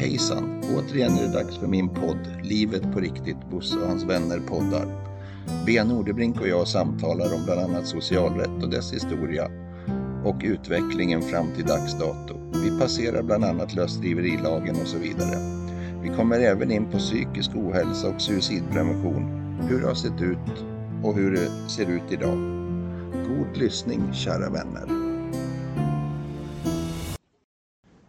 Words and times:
Hejsan! 0.00 0.62
Återigen 0.76 1.18
är 1.18 1.22
det 1.22 1.32
dags 1.32 1.58
för 1.58 1.66
min 1.66 1.88
podd 1.88 2.28
Livet 2.42 2.92
på 2.92 3.00
riktigt, 3.00 3.50
Bosse 3.50 3.78
och 3.78 3.86
hans 3.86 4.04
vänner 4.04 4.40
poddar. 4.40 4.86
Bea 5.66 5.84
Nordebrink 5.84 6.40
och 6.40 6.48
jag 6.48 6.68
samtalar 6.68 7.34
om 7.34 7.44
bland 7.44 7.60
annat 7.60 7.86
socialrätt 7.86 8.62
och 8.62 8.70
dess 8.70 8.92
historia 8.92 9.50
och 10.24 10.36
utvecklingen 10.42 11.22
fram 11.22 11.46
till 11.54 11.66
dags 11.66 11.98
dato. 11.98 12.34
Vi 12.52 12.78
passerar 12.80 13.22
bland 13.22 13.44
annat 13.44 13.74
lösdriverilagen 13.74 14.76
och 14.80 14.86
så 14.86 14.98
vidare. 14.98 15.38
Vi 16.02 16.08
kommer 16.08 16.40
även 16.40 16.70
in 16.70 16.90
på 16.90 16.98
psykisk 16.98 17.50
ohälsa 17.54 18.08
och 18.08 18.20
suicidprevention, 18.20 19.22
hur 19.68 19.80
det 19.80 19.86
har 19.86 19.94
sett 19.94 20.22
ut 20.22 20.64
och 21.04 21.14
hur 21.14 21.32
det 21.32 21.70
ser 21.70 21.90
ut 21.90 22.12
idag. 22.12 22.38
God 23.28 23.56
lyssning 23.56 24.12
kära 24.12 24.50
vänner. 24.50 24.88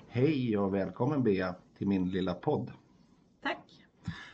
Hej 0.10 0.58
och 0.58 0.74
välkommen 0.74 1.24
Bea 1.24 1.56
till 1.82 1.88
min 1.88 2.10
lilla 2.10 2.34
podd. 2.34 2.72
Tack. 3.44 3.88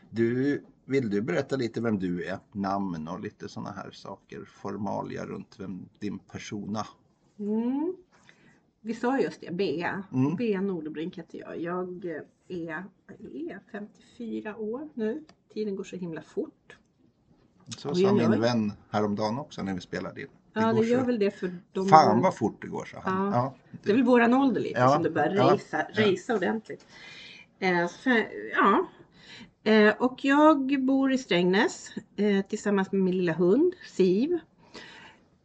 Du, 0.09 0.63
vill 0.85 1.09
du 1.09 1.21
berätta 1.21 1.55
lite 1.55 1.81
vem 1.81 1.99
du 1.99 2.25
är? 2.25 2.39
Namn 2.51 3.07
och 3.07 3.19
lite 3.19 3.49
sådana 3.49 3.71
här 3.71 3.91
saker, 3.91 4.45
formalia 4.45 5.25
runt 5.25 5.55
vem, 5.59 5.89
din 5.99 6.19
persona. 6.19 6.87
Mm. 7.39 7.95
Vi 8.81 8.93
sa 8.93 9.19
just 9.19 9.41
det, 9.41 9.51
Bea. 9.51 10.03
Mm. 10.13 10.35
Bea 10.35 10.61
Nordenbrink 10.61 11.17
heter 11.17 11.39
jag. 11.39 11.61
Jag 11.61 12.05
är, 12.05 12.25
är 12.47 13.59
54 13.71 14.57
år 14.57 14.89
nu. 14.93 15.23
Tiden 15.53 15.75
går 15.75 15.83
så 15.83 15.95
himla 15.95 16.21
fort. 16.21 16.77
Så 17.77 17.95
sa 17.95 18.13
min 18.13 18.33
oj. 18.33 18.39
vän 18.39 18.73
häromdagen 18.89 19.39
också 19.39 19.63
när 19.63 19.73
vi 19.73 19.81
spelade 19.81 20.21
in. 20.21 20.27
Ja, 20.53 20.73
det 20.73 20.85
gör 20.85 20.99
så- 20.99 21.05
väl 21.05 21.19
det 21.19 21.31
för 21.31 21.57
de 21.71 21.87
Fan 21.87 22.21
vad 22.21 22.37
fort 22.37 22.61
det 22.61 22.67
går 22.67 22.85
sa 22.85 22.99
han. 22.99 23.25
Ja. 23.25 23.33
Ja. 23.33 23.55
Det 23.83 23.91
är 23.91 23.95
väl 23.95 24.03
våran 24.03 24.33
ålder 24.33 24.61
lite 24.61 24.79
Ja, 24.79 24.89
som 24.89 25.03
det 25.03 25.09
börjar 25.09 25.35
ja, 25.35 25.53
racea, 25.53 25.87
ja. 26.27 26.35
ordentligt. 26.35 26.85
Eh, 27.59 27.87
för, 27.87 28.27
ja. 28.53 28.87
Eh, 29.63 29.95
och 29.99 30.25
jag 30.25 30.85
bor 30.85 31.11
i 31.11 31.17
Strängnäs 31.17 31.91
eh, 32.15 32.45
tillsammans 32.45 32.91
med 32.91 33.01
min 33.01 33.17
lilla 33.17 33.33
hund 33.33 33.73
Siv. 33.87 34.39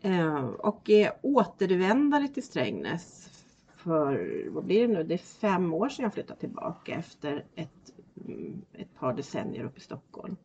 Eh, 0.03 0.45
och 0.45 0.91
är 0.91 1.13
återvändare 1.23 2.29
till 2.29 2.43
Strängnäs 2.43 3.29
för, 3.77 4.45
vad 4.51 4.65
blir 4.65 4.89
det 4.89 4.95
nu, 4.95 5.03
det 5.03 5.15
är 5.15 5.19
fem 5.19 5.75
år 5.75 5.89
sedan 5.89 6.03
jag 6.03 6.15
flyttade 6.15 6.41
tillbaka 6.41 6.95
efter 6.95 7.45
ett, 7.55 7.93
mm, 8.27 8.63
ett 8.73 8.95
par 8.99 9.13
decennier 9.13 9.65
uppe 9.65 9.79
i 9.79 9.83
Stockholm. 9.83 10.37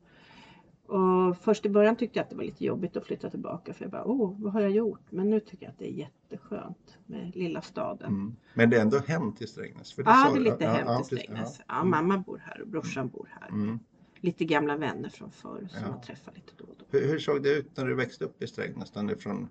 Och 0.87 1.37
först 1.37 1.65
i 1.65 1.69
början 1.69 1.95
tyckte 1.95 2.19
jag 2.19 2.23
att 2.23 2.29
det 2.29 2.35
var 2.35 2.43
lite 2.43 2.65
jobbigt 2.65 2.97
att 2.97 3.05
flytta 3.05 3.29
tillbaka 3.29 3.73
för 3.73 3.83
jag 3.83 3.91
bara, 3.91 4.05
åh, 4.05 4.35
vad 4.39 4.53
har 4.53 4.61
jag 4.61 4.71
gjort? 4.71 5.01
Men 5.09 5.29
nu 5.29 5.39
tycker 5.39 5.65
jag 5.65 5.71
att 5.71 5.79
det 5.79 5.89
är 5.89 5.93
jätteskönt 5.93 6.97
med 7.05 7.35
lilla 7.35 7.61
staden. 7.61 8.09
Mm. 8.09 8.35
Men 8.53 8.69
det 8.69 8.77
är 8.77 8.81
ändå 8.81 8.97
hem 8.97 9.31
till 9.33 9.47
Strängnäs. 9.47 9.93
För 9.93 10.03
Ja, 10.03 10.23
sa 10.27 10.33
det 10.33 10.39
är 10.39 10.43
lite 10.43 10.63
Ja, 10.63 10.69
hem 10.69 10.87
ja, 10.87 11.03
till. 11.03 11.17
Strängnäs. 11.17 11.59
Ja. 11.59 11.63
Ja, 11.67 11.83
mamma 11.83 12.17
bor 12.17 12.41
här 12.45 12.61
och 12.61 12.67
brorsan 12.67 13.07
bor 13.07 13.29
här. 13.41 13.49
Mm. 13.49 13.79
Lite 14.19 14.45
gamla 14.45 14.77
vänner 14.77 15.09
från 15.09 15.31
förr 15.31 15.67
som 15.71 15.81
Ja. 15.83 15.89
man 15.91 16.01
träffar 16.01 16.31
lite 16.35 16.51
då 16.57 16.63
och 16.63 16.75
då. 16.79 16.85
Hur, 16.89 17.07
hur 17.07 17.19
såg 17.19 17.43
det 17.43 17.49
ut 17.49 17.77
när 17.77 17.85
du 17.85 17.95
växte 17.95 18.25
upp 18.25 18.43
i 18.43 18.47
Strängnäs? 18.47 18.91
Från, 19.19 19.47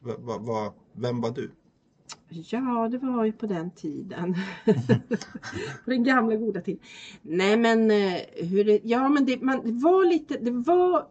va, 0.00 0.14
va, 0.18 0.38
va, 0.38 0.74
vem 0.92 1.20
var 1.20 1.30
du? 1.30 1.50
Ja, 2.28 2.88
det 2.90 2.98
var 2.98 3.24
ju 3.24 3.32
på 3.32 3.46
den 3.46 3.70
tiden. 3.70 4.34
på 5.84 5.90
den 5.90 6.04
gamla 6.04 6.36
goda 6.36 6.60
tiden. 6.60 6.80
Nej 7.22 7.56
men 7.56 7.90
eh, 7.90 8.20
hur 8.34 8.64
det, 8.64 8.80
ja 8.84 9.08
men 9.08 9.26
det, 9.26 9.42
man, 9.42 9.64
det 9.64 9.72
var 9.72 10.04
lite, 10.04 10.38
det 10.38 10.50
var 10.50 11.06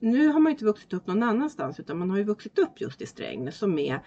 Nu 0.00 0.28
har 0.28 0.40
man 0.40 0.52
inte 0.52 0.64
vuxit 0.64 0.92
upp 0.92 1.06
någon 1.06 1.22
annanstans 1.22 1.80
utan 1.80 1.98
man 1.98 2.10
har 2.10 2.18
ju 2.18 2.24
vuxit 2.24 2.58
upp 2.58 2.80
just 2.80 3.02
i 3.02 3.06
Strängnäs 3.06 3.58
som 3.58 3.78
är 3.78 4.00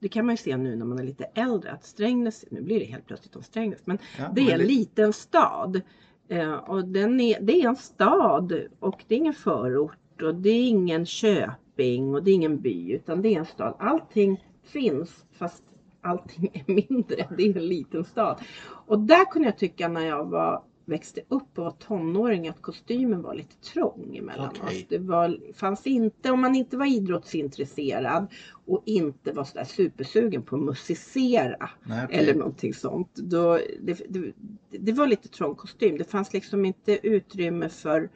det 0.00 0.08
kan 0.08 0.26
man 0.26 0.32
ju 0.32 0.36
se 0.36 0.56
nu 0.56 0.76
när 0.76 0.84
man 0.84 0.98
är 0.98 1.04
lite 1.04 1.24
äldre 1.24 1.72
att 1.72 1.84
Strängnäs, 1.84 2.44
nu 2.50 2.62
blir 2.62 2.80
det 2.80 2.86
helt 2.86 3.06
plötsligt 3.06 3.36
om 3.36 3.42
Strängnäs, 3.42 3.80
men 3.84 3.98
Ja, 4.18 4.32
det 4.34 4.40
är 4.40 4.58
en 4.60 4.66
liten 4.66 5.12
stad. 5.12 5.80
Eh, 6.28 6.52
och 6.52 6.84
den 6.84 7.20
är, 7.20 7.40
det 7.40 7.52
är 7.52 7.68
en 7.68 7.76
stad 7.76 8.62
och 8.80 9.04
det 9.08 9.14
är 9.14 9.18
ingen 9.18 9.34
förort 9.34 10.22
och 10.22 10.34
det 10.34 10.50
är 10.50 10.68
ingen 10.68 11.06
köping 11.06 12.14
och 12.14 12.22
det 12.24 12.30
är 12.30 12.34
ingen 12.34 12.60
by 12.60 12.92
utan 12.92 13.22
det 13.22 13.34
är 13.34 13.38
en 13.38 13.46
stad. 13.46 13.76
Allting 13.78 14.44
finns 14.72 15.24
fast 15.32 15.62
allting 16.00 16.50
är 16.66 16.72
mindre. 16.72 17.28
Det 17.36 17.42
är 17.42 17.56
en 17.56 17.68
liten 17.68 18.04
stad. 18.04 18.38
Och 18.86 18.98
där 18.98 19.24
kunde 19.30 19.48
jag 19.48 19.58
tycka 19.58 19.88
när 19.88 20.06
jag 20.06 20.24
var, 20.24 20.62
växte 20.84 21.20
upp 21.28 21.58
och 21.58 21.64
var 21.64 21.70
tonåring 21.70 22.48
att 22.48 22.62
kostymen 22.62 23.22
var 23.22 23.34
lite 23.34 23.56
trång 23.56 24.16
emellanåt. 24.16 24.60
Okej. 24.62 24.86
Det 24.88 24.98
var, 24.98 25.38
fanns 25.54 25.86
inte, 25.86 26.30
om 26.30 26.40
man 26.40 26.54
inte 26.54 26.76
var 26.76 26.86
idrottsintresserad 26.86 28.26
och 28.66 28.82
inte 28.86 29.32
var 29.32 29.44
sådär 29.44 29.64
supersugen 29.64 30.42
på 30.42 30.56
att 30.56 30.62
musicera 30.62 31.70
Nej, 31.82 32.04
okej. 32.04 32.18
eller 32.18 32.34
någonting 32.34 32.74
sånt. 32.74 33.14
Då, 33.14 33.58
det, 33.80 34.00
det, 34.08 34.32
det 34.70 34.92
var 34.92 35.06
lite 35.06 35.28
trång 35.28 35.54
kostym. 35.54 35.98
Det 35.98 36.04
fanns 36.04 36.32
liksom 36.32 36.64
inte 36.64 37.06
utrymme 37.06 37.68
för, 37.68 38.10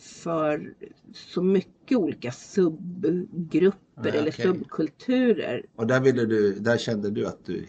för 0.00 0.74
så 1.14 1.42
mycket 1.42 1.98
olika 1.98 2.32
subgrupper 2.32 3.78
Nej, 4.02 4.12
eller 4.18 4.30
okej. 4.30 4.44
subkulturer. 4.46 5.62
Och 5.76 5.86
där, 5.86 6.00
ville 6.00 6.24
du, 6.24 6.54
där 6.54 6.78
kände 6.78 7.10
du 7.10 7.26
att 7.26 7.46
du 7.46 7.66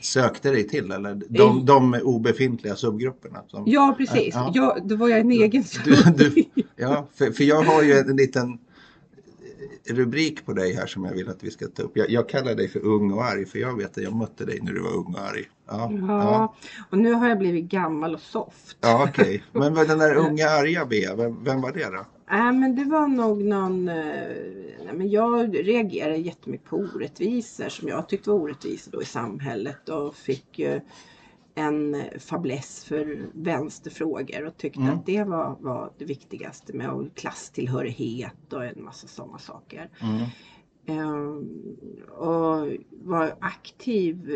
sökte 0.00 0.50
dig 0.50 0.68
till 0.68 0.90
eller 0.92 1.14
de, 1.28 1.58
Eh. 1.58 1.64
de 1.64 1.94
obefintliga 2.02 2.76
subgrupperna? 2.76 3.42
Som, 3.48 3.64
Ja 3.66 3.94
precis, 3.98 4.34
Ja. 4.34 4.50
ja. 4.54 4.78
då 4.84 4.96
var 4.96 5.08
jag 5.08 5.20
en 5.20 5.30
egen 5.30 5.64
Du- 5.84 6.24
du- 6.24 6.44
Ja, 6.76 7.08
för, 7.14 7.30
för 7.30 7.44
jag 7.44 7.62
har 7.62 7.82
ju 7.82 7.92
en 7.92 8.16
liten 8.16 8.58
rubrik 9.86 10.46
på 10.46 10.52
dig 10.52 10.74
här 10.74 10.86
som 10.86 11.04
jag 11.04 11.12
vill 11.12 11.28
att 11.28 11.42
vi 11.42 11.50
ska 11.50 11.66
ta 11.66 11.82
upp. 11.82 11.96
Jag, 11.96 12.10
jag 12.10 12.28
kallar 12.28 12.54
dig 12.54 12.68
för 12.68 12.84
ung 12.84 13.12
och 13.12 13.24
arg 13.24 13.46
för 13.46 13.58
jag 13.58 13.78
vet 13.78 13.98
att 13.98 14.04
jag 14.04 14.14
mötte 14.14 14.44
dig 14.44 14.60
när 14.62 14.72
du 14.72 14.80
var 14.80 14.96
ung 14.96 15.14
och 15.14 15.20
arg. 15.20 15.44
Ja, 15.66 15.92
ja. 15.92 16.06
Ja, 16.08 16.54
och 16.90 16.98
nu 16.98 17.12
har 17.12 17.28
jag 17.28 17.38
blivit 17.38 17.64
gammal 17.64 18.14
och 18.14 18.20
soft. 18.20 18.76
ja 18.80 19.06
okej. 19.08 19.44
Men 19.52 19.74
vad 19.74 19.88
den 19.88 19.98
där 19.98 20.14
unga 20.14 20.48
arga 20.48 20.86
Bea, 20.86 21.14
vem, 21.14 21.44
vem 21.44 21.60
var 21.60 21.72
det 21.72 21.90
då? 21.90 22.06
Nej 22.30 22.52
men 22.52 22.76
det 22.76 22.84
var 22.84 23.08
nog 23.08 23.44
någon, 23.44 23.88
eh, 23.88 23.94
nej, 24.84 24.94
men 24.94 25.10
jag 25.10 25.68
reagerade 25.68 26.16
jättemycket 26.16 26.66
på 26.66 26.76
orättvisor 26.76 27.68
som 27.68 27.88
jag 27.88 28.08
tyckte 28.08 28.30
var 28.30 28.36
orättvisor 28.36 28.92
då 28.92 29.02
i 29.02 29.04
samhället 29.04 29.88
och 29.88 30.14
fick 30.14 30.60
en 31.54 31.96
fäbless 32.18 32.84
för 32.84 33.26
vänsterfrågor 33.34 34.44
och 34.46 34.56
tyckte 34.56 34.80
Mm. 34.80 34.94
att 34.94 35.06
det 35.06 35.24
var, 35.24 35.56
var 35.60 35.92
det 35.98 36.04
viktigaste 36.04 36.72
med 36.72 36.90
och 36.90 37.14
klasstillhörighet 37.14 38.52
och 38.52 38.64
en 38.64 38.84
massa 38.84 39.06
sådana 39.06 39.38
saker. 39.38 39.90
Mm. 40.00 40.26
Ehm, 40.86 41.76
och 42.10 42.68
var 42.90 43.34
aktiv. 43.40 44.30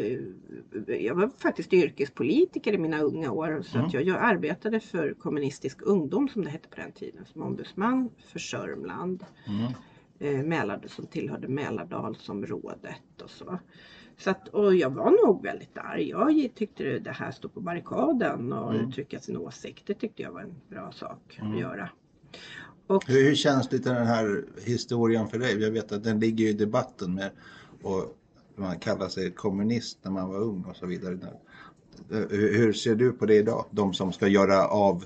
eh, 0.88 0.94
Jag 1.06 1.14
var 1.14 1.30
faktiskt 1.38 1.72
yrkespolitiker 1.72 2.72
i 2.72 2.78
mina 2.78 3.00
unga 3.00 3.30
år. 3.30 3.62
Så 3.66 3.76
Mm. 3.76 3.86
att 3.86 3.94
jag, 3.94 4.02
jag 4.02 4.16
arbetade 4.20 4.80
för 4.80 5.14
kommunistisk 5.14 5.78
ungdom 5.82 6.28
som 6.28 6.44
det 6.44 6.50
hette 6.50 6.68
på 6.68 6.76
den 6.76 6.92
tiden. 6.92 7.24
Som 7.26 7.42
ombudsman 7.42 8.10
för 8.26 8.38
Sörmland. 8.38 9.24
Mm. 9.46 9.72
Eh, 10.18 10.44
Mälar, 10.46 10.84
som 10.86 11.06
tillhörde 11.06 11.48
Mälardalsområdet 11.48 13.22
och 13.22 13.30
så. 13.30 13.58
Så 14.18 14.30
att, 14.30 14.48
och 14.48 14.74
jag 14.74 14.90
var 14.90 15.26
nog 15.26 15.42
väldigt 15.42 15.78
arg. 15.78 16.08
Jag 16.08 16.50
tyckte 16.54 16.82
det- 16.84 16.98
det 16.98 17.10
här 17.10 17.30
stod 17.30 17.54
på 17.54 17.60
barrikaden 17.60 18.52
och 18.52 18.74
Mm. 18.74 18.88
uttrycka 18.88 19.20
sin 19.20 19.36
åsikt. 19.36 19.86
Det 19.86 19.94
tyckte 19.94 20.22
jag 20.22 20.32
var 20.32 20.40
en 20.40 20.54
bra 20.70 20.92
sak 20.92 21.38
Mm. 21.40 21.52
att 21.54 21.60
göra. 21.60 21.90
Och, 22.86 23.04
Hur, 23.08 23.24
hur 23.24 23.34
känns 23.34 23.68
det 23.68 23.78
den 23.78 24.06
här 24.06 24.44
historien 24.64 25.28
för 25.28 25.38
dig? 25.38 25.62
Jag 25.62 25.70
vet 25.70 25.92
att 25.92 26.04
den 26.04 26.20
ligger 26.20 26.46
i 26.48 26.52
debatten 26.52 27.14
med 27.14 27.30
och 27.82 28.16
man 28.56 28.78
kallar 28.78 29.08
sig 29.08 29.30
kommunist 29.30 29.98
när 30.02 30.10
man 30.10 30.28
var 30.28 30.38
ung 30.40 30.64
och 30.64 30.76
så 30.76 30.86
vidare. 30.86 31.18
Hur, 32.30 32.72
ser 32.72 32.94
du 32.94 33.12
på 33.12 33.26
det 33.26 33.34
idag? 33.34 33.64
De 33.70 33.94
som 33.94 34.12
ska 34.12 34.28
göra 34.28 34.66
av 34.68 35.04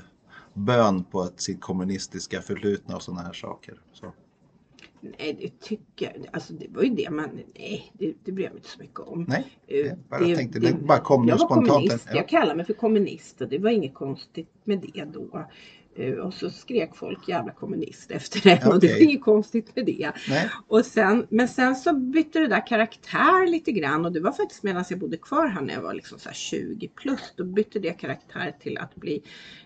bön 0.54 1.04
på 1.04 1.28
sitt 1.36 1.60
kommunistiska 1.60 2.40
förflutna 2.42 2.96
och 2.96 3.02
sådana 3.02 3.22
här 3.22 3.32
saker. 3.32 3.80
Så. 3.92 4.12
Nej, 5.02 5.36
det 5.40 5.60
tycker 5.60 6.12
jag. 6.14 6.26
Alltså 6.32 6.52
det 6.52 6.66
var 6.70 6.82
ju 6.82 6.90
det 6.90 7.10
man, 7.10 7.28
nej, 7.58 7.92
det, 7.92 8.14
det 8.24 8.32
bryr 8.32 8.44
jag 8.44 8.52
mig 8.52 8.58
inte 8.58 8.68
så 8.70 8.78
mycket 8.80 9.00
om. 9.00 9.24
Nej, 9.28 9.44
Eh, 9.66 9.78
jag 9.78 9.98
bara 9.98 10.36
tänkte, 10.36 10.58
det 10.60 10.74
bara 10.86 10.98
kom 10.98 11.28
jag 11.28 11.38
var 11.38 11.46
spontant. 11.46 11.68
kommunist, 11.68 12.06
Ja. 12.10 12.16
jag 12.16 12.28
kallar 12.28 12.54
mig 12.54 12.64
för 12.66 12.72
kommunist 12.74 13.40
och 13.40 13.48
det 13.48 13.58
var 13.58 13.70
inget 13.70 13.94
konstigt 13.94 14.50
med 14.64 14.78
det 14.94 15.04
då. 15.04 15.46
Eh, 15.96 16.12
Och 16.14 16.34
så 16.34 16.50
skrek 16.50 16.94
folk 16.96 17.28
jävla 17.28 17.52
kommunist 17.52 18.10
efter 18.10 18.40
det 18.42 18.66
och 18.72 18.80
det 18.80 18.92
var 18.92 19.02
inget 19.02 19.22
konstigt 19.22 19.76
med 19.76 19.86
det. 19.86 20.12
Nej, 20.28 20.50
Och 20.68 20.86
sen, 20.86 21.26
men 21.30 21.48
sen 21.48 21.76
så 21.76 21.92
bytte 21.94 22.40
det 22.40 22.46
där 22.46 22.66
karaktär 22.66 23.46
lite 23.50 23.72
grann 23.72 24.04
och 24.04 24.12
det 24.12 24.20
var 24.20 24.32
faktiskt 24.32 24.62
medan 24.62 24.84
jag 24.90 24.98
bodde 24.98 25.16
kvar 25.16 25.46
här 25.46 25.60
när 25.62 25.74
jag 25.74 25.82
var 25.82 25.94
liksom 25.94 26.18
så 26.18 26.28
här 26.28 26.34
20 26.36 26.88
plus. 26.88 27.32
Då 27.36 27.44
bytte 27.44 27.78
det 27.78 27.92
karaktär 27.92 28.54
till 28.60 28.78
att 28.78 28.94
bli 28.94 29.22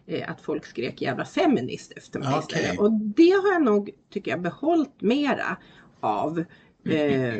eh, 0.06 0.30
att 0.30 0.40
folk 0.40 0.66
skrek 0.66 1.02
jävla 1.02 1.24
feminist 1.24 1.92
efter 1.96 2.18
mig 2.18 2.28
istället. 2.38 2.78
Och 2.78 2.92
det 2.92 3.30
har 3.30 3.52
jag 3.52 3.62
nog, 3.62 3.90
tycker 4.10 4.30
jag, 4.30 4.40
behållit 4.42 5.00
mera 5.00 5.56
av 6.00 6.44
eh, 6.84 7.36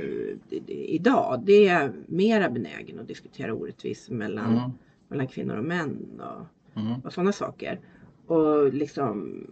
idag. 0.68 1.42
Det 1.46 1.68
är 1.68 1.92
mera 2.06 2.50
benägen 2.50 2.98
att 3.00 3.08
diskutera 3.08 3.54
orättvisor 3.54 4.14
mellan, 4.14 4.56
Mm. 4.58 4.70
mellan 5.08 5.26
kvinnor 5.26 5.56
och 5.56 5.64
män 5.64 6.20
och, 6.20 6.46
Mm. 6.82 7.00
och 7.04 7.12
sådana 7.12 7.32
saker. 7.32 7.80
Och 8.26 8.72
liksom, 8.74 9.42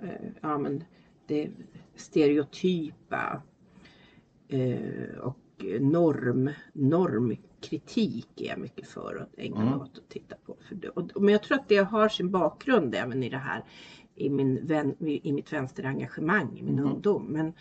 eh, 0.00 0.28
ja 0.40 0.58
men 0.58 0.84
det 1.26 1.50
stereotypa 1.94 3.42
eh, 4.48 5.18
och 5.20 5.38
norm, 5.80 6.50
normkritik 6.72 8.40
är 8.40 8.46
jag 8.48 8.58
mycket 8.58 8.88
för 8.88 9.16
att 9.16 9.38
ägna 9.38 9.56
mig 9.58 9.68
Mm. 9.68 9.80
åt 9.80 9.98
att 9.98 10.08
titta 10.08 10.36
på. 10.46 10.56
För 10.60 10.74
det, 10.74 10.88
och, 10.88 11.22
men 11.22 11.32
jag 11.32 11.42
tror 11.42 11.58
att 11.58 11.68
det 11.68 11.76
har 11.76 12.08
sin 12.08 12.30
bakgrund 12.30 12.94
även 12.94 13.22
i 13.22 13.28
det 13.28 13.36
här 13.38 13.64
i, 14.14 14.30
min 14.30 14.66
vän, 14.66 14.94
i 15.00 15.32
mitt 15.32 15.52
vänsterengagemang 15.52 16.58
i 16.58 16.62
min 16.62 16.74
Mhm. 16.74 16.84
ungdom. 16.86 17.24
Men 17.24 17.52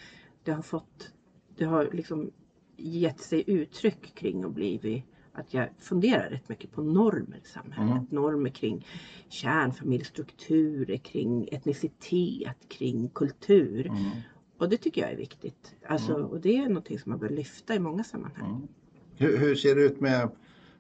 det 0.43 0.51
har 0.51 0.61
fått, 0.61 1.13
det 1.57 1.65
har 1.65 1.89
liksom 1.93 2.31
gett 2.77 3.19
sig 3.19 3.43
uttryck 3.47 4.15
kring 4.15 4.45
och 4.45 4.51
blivit 4.51 5.03
att 5.37 5.53
jag 5.53 5.69
funderar 5.79 6.29
rätt 6.29 6.49
mycket 6.49 6.71
på 6.71 6.81
normer 6.81 7.41
i 7.43 7.47
samhället. 7.47 7.91
Mm. 7.91 8.05
Normer 8.09 8.49
kring 8.49 8.85
kärnfamiljstrukturer, 9.29 10.97
kring 10.97 11.47
etnicitet, 11.51 12.57
kring 12.69 13.09
kultur. 13.09 13.87
Mm. 13.87 14.09
Och 14.57 14.69
det 14.69 14.77
tycker 14.77 15.01
jag 15.01 15.11
är 15.11 15.17
viktigt. 15.17 15.75
Alltså, 15.87 16.15
Mm. 16.15 16.25
Och 16.25 16.41
det 16.41 16.57
är 16.57 16.67
någonting 16.67 16.99
som 16.99 17.09
man 17.09 17.19
bör 17.19 17.29
lyfta 17.29 17.75
i 17.75 17.79
många 17.79 18.03
sammanhang. 18.03 18.49
Mm. 18.49 18.67
Hur, 19.15 19.37
hur 19.37 19.55
ser 19.55 19.75
det 19.75 19.81
ut 19.81 19.99
med, 19.99 20.29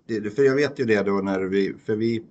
för 0.07 0.43
jag 0.43 0.55
vet 0.55 0.79
ju 0.79 0.85
det 0.85 1.03
då 1.03 1.11
när 1.11 1.39
vi, 1.39 1.73
för 1.73 1.95
vi 1.95 2.23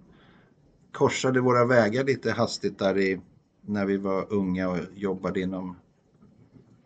korsade 0.92 1.40
våra 1.40 1.64
vägar 1.64 2.04
lite 2.04 2.32
hastigt 2.32 2.78
där 2.78 2.98
i, 2.98 3.20
när 3.60 3.86
vi 3.86 3.96
var 3.96 4.32
unga 4.32 4.68
och 4.68 4.78
jobbade 4.94 5.40
inom 5.40 5.76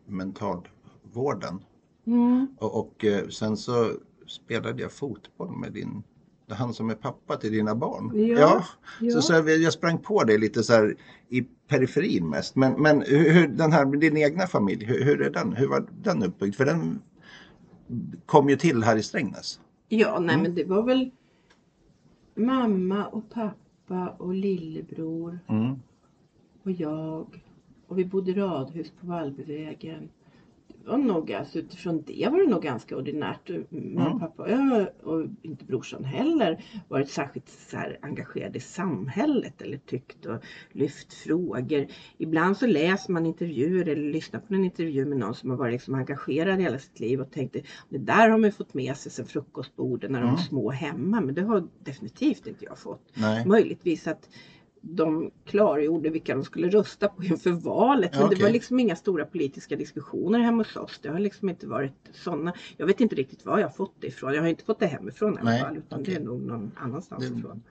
mentalvården. 0.06 1.64
Mm. 2.06 2.46
Och, 2.58 2.80
och 2.80 3.04
eh, 3.04 3.28
sen 3.28 3.56
så 3.56 3.92
spelade 4.30 4.82
jag 4.82 4.92
fotboll 4.92 5.56
med 5.56 5.72
din, 5.72 6.02
han 6.48 6.74
som 6.74 6.90
är 6.90 6.94
pappa 6.94 7.36
till 7.36 7.52
dina 7.52 7.74
barn. 7.74 8.12
Ja, 8.28 8.64
ja. 9.00 9.10
Så, 9.10 9.22
så 9.22 9.32
jag, 9.32 9.48
jag 9.50 9.72
sprang 9.72 9.98
på 9.98 10.24
det 10.24 10.38
lite 10.38 10.62
så 10.62 10.72
här 10.72 10.96
i 11.28 11.42
periferin 11.42 12.28
mest. 12.28 12.56
Men, 12.56 12.82
men 12.82 13.02
hur, 13.02 13.30
hur- 13.30 13.48
den 13.48 13.72
här, 13.72 13.84
din 13.96 14.16
egna 14.16 14.46
familj, 14.46 14.84
hur, 14.84 15.04
hur 15.04 15.22
är 15.22 15.30
den? 15.30 15.52
Hur 15.52 15.68
var 15.68 15.86
den 16.02 16.22
uppbyggd? 16.22 16.54
För 16.54 16.64
den 16.64 17.02
kom 18.26 18.48
ju 18.48 18.56
till 18.56 18.82
här 18.82 18.96
i 18.96 19.02
Strängnäs. 19.02 19.60
Ja, 19.88 20.18
nej 20.20 20.34
Mm. 20.34 20.42
men 20.42 20.54
det 20.54 20.64
var 20.64 20.82
väl 20.82 21.10
mamma 22.34 23.06
och 23.06 23.30
pappa 23.30 24.08
och 24.18 24.34
lillebror 24.34 25.38
Mm. 25.48 25.74
och 26.62 26.70
jag. 26.70 27.42
Och 27.86 27.98
vi 27.98 28.04
bodde 28.04 28.30
i 28.30 28.34
radhus 28.34 28.92
på 29.00 29.06
Vallbyvägen. 29.06 30.08
Var 30.84 30.98
nog, 30.98 31.32
alltså, 31.32 31.58
utifrån 31.58 32.02
det 32.06 32.28
var 32.30 32.38
det 32.38 32.46
nog 32.50 32.62
ganska 32.62 32.96
ordinärt. 32.96 33.48
Mamma 33.70 34.00
Mm. 34.00 34.12
och 34.12 34.20
pappa 34.20 34.50
ja, 34.50 34.86
och 35.02 35.26
inte 35.42 35.64
brorsan 35.64 36.04
heller 36.04 36.64
varit 36.88 37.08
särskilt 37.08 37.48
så 37.48 37.76
här, 37.76 37.98
engagerade 38.02 38.56
i 38.58 38.60
samhället 38.60 39.62
eller 39.62 39.76
tyckt 39.76 40.26
och 40.26 40.38
lyft 40.72 41.12
frågor. 41.12 41.86
Ibland 42.18 42.56
så 42.56 42.66
läser 42.66 43.12
man 43.12 43.26
intervjuer 43.26 43.88
eller 43.88 44.12
lyssnar 44.12 44.40
på 44.40 44.54
en 44.54 44.64
intervju 44.64 45.04
med 45.04 45.18
någon 45.18 45.34
som 45.34 45.50
har 45.50 45.56
varit 45.56 45.72
liksom 45.72 45.94
engagerad 45.94 46.60
i 46.60 46.62
hela 46.62 46.78
sitt 46.78 47.00
liv 47.00 47.20
och 47.20 47.30
tänkte 47.30 47.60
det 47.88 47.98
där 47.98 48.28
har 48.28 48.38
man 48.38 48.52
fått 48.52 48.74
med 48.74 48.96
sig 48.96 49.12
sen 49.12 49.26
frukostbordet 49.26 50.10
när 50.10 50.18
de 50.20 50.24
Mm. 50.24 50.34
var 50.34 50.42
små 50.42 50.70
hemma 50.70 51.20
men 51.20 51.34
det 51.34 51.42
har 51.42 51.68
definitivt 51.84 52.46
inte 52.46 52.64
jag 52.64 52.78
fått. 52.78 53.12
Nej. 53.14 53.46
Möjligtvis 53.46 54.06
att 54.06 54.28
de 54.80 55.30
klargjorde 55.44 56.10
vilka 56.10 56.34
de 56.34 56.44
skulle 56.44 56.68
rösta 56.68 57.08
på 57.08 57.24
inför 57.24 57.50
valet. 57.50 58.10
Men 58.12 58.20
Ja, 58.22 58.28
det 58.28 58.42
var 58.42 58.50
liksom 58.50 58.80
inga 58.80 58.96
stora 58.96 59.24
politiska 59.24 59.76
diskussioner 59.76 60.38
hemma 60.38 60.58
hos 60.62 60.76
oss. 60.76 60.98
Det 61.02 61.08
har 61.08 61.18
liksom 61.18 61.48
inte 61.48 61.66
varit 61.66 61.92
sådana. 62.12 62.52
Jag 62.76 62.86
vet 62.86 63.00
inte 63.00 63.14
riktigt 63.14 63.46
var 63.46 63.58
jag 63.58 63.66
har 63.66 63.72
fått 63.74 63.94
det 64.00 64.06
ifrån. 64.06 64.34
Jag 64.34 64.42
har 64.42 64.48
inte 64.48 64.64
fått 64.64 64.78
det 64.80 64.86
hemifrån 64.86 65.34
i 65.34 65.38
alla 65.40 65.58
fall. 65.58 65.76
Utan 65.76 66.00
okej. 66.00 66.14
det 66.14 66.20
är 66.20 66.24
nog 66.24 66.42
någon 66.42 66.72
annanstans 66.76 67.28
Det- 67.28 67.38
ifrån. 67.38 67.62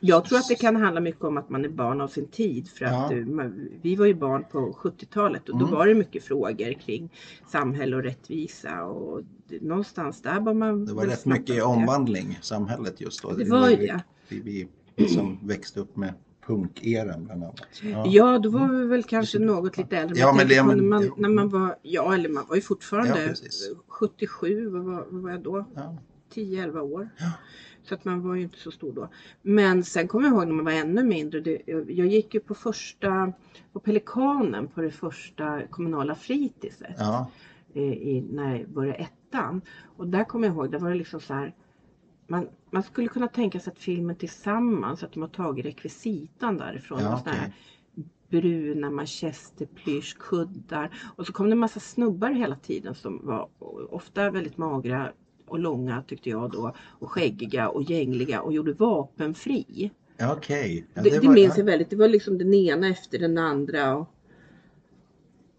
Jag 0.00 0.24
tror 0.24 0.38
att 0.38 0.48
det 0.48 0.54
kan 0.54 0.76
handla 0.76 1.00
mycket 1.00 1.24
om 1.24 1.36
att 1.36 1.50
man 1.50 1.64
är 1.64 1.68
barn 1.68 2.00
av 2.00 2.08
sin 2.08 2.26
tid. 2.26 2.68
För 2.68 2.84
att 2.84 2.92
Ja. 3.10 3.16
eh, 3.16 3.26
man- 3.26 3.68
vi 3.82 3.96
var 3.96 4.06
ju 4.06 4.14
barn 4.14 4.44
på 4.52 4.72
70-talet 4.72 5.48
och 5.48 5.58
då 5.58 5.64
Mm. 5.64 5.78
var 5.78 5.86
det 5.86 5.94
mycket 5.94 6.24
frågor 6.24 6.72
kring 6.72 7.12
samhälle 7.48 7.96
och 7.96 8.02
rättvisa. 8.02 8.84
Och 8.84 9.20
det, 9.48 9.62
någonstans 9.62 10.22
där 10.22 10.40
var 10.40 10.54
man 10.54 10.84
Det 10.86 10.92
var 10.92 11.06
rätt 11.06 11.26
mycket 11.26 11.50
i 11.50 11.54
det. 11.54 11.62
omvandling 11.62 12.38
samhället 12.42 13.00
just 13.00 13.22
då. 13.22 13.30
Det 13.32 13.44
var 13.50 13.70
ju 13.70 13.76
det. 13.76 14.02
Vi, 14.28 14.40
vi 14.40 14.68
som 15.08 15.38
växte 15.42 15.80
upp 15.80 15.96
med 15.96 16.14
punkeran 16.46 17.24
bland 17.24 17.42
annat. 17.44 17.60
Ja, 18.06 18.38
då 18.38 18.50
var 18.50 18.68
vi 18.68 18.86
väl 18.86 19.02
kanske 19.02 19.38
något 19.38 19.76
lite 19.78 19.96
äldre. 19.96 20.18
Ja, 20.18 20.34
men 20.36 20.48
det- 20.48 20.64
men- 20.64 20.76
när, 20.76 20.84
man, 20.84 21.02
ja. 21.04 21.14
när 21.18 21.28
man 21.28 21.48
var, 21.48 21.76
ja 21.82 22.14
eller 22.14 22.28
man 22.28 22.44
var 22.48 22.56
ju 22.56 22.62
fortfarande 22.62 23.22
Ja, 23.22 23.28
precis. 23.28 23.70
77, 23.88 24.68
vad 24.68 24.82
var, 24.84 25.06
vad 25.10 25.22
var 25.22 25.30
jag 25.30 25.40
då? 25.42 25.64
Ja. 25.74 25.96
10-11 26.34 26.80
år. 26.80 27.08
Ja. 27.18 27.32
Så 27.88 27.94
att 27.94 28.04
man 28.04 28.28
var 28.28 28.34
ju 28.34 28.42
inte 28.42 28.58
så 28.58 28.70
stor 28.70 28.92
då. 28.92 29.08
Men 29.42 29.84
sen 29.84 30.08
kommer 30.08 30.28
jag 30.28 30.34
ihåg 30.36 30.46
när 30.46 30.54
man 30.54 30.64
var 30.64 30.72
ännu 30.72 31.04
mindre. 31.04 31.40
Det, 31.40 31.62
jag 31.88 32.06
gick 32.06 32.34
ju 32.34 32.40
på 32.40 32.54
första, 32.54 33.32
på 33.72 33.80
Pelikanen 33.80 34.68
på 34.68 34.80
det 34.80 34.90
första 34.90 35.66
kommunala 35.70 36.14
fritidset. 36.14 36.94
Ja. 36.98 37.30
eh, 37.74 37.82
i, 37.82 38.26
när 38.32 38.56
jag 38.58 38.68
började 38.68 38.98
ettan. 38.98 39.60
Och 39.96 40.06
där 40.08 40.24
kommer 40.24 40.46
jag 40.46 40.54
ihåg, 40.56 40.70
där 40.70 40.78
var 40.78 40.90
det 40.90 40.96
liksom 40.96 41.20
så 41.20 41.34
här. 41.34 41.54
Man, 42.26 42.48
man 42.70 42.82
skulle 42.82 43.08
kunna 43.08 43.28
tänka 43.28 43.60
sig 43.60 43.72
att 43.72 43.78
filmen 43.78 44.16
tillsammans, 44.16 45.02
att 45.02 45.12
de 45.12 45.22
har 45.22 45.28
tagit 45.28 45.66
rekvisitan 45.66 46.56
därifrån. 46.56 47.00
Ja, 47.00 47.14
och 47.14 47.20
här 47.28 47.38
okej. 47.38 47.52
bruna 48.28 48.90
manchesterplyschkuddar. 48.90 50.90
Och 51.16 51.26
så 51.26 51.32
kom 51.32 51.46
det 51.46 51.52
en 51.52 51.58
massa 51.58 51.80
snubbar 51.80 52.30
hela 52.30 52.56
tiden 52.56 52.94
som 52.94 53.26
var 53.26 53.48
ofta 53.90 54.30
väldigt 54.30 54.56
magra 54.56 55.12
och 55.46 55.58
långa 55.58 56.02
tyckte 56.02 56.30
jag 56.30 56.50
då. 56.50 56.74
Och 56.78 57.10
skäggiga 57.10 57.68
och 57.68 57.82
gängliga 57.82 58.42
och 58.42 58.52
gjorde 58.52 58.72
vapenfri. 58.72 59.90
Okej. 60.32 60.86
Ja, 60.94 61.02
det, 61.02 61.10
det, 61.10 61.26
var- 61.26 61.34
minns 61.34 61.54
ja. 61.56 61.60
jag 61.60 61.64
väldigt. 61.64 61.90
Det 61.90 61.96
var 61.96 62.08
liksom 62.08 62.38
den 62.38 62.54
ena 62.54 62.88
efter 62.88 63.18
den 63.18 63.38
andra. 63.38 63.96
Och 63.96 64.08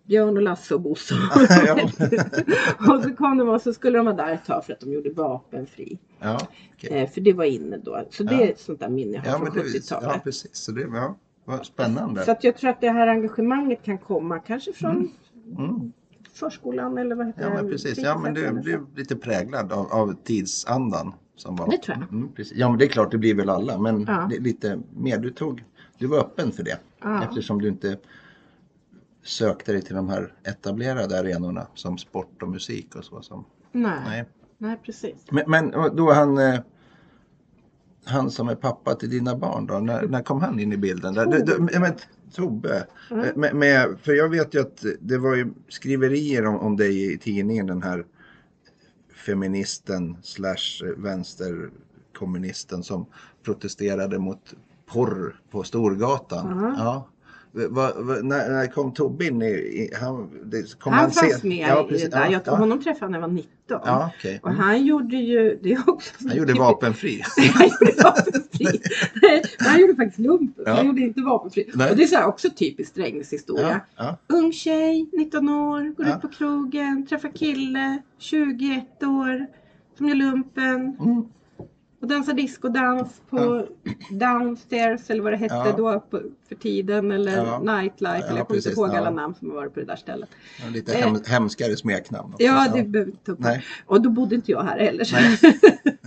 Björn 0.04 0.38
och 0.38 0.44
Lasse 0.44 0.76
och 0.76 0.82
Bosse. 0.82 1.16
Och 2.86 3.00
så 3.04 3.16
kom 3.16 3.38
de 3.38 3.50
och 3.50 3.62
så 3.62 3.74
skulle 3.74 3.98
de 3.98 4.06
vara 4.06 4.16
där 4.16 4.34
ett 4.34 4.46
tag 4.46 4.66
för 4.66 4.74
att 4.74 4.80
de 4.80 4.94
gjorde 4.94 5.10
vapenfri. 5.10 6.00
Ja, 6.25 6.48
okej. 6.74 6.89
Eh, 6.89 7.10
för 7.10 7.22
det 7.22 7.33
var 7.33 7.45
inne 7.45 7.77
då. 7.77 8.07
Så 8.12 8.24
det 8.24 8.33
Ja. 8.36 8.42
är 8.42 8.51
ett 8.51 8.60
sånt 8.60 8.80
där 8.80 8.89
minne 8.89 9.12
jag 9.13 9.22
har 9.22 9.27
ja, 9.30 9.38
från 9.38 9.44
men 9.44 9.54
det, 9.63 9.69
70-talet. 9.80 10.10
ja, 10.13 10.22
precis. 10.24 10.50
Så 10.56 10.72
det 10.72 10.86
var, 10.88 11.13
var 11.45 11.63
spännande. 11.63 12.25
Så 12.25 12.31
att 12.31 12.44
jag 12.44 12.57
tror 12.57 12.69
att 12.69 12.81
det 12.81 12.89
här 12.89 13.07
engagemanget 13.07 13.83
kan 13.83 13.98
komma 13.98 14.39
kanske 14.39 14.74
från 14.74 15.12
Mm. 15.57 15.92
förskolan 16.33 16.98
eller 16.98 17.16
vad 17.16 17.27
heter 17.27 17.42
Ja, 17.42 17.50
det? 17.50 17.56
men 17.56 17.69
precis. 17.72 17.98
Ja, 17.98 18.18
men 18.19 18.33
du 18.33 18.62
så. 18.63 18.86
lite 19.00 19.16
präglad 19.16 19.72
av, 19.72 19.92
av 19.92 20.16
tidsandan. 20.24 21.13
Som 21.36 21.56
var. 21.56 21.72
Det 21.72 21.77
tror 21.77 21.98
jag. 22.00 22.12
Mm, 22.13 22.33
precis. 22.33 22.57
Ja, 22.57 22.69
men 22.69 22.78
det 22.80 22.86
är 22.86 22.89
klart, 22.89 23.12
det 23.12 23.18
blir 23.18 23.36
väl 23.36 23.50
alla. 23.50 23.78
Men 23.80 24.01
Ja. 24.07 24.30
lite 24.39 24.80
mer, 24.98 25.18
du 25.18 25.30
tog, 25.30 25.63
du 25.98 26.07
var 26.07 26.18
öppen 26.19 26.51
för 26.51 26.63
det. 26.63 26.80
Ja. 27.01 27.24
Eftersom 27.24 27.62
du 27.62 27.68
inte 27.68 27.98
sökte 29.24 29.71
dig 29.71 29.81
till 29.81 29.95
de 29.95 30.10
här 30.10 30.33
etablerade 30.44 31.19
arenorna 31.19 31.68
som 31.74 31.98
sport 31.98 32.42
och 32.44 32.50
musik 32.50 32.95
och 32.95 33.06
så. 33.06 33.21
Som, 33.21 33.45
Nej. 33.71 34.00
Nej. 34.06 34.25
Nej. 34.57 34.80
precis. 34.84 35.16
Men, 35.31 35.44
men 35.48 35.96
då 35.96 36.12
han, 36.12 36.38
eh, 36.38 36.60
han 38.06 38.31
som 38.31 38.48
är 38.50 38.56
pappa 38.56 38.96
till 38.96 39.10
dina 39.10 39.36
barn 39.36 39.68
då, 39.68 39.80
när, 39.80 40.07
när 40.07 40.21
kom 40.24 40.42
han 40.42 40.59
in 40.59 40.74
i 40.74 40.78
bilden? 40.78 41.14
Där, 41.14 41.26
du, 41.26 41.40
du, 41.40 41.80
men, 41.80 41.94
Tobbe, 42.33 42.88
Mm. 43.12 43.26
eh, 43.26 43.35
med, 43.35 43.56
med, 43.56 44.00
för 44.02 44.14
jag 44.14 44.30
vet 44.30 44.54
ju 44.54 44.62
att 44.62 44.85
det 45.00 45.18
var 45.18 45.35
ju 45.35 45.54
skriverier 45.69 46.45
om, 46.45 46.59
om 46.59 46.78
dig 46.78 47.14
i 47.14 47.18
tidningen, 47.18 47.68
den 47.68 47.83
här 47.83 48.06
feministen 49.26 50.18
slash 50.24 50.83
vänsterkommunisten 50.97 52.83
som 52.83 53.06
protesterade 53.44 54.19
mot 54.19 54.54
porr 54.85 55.42
på 55.52 55.64
Storgatan. 55.64 56.52
Mm. 56.52 56.74
Ja. 56.78 57.07
Va, 57.57 57.92
va, 57.97 58.16
när, 58.24 58.50
när 58.50 58.68
kom 58.68 58.94
Tobbe 58.94 59.26
in 59.26 59.42
i, 59.42 59.90
han, 60.02 60.30
det, 60.45 60.80
kom 60.80 60.94
Han, 60.94 61.12
se- 61.12 61.30
fanns 61.30 61.44
med 61.44 61.68
ja, 61.69 61.88
i 61.90 61.97
det 61.97 62.07
där. 62.07 62.26
Ja, 62.26 62.31
Jag, 62.31 62.42
ja. 62.45 62.56
Honom 62.56 62.83
träffade 62.83 63.12
när 63.12 63.18
jag 63.19 63.28
var 63.28 63.33
19. 63.33 63.47
Ja, 63.68 64.12
okej. 64.18 64.40
Och 64.44 64.50
Mm. 64.50 64.62
han 64.62 64.85
gjorde 64.85 65.16
ju, 65.18 65.59
det 65.64 65.78
också 65.88 66.12
Han 66.28 66.38
gjorde 66.38 66.54
vapenfri. 66.54 67.21
han 67.54 67.68
gjorde 67.68 68.04
vapenfri. 68.04 68.80
Nej, 69.21 69.44
han 69.59 69.80
gjorde 69.81 69.95
faktiskt 69.95 70.19
lumpen. 70.19 70.64
Ja. 70.68 70.74
Han 70.74 70.85
gjorde 70.85 71.02
inte 71.02 71.21
vapenfri. 71.21 71.69
Nej. 71.74 71.92
Och 71.92 71.97
det 71.97 72.04
är 72.04 72.07
så 72.07 72.24
också 72.24 72.50
typiskt 72.50 72.92
Strängnäs 72.92 73.33
historia. 73.33 73.81
Ja. 73.95 74.18
Ung 74.28 74.52
tjej, 74.54 75.09
19 75.14 75.50
år, 75.50 75.95
går 75.95 76.07
ut 76.07 76.21
på 76.21 76.28
krogen, 76.28 77.06
träffar 77.07 77.30
kille, 77.30 77.97
21 78.18 79.04
år, 79.04 79.45
som 79.97 80.07
gör 80.09 80.16
lumpen 80.16 80.97
Mm. 81.00 81.24
Och 82.06 82.09
dansar 82.09 82.33
discodans 82.33 83.21
på 83.30 83.68
downstairs 84.09 85.09
eller 85.09 85.24
vad 85.24 85.33
det 85.33 85.38
hette 85.38 85.56
Ja. 85.56 85.74
då 85.78 86.00
på, 86.00 86.21
för 86.47 86.56
tiden 86.56 87.12
eller 87.12 87.38
Ja. 87.38 87.59
nightlife. 87.59 88.18
Ja, 88.19 88.26
eller 88.28 88.38
jag 88.38 88.47
kommer 88.47 88.57
inte 88.57 88.69
ihåg 88.69 88.90
alla 88.95 89.09
namn 89.09 89.35
som 89.40 89.50
har 89.50 89.56
varit 89.56 89.74
på 89.74 89.80
det 89.80 89.85
där 89.85 89.95
stället. 89.95 90.30
Lite 90.74 90.94
Eh. 90.94 91.00
hem, 91.06 91.18
hemskare 91.28 91.76
smeknamn. 91.78 92.33
också. 92.33 92.44
Ja, 92.45 92.68
det 92.76 92.83
behöver 92.83 93.12
inte. 93.12 93.62
Och 93.85 94.02
då 94.02 94.09
bodde 94.09 94.35
inte 94.35 94.52
jag 94.52 94.64
här 94.64 94.80
heller. 94.80 95.06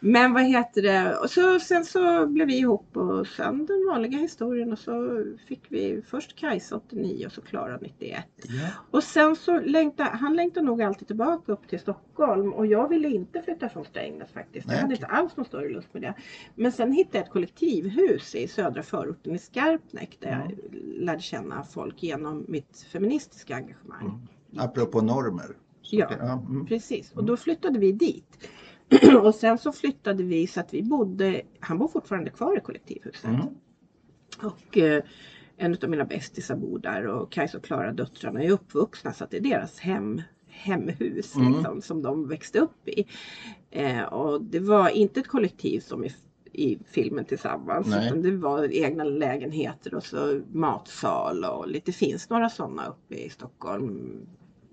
Men 0.00 0.32
vad 0.32 0.42
heter 0.42 0.82
det? 0.82 1.16
Och 1.16 1.30
så, 1.30 1.60
sen 1.60 1.84
så 1.84 2.26
blev 2.26 2.46
vi 2.46 2.58
ihop 2.58 2.96
och 2.96 3.26
sen 3.26 3.66
den 3.66 3.86
vanliga 3.88 4.18
historien 4.18 4.72
och 4.72 4.78
så 4.78 5.24
fick 5.48 5.62
vi 5.68 6.02
först 6.06 6.36
Kajsa 6.36 6.76
89 6.76 7.26
och 7.26 7.32
så 7.32 7.40
Klara 7.40 7.78
91. 7.80 8.24
Ja. 8.44 8.68
Och 8.90 9.04
sen 9.04 9.36
så 9.36 9.60
längtade 9.60 10.10
han 10.10 10.36
längtade 10.36 10.66
nog 10.66 10.82
alltid 10.82 11.06
tillbaka 11.06 11.52
upp 11.52 11.68
till 11.68 11.80
Stockholm 11.80 12.52
och 12.52 12.66
jag 12.66 12.88
ville 12.88 13.08
inte 13.08 13.42
flytta 13.42 13.68
från 13.68 13.84
Strängnäs 13.84 14.32
faktiskt. 14.32 14.66
Nej, 14.66 14.76
jag 14.76 14.82
hade 14.82 14.94
inte 14.94 15.06
alls 15.06 15.36
någon 15.36 15.46
större 15.46 15.68
lust 15.68 15.94
med 15.94 16.02
det. 16.02 16.14
Men 16.54 16.72
sen 16.72 16.92
hittade 16.92 17.18
jag 17.18 17.24
ett 17.24 17.32
kollektivhus 17.32 18.34
i 18.34 18.48
södra 18.48 18.82
förorten 18.82 19.34
i 19.34 19.38
Skarpnäck 19.38 20.16
där 20.20 20.30
jag 20.30 20.58
lärde 21.04 21.20
känna 21.20 21.64
folk 21.64 22.02
genom 22.02 22.44
mitt 22.48 22.86
feministiska 22.92 23.56
engagemang. 23.56 24.06
Mm. 24.06 24.64
Apropå 24.64 25.00
normer 25.00 25.56
Ja, 25.90 26.10
ja. 26.18 26.32
Mm. 26.48 26.66
precis. 26.66 27.12
Och 27.12 27.24
då 27.24 27.36
flyttade 27.36 27.78
vi 27.78 27.92
dit. 27.92 28.48
och 29.22 29.34
sen 29.34 29.58
så 29.58 29.72
flyttade 29.72 30.22
vi 30.22 30.46
så 30.46 30.60
att 30.60 30.74
vi 30.74 30.82
bodde, 30.82 31.42
han 31.60 31.78
bor 31.78 31.88
fortfarande 31.88 32.30
kvar 32.30 32.56
i 32.56 32.60
kollektivhuset. 32.60 33.24
Mm. 33.24 33.46
Och 34.42 34.78
eh, 34.78 35.02
en 35.56 35.76
av 35.82 35.90
mina 35.90 36.04
bästisar 36.04 36.56
bor 36.56 36.78
där 36.78 37.06
och 37.06 37.32
Kajsa 37.32 37.58
och 37.58 37.64
Klara 37.64 37.92
döttrarna 37.92 38.42
är 38.42 38.50
uppvuxna 38.50 39.12
så 39.12 39.24
att 39.24 39.30
det 39.30 39.36
är 39.36 39.40
deras 39.40 39.78
hem, 39.78 40.22
hemhus 40.46 41.36
Mm. 41.36 41.52
liksom, 41.52 41.82
som 41.82 42.02
de 42.02 42.28
växte 42.28 42.58
upp 42.58 42.88
i. 42.88 43.04
Eh, 43.70 44.02
och 44.02 44.42
det 44.42 44.60
var 44.60 44.88
inte 44.88 45.20
ett 45.20 45.28
kollektiv 45.28 45.80
som 45.80 46.04
i, 46.04 46.12
i 46.52 46.78
filmen 46.90 47.24
tillsammans 47.24 47.86
Nej. 47.86 48.06
utan 48.06 48.22
det 48.22 48.30
var 48.30 48.72
egna 48.72 49.04
lägenheter 49.04 49.94
och 49.94 50.04
så 50.04 50.40
matsal 50.52 51.44
och 51.44 51.68
lite 51.68 51.92
finns 51.92 52.30
några 52.30 52.48
sådana 52.48 52.86
uppe 52.86 53.14
i 53.14 53.30
Stockholm. 53.30 54.20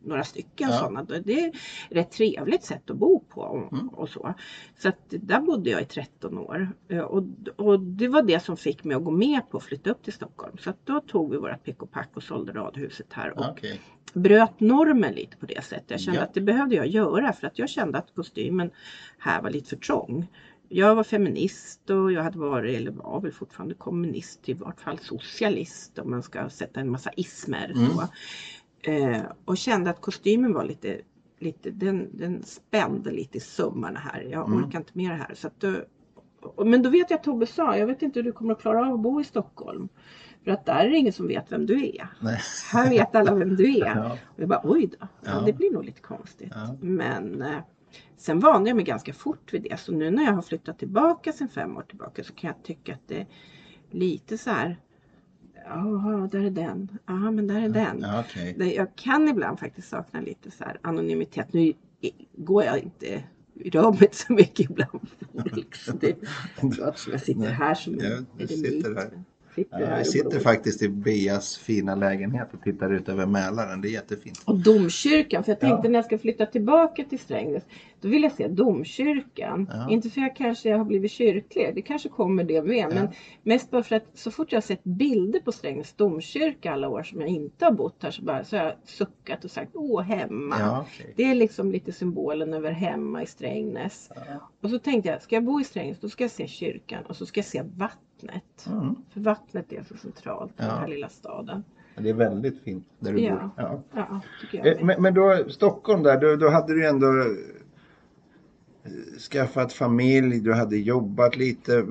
Några 0.05 0.23
stycken 0.23 0.69
Ja. 0.69 0.77
sådana. 0.77 1.03
Det 1.03 1.43
är 1.43 1.47
ett 1.47 1.53
rätt 1.89 2.11
trevligt 2.11 2.63
sätt 2.63 2.89
att 2.89 2.97
bo 2.97 3.19
på 3.19 3.41
och, 3.41 3.73
Mm. 3.73 3.89
och 3.89 4.09
så. 4.09 4.33
Så 4.77 4.89
att 4.89 4.99
där 5.09 5.39
bodde 5.39 5.69
jag 5.69 5.81
i 5.81 5.85
13 5.85 6.37
år. 6.37 6.69
Eh, 6.87 6.99
Och, 6.99 7.23
och 7.55 7.79
det 7.79 8.07
var 8.07 8.21
det 8.21 8.39
som 8.39 8.57
fick 8.57 8.83
mig 8.83 8.95
att 8.97 9.03
gå 9.03 9.11
med 9.11 9.49
på 9.49 9.57
att 9.57 9.63
flytta 9.63 9.89
upp 9.89 10.03
till 10.03 10.13
Stockholm. 10.13 10.57
Så 10.57 10.69
att 10.69 10.85
då 10.85 10.99
tog 10.99 11.31
vi 11.31 11.37
vårat 11.37 11.63
pick 11.63 11.81
och 11.83 11.91
pack 11.91 12.09
och 12.13 12.23
sålde 12.23 12.51
radhuset 12.53 13.13
här. 13.13 13.39
Och 13.39 13.45
Okej. 13.49 13.81
bröt 14.13 14.59
normen 14.59 15.13
lite 15.13 15.37
på 15.37 15.45
det 15.45 15.63
sättet. 15.63 15.91
Jag 15.91 15.99
kände 16.01 16.19
Ja. 16.19 16.23
att 16.25 16.33
det 16.33 16.41
behövde 16.41 16.75
jag 16.75 16.87
göra 16.87 17.33
för 17.33 17.47
att 17.47 17.59
jag 17.59 17.69
kände 17.69 17.97
att 17.97 18.15
kostymen 18.15 18.71
här 19.19 19.41
var 19.41 19.49
lite 19.49 19.69
för 19.69 19.75
trång. 19.75 20.27
Jag 20.69 20.95
var 20.95 21.03
feminist 21.03 21.89
och 21.89 22.11
jag 22.11 22.23
hade 22.23 22.39
varit, 22.39 22.77
eller 22.77 22.91
var 22.91 23.21
väl 23.21 23.31
fortfarande 23.31 23.75
kommunist, 23.75 24.49
i 24.49 24.53
vart 24.53 24.81
fall 24.81 24.99
socialist 24.99 25.99
om 25.99 26.09
man 26.09 26.23
ska 26.23 26.49
sätta 26.49 26.79
en 26.79 26.91
massa 26.91 27.09
ismer. 27.15 27.71
Mm. 27.75 27.87
Så. 27.89 28.07
Eh, 28.87 29.21
och 29.45 29.57
kände 29.57 29.89
att 29.89 30.01
kostymen 30.01 30.53
var 30.53 30.63
lite, 30.63 31.01
lite 31.39 31.71
den, 31.71 32.09
den 32.17 32.43
spände 32.43 33.11
lite 33.11 33.37
i 33.37 33.41
sömmarna 33.41 33.99
här. 33.99 34.21
Jag 34.21 34.47
Mm. 34.47 34.63
orkar 34.65 34.79
inte 34.79 34.91
med 34.93 35.11
det 35.11 35.15
här. 35.15 35.31
Så 35.35 35.47
att 35.47 35.59
då, 35.59 35.75
och- 36.41 36.67
men 36.67 36.81
då 36.83 36.89
vet 36.89 37.09
jag 37.09 37.17
att 37.17 37.23
Tobbe 37.23 37.45
sa, 37.45 37.77
jag 37.77 37.87
vet 37.87 38.01
inte 38.01 38.19
hur 38.19 38.23
du 38.23 38.31
kommer 38.31 38.53
att 38.53 38.61
klara 38.61 38.87
av 38.87 38.93
att 38.93 38.99
bo 38.99 39.21
i 39.21 39.23
Stockholm. 39.23 39.89
För 40.43 40.51
att 40.51 40.65
där 40.65 40.85
är 40.85 40.89
det 40.89 40.97
ingen 40.97 41.13
som 41.13 41.27
vet 41.27 41.51
vem 41.51 41.65
du 41.65 41.85
är. 41.85 42.07
Nej. 42.21 42.39
Här 42.71 42.89
vet 42.89 43.15
alla 43.15 43.35
vem 43.35 43.55
du 43.55 43.77
är. 43.81 43.85
Ja. 43.95 44.11
Och 44.35 44.39
jag 44.41 44.49
bara 44.49 44.61
oj 44.63 44.87
då, 44.87 44.97
ja, 44.99 45.07
Ja. 45.25 45.41
det 45.45 45.53
blir 45.53 45.71
nog 45.73 45.85
lite 45.85 46.01
konstigt. 46.01 46.53
Men 46.81 47.41
eh, 47.41 47.57
sen 48.17 48.39
vande 48.39 48.69
jag 48.69 48.75
mig 48.75 48.85
ganska 48.85 49.13
fort 49.13 49.53
vid 49.53 49.63
det. 49.63 49.79
Så 49.79 49.91
nu 49.91 50.11
när 50.11 50.23
jag 50.23 50.33
har 50.33 50.41
flyttat 50.41 50.79
tillbaka 50.79 51.31
sen 51.31 51.47
fem 51.49 51.77
år 51.77 51.81
tillbaka 51.81 52.23
så 52.23 52.33
kan 52.33 52.47
jag 52.47 52.63
tycka 52.63 52.93
att 52.93 53.07
det 53.07 53.19
är 53.19 53.27
lite 53.91 54.37
så 54.37 54.49
här. 54.49 54.77
Ja, 55.67 56.27
där 56.31 56.43
är 56.43 56.49
den. 56.49 56.97
Ja, 57.05 57.31
men 57.31 57.47
där 57.47 57.61
är 57.61 57.69
den. 57.69 57.99
Ja. 58.01 58.23
Det- 58.57 58.73
Jag 58.73 58.95
kan 58.95 59.27
ibland 59.29 59.59
faktiskt 59.59 59.89
sakna 59.89 60.21
lite 60.21 60.51
så 60.51 60.63
här 60.63 60.77
anonymitet. 60.81 61.53
Nu 61.53 61.61
i- 62.01 62.27
går 62.37 62.63
jag 62.63 62.79
inte, 62.79 63.23
mig 63.93 64.03
inte 64.03 64.15
så 64.17 64.33
mycket 64.33 64.69
ibland. 64.69 65.07
Liksom. 65.55 65.97
Det 66.01 66.17
låter 66.61 66.99
som 66.99 67.11
jag 67.11 67.21
sitter 67.21 67.49
här 67.49 67.75
som 67.75 67.93
Ja, 67.99 68.05
en 68.37 68.47
eremit. 68.95 69.13
Sitter 69.55 69.79
Ja, 69.79 69.97
jag 69.97 70.07
sitter 70.07 70.39
faktiskt 70.39 70.81
i 70.81 70.89
Beas 70.89 71.57
fina 71.57 71.95
lägenhet 71.95 72.47
och 72.53 72.61
tittar 72.61 72.93
ut 72.93 73.09
över 73.09 73.25
Mälaren. 73.25 73.81
Det 73.81 73.87
är 73.87 73.91
jättefint. 73.91 74.41
Och 74.45 74.59
domkyrkan, 74.59 75.43
för 75.43 75.51
jag 75.51 75.57
Ja. 75.63 75.69
tänkte 75.69 75.89
när 75.89 75.95
jag 75.97 76.05
ska 76.05 76.17
flytta 76.17 76.45
tillbaka 76.45 77.03
till 77.03 77.19
Strängnäs, 77.19 77.63
då 78.01 78.07
vill 78.09 78.23
jag 78.23 78.31
se 78.31 78.47
domkyrkan. 78.47 79.69
Ja. 79.73 79.89
Inte 79.91 80.09
för 80.09 80.21
jag 80.21 80.35
kanske 80.35 80.73
har 80.73 80.85
blivit 80.85 81.11
kyrklig, 81.11 81.71
det 81.75 81.81
kanske 81.81 82.09
kommer 82.09 82.43
det 82.43 82.61
med, 82.61 82.89
men 82.93 83.07
mest 83.43 83.71
bara 83.71 83.83
för 83.83 83.95
att 83.95 84.05
så 84.13 84.31
fort 84.31 84.51
jag 84.51 84.63
sett 84.63 84.83
bilder 84.83 85.39
på 85.39 85.51
Strängnäs 85.51 85.93
domkyrka 85.93 86.71
alla 86.71 86.89
år 86.89 87.03
som 87.03 87.21
jag 87.21 87.29
inte 87.29 87.65
har 87.65 87.71
bott 87.71 88.03
här 88.03 88.11
så, 88.11 88.21
bara, 88.21 88.43
så 88.43 88.57
har 88.57 88.63
jag 88.63 88.73
suckat 88.85 89.45
och 89.45 89.51
sagt 89.51 89.71
åh 89.73 90.01
hemma. 90.01 90.55
Ja, 90.59 90.85
okej. 90.87 91.13
Det 91.17 91.23
är 91.23 91.35
liksom 91.35 91.71
lite 91.71 91.91
symbolen 91.91 92.53
över 92.53 92.71
hemma 92.71 93.23
i 93.23 93.25
Strängnäs. 93.25 94.09
Ja. 94.15 94.49
Och 94.61 94.69
så 94.69 94.79
tänkte 94.79 95.09
jag, 95.09 95.21
ska 95.21 95.35
jag 95.35 95.43
bo 95.43 95.61
i 95.61 95.63
Strängnäs 95.63 95.99
då 95.99 96.09
ska 96.09 96.23
jag 96.23 96.31
se 96.31 96.47
kyrkan 96.47 97.03
och 97.05 97.15
så 97.15 97.25
ska 97.25 97.37
jag 97.37 97.45
se 97.45 97.61
vattnet. 97.61 98.01
Mm. 98.67 98.95
För 99.13 99.19
vattnet 99.19 99.73
är 99.73 99.83
så 99.83 99.97
centralt 99.97 100.51
i 100.51 100.53
Ja. 100.57 100.65
den 100.65 100.77
här 100.77 100.87
lilla 100.87 101.09
staden. 101.09 101.63
Det 101.97 102.09
är 102.09 102.13
väldigt 102.13 102.63
fint 102.63 102.87
där 102.99 103.13
du 103.13 103.19
Ja. 103.19 103.51
bor. 103.57 103.81
Ja. 103.93 104.21
Ja. 104.51 104.65
Eh, 104.69 104.85
Men, 104.85 105.01
men 105.01 105.13
då 105.13 105.45
Stockholm 105.49 106.03
där, 106.03 106.21
då, 106.21 106.35
då 106.35 106.49
hade 106.49 106.73
du 106.73 106.87
ändå 106.87 107.07
eh, 107.07 107.25
skaffat 109.31 109.73
familj, 109.73 110.39
du 110.39 110.53
hade 110.53 110.77
jobbat 110.77 111.35
lite. 111.35 111.85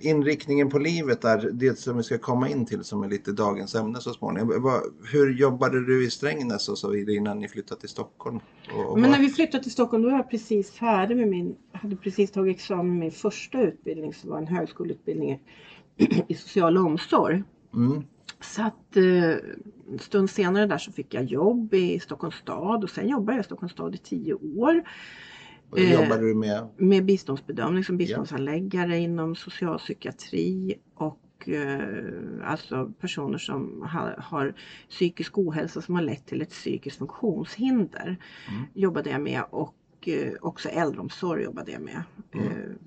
Inriktningen 0.00 0.70
på 0.70 0.78
livet 0.78 1.20
där, 1.22 1.50
det 1.52 1.78
som 1.78 1.96
vi 1.96 2.02
ska 2.02 2.18
komma 2.18 2.48
in 2.48 2.66
till 2.66 2.84
som 2.84 3.02
är 3.02 3.08
lite 3.08 3.32
dagens 3.32 3.74
ämne 3.74 4.00
så 4.00 4.12
småningom. 4.12 4.70
Hur 5.12 5.34
jobbade 5.34 5.86
du 5.86 6.06
i 6.06 6.10
Strängnäs 6.10 6.68
och 6.68 6.78
så 6.78 6.90
vidare 6.90 7.16
innan 7.16 7.38
ni 7.38 7.48
flyttade 7.48 7.80
till 7.80 7.88
Stockholm? 7.88 8.40
Och, 8.74 8.90
och 8.92 9.00
Men 9.00 9.10
när 9.10 9.18
vi 9.18 9.28
flyttade 9.28 9.62
till 9.62 9.72
Stockholm 9.72 10.02
då 10.02 10.10
var 10.10 10.16
jag 10.16 10.30
precis 10.30 10.70
färdig 10.70 11.16
med 11.16 11.28
min, 11.28 11.56
hade 11.72 11.96
precis 11.96 12.30
tagit 12.30 12.56
examen 12.56 12.88
med 12.88 12.98
min 12.98 13.10
första 13.10 13.62
utbildning 13.62 14.14
som 14.14 14.30
var 14.30 14.38
en 14.38 14.46
högskoleutbildning 14.46 15.40
i 16.28 16.34
social 16.34 16.78
omsorg. 16.78 17.42
mm. 17.74 18.04
Så 18.42 18.62
att 18.62 18.96
eh, 18.96 19.32
en 19.92 19.98
stund 19.98 20.30
senare 20.30 20.66
där 20.66 20.78
så 20.78 20.92
fick 20.92 21.14
jag 21.14 21.24
jobb 21.24 21.74
i 21.74 22.00
Stockholms 22.00 22.34
stad 22.34 22.84
och 22.84 22.90
sen 22.90 23.08
jobbade 23.08 23.36
jag 23.36 23.42
i 23.42 23.44
Stockholms 23.44 23.72
stad 23.72 23.94
i 23.94 23.98
tio 23.98 24.34
år 24.34 24.82
Och 25.70 25.76
då 25.78 25.82
eh, 25.82 25.92
jobbade 25.92 26.20
du 26.22 26.34
med? 26.34 26.68
med 26.76 27.04
biståndsbedömning 27.04 27.84
som 27.84 27.96
biståndsanläggare 27.96 28.98
inom 28.98 29.34
socialpsykiatri 29.34 30.74
och 30.94 31.48
eh, 31.48 32.50
alltså 32.50 32.92
personer 33.00 33.38
som 33.38 33.82
har, 33.82 34.14
har 34.18 34.54
psykisk 34.88 35.38
ohälsa 35.38 35.82
som 35.82 35.94
har 35.94 36.02
lett 36.02 36.26
till 36.26 36.42
ett 36.42 36.50
psykiskt 36.50 36.98
funktionshinder. 36.98 38.16
Mm. 38.48 38.62
Jobbade 38.74 39.10
jag 39.10 39.20
med 39.20 39.42
och 39.50 39.74
eh, 40.06 40.32
också 40.40 40.68
äldreomsorg 40.68 41.44
jobbade 41.44 41.72
jag 41.72 41.82
med. 41.82 42.02
Mm. 42.34 42.78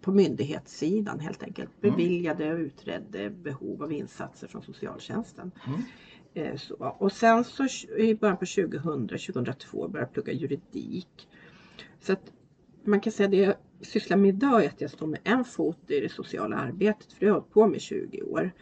På 0.00 0.12
myndighetssidan 0.12 1.20
helt 1.20 1.42
enkelt. 1.42 1.70
Mm. 1.82 1.96
Beviljade 1.96 2.52
och 2.52 2.58
utredde 2.58 3.30
behov 3.30 3.82
av 3.82 3.92
insatser 3.92 4.46
från 4.46 4.62
socialtjänsten. 4.62 5.50
Mm. 5.66 5.80
Eh, 6.34 6.56
Så. 6.56 6.74
Och 6.74 7.12
sen 7.12 7.44
så 7.44 7.66
i 7.98 8.14
början 8.14 8.36
på 8.36 8.46
2000, 8.46 9.08
2002 9.08 9.88
började 9.88 9.98
jag 9.98 10.12
plugga 10.12 10.32
juridik. 10.32 11.28
Så 12.00 12.12
att 12.12 12.32
man 12.84 13.00
kan 13.00 13.12
säga 13.12 13.28
det 13.28 13.36
jag 13.36 13.54
sysslar 13.80 14.16
med 14.16 14.28
idag 14.28 14.64
är 14.64 14.68
att 14.68 14.80
jag 14.80 14.90
står 14.90 15.06
med 15.06 15.20
en 15.24 15.44
fot 15.44 15.90
i 15.90 16.00
det 16.00 16.12
sociala 16.12 16.56
arbetet 16.56 17.12
för 17.12 17.20
det 17.20 17.26
har 17.26 17.30
jag 17.30 17.40
hållit 17.40 17.52
på 17.52 17.66
med 17.66 17.76
i 17.76 17.80
20 17.80 18.22
år. 18.22 18.52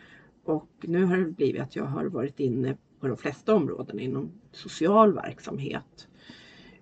Och 0.44 0.68
nu 0.80 1.04
har 1.04 1.16
det 1.16 1.24
blivit 1.24 1.62
att 1.62 1.76
jag 1.76 1.84
har 1.84 2.04
varit 2.04 2.40
inne 2.40 2.76
på 3.00 3.08
de 3.08 3.16
flesta 3.16 3.54
områden 3.54 4.00
inom 4.00 4.32
social 4.52 5.14
verksamhet 5.14 6.08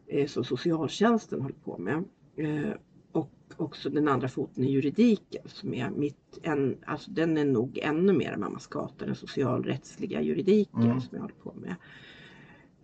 eh, 0.06 0.26
som 0.26 0.44
socialtjänsten 0.44 1.40
håller 1.40 1.54
på 1.64 1.78
med. 1.78 2.04
Eh, 2.36 2.72
också 3.62 3.90
den 3.90 4.08
andra 4.08 4.28
foten 4.28 4.64
i 4.64 4.70
juridiken 4.70 5.42
som 5.46 5.74
är 5.74 5.90
mitt, 5.90 6.38
en, 6.42 6.76
alltså 6.86 7.10
den 7.10 7.36
är 7.36 7.44
nog 7.44 7.78
ännu 7.82 8.12
mer 8.12 8.36
Mammas 8.36 8.66
gata, 8.66 9.06
den 9.06 9.14
socialrättsliga 9.14 10.20
juridiken 10.22 10.82
Mm. 10.82 11.00
som 11.00 11.08
jag 11.12 11.20
håller 11.20 11.34
på 11.42 11.54
med. 11.54 11.74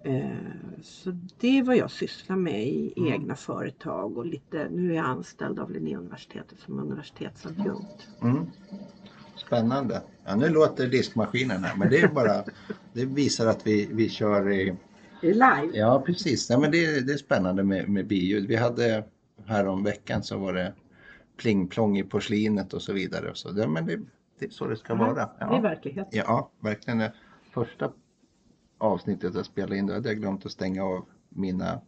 Eh, 0.04 0.36
Så 0.82 1.10
det 1.40 1.58
är 1.58 1.62
vad 1.62 1.76
jag 1.76 1.90
sysslar 1.90 2.36
med 2.36 2.66
i 2.68 2.92
Mm. 2.96 3.12
egna 3.12 3.34
företag 3.36 4.18
och 4.18 4.26
lite, 4.26 4.68
nu 4.70 4.90
är 4.90 4.96
jag 4.96 5.04
anställd 5.06 5.58
av 5.58 5.70
Linnéuniversitetet 5.70 6.58
som 6.60 6.78
universitetsadjunkt. 6.80 8.08
Mm. 8.22 8.46
Spännande. 9.36 10.02
Ja, 10.24 10.36
nu 10.36 10.48
låter 10.48 10.86
diskmaskinen 10.88 11.64
här, 11.64 11.76
men 11.76 11.90
det 11.90 12.00
är 12.00 12.08
bara, 12.08 12.44
det 12.92 13.04
visar 13.04 13.46
att 13.46 13.66
vi, 13.66 13.88
vi 13.92 14.08
kör 14.08 14.50
i 14.52 14.76
live. 15.22 15.70
Ja, 15.72 16.02
precis. 16.06 16.50
Nej, 16.50 16.58
men 16.60 16.70
det, 16.70 17.06
det 17.06 17.12
är 17.12 17.16
spännande 17.16 17.64
med, 17.64 17.88
med 17.88 18.06
biljud. 18.06 18.46
Vi 18.48 18.56
hade 18.56 19.04
här 19.46 19.66
om 19.66 19.82
veckan 19.82 20.22
så 20.22 20.38
var 20.38 20.52
det 20.52 20.74
pling-plong 21.36 21.98
i 21.98 22.02
porslinet 22.02 22.72
och 22.74 22.82
så 22.82 22.92
vidare. 22.92 23.30
Och 23.30 23.36
så. 23.36 23.48
Ja, 23.56 23.68
men 23.68 23.86
det, 23.86 23.96
det 24.38 24.46
är 24.46 24.50
så 24.50 24.66
det 24.66 24.76
ska 24.76 24.94
vara. 24.94 25.14
Det 25.14 25.20
är 25.20 25.46
Ja, 25.54 25.60
verklighet. 25.60 26.08
ja 26.10 26.50
verkligen. 26.60 26.98
Det 26.98 27.12
första 27.52 27.92
avsnittet 28.78 29.34
jag 29.34 29.44
spelade 29.46 29.76
in, 29.76 29.86
då 29.86 29.94
hade 29.94 30.08
jag 30.08 30.18
glömt 30.18 30.46
att 30.46 30.52
stänga 30.52 30.84
av 30.84 31.04
mina, 31.28 31.80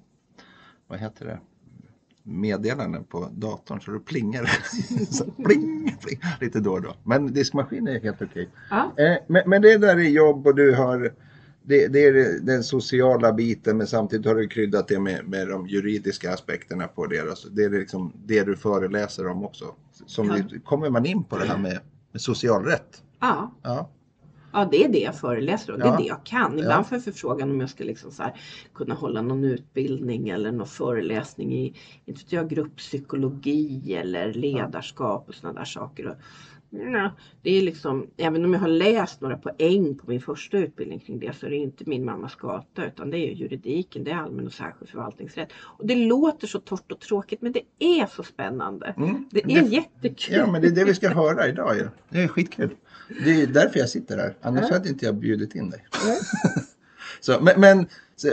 vad 0.87 0.99
heter 0.99 1.27
det, 1.27 1.41
meddelanden 2.23 3.05
på 3.05 3.29
datorn 3.33 3.81
så 3.81 3.91
då 3.91 4.01
plingar 4.01 4.43
det. 4.43 5.05
Så 5.15 5.25
pling, 5.25 5.97
pling, 6.01 6.21
lite 6.41 6.61
då 6.61 6.73
och 6.73 6.83
då. 6.83 6.95
Men 7.05 7.33
diskmaskinen 7.33 7.95
är 7.97 8.01
helt 8.01 8.23
okej. 8.23 8.49
Ja. 8.71 8.93
Eh, 8.99 9.17
men, 9.27 9.43
men 9.47 9.63
det 9.63 9.79
där 9.79 9.97
är 9.97 10.09
jobb 10.09 10.47
och 10.47 10.55
du 10.55 10.75
har 10.75 11.13
det, 11.71 11.89
det 11.89 12.05
är 12.05 12.41
den 12.41 12.65
sociala 12.65 13.33
biten 13.33 13.77
men 13.77 13.87
samtidigt 13.87 14.27
har 14.27 14.35
du 14.35 14.49
kryddat 14.49 14.89
det 14.89 15.01
med, 15.01 15.29
med 15.29 15.49
de 15.49 15.67
juridiska 15.69 16.33
aspekterna 16.35 16.89
på 16.89 17.07
det. 17.07 17.21
Alltså, 17.21 17.49
det 17.49 17.65
är 17.65 17.71
liksom 17.71 18.13
det 18.27 18.43
du 18.45 18.57
föreläser 18.57 19.27
om 19.27 19.45
också. 19.45 19.65
Som 20.07 20.27
Ja. 20.27 20.37
vi, 20.53 20.61
kommer 20.61 20.91
man 20.91 21.07
in 21.07 21.25
på 21.25 21.39
det 21.39 21.45
här 21.45 21.59
med, 21.59 21.79
med 22.13 22.21
socialrätt? 22.23 23.03
Ja. 23.21 23.55
Ja. 23.63 23.91
Ja, 24.53 24.69
det 24.73 24.85
är 24.85 24.89
det 24.89 24.99
jag 24.99 25.15
föreläser 25.19 25.73
om. 25.73 25.79
Det 25.81 25.87
Ja. 25.87 25.95
är 25.95 25.99
det 25.99 26.07
jag 26.09 26.25
kan. 26.25 26.59
Ibland 26.59 26.81
Ja. 26.81 26.85
får 26.85 26.97
jag 26.97 27.05
förfrågan 27.05 27.51
om 27.51 27.61
jag 27.61 27.71
ska 27.71 27.85
liksom 27.85 28.11
så 28.11 28.23
här, 28.23 28.41
kunna 28.75 28.95
hålla 28.95 29.23
någon 29.23 29.45
utbildning 29.45 30.29
eller 30.29 30.53
någon 30.53 30.67
föreläsning 30.67 31.53
i 31.53 31.75
inte 32.07 32.35
jag, 32.35 32.49
grupppsykologi 32.49 33.95
eller 33.95 34.33
ledarskap 34.35 35.29
och 35.29 35.35
sådana 35.35 35.59
där 35.59 35.65
saker. 35.67 36.17
Ja, 36.71 37.11
det 37.43 37.59
är 37.59 37.63
liksom, 37.63 38.07
även 38.17 38.45
om 38.45 38.53
jag 38.53 38.61
har 38.61 38.69
läst 38.69 39.21
några 39.21 39.37
poäng 39.37 39.99
på 39.99 40.11
min 40.11 40.21
första 40.21 40.59
utbildning 40.59 41.01
kring 41.01 41.19
det 41.19 41.37
så 41.37 41.47
är 41.47 41.51
det 41.51 41.57
inte 41.57 41.85
min 41.87 42.05
mammas 42.05 42.35
gata 42.35 42.87
utan 42.87 43.11
det 43.11 43.19
är 43.19 43.33
juridiken, 43.33 44.05
det 44.05 44.11
är 44.11 44.17
allmän 44.17 44.47
och 44.47 44.53
särskild 44.53 44.91
förvaltningsrätt. 44.91 45.49
Och 45.79 45.87
det 45.87 45.95
låter 45.95 46.47
så 46.47 46.59
torrt 46.59 46.93
och 46.93 47.01
tråkigt 47.01 47.43
men 47.43 47.53
det 47.53 47.63
är 47.79 48.07
så 48.07 48.23
spännande. 48.23 48.95
Mm. 48.97 49.29
Det 49.31 49.45
är 49.45 49.63
jättekul. 49.63 50.37
Ja, 50.37 50.53
men 50.53 50.63
det 50.63 50.69
är 50.69 50.73
det 50.73 50.85
vi 50.85 50.95
ska 50.95 51.09
höra 51.09 51.49
idag 51.49 51.77
ju. 51.77 51.89
Det 52.09 52.23
är 52.23 52.29
skitkul. 52.29 52.71
Det 53.25 53.43
är 53.43 53.47
därför 53.47 53.79
jag 53.79 53.89
sitter 53.89 54.17
här. 54.17 54.37
Annars 54.41 54.65
Ja. 54.69 54.75
hade 54.75 54.89
inte 54.89 55.05
jag 55.05 55.15
bjudit 55.15 55.55
in 55.55 55.71
dig. 55.71 55.87
Nej. 56.07 56.19
Så, 57.21 57.41
men, 57.41 57.61
men 57.61 57.87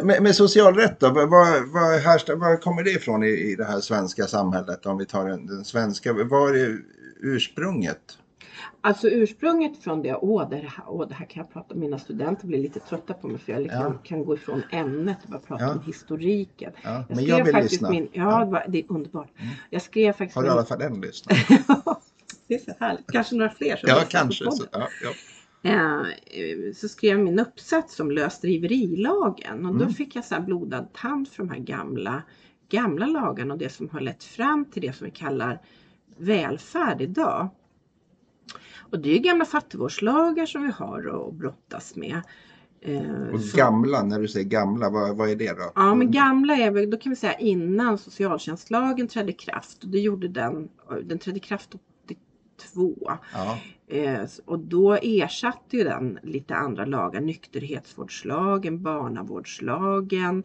med, 0.04 0.24
med 0.24 0.36
socialrätt 0.36 1.00
då, 1.00 1.10
vad, 1.10 1.28
vad, 1.68 2.00
härsta, 2.00 2.36
vad 2.36 2.62
kommer 2.62 2.84
det 2.84 2.92
ifrån 2.92 3.24
i, 3.24 3.28
i 3.28 3.56
det 3.56 3.66
här 3.66 3.80
svenska 3.80 4.24
samhället? 4.28 4.86
Om 4.86 4.98
vi 4.98 5.06
tar 5.06 5.30
den, 5.30 5.46
den 5.46 5.66
svenska, 5.66 6.14
vad 6.14 6.56
är 6.56 6.80
ursprunget? 7.22 8.18
Alltså 8.82 9.08
ursprunget 9.10 9.78
från 9.84 10.02
det, 10.02 10.16
åh 10.16 10.50
det, 10.50 10.56
här, 10.56 10.84
åh 10.88 11.08
det 11.08 11.14
här 11.14 11.26
kan 11.26 11.42
jag 11.44 11.54
prata 11.54 11.74
om, 11.74 11.80
mina 11.80 12.00
studenter 12.00 12.48
blir 12.48 12.60
lite 12.60 12.80
trötta 12.80 13.14
på 13.14 13.28
mig 13.28 13.38
för 13.38 13.52
jag 13.52 13.62
liksom 13.62 13.82
Ja. 13.82 13.94
kan 14.04 14.26
gå 14.26 14.34
ifrån 14.34 14.62
ämnet 14.72 15.18
och 15.24 15.30
bara 15.30 15.40
prata 15.42 15.64
Ja. 15.64 15.72
om 15.72 15.80
historiken. 15.86 16.72
Ja, 16.84 17.04
Jag 17.10 17.16
men 17.16 17.26
jag 17.26 17.46
vill 17.46 17.56
lyssna. 17.56 17.90
Min, 17.90 18.08
ja. 18.14 18.40
Det, 18.40 18.52
var, 18.52 18.66
det 18.68 18.80
är 18.80 18.86
underbart. 18.88 19.30
Mm. 19.38 19.54
Jag 19.70 19.82
skrev 19.82 20.12
faktiskt 20.14 20.36
Har 20.36 20.42
du 20.44 20.48
i 20.48 20.52
alla 20.52 20.66
fall 20.66 20.82
en 20.82 21.02
lyssnare? 21.02 21.38
det 22.48 22.54
är 22.56 22.60
så 22.60 22.72
härligt. 22.80 23.12
Kanske 23.12 23.36
några 23.36 23.52
fler 23.52 23.76
som 23.76 23.90
Ja, 23.90 23.96
på 23.96 24.08
kanske. 24.10 24.46
podden. 24.46 24.68
Så. 24.72 25.68
Eh, 25.68 26.74
så 26.76 26.88
skrev 26.88 27.12
jag 27.18 27.26
min 27.26 27.40
uppsats 27.40 28.00
om 28.00 28.12
lösdriverilagen 28.12 29.66
och 29.66 29.76
då 29.76 29.82
Mm. 29.84 29.94
fick 29.94 30.16
jag 30.16 30.26
så 30.26 30.42
blodad 30.42 30.94
tand 30.94 31.28
för 31.28 31.44
de 31.44 31.50
här 31.50 31.60
gamla, 31.60 32.22
gamla 32.70 33.06
lagarna 33.06 33.54
och 33.54 33.60
det 33.60 33.70
som 33.70 33.90
har 33.90 34.00
lett 34.02 34.24
fram 34.24 34.66
till 34.66 34.82
det 34.82 34.94
som 34.96 35.06
vi 35.06 35.12
kallar 35.12 35.62
välfärd 36.18 37.02
idag. 37.02 37.50
Och 38.92 39.00
det 39.00 39.16
är 39.16 39.20
gamla 39.20 39.46
fattigvårdslagar 39.46 40.46
som 40.46 40.64
vi 40.64 40.72
har 40.72 41.28
att 41.28 41.34
brottas 41.34 41.96
med. 41.96 42.22
Eh, 42.82 43.34
Och 43.34 43.40
gamla, 43.40 44.04
när 44.04 44.20
du 44.20 44.28
säger 44.28 44.46
gamla, 44.50 44.90
vad, 44.90 45.18
vad 45.18 45.30
är 45.30 45.36
det 45.36 45.58
då? 45.58 45.72
Ja 45.76 45.96
men 45.96 46.12
gamla 46.12 46.56
är 46.56 46.72
väl, 46.72 46.90
då 46.90 46.98
kan 46.98 47.10
vi 47.10 47.16
säga 47.16 47.34
innan 47.34 47.98
socialtjänstlagen 47.98 49.08
trädde 49.08 49.30
i 49.32 49.34
kraft. 49.34 49.84
Och 49.84 49.90
det 49.90 50.00
gjorde 50.00 50.28
den, 50.28 50.70
den 51.04 51.20
trädde 51.20 51.38
i 51.38 51.40
kraft 51.40 51.76
82. 52.56 53.12
Ja, 53.34 53.58
Eh, 53.90 54.28
och 54.46 54.60
då 54.60 54.94
ersatte 54.94 55.78
ju 55.78 55.84
den 55.84 56.20
lite 56.24 56.56
andra 56.56 56.86
lagar, 56.86 57.22
nykterhetsvårdslagen, 57.22 58.84
barnavårdslagen, 58.84 60.44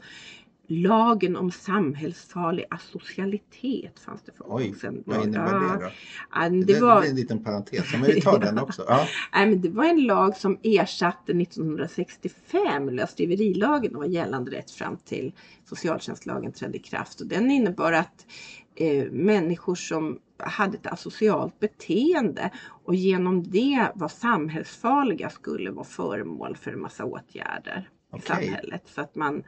lagen 0.72 1.36
om 1.36 1.50
samhällsfarlig 1.50 2.64
asocialitet 2.70 3.98
fanns 4.00 4.22
det 4.22 4.32
för 4.32 4.44
oj, 4.48 4.70
år 4.70 4.74
sedan. 4.74 5.02
vad 5.06 5.24
innebär 5.24 5.52
Ja, 5.52 5.58
det 5.78 5.84
då? 5.84 5.90
ja, 6.32 6.48
Det, 6.48 6.64
det, 6.74 6.80
var, 6.80 7.02
det 7.02 7.08
en 7.08 7.16
liten 7.16 7.44
parentes, 7.44 7.92
men 7.92 8.02
vi 8.02 8.20
tar 8.20 8.38
den 8.40 8.58
också. 8.58 8.84
Ja. 8.88 9.06
nej, 9.34 9.46
men 9.46 9.60
det 9.60 9.68
var 9.68 9.84
en 9.84 10.06
lag 10.06 10.36
som 10.36 10.58
ersatte 10.62 11.32
1965 11.32 12.88
lösdriverilagen 12.88 13.94
och 13.96 14.02
var 14.02 14.08
gällande 14.08 14.50
rätt 14.50 14.70
fram 14.70 14.96
till 14.96 15.32
socialtjänstlagen 15.64 16.52
trädde 16.52 16.76
i 16.76 16.80
kraft. 16.80 17.20
Och 17.20 17.26
den 17.26 17.50
innebar 17.50 17.92
att 17.92 18.26
eh, 18.74 19.04
människor 19.12 19.74
som 19.74 20.18
hade 20.38 20.76
ett 20.78 20.86
asocialt 20.86 21.60
beteende 21.60 22.50
och 22.84 22.94
genom 22.94 23.42
det 23.42 23.88
var 23.94 24.08
samhällsfarliga 24.08 25.30
skulle 25.30 25.70
vara 25.70 25.84
föremål 25.84 26.56
för 26.56 26.70
en 26.72 26.80
massa 26.80 27.04
åtgärder 27.04 27.88
i 28.12 28.16
Okej. 28.16 28.46
samhället. 28.46 28.82
Så 28.86 29.00
att 29.00 29.14
man, 29.14 29.42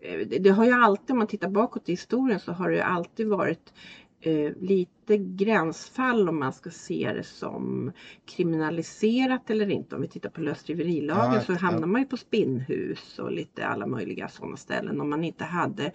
eh, 0.00 0.18
det, 0.26 0.38
det 0.38 0.50
har 0.50 0.64
ju 0.64 0.72
alltid, 0.72 1.10
om 1.10 1.18
man 1.18 1.26
tittar 1.26 1.48
bakåt 1.48 1.88
i 1.88 1.92
historien 1.92 2.40
så 2.40 2.52
har 2.52 2.70
det 2.70 2.76
ju 2.76 2.82
alltid 2.82 3.28
varit 3.28 3.72
eh, 4.20 4.52
lite 4.60 5.16
gränsfall 5.18 6.28
om 6.28 6.38
man 6.38 6.52
ska 6.52 6.70
se 6.70 7.12
det 7.16 7.24
som 7.24 7.92
kriminaliserat 8.26 9.50
eller 9.50 9.70
inte. 9.70 9.96
Om 9.96 10.02
vi 10.02 10.08
tittar 10.08 10.30
på 10.30 10.40
lösdriverilagen 10.40 11.34
Ja, 11.34 11.40
så 11.40 11.52
hamnar 11.52 11.86
man 11.86 12.00
ju 12.00 12.06
på 12.06 12.16
spinnhus 12.16 13.18
och 13.18 13.32
lite 13.32 13.66
alla 13.66 13.86
möjliga 13.86 14.28
sådana 14.28 14.56
ställen 14.56 15.00
om 15.00 15.10
man 15.10 15.24
inte 15.24 15.44
hade, 15.44 15.92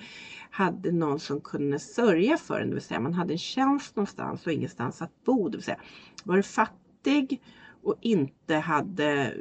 hade 0.49 0.91
någon 0.91 1.19
som 1.19 1.41
kunde 1.41 1.79
sörja 1.79 2.37
för 2.37 2.61
en. 2.61 2.67
Det 2.67 2.73
vill 2.73 2.83
säga 2.83 2.99
man 2.99 3.13
hade 3.13 3.33
en 3.33 3.37
tjänst 3.37 3.95
någonstans 3.95 4.47
och 4.47 4.53
ingenstans 4.53 5.01
att 5.01 5.23
bo. 5.25 5.49
Det 5.49 5.57
vill 5.57 5.63
säga 5.63 5.79
var 6.23 6.37
du 6.37 6.43
fattig 6.43 7.41
och 7.83 7.95
inte 8.01 8.55
hade 8.55 9.33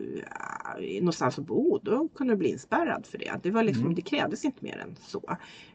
äh, 0.81 1.01
någonstans 1.01 1.39
att 1.39 1.47
bo, 1.47 1.79
då 1.83 2.09
kunde 2.09 2.33
du 2.33 2.37
bli 2.37 2.49
inspärrad 2.49 3.07
för 3.07 3.19
det. 3.19 3.33
Det, 3.43 3.51
var 3.51 3.63
liksom, 3.63 3.83
Mm. 3.85 3.95
det 3.95 4.03
krävdes 4.03 4.45
inte 4.45 4.65
mer 4.65 4.79
än 4.79 4.97
så. 5.07 5.23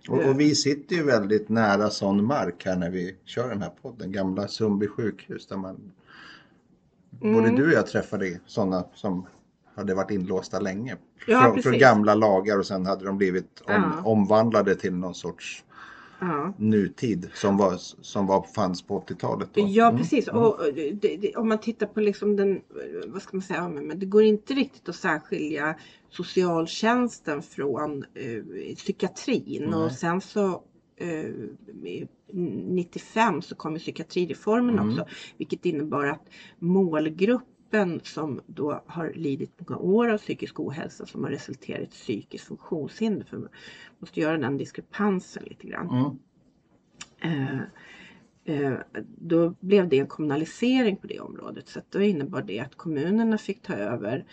Och, 0.09 0.25
och 0.29 0.39
vi 0.39 0.55
sitter 0.55 0.95
ju 0.95 1.03
väldigt 1.03 1.49
nära 1.49 1.89
sån 1.89 2.25
mark 2.25 2.65
här 2.65 2.75
när 2.75 2.89
vi 2.89 3.15
kör 3.25 3.49
den 3.49 3.61
här 3.61 3.71
podden. 3.81 4.11
Gamla 4.11 4.47
Sundby 4.47 4.87
sjukhus 4.87 5.47
där 5.47 5.57
man 5.57 5.91
Mm. 7.21 7.33
Både 7.33 7.55
du 7.55 7.67
och 7.67 7.73
jag 7.73 7.87
träffade 7.87 8.39
sådana 8.45 8.85
som 8.93 9.25
hade 9.75 9.93
varit 9.95 10.11
inlåsta 10.11 10.59
länge. 10.59 10.97
Ja, 11.27 11.41
från, 11.41 11.63
från 11.63 11.77
gamla 11.77 12.15
lagar 12.15 12.57
och 12.59 12.65
sen 12.65 12.85
hade 12.85 13.05
de 13.05 13.17
blivit 13.17 13.61
om, 13.65 13.73
Ja. 13.73 14.01
omvandlade 14.03 14.75
till 14.75 14.93
någon 14.93 15.15
sorts 15.15 15.63
Ja. 16.27 16.53
nutid 16.57 17.29
som, 17.33 17.57
var, 17.57 17.75
som 18.01 18.27
var, 18.27 18.41
fanns 18.55 18.81
på 18.81 18.99
80-talet. 18.99 19.49
Då. 19.53 19.61
Ja 19.69 19.87
Mm, 19.87 20.01
precis 20.01 20.27
mm. 20.27 20.41
och 20.41 20.59
och 20.59 20.73
det, 20.73 21.17
det, 21.17 21.35
om 21.35 21.49
man 21.49 21.57
tittar 21.57 21.87
på 21.87 21.99
liksom 22.01 22.35
den, 22.35 22.61
vad 23.07 23.21
ska 23.21 23.37
man 23.37 23.41
säga, 23.41 23.69
men 23.69 23.99
det 23.99 24.05
går 24.05 24.23
inte 24.23 24.53
riktigt 24.53 24.89
att 24.89 24.95
särskilja 24.95 25.75
socialtjänsten 26.09 27.41
från 27.41 28.03
eh, 28.13 28.75
psykiatrin 28.75 29.63
Nej. 29.63 29.73
och 29.83 29.91
sen 29.91 30.21
så 30.21 30.63
eh, 30.97 31.25
i 31.85 32.07
95 32.33 33.41
så 33.41 33.55
kom 33.55 33.73
ju 33.73 33.79
psykiatrireformen 33.79 34.79
Mm. 34.79 34.89
också 34.89 35.05
vilket 35.37 35.65
innebar 35.65 36.05
att 36.05 36.25
målgruppen 37.73 38.01
som 38.03 38.41
då 38.47 38.81
har 38.85 39.11
lidit 39.13 39.51
många 39.57 39.81
år 39.81 40.09
av 40.09 40.17
psykisk 40.17 40.59
ohälsa 40.59 41.05
som 41.05 41.23
har 41.23 41.31
resulterat 41.31 41.81
i 41.81 41.83
ett 41.83 41.91
psykiskt 41.91 42.47
funktionshinder. 42.47 43.25
För 43.25 43.37
man 43.37 43.49
måste 43.99 44.19
göra 44.19 44.37
den 44.37 44.57
diskrepansen 44.57 45.43
lite 45.43 45.67
grann. 45.67 46.17
Mm. 47.21 47.59
Eh, 48.45 48.55
eh, 48.55 48.79
då 49.17 49.55
blev 49.59 49.89
det 49.89 49.99
en 49.99 50.07
kommunalisering 50.07 50.97
på 50.97 51.07
det 51.07 51.19
området. 51.19 51.67
Så 51.67 51.79
att 51.79 51.91
då 51.91 52.01
innebar 52.01 52.41
det 52.41 52.59
att 52.59 52.75
kommunerna 52.75 53.37
fick 53.37 53.61
ta 53.61 53.73
över 53.73 54.25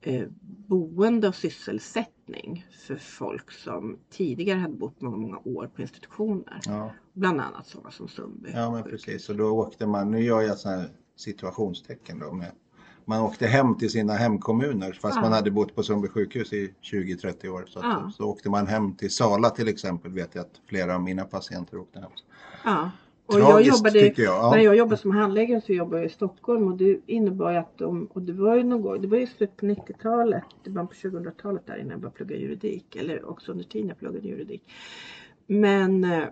eh, 0.00 0.28
boende 0.68 1.28
och 1.28 1.34
sysselsättning 1.34 2.66
för 2.86 2.96
folk 2.96 3.50
som 3.50 3.98
tidigare 4.10 4.58
hade 4.58 4.74
bott 4.74 5.00
många, 5.00 5.16
många 5.16 5.38
år 5.44 5.70
på 5.74 5.82
institutioner. 5.82 6.60
Ja, 6.64 6.92
Bland 7.12 7.40
annat 7.40 7.66
sådana 7.66 7.90
som 7.90 8.08
Sundby. 8.08 8.50
ja, 8.54 8.70
men 8.70 8.82
precis. 8.82 9.28
Och 9.28 9.36
då 9.36 9.50
åkte 9.50 9.86
man, 9.86 10.10
nu 10.10 10.20
gör 10.20 10.42
jag 10.42 10.58
sådana 10.58 10.80
här 10.80 10.88
situationstecken 11.16 12.18
då 12.18 12.32
med 12.32 12.52
man 13.04 13.20
åkte 13.20 13.46
hem 13.46 13.78
till 13.78 13.90
sina 13.90 14.12
hemkommuner 14.12 14.92
fast 14.92 15.16
Ja. 15.16 15.20
man 15.22 15.32
hade 15.32 15.50
bott 15.50 15.74
på 15.74 15.82
Sundby 15.82 16.08
sjukhus 16.08 16.52
i 16.52 16.74
20-30 16.82 17.48
år. 17.48 17.64
Så, 17.66 17.80
Ja. 17.82 18.12
så 18.16 18.24
åkte 18.24 18.50
man 18.50 18.66
hem 18.66 18.94
till 18.94 19.10
Sala 19.10 19.50
till 19.50 19.68
exempel 19.68 20.12
vet 20.12 20.34
jag 20.34 20.42
att 20.42 20.60
flera 20.68 20.94
av 20.94 21.02
mina 21.02 21.24
patienter 21.24 21.78
åkte 21.78 22.00
hem. 22.00 22.10
Ja. 22.64 22.90
Och 23.26 23.34
jag 23.40 23.48
Tragiskt 23.50 23.76
jobbade, 23.78 24.00
tycker 24.00 24.22
jag. 24.22 24.34
Ja. 24.34 24.50
När 24.50 24.58
jag 24.62 24.76
jobbade 24.76 24.96
som 24.96 25.10
handläggare 25.10 25.60
så 25.60 25.72
jobbade 25.72 26.02
jag 26.02 26.10
i 26.10 26.14
Stockholm 26.14 26.68
och 26.72 26.76
det 26.76 27.00
innebar 27.06 27.50
ju 27.50 27.56
att 27.56 27.78
de, 27.78 28.06
och 28.06 28.22
det 28.22 28.32
var 28.32 28.56
ju 28.56 28.62
någon 28.64 28.82
gång, 28.82 29.00
det 29.00 29.08
var 29.08 29.18
ju 29.18 29.26
slut 29.26 29.56
på 29.56 29.66
90-talet, 29.66 30.44
det 30.64 30.70
var 30.70 30.84
på 30.84 30.92
2000-talet 30.94 31.66
där 31.66 31.76
innan 31.76 31.90
jag 31.90 32.00
började 32.00 32.16
plugga 32.16 32.36
juridik, 32.36 32.96
eller 32.96 33.30
också 33.30 33.52
under 33.52 33.64
tiden 33.64 33.88
jag 33.88 33.98
pluggade 33.98 34.28
juridik. 34.28 34.62
Men 35.46 36.04
eh, 36.04 36.24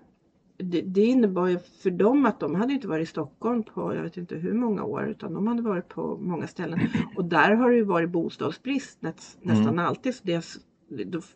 det, 0.58 0.80
det 0.80 1.04
innebar 1.04 1.46
ju 1.46 1.58
för 1.82 1.90
dem 1.90 2.26
att 2.26 2.40
de 2.40 2.54
hade 2.54 2.72
inte 2.72 2.88
varit 2.88 3.02
i 3.02 3.10
Stockholm 3.10 3.62
på 3.62 3.94
jag 3.94 4.02
vet 4.02 4.16
inte 4.16 4.36
hur 4.36 4.52
många 4.52 4.84
år 4.84 5.08
utan 5.08 5.34
de 5.34 5.46
hade 5.46 5.62
varit 5.62 5.88
på 5.88 6.16
många 6.20 6.46
ställen. 6.46 6.80
Och 7.16 7.24
där 7.24 7.54
har 7.54 7.70
det 7.70 7.76
ju 7.76 7.84
varit 7.84 8.10
bostadsbrist 8.10 9.02
näst, 9.02 9.38
nästan 9.42 9.68
Mm. 9.68 9.78
alltid. 9.86 10.14
Så 10.14 10.20
det, 10.24 10.32
är- 10.34 10.44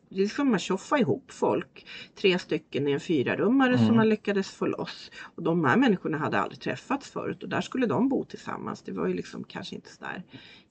det, 0.09 0.29
som 0.29 0.55
att 0.55 0.61
tjoffa 0.61 0.99
ihop 0.99 1.25
folk. 1.33 1.87
Tre 2.21 2.39
stycken 2.39 2.89
i 2.89 2.93
en 2.93 3.01
fyrarummare 3.01 3.75
Mm. 3.75 3.87
som 3.87 3.97
man 3.97 4.09
lyckades 4.09 4.51
få 4.51 4.67
loss. 4.67 5.11
Och 5.35 5.43
de 5.43 5.65
här 5.65 5.77
människorna 5.77 6.19
hade 6.19 6.39
aldrig 6.39 6.61
träffats 6.61 7.11
förut 7.11 7.43
och 7.43 7.49
där 7.49 7.61
skulle 7.61 7.87
de 7.87 8.09
bo 8.09 8.25
tillsammans. 8.25 8.83
Det 8.83 8.93
var 8.93 9.07
ju 9.07 9.15
liksom 9.15 9.45
kanske 9.45 9.75
inte 9.75 9.91
sådär 9.93 10.23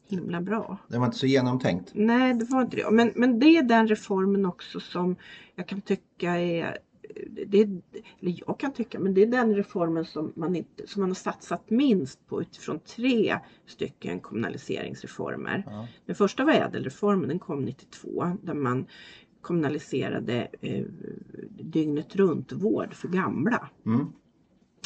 himla 0.07 0.41
bra. 0.41 0.77
Det 0.87 0.97
var 0.97 1.05
inte 1.05 1.17
så 1.17 1.25
genomtänkt. 1.27 1.91
Nej, 1.93 2.33
det 2.33 2.45
var 2.49 2.61
inte 2.61 2.77
det. 2.77 2.91
Men, 2.91 3.11
men 3.15 3.39
det 3.39 3.57
är 3.57 3.63
den 3.63 3.87
reformen 3.87 4.45
också 4.45 4.79
som 4.79 5.15
jag 5.55 5.67
kan 5.67 5.81
tycka 5.81 6.31
är 6.37 6.77
det, 7.47 7.61
eller 8.19 8.41
jag 8.47 8.59
kan 8.59 8.73
tycka, 8.73 8.99
men 8.99 9.13
det 9.13 9.21
är 9.21 9.27
den 9.27 9.55
reformen 9.55 10.05
som 10.05 10.33
man, 10.35 10.55
inte, 10.55 10.87
som 10.87 11.01
man 11.01 11.09
har 11.09 11.15
satsat 11.15 11.69
minst 11.69 12.27
på 12.27 12.41
utifrån 12.41 12.79
tre 12.79 13.39
stycken 13.65 14.19
kommunaliseringsreformer. 14.19 15.63
Ja. 15.65 15.87
Den 16.05 16.15
första 16.15 16.45
var 16.45 16.53
ädelreformen, 16.53 17.27
den 17.27 17.39
kom 17.39 17.65
92 17.65 18.37
där 18.43 18.53
man 18.53 18.85
kommunaliserade 19.41 20.47
eh, 20.61 20.85
dygnet 21.49 22.15
runt 22.15 22.51
vård 22.51 22.93
för 22.93 23.07
gamla. 23.07 23.69
Mm. 23.85 24.07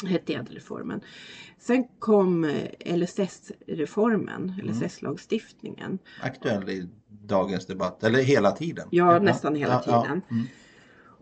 hette 0.04 0.34
ädelreformen. 0.34 1.00
Sen 1.58 1.84
kom 1.98 2.44
eh, 2.44 2.96
LSS-reformen, 2.96 4.54
LSS-lagstiftningen. 4.64 5.98
Aktuell 6.22 6.68
i 6.68 6.88
dagens 7.08 7.66
debatt, 7.66 8.04
eller 8.04 8.22
hela 8.22 8.50
tiden. 8.50 8.88
Ja, 8.90 9.18
nästan 9.18 9.54
hela 9.54 9.78
tiden. 9.78 10.22
Mm. 10.30 10.46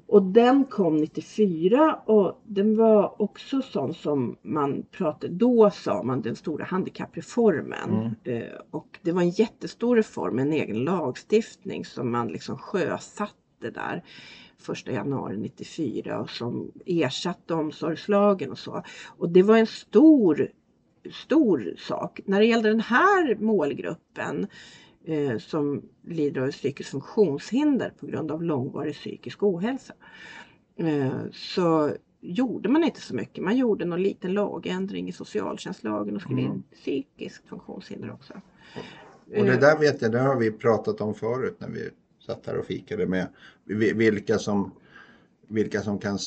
Och 0.09 0.23
den 0.23 0.65
kom 0.65 0.97
94 0.97 1.99
och 2.07 2.43
den 2.45 2.77
var 2.77 3.23
också 3.23 3.63
sån 3.63 3.95
som 3.95 4.37
man 4.43 4.83
pratade, 4.91 5.33
då 5.35 5.71
sa 5.71 6.03
man 6.03 6.23
den 6.23 6.37
stora 6.37 6.65
handikappreformen. 6.65 8.15
Mm. 8.25 8.43
Eh, 8.43 8.53
och 8.71 8.99
det 9.03 9.13
var 9.13 9.23
en 9.23 9.31
jättestor 9.31 9.97
reform, 9.97 10.39
en 10.39 10.53
egen 10.53 10.85
lagstiftning 10.85 11.85
som 11.85 12.11
man 12.11 12.29
liksom 12.29 12.59
sjösatte 12.59 13.71
där 13.75 14.05
1 14.73 14.87
januari 14.87 15.37
94 15.37 16.21
och 16.21 16.31
som 16.31 16.73
ersatte 16.87 17.55
omsorgslagen 17.55 18.51
och 18.51 18.59
så. 18.59 18.83
Och 19.07 19.29
det 19.29 19.43
var 19.43 19.57
en 19.57 19.67
stor, 19.67 20.51
stor 21.13 21.75
sak. 21.79 22.21
När 22.25 22.41
det 22.41 22.47
gällde 22.47 22.69
den 22.69 22.81
här 22.81 23.37
målgruppen 23.41 24.47
eh, 25.09 25.39
som 25.39 25.83
lider 26.07 26.41
av 26.41 26.51
psykiskt 26.51 26.91
funktionshinder 26.91 27.93
på 28.01 28.07
grund 28.07 28.31
av 28.31 28.43
långvarig 28.43 28.95
psykisk 28.95 29.43
ohälsa. 29.43 29.95
Eh, 30.77 31.13
så 31.33 31.93
gjorde 32.21 32.69
man 32.69 32.85
inte 32.85 33.01
så 33.01 33.15
mycket. 33.15 33.45
Man 33.45 33.57
gjorde 33.57 33.85
någon 33.85 34.03
liten 34.03 34.33
lagändring 34.33 35.09
i 35.09 35.13
socialtjänstlagen 35.13 36.17
och 36.17 36.23
skrev 36.23 36.39
Mm. 36.39 36.53
in 36.53 36.63
psykiskt 36.75 37.49
funktionshinder 37.49 38.11
också. 38.13 38.35
Och 39.27 39.45
det 39.45 39.53
Eh, 39.53 39.61
där 39.61 39.79
vet 39.79 40.03
jag, 40.03 40.13
det 40.13 40.19
har 40.21 40.37
vi 40.37 40.51
pratat 40.53 41.01
om 41.01 41.15
förut 41.15 41.57
när 41.59 41.69
vi 41.69 41.91
satt 42.27 42.47
här 42.47 42.57
och 42.59 42.67
fikade 42.67 43.07
med 43.07 43.27
vi- 43.65 43.93
vilka 43.93 44.39
som, 44.39 44.73
vilka 45.49 45.81
som 45.81 45.99
kan 45.99 46.19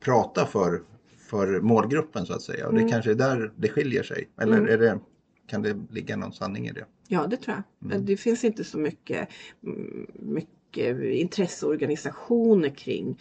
prata 0.00 0.46
för, 0.46 0.82
för 1.18 1.60
målgruppen 1.60 2.26
så 2.26 2.32
att 2.32 2.42
säga. 2.42 2.66
Och 2.66 2.72
det 2.74 2.80
Mm. 2.80 2.90
kanske 2.92 3.10
är 3.10 3.14
där 3.14 3.52
det 3.56 3.68
skiljer 3.68 4.02
sig. 4.02 4.28
Eller 4.40 4.58
Mm. 4.58 4.68
är 4.70 4.78
det, 4.78 4.98
kan 5.46 5.62
det 5.62 5.76
ligga 5.90 6.16
någon 6.16 6.32
sanning 6.32 6.66
i 6.68 6.72
det? 6.72 6.84
Ja, 7.08 7.26
det 7.26 7.36
tror 7.36 7.56
jag. 7.56 7.90
Mm. 7.92 8.06
Det 8.06 8.16
finns 8.16 8.44
inte 8.44 8.64
så 8.64 8.78
mycket, 8.78 9.28
mm, 9.62 10.06
mycket 10.18 11.02
intresseorganisationer 11.02 12.68
kring 12.68 13.18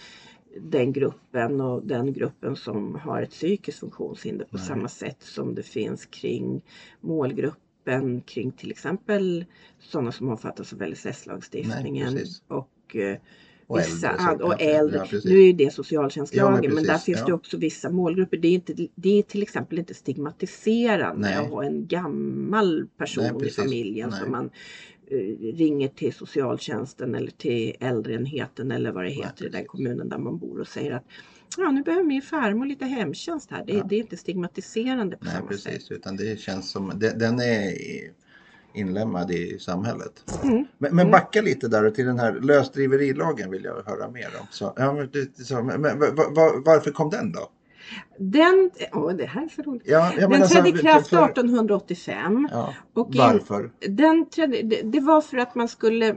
den 0.62 0.94
gruppen 0.94 1.62
och 1.62 1.86
den 1.86 2.14
gruppen 2.14 2.56
som 2.56 2.96
har 2.96 3.22
ett 3.22 3.30
psykiskt 3.30 3.80
funktionshinder 3.80 4.46
på 4.46 4.58
Nej. 4.58 4.66
samma 4.66 4.88
sätt 4.88 5.24
som 5.24 5.56
det 5.56 5.64
finns 5.64 6.06
kring 6.06 6.62
målgruppen 7.02 8.22
kring 8.22 8.52
till 8.52 8.72
exempel 8.72 9.46
sådana 9.80 10.12
som 10.12 10.30
omfattas 10.30 10.74
av 10.74 10.82
LSS-lagstiftningen 10.82 12.18
och 12.48 12.96
eh, 12.96 13.18
Och 13.74 13.80
vissa 13.80 14.10
äldre, 14.30 14.46
och 14.46 14.62
äldre. 14.62 15.08
ja, 15.12 15.20
nu 15.26 15.38
är 15.38 15.46
ju 15.46 15.54
det 15.54 15.74
socialtjänstlagen 15.74 16.56
Ja, 16.56 16.62
men 16.62 16.76
men, 16.76 16.84
där 16.84 16.98
finns 16.98 17.20
det 17.20 17.30
ja. 17.30 17.36
också 17.36 17.58
vissa 17.58 17.90
målgrupper. 17.90 18.38
Det 18.38 18.48
är, 18.48 18.54
inte, 18.54 18.88
det 18.96 19.20
är 19.20 19.24
till 19.24 19.42
exempel 19.42 19.80
inte 19.80 19.94
stigmatiserande 19.94 21.22
Nej. 21.28 21.36
att 21.38 21.50
ha 21.50 21.64
en 21.64 21.88
gammal 21.88 22.88
person 22.98 23.30
Nej, 23.40 23.48
i 23.48 23.52
familjen 23.52 24.10
Nej. 24.10 24.20
som 24.20 24.32
man 24.32 24.50
eh, 25.08 25.18
ringer 25.56 25.88
till 25.88 26.14
socialtjänsten 26.14 27.16
eller 27.16 27.32
till 27.32 27.76
äldreenheten 27.80 28.72
eller 28.72 28.92
vad 28.92 29.04
det 29.04 29.10
heter 29.12 29.46
i 29.46 29.50
den 29.50 29.66
kommunen 29.66 30.10
där 30.10 30.18
man 30.18 30.38
bor 30.38 30.60
och 30.60 30.68
säger 30.68 30.92
att 30.92 31.06
ja, 31.58 31.72
nu 31.72 31.84
behöver 31.84 32.04
min 32.04 32.22
farmor 32.22 32.66
lite 32.66 32.86
hemtjänst 32.86 33.52
här. 33.52 33.64
Det, 33.68 33.74
Ja. 33.74 33.84
det 33.90 33.96
är 33.96 34.00
inte 34.00 34.18
stigmatiserande 34.18 35.18
på 35.18 35.26
Nej, 35.26 35.34
samma 35.34 35.48
precis. 35.48 35.64
sätt. 35.88 35.92
Utan 35.92 36.16
det 36.18 36.40
känns 36.40 36.72
som, 36.72 36.92
det, 36.96 37.20
den 37.20 37.40
är 37.40 37.72
i- 38.74 38.80
inlemmad 38.80 39.32
i 39.32 39.60
samhället. 39.60 40.12
Mm. 40.44 40.56
Men, 40.56 40.66
men 40.78 41.00
Mm. 41.00 41.12
backa 41.12 41.42
lite 41.42 41.68
där 41.68 41.90
till 41.92 42.06
den 42.06 42.20
här 42.20 42.34
lösdriverilagen 42.34 43.52
vill 43.52 43.64
jag 43.64 43.74
höra 43.86 44.10
mer 44.12 44.28
om. 44.42 44.48
Så, 44.52 44.74
ja, 44.76 44.94
men, 44.94 45.10
så, 45.46 45.64
men, 45.64 45.82
men, 45.82 46.00
va- 46.00 46.30
va- 46.30 46.62
varför 46.66 46.92
kom 46.92 47.10
den 47.10 47.32
då? 47.32 47.50
Den, 48.18 48.72
åh, 48.94 49.14
det 49.14 49.26
här 49.26 49.44
är 49.46 49.50
så 49.50 49.62
roligt. 49.62 49.82
Ja, 49.86 50.12
Den 50.20 50.48
trädde 50.48 50.70
i 50.70 50.72
kraft 50.72 51.08
för- 51.08 51.26
1885 51.26 52.48
Ja, 52.52 52.74
och 52.94 53.08
in, 53.16 53.18
varför? 53.18 53.72
Den 53.90 54.30
trädde, 54.30 54.62
det, 54.62 54.82
det 54.84 55.00
var 55.00 55.22
för 55.22 55.38
att 55.38 55.56
man 55.56 55.68
skulle 55.68 56.08
eh, 56.10 56.16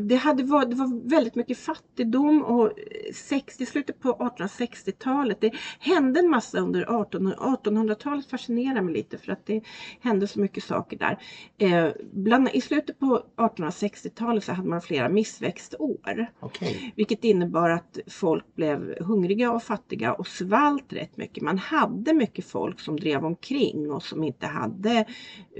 det, 0.00 0.16
hade 0.16 0.42
var, 0.42 0.66
det 0.66 0.76
var 0.76 1.08
väldigt 1.08 1.34
mycket 1.34 1.58
fattigdom 1.58 2.42
och 2.42 2.66
eh, 2.66 3.12
60, 3.14 3.66
slutet 3.66 4.00
på 4.00 4.12
1860-talet. 4.12 5.40
Det 5.40 5.52
hände 5.78 6.20
en 6.20 6.30
massa 6.30 6.58
under 6.58 6.80
1800 6.80 7.88
1800-talet 7.88 8.26
fascinerar 8.26 8.82
mig 8.82 8.94
lite 8.94 9.18
för 9.18 9.32
att 9.32 9.46
det 9.46 9.62
hände 10.00 10.26
så 10.26 10.40
mycket 10.40 10.64
saker 10.64 10.98
där. 10.98 11.18
Eh, 11.58 11.92
bland, 12.12 12.48
I 12.52 12.60
slutet 12.60 12.98
på 12.98 13.22
1860-talet 13.36 14.44
så 14.44 14.52
hade 14.52 14.68
man 14.68 14.80
flera 14.80 15.08
missväxtår. 15.08 16.26
Okej. 16.40 16.92
Vilket 16.96 17.24
innebar 17.24 17.70
att 17.70 17.98
folk 18.06 18.54
blev 18.54 19.02
hungriga 19.02 19.52
och 19.52 19.62
fattiga 19.62 20.12
och 20.12 20.26
svalt 20.26 20.92
rätt 20.92 21.16
mycket. 21.16 21.42
Man 21.42 21.58
hade 21.58 22.12
mycket 22.12 22.44
folk 22.44 22.80
som 22.80 23.00
drev 23.00 23.24
omkring 23.24 23.90
och 23.90 24.02
som 24.02 24.24
inte 24.24 24.46
hade 24.46 25.06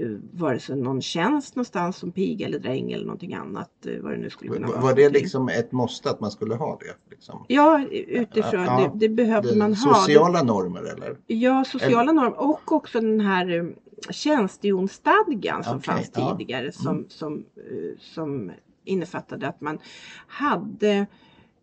uh, 0.01 0.19
vare 0.31 0.59
sig 0.59 0.75
någon 0.75 1.01
tjänst 1.01 1.55
någonstans 1.55 1.97
som 1.97 2.11
piga 2.11 2.45
eller 2.45 2.59
dräng 2.59 2.91
eller 2.91 3.05
någonting 3.05 3.33
annat. 3.33 3.87
Vad 4.09 4.17
det 4.17 4.21
nu 4.21 4.29
skulle 4.29 4.51
kunna 4.53 4.67
Var, 4.67 4.73
vara. 4.73 4.83
var 4.83 4.93
det 4.93 5.09
liksom 5.09 5.49
ett 5.49 5.71
måste 5.71 6.09
att 6.09 6.19
man 6.19 6.31
skulle 6.31 6.55
ha 6.55 6.77
det? 6.81 7.11
Liksom? 7.15 7.45
Ja, 7.47 7.85
utifrån. 7.91 8.61
Ja, 8.63 8.91
det, 8.93 8.99
det 9.07 9.09
behövde 9.15 9.49
Det- 9.49 9.55
man 9.57 9.73
ha. 9.73 9.93
Sociala 9.95 10.43
normer 10.43 10.81
eller? 10.93 11.17
Ja, 11.27 11.63
sociala 11.67 12.11
normer 12.11 12.39
och 12.39 12.71
också 12.71 12.99
den 12.99 13.19
här 13.21 13.51
um, 13.59 13.75
tjänstehjonsstadgan 14.09 15.63
som 15.63 15.77
Okej, 15.77 15.83
fanns 15.93 16.11
ja. 16.15 16.21
Mm. 16.25 16.37
tidigare 16.37 16.71
som, 16.71 17.05
som, 17.09 17.45
eh, 17.57 17.97
som 17.99 18.51
innefattade 18.85 19.47
att 19.47 19.61
man 19.61 19.79
hade, 20.27 21.05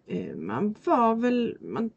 eh, 0.07 0.35
man 0.37 0.75
var 0.85 1.15
väl, 1.15 1.57
man, 1.61 1.91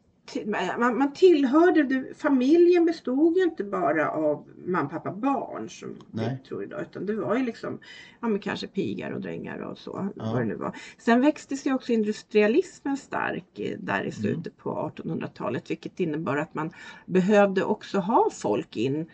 man, 0.78 0.98
man 0.98 1.12
tillhörde, 1.12 1.82
det, 1.82 2.18
familjen 2.18 2.84
bestod 2.84 3.36
ju 3.36 3.42
inte 3.42 3.64
bara 3.64 4.10
av 4.10 4.46
mamma, 4.66 4.88
pappa, 4.88 5.12
barn 5.12 5.68
som 5.68 5.96
Nej. 6.10 6.38
vi 6.42 6.48
tror 6.48 6.62
idag 6.64 6.82
utan 6.82 7.06
det 7.06 7.14
var 7.14 7.36
ju 7.36 7.44
liksom, 7.44 7.78
ja 8.20 8.28
men 8.28 8.38
kanske 8.40 8.66
pigar 8.66 9.10
och 9.10 9.20
drängar 9.20 9.58
och 9.58 9.78
så, 9.78 10.08
Ja. 10.16 10.32
vad 10.32 10.40
det 10.42 10.44
nu 10.44 10.54
var. 10.54 10.76
Sen 10.98 11.20
växte 11.20 11.56
sig 11.56 11.72
också 11.74 11.92
industrialismen 11.92 12.96
stark 12.96 13.58
eh, 13.58 13.78
där 13.78 13.94
Mm. 13.94 14.08
i 14.08 14.12
slutet 14.12 14.56
på 14.56 14.92
1800-talet 14.96 15.70
vilket 15.70 16.00
innebar 16.00 16.36
att 16.36 16.54
man 16.54 16.70
behövde 17.06 17.64
också 17.64 17.98
ha 17.98 18.30
folk 18.32 18.76
in, 18.76 19.06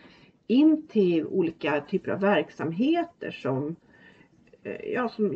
in 0.47 0.87
till 0.87 1.25
olika 1.25 1.81
typer 1.81 2.11
av 2.11 2.19
verksamheter 2.19 3.31
som, 3.31 3.75
eh, 4.63 4.91
ja, 4.93 5.09
som 5.09 5.33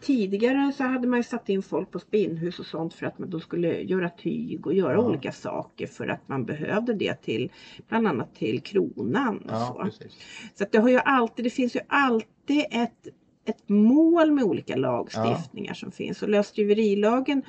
Tidigare 0.00 0.72
så 0.76 0.84
hade 0.84 1.08
man 1.08 1.18
ju 1.18 1.22
satt 1.22 1.48
in 1.48 1.62
folk 1.62 1.90
på 1.90 1.98
spinnhus 1.98 2.58
och 2.58 2.66
sånt 2.66 2.94
för 2.94 3.06
att 3.06 3.18
man, 3.18 3.30
de 3.30 3.40
skulle 3.40 3.80
göra 3.82 4.08
tyg 4.08 4.66
och 4.66 4.74
göra 4.74 4.92
Ja. 4.92 4.98
olika 5.08 5.32
saker 5.32 5.86
för 5.86 6.08
att 6.08 6.28
man 6.28 6.44
behövde 6.44 6.94
det 6.94 7.14
till 7.22 7.52
bland 7.88 8.06
annat 8.08 8.34
till 8.34 8.60
kronan. 8.60 9.36
Och 9.38 9.50
Ja, 9.50 9.74
så. 9.76 9.84
precis. 9.84 10.12
Så 10.54 10.64
det, 10.72 10.78
har 10.78 10.88
ju 10.88 10.98
alltid, 10.98 11.44
det 11.44 11.50
finns 11.50 11.76
ju 11.76 11.80
alltid 11.88 12.64
ett, 12.70 13.06
ett 13.44 13.68
mål 13.68 14.30
med 14.32 14.44
olika 14.44 14.76
lagstiftningar 14.76 15.74
som 15.74 15.90
finns. 15.90 16.22
Och 16.22 16.28
lösdriverilagen 16.28 17.42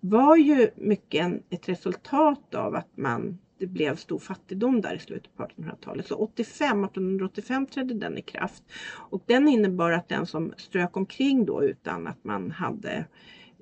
var 0.00 0.36
ju 0.36 0.70
mycket 0.76 1.24
en, 1.24 1.42
ett 1.50 1.68
resultat 1.68 2.54
av 2.54 2.74
att 2.74 2.96
man, 2.96 3.38
det 3.60 3.66
blev 3.66 3.96
stor 3.96 4.18
fattigdom 4.18 4.80
där 4.80 4.94
i 4.94 4.98
slutet 4.98 5.36
på 5.36 5.42
1800-talet. 5.42 6.06
Så 6.06 6.14
85, 6.14 6.84
1885 6.84 7.66
trädde 7.66 7.94
den 7.94 8.18
i 8.18 8.22
kraft. 8.22 8.62
Och 8.92 9.22
den 9.26 9.48
innebar 9.48 9.90
att 9.90 10.08
den 10.08 10.26
som 10.26 10.52
strök 10.56 10.96
omkring 10.96 11.44
då 11.44 11.64
utan 11.64 12.06
att 12.06 12.24
man 12.24 12.50
hade 12.50 13.04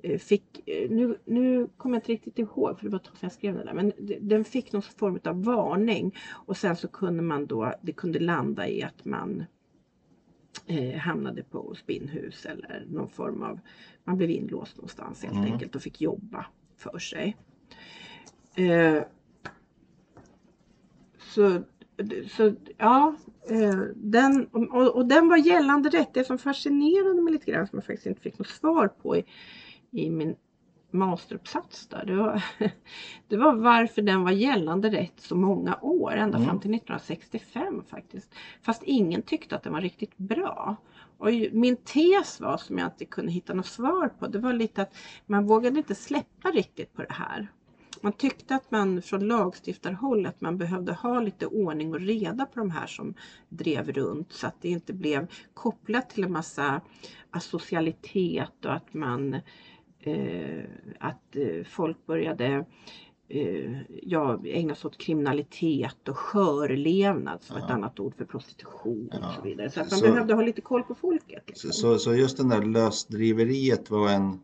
eh, 0.03 0.19
fick, 0.19 0.69
eh, 0.69 0.89
nu, 0.89 1.17
nu 1.25 1.67
kommer 1.77 1.95
jag 1.95 1.99
inte 2.01 2.11
riktigt 2.11 2.39
ihåg 2.39 2.77
för 2.79 2.85
det 2.85 2.91
var 2.91 2.99
ett 2.99 3.05
tag 3.05 3.17
sedan 3.17 3.27
jag 3.27 3.31
skrev 3.33 3.55
det 3.55 3.63
där, 3.63 3.73
men 3.73 3.91
den 4.21 4.45
fick 4.45 4.71
någon 4.71 4.81
form 4.81 5.19
av 5.23 5.43
varning 5.43 6.15
och 6.31 6.57
sen 6.57 6.75
så 6.75 6.87
kunde 6.87 7.23
man 7.23 7.45
då, 7.45 7.73
det 7.81 7.91
kunde 7.91 8.19
landa 8.19 8.67
i 8.67 8.83
att 8.83 9.05
man 9.05 9.43
eh, 10.67 10.97
hamnade 10.99 11.43
på 11.43 11.75
spinnhus 11.75 12.45
eller 12.45 12.85
någon 12.89 13.09
form 13.09 13.43
av, 13.43 13.59
man 14.03 14.17
blev 14.17 14.29
inlåst 14.29 14.77
någonstans 14.77 15.23
helt 15.23 15.35
Mm. 15.37 15.53
enkelt 15.53 15.75
och 15.75 15.81
fick 15.81 16.01
jobba 16.01 16.45
för 16.77 16.99
sig. 16.99 17.37
Eh, 18.55 19.03
så, 21.29 21.61
så 22.29 22.55
ja, 22.77 23.15
eh, 23.49 23.79
den, 23.95 24.47
och, 24.47 24.95
och 24.95 25.05
den 25.05 25.29
var 25.29 25.37
gällande 25.37 25.89
rätt. 25.89 26.13
Det 26.13 26.23
som 26.23 26.37
fascinerade 26.37 27.21
mig 27.21 27.33
lite 27.33 27.51
grann 27.51 27.67
som 27.67 27.77
jag 27.77 27.85
faktiskt 27.85 28.07
inte 28.07 28.21
fick 28.21 28.39
något 28.39 28.47
svar 28.47 28.87
på 28.87 29.17
i, 29.17 29.25
i 29.91 30.09
min 30.09 30.35
masteruppsats 30.91 31.87
där. 31.87 32.05
Det 32.05 32.15
var, 32.15 32.43
det 33.27 33.37
var 33.37 33.55
varför 33.55 34.01
den 34.01 34.23
var 34.23 34.31
gällande 34.31 34.89
rätt 34.89 35.13
så 35.17 35.35
många 35.35 35.77
år, 35.81 36.11
ända 36.11 36.37
Mm. 36.37 36.47
fram 36.49 36.59
till 36.59 36.73
1965 36.73 37.83
faktiskt. 37.89 38.35
Fast 38.61 38.83
ingen 38.83 39.21
tyckte 39.21 39.55
att 39.55 39.63
den 39.63 39.73
var 39.73 39.81
riktigt 39.81 40.17
bra. 40.17 40.75
Och 41.17 41.27
min 41.51 41.77
tes 41.77 42.39
var, 42.39 42.57
som 42.57 42.77
jag 42.77 42.87
inte 42.87 43.05
kunde 43.05 43.31
hitta 43.31 43.53
något 43.53 43.65
svar 43.65 44.09
på, 44.19 44.27
det 44.27 44.39
var 44.39 44.53
lite 44.53 44.81
att 44.81 44.95
man 45.25 45.45
vågade 45.45 45.77
inte 45.77 45.95
släppa 45.95 46.49
riktigt 46.51 46.93
på 46.93 47.01
det 47.01 47.13
här. 47.13 47.47
Man 48.01 48.13
tyckte 48.13 48.55
att 48.55 48.71
man 48.71 49.01
från 49.01 49.27
lagstiftarhåll 49.27 50.25
att 50.25 50.41
man 50.41 50.57
behövde 50.57 50.93
ha 50.93 51.19
lite 51.21 51.45
ordning 51.47 51.93
och 51.93 51.99
reda 51.99 52.45
på 52.45 52.59
de 52.59 52.71
här 52.71 52.87
som 52.87 53.13
drev 53.49 53.91
runt 53.91 54.31
så 54.33 54.47
att 54.47 54.61
det 54.61 54.69
inte 54.69 54.93
blev 54.93 55.27
kopplat 55.53 56.09
till 56.09 56.23
en 56.23 56.31
massa 56.31 56.81
asocialitet 57.31 58.65
och 58.65 58.73
att 58.73 58.93
man 58.93 59.33
eh, 59.99 60.63
att 60.99 61.35
eh, 61.35 61.63
folk 61.65 62.05
började 62.05 62.65
eh, 63.29 63.71
ja, 64.03 64.41
ägna 64.45 64.75
sig 64.75 64.87
åt 64.87 64.97
kriminalitet 64.97 66.07
och 66.09 66.17
skörlevnad 66.17 67.41
som 67.41 67.55
Ja. 67.59 67.65
ett 67.65 67.71
annat 67.71 67.99
ord 67.99 68.15
för 68.17 68.25
prostitution 68.25 69.09
Ja. 69.13 69.27
och 69.27 69.33
så 69.35 69.41
vidare. 69.41 69.69
Så 69.69 69.81
att 69.81 69.91
man 69.91 69.99
Så- 69.99 70.05
behövde 70.11 70.33
ha 70.33 70.41
lite 70.41 70.61
koll 70.61 70.83
på 70.83 70.95
folket. 70.95 71.43
Så, 71.45 71.67
Liksom. 71.67 71.71
så, 71.71 71.97
så 71.99 72.15
just 72.15 72.37
den 72.37 72.49
där 72.49 72.61
lösdriveriet 72.61 73.89
var 73.89 74.09
en... 74.09 74.39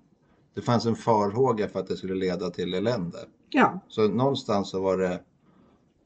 Det 0.54 0.62
fanns 0.62 0.86
en 0.86 0.96
farhåga 0.96 1.68
för 1.68 1.80
att 1.80 1.88
det 1.88 1.98
skulle 1.98 2.16
leda 2.16 2.50
till 2.50 2.74
elände. 2.74 3.18
Ja, 3.56 3.80
Så 3.88 4.08
någonstans 4.08 4.70
så 4.70 4.82
var 4.82 4.98
det 4.98 5.20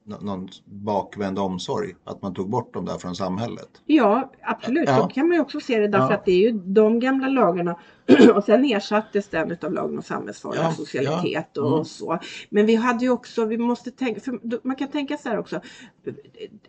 nå- 0.04 0.18
någon 0.22 0.50
bakvänd 0.66 1.40
omsorg, 1.40 1.96
att 2.04 2.22
man 2.22 2.34
tog 2.34 2.50
bort 2.50 2.74
dem 2.74 2.86
där 2.86 2.98
från 2.98 3.16
samhället. 3.16 3.82
ja, 3.86 4.32
absolut. 4.42 4.90
Ja. 4.90 4.98
Så 4.98 5.08
kan 5.08 5.28
man 5.28 5.36
ju 5.36 5.42
också 5.42 5.60
se 5.60 5.80
det 5.80 5.88
därför 5.88 6.10
Ja. 6.10 6.14
att 6.16 6.26
det 6.26 6.32
är 6.32 6.38
ju 6.38 6.52
de 6.52 7.00
gamla 7.00 7.28
lagarna 7.28 7.80
och 8.36 8.44
sen 8.44 8.66
ersattes 8.66 9.28
den 9.30 9.52
utav 9.52 9.74
lagen 9.74 9.98
om 9.98 10.04
samhällsfarlig 10.04 10.60
Ja, 10.62 10.72
socialitet 10.72 11.48
ja. 11.54 11.62
och 11.62 11.74
Mm. 11.74 11.86
så. 11.86 12.20
Men 12.50 12.66
vi 12.66 12.76
hade 12.76 13.06
ju 13.06 13.12
också, 13.12 13.46
vi 13.46 13.58
måste 13.58 13.92
tänka, 13.92 14.22
man 14.64 14.76
kan 14.76 14.88
tänka 14.88 15.18
så 15.18 15.30
här 15.30 15.38
också. 15.40 15.62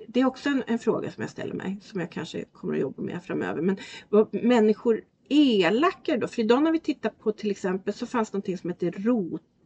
Det 0.08 0.20
är 0.20 0.24
också 0.26 0.48
en, 0.48 0.62
en 0.66 0.78
fråga 0.78 1.10
som 1.10 1.20
jag 1.20 1.30
ställer 1.30 1.54
mig 1.54 1.78
som 1.82 2.00
jag 2.00 2.10
kanske 2.12 2.44
kommer 2.52 2.74
att 2.74 2.80
jobba 2.80 3.02
med 3.02 3.22
framöver. 3.24 3.62
Men 3.62 3.76
människor 4.30 5.00
elakare 5.28 6.16
då? 6.16 6.26
För 6.28 6.40
idag 6.42 6.62
när 6.62 6.72
vi 6.72 6.80
tittar 6.80 7.10
på 7.10 7.32
till 7.32 7.50
exempel 7.50 7.94
så 7.94 8.06
fanns 8.06 8.32
någonting 8.32 8.58
som 8.58 8.70
heter 8.70 8.90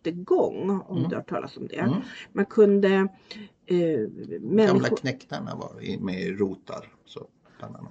rotegång 0.07 0.81
om 0.87 0.99
Mm. 0.99 1.11
du 1.11 1.17
har 1.17 1.23
talas 1.23 1.57
om 1.57 1.67
det. 1.67 1.77
Mm. 1.77 1.95
Man 2.33 2.45
kunde 2.47 2.89
eh, 3.67 3.77
Gamla 3.77 4.41
människor 4.41 4.97
knäktarna 4.97 5.55
var 5.55 6.01
med 6.05 6.39
rotar. 6.41 6.93
Så. 7.05 7.27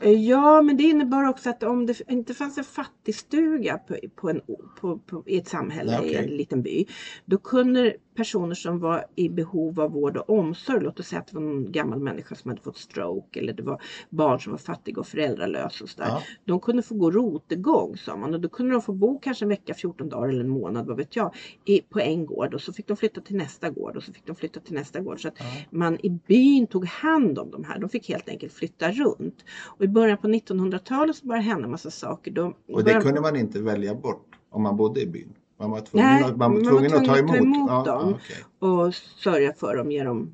Eh, 0.02 0.12
Ja, 0.12 0.62
men 0.62 0.78
det 0.78 0.84
innebar 0.84 1.24
också 1.30 1.50
att 1.50 1.64
om 1.64 1.86
det 1.86 2.02
inte 2.08 2.34
fanns 2.34 2.58
en 2.58 2.64
fattigstuga 2.64 3.78
på, 3.78 3.98
på 4.16 4.30
en, 4.30 4.42
på, 4.82 4.98
på, 4.98 5.24
i 5.26 5.38
ett 5.38 5.48
samhälle, 5.48 6.00
Nej, 6.00 6.12
i 6.12 6.16
en 6.16 6.26
liten 6.26 6.62
by, 6.62 6.86
då 7.26 7.38
kunde 7.38 7.96
personer 8.16 8.56
som 8.56 8.80
var 8.80 9.06
i 9.16 9.30
behov 9.30 9.80
av 9.80 9.92
vård 9.92 10.18
och 10.18 10.30
omsorg, 10.40 10.84
låt 10.84 11.00
oss 11.00 11.08
säga 11.08 11.20
att 11.22 11.28
det 11.28 11.36
var 11.36 11.42
någon 11.44 11.72
gammal 11.72 12.00
människa 12.00 12.36
som 12.36 12.50
hade 12.50 12.62
fått 12.62 12.78
stroke 12.78 13.40
eller 13.40 13.54
det 13.54 13.64
var 13.64 13.82
barn 14.10 14.40
som 14.40 14.52
var 14.52 14.58
fattiga 14.58 15.00
och 15.00 15.08
föräldralösa 15.08 15.84
och 15.84 15.90
sådär. 15.90 16.08
Ja. 16.10 16.22
De 16.46 16.60
kunde 16.60 16.82
få 16.84 16.96
gå 16.96 17.12
rotegång 17.12 17.98
sa 17.98 18.16
man 18.18 18.34
och 18.34 18.40
då 18.42 18.50
kunde 18.50 18.72
de 18.72 18.82
få 18.82 18.94
bo 18.94 19.20
kanske 19.20 19.46
en 19.46 19.50
vecka, 19.50 19.74
14 19.74 20.10
dagar 20.10 20.30
eller 20.30 20.40
en 20.44 20.50
månad, 20.50 20.86
vad 20.88 20.98
vet 20.98 21.16
jag, 21.16 21.36
i, 21.66 21.82
på 21.82 22.00
en 22.00 22.26
gård 22.26 22.54
och 22.54 22.62
så 22.62 22.74
fick 22.74 22.88
de 22.88 22.98
flytta 22.98 23.22
till 23.22 23.36
nästa 23.36 23.70
gård 23.70 23.98
och 23.98 24.04
så 24.04 24.14
fick 24.14 24.26
de 24.26 24.36
flytta 24.36 24.60
till 24.60 24.74
nästa 24.74 25.00
gård. 25.00 25.22
Så 25.22 25.28
att 25.28 25.34
Ja. 25.40 25.46
man 25.70 25.98
i 26.04 26.10
byn 26.10 26.68
tog 26.68 26.86
hand 26.86 27.40
om 27.40 27.52
de 27.52 27.64
här. 27.64 27.80
De 27.80 27.90
fick 27.90 28.10
helt 28.10 28.30
enkelt 28.30 28.54
flytta 28.54 28.92
runt. 28.92 29.46
Och 29.78 29.84
i 29.86 29.88
början 29.88 30.18
på 30.18 30.28
1900-talet 30.28 31.16
så 31.16 31.28
började 31.28 31.46
hända 31.48 31.68
massa 31.68 31.92
saker. 31.92 32.32
De, 32.32 32.54
Och 32.68 32.78
det 32.80 32.84
början- 32.84 33.02
kunde 33.02 33.22
man 33.22 33.36
inte 33.36 33.62
välja 33.62 33.96
bort 33.96 34.26
om 34.50 34.64
man 34.64 34.78
bodde 34.78 35.02
i 35.02 35.08
byn. 35.08 35.34
Man 35.64 35.72
var 35.72 35.82
tvungen, 35.82 36.08
Nej, 36.08 36.24
att, 36.24 36.38
man 36.38 36.40
var 36.40 36.50
man 36.50 36.64
var 36.64 36.72
tvungen 36.72 36.94
att 36.94 37.06
ta 37.06 37.16
tvungen 37.16 37.26
att 37.26 37.32
ta 37.32 37.38
emot. 37.38 37.58
emot 37.58 37.70
ja, 37.72 37.84
dem. 37.94 38.10
Ja, 38.10 38.16
okej. 38.16 38.70
och 38.70 38.96
sörja 38.96 39.54
för 39.54 39.76
dem, 39.78 39.92
ge 39.92 40.04
dem 40.04 40.34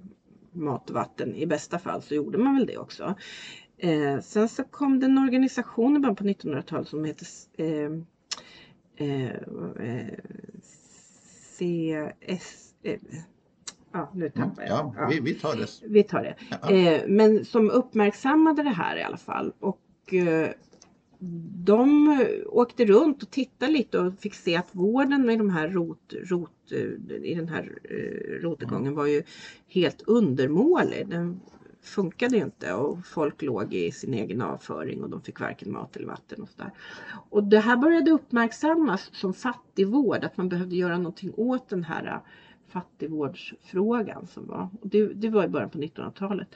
mat 0.51 0.89
och 0.89 0.95
vatten. 0.95 1.35
I 1.35 1.45
bästa 1.45 1.79
fall 1.79 2.01
så 2.01 2.15
gjorde 2.15 2.37
man 2.37 2.55
väl 2.55 2.65
det 2.65 2.77
också. 2.77 3.15
Eh, 3.77 4.19
sen 4.21 4.49
så 4.49 4.63
kom 4.63 4.99
det 4.99 5.05
en 5.05 5.17
organisation 5.17 5.95
i 5.95 5.99
början 5.99 6.15
på 6.15 6.23
1900-talet 6.23 6.87
som 6.87 7.05
heter 7.05 7.27
eh, 7.57 7.91
eh, 9.07 9.25
eh, 9.79 10.13
CS... 11.57 12.73
Eh, 12.83 12.99
ja, 13.91 14.11
nu 14.13 14.31
Mm, 14.35 14.49
tappar 14.49 14.63
jag. 14.63 14.93
ja, 14.97 15.07
vi, 15.11 15.19
vi 15.19 15.33
tar 15.33 15.55
det. 15.55 15.67
Vi 15.83 16.03
tar 16.03 16.23
det. 16.23 16.35
Ja. 16.61 16.69
Eh, 16.71 17.01
men 17.07 17.45
som 17.45 17.71
uppmärksammade 17.71 18.63
det 18.63 18.69
här 18.69 18.97
i 18.97 19.03
alla 19.03 19.17
fall. 19.17 19.53
Och 19.59 20.13
de 21.19 22.17
åkte 22.45 22.85
runt 22.85 23.23
och 23.23 23.29
tittade 23.29 23.71
lite 23.71 23.99
och 23.99 24.19
fick 24.19 24.33
se 24.33 24.55
att 24.55 24.69
vården 24.71 25.29
i 25.29 25.37
de 25.37 25.49
här 25.49 25.69
rot, 25.69 26.13
rot, 26.23 26.71
eh, 26.71 27.15
i 27.23 27.35
den 27.35 27.49
här 27.49 27.79
eh, 27.83 28.41
rotegången 28.41 28.95
var 28.95 29.05
ju 29.05 29.23
helt 29.67 30.01
undermålig. 30.01 31.07
Den 31.07 31.39
funkade 31.81 32.37
ju 32.37 32.43
inte 32.43 32.73
och 32.73 33.05
folk 33.05 33.41
låg 33.41 33.73
i 33.73 33.91
sin 33.91 34.13
egen 34.13 34.41
avföring 34.41 35.03
och 35.03 35.09
de 35.09 35.21
fick 35.21 35.39
varken 35.39 35.71
mat 35.71 35.95
eller 35.95 36.07
vatten 36.07 36.41
och 36.41 36.49
sådär. 36.49 36.71
Och 37.29 37.43
det 37.43 37.59
här 37.59 37.77
började 37.77 38.11
uppmärksammas 38.11 39.09
som 39.13 39.33
fattigvård, 39.33 40.23
att 40.23 40.37
man 40.37 40.49
behövde 40.49 40.75
göra 40.75 40.97
någonting 40.97 41.33
åt 41.37 41.69
den 41.69 41.83
här 41.83 42.05
eh, 42.05 42.19
fattigvårdsfrågan 42.71 44.27
som 44.27 44.47
var. 44.47 44.69
Det, 44.81 45.07
det 45.07 45.29
var 45.29 45.45
i 45.45 45.47
början 45.47 45.69
på 45.69 45.77
1900-talet. 45.77 46.55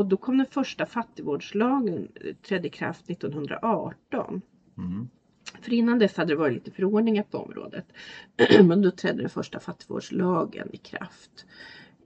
Och 0.00 0.06
då 0.06 0.16
kom 0.16 0.38
den 0.38 0.46
första 0.46 0.86
fattigvårdslagen, 0.86 2.08
eh, 2.14 2.34
trädde 2.34 2.66
i 2.66 2.70
kraft 2.70 3.08
1918. 3.10 4.42
Mm. 4.78 5.08
För 5.62 5.72
innan 5.72 5.98
dess 5.98 6.16
hade 6.16 6.32
det 6.32 6.36
varit 6.36 6.54
lite 6.54 6.70
förordningar 6.70 7.22
på 7.22 7.38
området. 7.38 7.84
Men 8.64 8.82
då 8.82 8.90
trädde 8.90 9.20
den 9.20 9.30
första 9.30 9.60
fattigvårdslagen 9.60 10.68
i 10.72 10.76
kraft. 10.76 11.46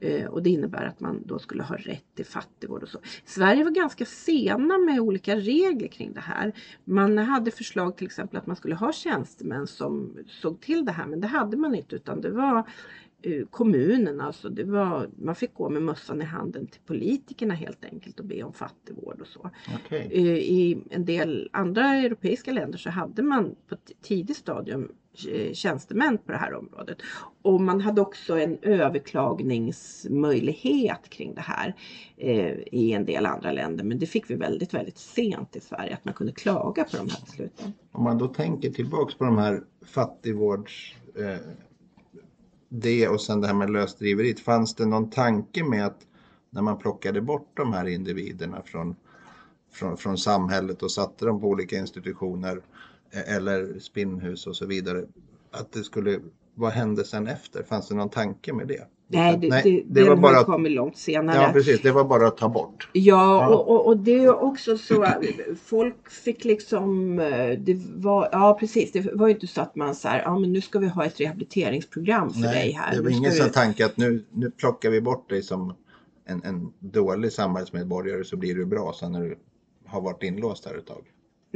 Eh, 0.00 0.26
Och 0.26 0.42
det 0.42 0.50
innebär 0.50 0.84
att 0.84 1.00
man 1.00 1.22
då 1.26 1.38
skulle 1.38 1.62
ha 1.62 1.76
rätt 1.76 2.14
till 2.14 2.26
fattigvård 2.26 2.82
och 2.82 2.88
så. 2.88 2.98
Sverige 3.24 3.64
var 3.64 3.70
ganska 3.70 4.04
sena 4.04 4.78
med 4.78 5.00
olika 5.00 5.36
regler 5.36 5.88
kring 5.88 6.12
det 6.12 6.20
här. 6.20 6.52
Man 6.84 7.18
hade 7.18 7.50
förslag 7.50 7.96
till 7.96 8.06
exempel 8.06 8.36
att 8.36 8.46
man 8.46 8.56
skulle 8.56 8.74
ha 8.74 8.92
tjänstemän 8.92 9.66
som 9.66 10.16
såg 10.28 10.60
till 10.60 10.84
det 10.84 10.92
här 10.92 11.06
men 11.06 11.20
det 11.20 11.26
hade 11.26 11.56
man 11.56 11.74
inte 11.74 11.96
utan 11.96 12.20
det 12.20 12.30
var 12.30 12.64
kommunen, 13.50 14.20
alltså 14.20 14.48
det 14.48 14.64
var, 14.64 15.08
man 15.16 15.34
fick 15.34 15.54
gå 15.54 15.68
med 15.68 15.82
mössan 15.82 16.22
i 16.22 16.24
handen 16.24 16.66
till 16.66 16.80
politikerna 16.80 17.54
helt 17.54 17.84
enkelt 17.84 18.20
och 18.20 18.26
be 18.26 18.42
om 18.42 18.52
fattigvård 18.52 19.20
och 19.20 19.26
så. 19.26 19.50
Okej. 19.84 20.08
Eh, 20.12 20.36
I 20.36 20.78
en 20.90 21.04
del 21.04 21.48
andra 21.52 21.94
europeiska 21.94 22.52
länder 22.52 22.78
så 22.78 22.90
hade 22.90 23.22
man 23.22 23.54
på 23.68 23.74
ett 23.74 23.92
tidigt 24.02 24.36
stadium 24.36 24.92
eh, 25.28 25.52
tjänstemän 25.52 26.18
på 26.18 26.32
det 26.32 26.38
här 26.38 26.54
området. 26.54 26.98
Och 27.42 27.60
man 27.60 27.80
hade 27.80 28.00
också 28.00 28.38
en 28.38 28.58
överklagningsmöjlighet 28.62 31.08
kring 31.08 31.34
det 31.34 31.40
här 31.40 31.74
eh, 32.16 32.54
i 32.72 32.92
en 32.92 33.04
del 33.04 33.26
andra 33.26 33.52
länder. 33.52 33.84
Men 33.84 33.98
det 33.98 34.06
fick 34.06 34.30
vi 34.30 34.34
väldigt, 34.34 34.74
väldigt 34.74 34.98
sent 34.98 35.56
i 35.56 35.60
Sverige 35.60 35.94
att 35.94 36.04
man 36.04 36.14
kunde 36.14 36.32
klaga 36.32 36.84
på 36.84 36.96
de 36.96 37.08
här 37.08 37.20
besluten. 37.26 37.72
Om 37.92 38.04
man 38.04 38.18
då 38.18 38.28
tänker 38.28 38.70
tillbaks 38.70 39.14
på 39.14 39.24
de 39.24 39.38
här 39.38 39.62
fattigvårds... 39.82 40.94
Eh, 41.16 41.36
det 42.80 43.08
och 43.08 43.20
sen 43.20 43.40
det 43.40 43.46
här 43.46 43.54
med 43.54 43.70
lösdriveriet. 43.70 44.40
Fanns 44.40 44.74
det 44.74 44.86
någon 44.86 45.10
tanke 45.10 45.64
med 45.64 45.86
att 45.86 46.06
när 46.50 46.62
man 46.62 46.78
plockade 46.78 47.20
bort 47.20 47.50
de 47.54 47.72
här 47.72 47.86
individerna 47.86 48.62
från, 48.64 48.96
från, 49.72 49.96
från 49.96 50.18
samhället 50.18 50.82
och 50.82 50.90
satte 50.90 51.26
dem 51.26 51.40
på 51.40 51.48
olika 51.48 51.76
institutioner 51.76 52.60
eh, 53.10 53.34
eller 53.36 53.78
spinnhus 53.78 54.46
och 54.46 54.56
så 54.56 54.66
vidare. 54.66 55.04
Att 55.50 55.72
det 55.72 55.84
skulle, 55.84 56.20
vad 56.54 56.72
hände 56.72 57.04
sen 57.04 57.26
efter? 57.26 57.62
Fanns 57.62 57.88
det 57.88 57.94
någon 57.94 58.08
tanke 58.08 58.52
med 58.52 58.68
det? 58.68 58.88
Nej, 59.08 59.38
det, 59.38 59.48
Nej, 59.48 59.62
det, 59.64 60.00
det 60.00 60.08
var 60.08 60.16
bara 60.16 60.38
att- 60.38 60.46
kommit 60.46 60.72
långt 60.72 60.96
senare. 60.96 61.36
Ja, 61.36 61.50
precis. 61.52 61.82
Det 61.82 61.92
var 61.92 62.04
bara 62.04 62.26
att 62.28 62.36
ta 62.36 62.48
bort. 62.48 62.88
Ja, 62.92 63.02
Ja. 63.42 63.48
Och, 63.56 63.68
och, 63.70 63.86
och 63.86 63.96
det 63.96 64.24
är 64.24 64.42
också 64.42 64.78
så 64.78 65.02
att 65.02 65.24
folk 65.64 66.10
fick 66.10 66.44
liksom, 66.44 67.18
eh, 67.18 67.50
det 67.58 67.80
var, 67.94 68.28
ja 68.32 68.56
precis, 68.60 68.92
det 68.92 69.00
var 69.14 69.26
ju 69.28 69.34
inte 69.34 69.46
så 69.46 69.60
att 69.60 69.76
man 69.76 69.94
så 69.94 70.08
här, 70.08 70.22
ja 70.22 70.38
men 70.38 70.52
nu 70.52 70.60
ska 70.60 70.78
vi 70.78 70.88
ha 70.88 71.04
ett 71.04 71.20
rehabiliteringsprogram 71.20 72.30
för 72.30 72.40
dig 72.42 72.72
här. 72.72 72.96
det 72.96 73.02
var 73.02 73.10
ingen 73.10 73.32
sån 73.32 73.46
vi- 73.46 73.52
tanke 73.52 73.86
att 73.86 73.96
nu, 73.96 74.24
nu 74.30 74.50
plockar 74.50 74.90
vi 74.90 75.00
bort 75.00 75.28
dig 75.30 75.42
som 75.42 75.74
en, 76.26 76.42
en 76.44 76.72
dålig 76.78 77.32
samhällsmedborgare 77.32 78.24
så 78.24 78.36
blir 78.36 78.54
du 78.54 78.64
bra 78.66 78.92
sen 79.00 79.12
när 79.12 79.20
du 79.22 79.38
har 79.86 80.00
varit 80.00 80.22
inlåst 80.22 80.66
här 80.66 80.74
ett 80.78 80.86
tag. 80.86 81.02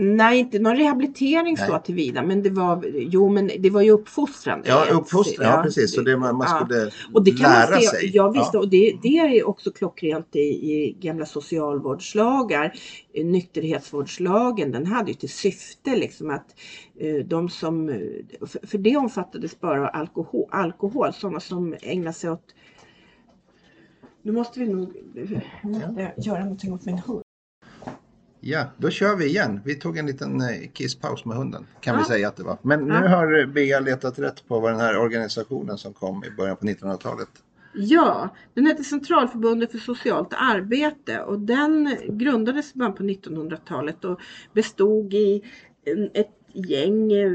Nej, 0.00 0.38
inte 0.38 0.58
någon 0.58 0.76
rehabilitering 0.76 1.56
så 1.56 1.78
tillvida, 1.78 2.22
men 2.22 2.42
det 2.42 2.50
var, 2.50 2.84
jo 2.94 3.28
men 3.28 3.50
det 3.58 3.70
var 3.70 3.82
ju 3.82 3.90
uppfostrande. 3.90 4.68
Ja, 4.68 4.86
uppfostran, 4.92 5.46
ja, 5.46 5.62
precis. 5.62 5.94
Så 5.94 6.00
det 6.00 6.16
man, 6.16 6.36
man 6.36 6.46
ja. 6.50 6.56
skulle 6.64 6.90
Och 7.14 7.24
det 7.24 7.30
kan 7.30 7.50
lära 7.50 7.70
man 7.70 7.80
se, 7.80 7.86
sig. 7.86 8.10
Ja, 8.14 8.30
visst, 8.30 8.54
och 8.54 8.68
det, 8.68 8.98
det 9.02 9.08
är 9.08 9.48
också 9.48 9.70
klockrent 9.70 10.36
i, 10.36 10.38
i 10.38 10.96
gamla 11.00 11.26
socialvårdslagar. 11.26 12.72
Eh, 13.14 13.26
Nykterhetsvårdslagen, 13.26 14.72
den 14.72 14.86
hade 14.86 15.10
ju 15.10 15.14
till 15.14 15.28
syfte 15.28 15.96
liksom 15.96 16.30
att 16.30 16.46
eh, 17.00 17.26
de 17.26 17.48
som, 17.48 17.88
eh, 17.88 17.96
för, 18.66 18.78
det 18.78 18.96
omfattades 18.96 19.60
bara 19.60 19.88
alkohol, 19.88 20.48
alkohol, 20.50 21.12
sådana 21.12 21.40
som 21.40 21.74
ägnar 21.82 22.12
sig 22.12 22.30
åt 22.30 22.54
nu 24.22 24.32
måste 24.32 24.60
vi 24.60 24.68
nog 24.68 24.96
måste 25.62 26.12
göra 26.16 26.40
någonting 26.40 26.72
åt 26.72 26.84
min 26.84 26.98
hund. 26.98 27.22
Ja, 28.50 28.64
då 28.76 28.90
kör 28.90 29.16
vi 29.16 29.26
igen. 29.26 29.60
Vi 29.64 29.74
tog 29.74 29.98
en 29.98 30.06
liten 30.06 30.40
eh, 30.40 30.68
kisspaus 30.72 31.24
med 31.24 31.36
hunden 31.36 31.66
kan 31.80 31.96
vi 31.96 32.00
Ja. 32.02 32.06
säga 32.08 32.28
att 32.28 32.36
det 32.36 32.42
var. 32.42 32.58
Men 32.62 32.84
nu 32.84 32.94
Ja. 32.94 33.08
har 33.08 33.46
Bea 33.46 33.80
letat 33.80 34.18
rätt 34.18 34.48
på 34.48 34.60
vad 34.60 34.72
den 34.72 34.80
här 34.80 34.96
organisationen 34.98 35.78
som 35.78 35.92
kom 35.92 36.24
i 36.24 36.30
början 36.30 36.56
på 36.56 36.66
1900-talet. 36.66 37.28
Ja, 37.74 38.28
den 38.54 38.66
heter 38.66 38.82
Centralförbundet 38.82 39.70
för 39.72 39.78
socialt 39.78 40.34
arbete 40.36 41.20
och 41.20 41.38
den 41.38 41.96
grundades 42.08 42.74
i 42.74 42.78
början 42.78 42.94
på 42.94 43.02
1900-talet 43.02 44.04
och 44.04 44.20
bestod 44.54 45.14
i 45.14 45.42
ett 46.14 46.34
gäng, 46.52 47.12
eh, 47.12 47.32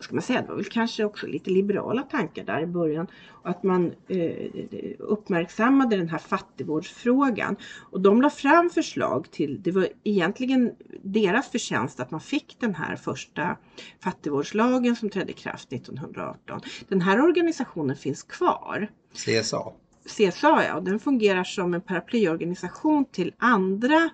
ska 0.00 0.14
man 0.14 0.22
säga, 0.22 0.42
det 0.42 0.48
var 0.48 0.56
väl 0.56 0.64
kanske 0.64 1.04
också 1.04 1.26
lite 1.26 1.50
liberala 1.50 2.02
tankar 2.02 2.44
där 2.44 2.60
i 2.60 2.66
början. 2.66 3.06
Och 3.30 3.50
att 3.50 3.62
man 3.62 3.92
eh, 4.08 4.50
uppmärksammade 4.98 5.96
den 5.96 6.08
här 6.08 6.18
fattigvårdsfrågan. 6.18 7.56
Och 7.90 8.00
de 8.00 8.22
la 8.22 8.30
fram 8.30 8.70
förslag 8.70 9.30
till, 9.30 9.62
det 9.62 9.70
var 9.70 9.88
egentligen 10.04 10.72
deras 11.02 11.50
förtjänst 11.50 12.00
att 12.00 12.10
man 12.10 12.20
fick 12.20 12.56
den 12.60 12.74
här 12.74 12.96
första 12.96 13.56
fattigvårdslagen 14.00 14.96
som 14.96 15.10
trädde 15.10 15.30
i 15.30 15.34
kraft 15.34 15.72
1918. 15.72 16.60
Den 16.88 17.00
här 17.00 17.20
organisationen 17.20 17.96
finns 17.96 18.22
kvar. 18.22 18.88
CSA? 19.14 19.72
CSA 20.04 20.64
ja, 20.68 20.80
den 20.80 20.98
fungerar 20.98 21.44
som 21.44 21.74
en 21.74 21.80
paraplyorganisation 21.80 23.04
till 23.04 23.32
andra 23.38 24.10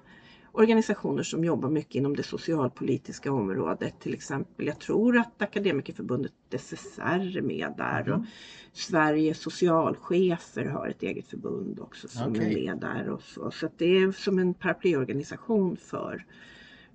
organisationer 0.54 1.22
som 1.22 1.44
jobbar 1.44 1.70
mycket 1.70 1.94
inom 1.94 2.16
det 2.16 2.22
socialpolitiska 2.22 3.32
området. 3.32 4.00
Till 4.00 4.14
exempel, 4.14 4.66
jag 4.66 4.78
tror 4.78 5.18
att 5.18 5.42
Akademikerförbundet 5.42 6.32
SSR 6.50 7.36
är 7.36 7.42
med 7.42 7.74
där 7.76 8.08
och 8.08 8.14
Mm. 8.14 8.26
Sveriges 8.72 9.40
socialchefer 9.40 10.64
har 10.64 10.88
ett 10.88 11.02
eget 11.02 11.26
förbund 11.26 11.80
också 11.80 12.08
som 12.08 12.30
Okej. 12.30 12.44
är 12.44 12.72
med 12.72 12.80
där. 12.80 13.08
Och 13.08 13.22
så 13.22 13.50
så 13.50 13.68
det 13.76 13.84
är 13.84 14.12
som 14.12 14.38
en 14.38 14.54
paraplyorganisation 14.54 15.76
för, 15.76 16.26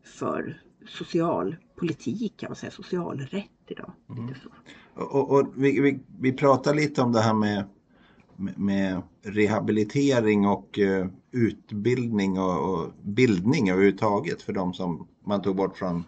för 0.04 0.62
socialpolitik 0.88 2.38
kan 2.38 2.50
man 2.50 2.56
säga, 2.56 2.72
socialrätt 2.72 3.50
idag. 3.68 3.92
Mm. 4.10 4.34
Och, 4.94 5.16
och, 5.16 5.32
och 5.32 5.48
vi, 5.56 5.82
vi, 5.82 6.00
vi 6.20 6.34
pratar 6.34 6.74
lite 6.74 7.02
om 7.02 7.12
det 7.12 7.20
här 7.20 7.34
med, 7.34 7.64
med, 8.40 9.02
rehabilitering 9.24 10.48
och 10.48 10.80
eh, 10.80 11.08
utbildning 11.32 12.40
och, 12.40 12.74
och 12.74 12.94
bildning 13.02 13.70
överhuvudtaget 13.70 14.42
för 14.42 14.54
de 14.54 14.74
som 14.74 15.08
man 15.26 15.42
tog 15.42 15.56
bort 15.56 15.78
från, 15.78 16.04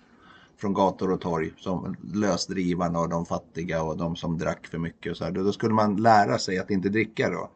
från 0.58 0.74
gator 0.74 1.12
och 1.12 1.22
torg 1.22 1.52
som 1.58 1.96
lösdrivarna 2.13 3.00
och 3.00 3.10
de 3.10 3.26
fattiga 3.26 3.84
och 3.84 3.98
de 3.98 4.15
som 4.15 4.38
drack 4.38 4.67
för 4.67 4.78
mycket 4.78 5.12
och 5.12 5.17
så 5.17 5.24
här. 5.24 5.32
Då 5.32 5.52
skulle 5.52 5.74
man 5.74 5.96
lära 5.96 6.38
sig 6.38 6.58
att 6.60 6.72
inte 6.72 6.89
dricka 6.89 7.30
då. 7.30 7.50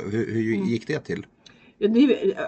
Hur, 0.00 0.34
hur 0.34 0.54
Mm. 0.54 0.68
gick 0.68 0.86
det 0.86 1.00
till? 1.00 1.26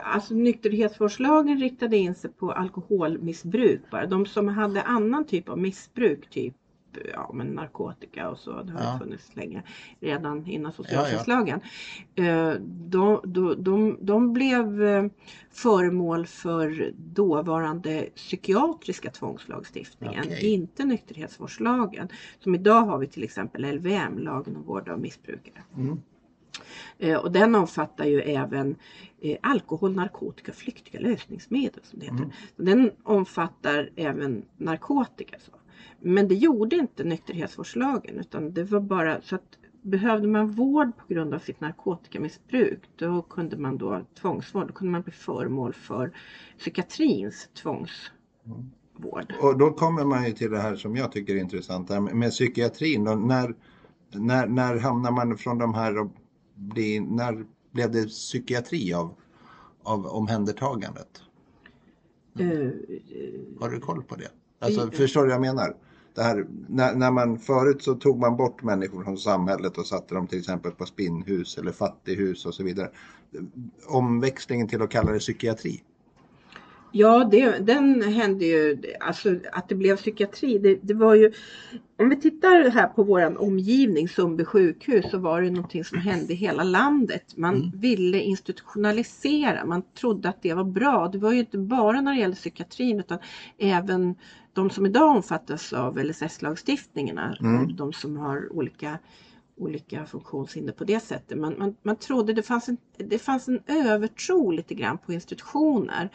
Alltså, 0.02 0.34
nykterhetsvårdslagen 0.34 1.58
riktade 1.58 1.96
in 1.96 2.14
sig 2.14 2.30
på 2.30 2.52
alkoholmissbruk 2.52 3.80
bara. 3.90 4.06
De 4.06 4.26
som 4.26 4.48
hade 4.48 4.82
annan 4.82 5.26
typ 5.26 5.48
av 5.48 5.58
missbruk, 5.58 6.30
typ 6.30 6.54
ja, 7.12 7.30
men 7.34 7.46
narkotika 7.46 8.28
och 8.30 8.38
så, 8.38 8.62
det 8.62 8.72
har 8.72 8.80
Ja. 8.80 8.98
funnits 8.98 9.36
länge, 9.36 9.62
redan 10.00 10.46
innan 10.46 10.72
ja. 10.78 10.84
socialtjänstlagen. 10.84 11.60
Eh, 12.14 12.52
De, 12.88 13.20
de, 13.24 13.54
de, 13.62 13.98
de 14.00 14.32
blev 14.32 14.82
eh, 14.82 15.04
föremål 15.50 16.26
för 16.26 16.92
dåvarande 16.96 18.08
psykiatriska 18.14 19.10
tvångslagstiftningen, 19.10 20.24
Okej. 20.26 20.52
inte 20.52 20.84
nykterhetsvårdslagen. 20.84 22.08
Som 22.40 22.54
idag 22.54 22.80
har 22.82 22.98
vi 22.98 23.06
till 23.06 23.22
exempel 23.24 23.74
LVM, 23.76 24.18
lagen 24.18 24.56
om 24.56 24.62
vård 24.62 24.88
av 24.88 25.00
missbrukare. 25.00 25.62
Mm. 25.76 26.00
Eh, 26.98 27.18
Och 27.18 27.32
den 27.32 27.54
omfattar 27.54 28.04
ju 28.04 28.20
även 28.20 28.76
alkohol, 29.40 29.94
narkotika 29.94 30.52
och 30.52 30.56
flyktiga 30.56 31.00
lösningsmedel. 31.00 31.80
Som 31.84 31.98
det 31.98 32.04
heter. 32.04 32.16
Mm. 32.18 32.30
Den 32.56 32.90
omfattar 33.02 33.90
även 33.96 34.44
narkotika. 34.56 35.36
Så. 35.40 35.52
Men 36.00 36.28
det 36.28 36.34
gjorde 36.34 36.76
inte 36.76 37.04
nykterhetsvårdslagen 37.04 38.18
utan 38.18 38.52
det 38.52 38.64
var 38.64 38.80
bara 38.80 39.20
så 39.22 39.34
att 39.34 39.58
behövde 39.84 40.28
man 40.28 40.50
vård 40.50 40.96
på 40.96 41.14
grund 41.14 41.34
av 41.34 41.38
sitt 41.38 41.60
narkotikamissbruk 41.60 42.80
då 42.96 43.22
kunde 43.22 43.56
man 43.56 43.78
då 43.78 44.06
tvångsvård, 44.20 44.66
då 44.66 44.72
kunde 44.72 44.92
man 44.92 45.02
bli 45.02 45.12
föremål 45.12 45.72
för 45.72 46.16
psykiatrins 46.58 47.48
tvångsvård. 47.62 49.34
Och 49.42 49.58
då 49.58 49.70
kommer 49.72 50.04
man 50.04 50.26
ju 50.26 50.32
till 50.32 50.50
det 50.50 50.58
här 50.58 50.76
som 50.76 50.96
jag 50.96 51.12
tycker 51.12 51.34
är 51.34 51.40
intressant, 51.40 51.90
här 51.90 52.00
med, 52.00 52.30
psykiatrin. 52.30 53.04
Då, 53.04 53.14
när, 53.14 53.54
när, 54.12 54.46
när 54.46 54.78
hamnar 54.78 55.10
man 55.10 55.38
från 55.38 55.58
de 55.58 55.74
här, 55.74 55.98
och 55.98 56.10
bli, 56.54 57.00
när 57.00 57.44
blev 57.72 57.90
det 57.90 58.06
psykiatri 58.08 58.94
av, 58.94 59.14
av 59.82 60.06
omhändertagandet? 60.06 61.22
Eh, 62.38 62.70
Har 63.60 63.70
du 63.70 63.80
koll 63.80 64.02
på 64.02 64.16
det? 64.16 64.30
Alltså, 64.58 64.86
Vi- 64.90 64.96
förstår 64.96 65.20
du 65.20 65.26
vad 65.26 65.34
jag 65.34 65.40
menar? 65.40 65.76
Det 66.14 66.22
här, 66.22 66.46
när, 66.68 66.94
när 66.94 67.10
man, 67.10 67.38
förut 67.38 67.82
så 67.82 67.94
tog 67.94 68.18
man 68.18 68.36
bort 68.36 68.62
människor 68.62 69.04
från 69.04 69.18
samhället 69.18 69.78
och 69.78 69.86
satte 69.86 70.14
dem 70.14 70.26
till 70.26 70.38
exempel 70.38 70.72
på 70.72 70.86
spinnhus 70.86 71.58
eller 71.58 71.72
fattighus 71.72 72.46
och 72.46 72.54
så 72.54 72.62
vidare. 72.62 72.90
Omväxlingen 73.86 74.68
till 74.68 74.82
att 74.82 74.90
kalla 74.90 75.12
det 75.12 75.18
psykiatri. 75.18 75.82
Ja, 76.96 77.28
det, 77.30 77.58
den 77.66 78.02
hände 78.02 78.44
ju, 78.44 78.82
alltså 79.00 79.34
att 79.52 79.68
det 79.68 79.74
blev 79.74 79.96
psykiatri, 79.96 80.58
det, 80.58 80.78
det 80.82 80.94
var 80.94 81.14
ju, 81.14 81.32
om 81.98 82.08
vi 82.08 82.20
tittar 82.20 82.70
här 82.70 82.86
på 82.86 83.02
våran 83.02 83.36
omgivning, 83.36 84.08
Sundby 84.08 84.44
sjukhus, 84.44 85.10
så 85.10 85.18
var 85.18 85.42
det 85.42 85.50
någonting 85.50 85.84
som 85.84 85.98
hände 85.98 86.32
i 86.32 86.36
hela 86.36 86.62
landet. 86.62 87.24
Man 87.36 87.54
Mm. 87.54 87.70
ville 87.80 88.20
institutionalisera, 88.20 89.64
man 89.64 89.82
trodde 90.00 90.28
att 90.28 90.42
det 90.42 90.54
var 90.54 90.64
bra. 90.64 91.08
Det 91.08 91.18
var 91.18 91.32
ju 91.32 91.38
inte 91.38 91.58
bara 91.58 92.00
när 92.00 92.12
det 92.14 92.18
gällde 92.20 92.36
psykiatrin 92.36 93.00
utan 93.00 93.18
även 93.58 94.14
de 94.54 94.70
som 94.70 94.86
idag 94.86 95.16
omfattas 95.16 95.72
av 95.72 95.98
LSS-lagstiftningarna, 95.98 97.36
Mm. 97.40 97.76
de 97.76 97.92
som 97.92 98.16
har 98.16 98.52
olika 98.52 98.98
olika 99.56 100.06
funktionshinder 100.06 100.72
på 100.72 100.84
det 100.84 101.00
sättet. 101.00 101.38
Man, 101.38 101.54
man, 101.58 101.76
man 101.82 101.96
trodde 101.96 102.32
det 102.32 102.42
fanns, 102.42 102.68
en, 102.68 102.76
det 102.96 103.18
fanns 103.18 103.48
en 103.48 103.60
övertro 103.66 104.50
lite 104.50 104.74
grann 104.74 104.98
på 104.98 105.12
institutioner. 105.12 106.10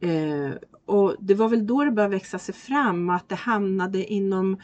Eh, 0.00 0.50
och 0.86 1.16
det 1.20 1.34
var 1.34 1.48
väl 1.48 1.66
då 1.66 1.84
det 1.84 1.90
började 1.90 2.14
växa 2.14 2.38
sig 2.38 2.54
fram 2.54 3.10
att 3.10 3.28
det 3.28 3.34
hamnade 3.34 4.04
inom 4.12 4.56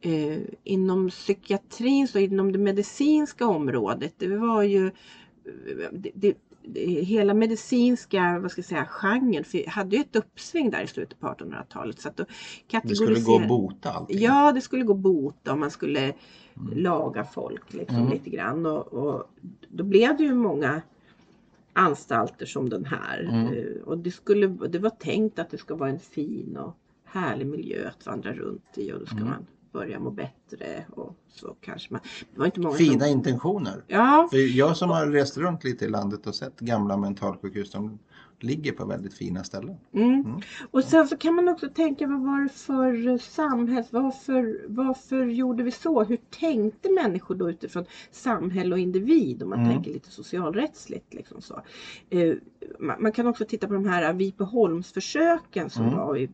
eh, 0.00 0.38
inom 0.64 1.08
psykiatrin 1.08 2.08
och 2.14 2.20
inom 2.20 2.52
det 2.52 2.58
medicinska 2.58 3.46
området. 3.46 4.14
Det 4.18 4.36
var 4.36 4.62
ju 4.62 4.90
det, 5.92 6.10
det, 6.14 6.34
hela 7.04 7.34
medicinska 7.34 8.38
vad 8.38 8.50
ska 8.50 8.58
jag 8.58 8.66
säga, 8.66 8.86
genren 8.86 9.44
för 9.44 9.66
hade 9.70 9.96
ju 9.96 10.02
ett 10.02 10.16
uppsving 10.16 10.70
där 10.70 10.82
i 10.82 10.86
slutet 10.86 11.20
på 11.20 11.26
1800-talet. 11.26 12.00
Så 12.00 12.08
att 12.08 12.16
då 12.16 12.24
Det 12.82 12.96
skulle 12.96 13.20
gå 13.20 13.36
att 13.36 13.48
bota 13.48 13.90
allting. 13.92 14.18
Ja, 14.20 14.52
det 14.52 14.60
skulle 14.60 14.82
gå 14.84 14.92
att 14.92 14.98
bota 14.98 15.52
och 15.52 15.58
man 15.58 15.70
skulle 15.70 16.12
laga 16.74 17.24
folk 17.24 17.72
liksom 17.72 17.96
Mm. 17.96 18.10
lite 18.12 18.30
grann. 18.30 18.66
Och, 18.66 18.86
och 18.92 19.30
då 19.68 19.84
blev 19.84 20.16
det 20.16 20.22
ju 20.22 20.34
många 20.34 20.82
anstalter 21.72 22.46
som 22.46 22.68
den 22.68 22.84
här. 22.84 23.20
Mm. 23.32 23.46
Eh, 23.46 23.82
Och 23.84 23.98
det, 23.98 24.10
skulle, 24.10 24.46
det 24.46 24.78
var 24.78 24.90
tänkt 24.90 25.38
att 25.38 25.50
det 25.50 25.58
ska 25.58 25.74
vara 25.74 25.90
en 25.90 25.98
fin 26.00 26.56
och 26.56 26.76
härlig 27.04 27.46
miljö 27.46 27.88
att 27.88 28.06
vandra 28.06 28.32
runt 28.32 28.64
i 28.78 28.92
och 28.92 29.00
då 29.00 29.06
ska 29.06 29.16
Mm. 29.16 29.28
man 29.28 29.46
börja 29.76 29.98
må 30.00 30.10
bättre 30.10 30.84
och 30.90 31.14
så 31.28 31.56
kanske 31.60 31.92
man. 31.92 32.00
Det 32.34 32.38
var 32.38 32.46
inte 32.46 32.60
många 32.60 32.74
Fina 32.76 33.04
som, 33.04 33.12
intentioner. 33.12 33.84
Ja, 33.86 34.28
För 34.30 34.56
jag 34.56 34.76
som 34.76 34.90
har 34.90 35.06
rest 35.06 35.36
runt 35.36 35.64
lite 35.64 35.84
i 35.84 35.88
landet 35.88 36.26
och 36.26 36.34
sett 36.34 36.60
gamla 36.60 36.96
mentalsjukhus, 36.96 37.70
de 37.70 37.98
ligger 38.40 38.72
på 38.72 38.84
väldigt 38.86 39.14
fina 39.14 39.44
ställen. 39.44 39.76
Mm. 39.92 40.12
Mm. 40.12 40.40
Och 40.70 40.84
sen 40.84 41.08
så 41.08 41.16
kan 41.16 41.34
man 41.34 41.48
också 41.48 41.68
tänka 41.68 42.06
vad 42.06 42.20
var 42.20 42.42
det 42.42 42.48
för 42.48 43.08
eh, 43.08 43.18
samhälls... 43.18 43.92
Varför, 43.92 44.60
varför 44.68 45.24
gjorde 45.26 45.62
vi 45.62 45.70
så? 45.70 46.04
Hur 46.04 46.18
tänkte 46.40 46.90
människor 46.92 47.34
då 47.34 47.50
utifrån 47.50 47.84
samhälle 48.10 48.72
och 48.74 48.78
individ 48.78 49.42
om 49.42 49.50
man 49.50 49.58
Mm. 49.60 49.72
tänker 49.72 49.92
lite 49.92 50.10
socialrättsligt. 50.10 51.14
Liksom 51.14 51.40
så. 51.40 51.62
Eh, 52.10 52.34
man, 52.78 53.02
man 53.02 53.12
kan 53.12 53.26
också 53.26 53.44
titta 53.44 53.66
på 53.66 53.72
de 53.74 53.86
här 53.86 54.12
Vipeholmsförsöken 54.12 55.70
som 55.70 55.84
Mm. 55.84 55.96
var 55.96 56.16
i 56.16 56.28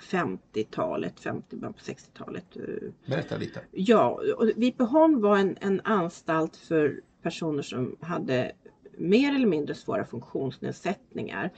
50-talet, 0.00 1.20
50, 1.20 1.56
början 1.56 1.72
på 1.72 1.80
60-talet. 1.80 2.56
eh, 2.56 2.62
Berätta 3.06 3.36
lite. 3.36 3.60
Ja, 3.70 4.20
och 4.36 4.50
Vipeholm 4.56 5.20
var 5.20 5.38
en, 5.38 5.56
en 5.60 5.80
anstalt 5.84 6.56
för 6.56 7.00
personer 7.22 7.62
som 7.62 7.96
hade 8.00 8.52
mer 8.98 9.34
eller 9.34 9.46
mindre 9.46 9.74
svåra 9.74 10.04
funktionsnedsättningar 10.04 11.50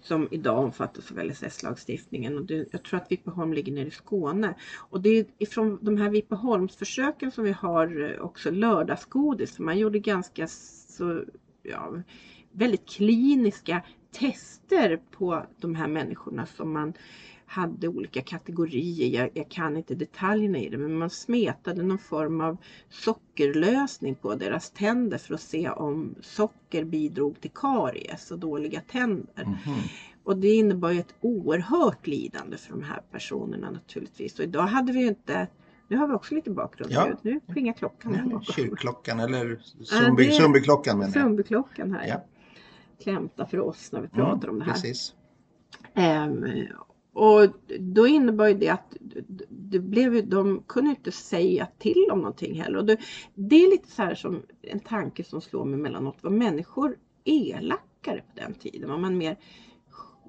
som 0.00 0.28
idag 0.30 0.58
omfattas 0.58 1.12
av 1.12 1.18
LSS-lagstiftningen. 1.18 2.36
Och 2.36 2.44
det, 2.44 2.68
jag 2.70 2.82
tror 2.82 3.00
att 3.00 3.12
Vipeholm 3.12 3.52
ligger 3.52 3.72
nere 3.72 3.86
i 3.86 3.90
Skåne. 3.90 4.54
Och 4.76 5.00
det 5.00 5.08
är 5.08 5.26
ifrån 5.38 5.78
de 5.82 5.96
här 5.96 6.10
Vipeholmsförsöken 6.10 7.30
som 7.30 7.44
vi 7.44 7.52
har 7.52 8.10
eh, 8.14 8.20
också 8.20 8.50
lördagsgodis. 8.50 9.56
För 9.56 9.62
man 9.62 9.78
gjorde 9.78 9.98
ganska 9.98 10.46
så, 10.46 11.24
ja, 11.62 12.02
väldigt 12.52 12.88
kliniska 12.88 13.82
tester 14.10 15.00
på 15.10 15.46
de 15.56 15.74
här 15.74 15.88
människorna 15.88 16.46
som 16.46 16.72
man 16.72 16.92
hade 17.48 17.88
olika 17.88 18.22
kategorier. 18.22 19.20
Jag, 19.20 19.30
jag 19.34 19.50
kan 19.50 19.76
inte 19.76 19.94
detaljerna 19.94 20.58
i 20.58 20.68
det 20.68 20.78
men 20.78 20.98
man 20.98 21.10
smetade 21.10 21.82
någon 21.82 21.98
form 21.98 22.40
av 22.40 22.56
sockerlösning 22.88 24.14
på 24.14 24.34
deras 24.34 24.70
tänder 24.70 25.18
för 25.18 25.34
att 25.34 25.40
se 25.40 25.68
om 25.68 26.14
socker 26.20 26.84
bidrog 26.84 27.40
till 27.40 27.50
karies 27.50 28.30
och 28.30 28.38
dåliga 28.38 28.80
tänder. 28.80 29.44
Mhm. 29.44 29.76
Och 30.24 30.36
det 30.36 30.48
innebar 30.48 30.90
ju 30.90 31.00
ett 31.00 31.14
oerhört 31.20 32.06
lidande 32.06 32.56
för 32.56 32.70
de 32.70 32.82
här 32.82 33.02
personerna 33.10 33.70
naturligtvis. 33.70 34.38
Och 34.38 34.44
idag 34.44 34.62
hade 34.62 34.92
vi 34.92 35.00
ju 35.00 35.08
inte 35.08 35.48
nu 35.88 35.96
har 35.96 36.08
vi 36.08 36.14
också 36.14 36.34
lite 36.34 36.50
bakgrund. 36.50 36.92
Ja. 36.92 37.08
Nu 37.22 37.40
plingar 37.40 37.72
klockan 37.72 38.14
här 38.14 38.24
bakom. 38.24 38.42
Kyrkklockan 38.42 39.20
eller 39.20 39.60
Sundbyklockan 40.30 40.98
menar 40.98 41.12
jag. 41.14 41.22
Sundbyklockan 41.22 41.92
här. 41.92 42.06
Ja. 42.06 42.24
Klämta 43.02 43.46
för 43.46 43.60
oss 43.60 43.92
när 43.92 44.00
vi 44.00 44.08
pratar 44.08 44.48
om 44.48 44.58
det 44.58 44.64
här. 44.64 44.72
Precis. 44.72 45.14
Ehm, 45.94 46.44
och 47.18 47.50
då 47.78 48.06
innebar 48.06 48.46
ju 48.46 48.54
det 48.54 48.68
att 48.68 48.96
det 49.48 49.78
blev, 49.78 50.28
de 50.28 50.62
kunde 50.66 50.90
inte 50.90 51.12
säga 51.12 51.68
till 51.78 52.08
om 52.12 52.18
någonting 52.18 52.60
heller. 52.60 52.78
Och 52.78 52.84
det, 52.84 52.96
det 53.34 53.56
är 53.56 53.70
lite 53.70 53.90
så 53.90 54.02
här 54.02 54.14
som 54.14 54.42
en 54.62 54.80
tanke 54.80 55.24
som 55.24 55.40
slår 55.40 55.64
mig 55.64 55.74
emellanåt. 55.74 56.22
Var 56.22 56.30
människor 56.30 56.96
elakare 57.24 58.20
på 58.20 58.40
den 58.40 58.54
tiden? 58.54 58.90
Var 58.90 58.98
man 58.98 59.18
mer 59.18 59.36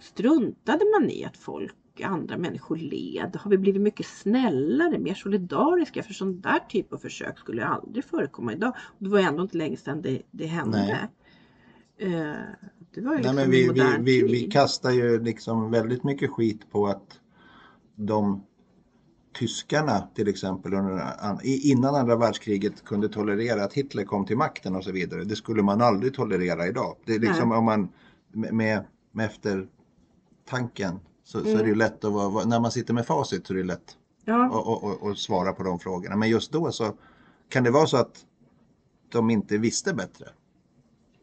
struntade 0.01 0.85
man 0.99 1.09
i 1.09 1.25
att 1.25 1.37
folk, 1.37 2.01
andra 2.03 2.37
människor 2.37 2.75
led? 2.77 3.35
Har 3.35 3.51
vi 3.51 3.57
blivit 3.57 3.81
mycket 3.81 4.05
snällare, 4.05 4.99
mer 4.99 5.13
solidariska? 5.13 6.03
För 6.03 6.13
sån 6.13 6.41
där 6.41 6.59
typ 6.69 6.93
av 6.93 6.97
försök 6.97 7.39
skulle 7.39 7.65
aldrig 7.65 8.05
förekomma 8.05 8.53
idag. 8.53 8.73
Och 8.77 9.03
det 9.03 9.09
var 9.09 9.19
ändå 9.19 9.41
inte 9.41 9.57
länge 9.57 9.77
sedan 9.77 10.01
det, 10.01 10.21
det 10.31 10.45
hände. 10.45 11.09
Eh, 11.97 12.33
det 12.93 13.01
var 13.01 13.11
ju 13.11 13.17
liksom 13.17 13.35
Nej, 13.35 13.45
men 13.45 13.51
vi, 13.51 13.69
vi, 13.69 13.97
vi, 13.99 14.31
vi 14.31 14.51
kastar 14.51 14.91
ju 14.91 15.23
liksom 15.23 15.71
väldigt 15.71 16.03
mycket 16.03 16.31
skit 16.31 16.71
på 16.71 16.87
att 16.87 17.19
de 17.95 18.43
tyskarna 19.39 20.07
till 20.15 20.27
exempel 20.27 20.73
under, 20.73 21.15
innan 21.43 21.95
andra 21.95 22.15
världskriget 22.15 22.85
kunde 22.85 23.09
tolerera 23.09 23.63
att 23.63 23.73
Hitler 23.73 24.03
kom 24.03 24.25
till 24.25 24.37
makten 24.37 24.75
och 24.75 24.83
så 24.83 24.91
vidare. 24.91 25.23
Det 25.23 25.35
skulle 25.35 25.63
man 25.63 25.81
aldrig 25.81 26.13
tolerera 26.13 26.67
idag. 26.67 26.95
Det 27.05 27.15
är 27.15 27.19
liksom 27.19 27.49
Nej. 27.49 27.57
om 27.57 27.65
man 27.65 27.89
med, 28.31 28.85
med, 29.11 29.25
eftertanken 29.25 30.99
så, 31.23 31.39
så 31.39 31.45
är 31.47 31.51
Mm. 31.51 31.63
det 31.63 31.69
ju 31.69 31.75
lätt 31.75 32.03
att 32.05 32.13
vara, 32.13 32.45
när 32.45 32.59
man 32.59 32.71
sitter 32.71 32.93
med 32.93 33.05
facit 33.05 33.47
så 33.47 33.53
är 33.53 33.57
det 33.57 33.63
lätt 33.63 33.97
Ja. 34.25 34.45
att 34.45 34.51
och, 34.53 34.83
och, 34.83 35.03
och 35.03 35.17
svara 35.17 35.53
på 35.53 35.63
de 35.63 35.79
frågorna. 35.79 36.15
Men 36.15 36.29
just 36.29 36.51
då 36.51 36.71
så 36.71 36.93
kan 37.49 37.63
det 37.63 37.71
vara 37.71 37.85
så 37.87 37.97
att 37.97 38.25
de 39.11 39.29
inte 39.29 39.57
visste 39.57 39.93
bättre. 39.93 40.25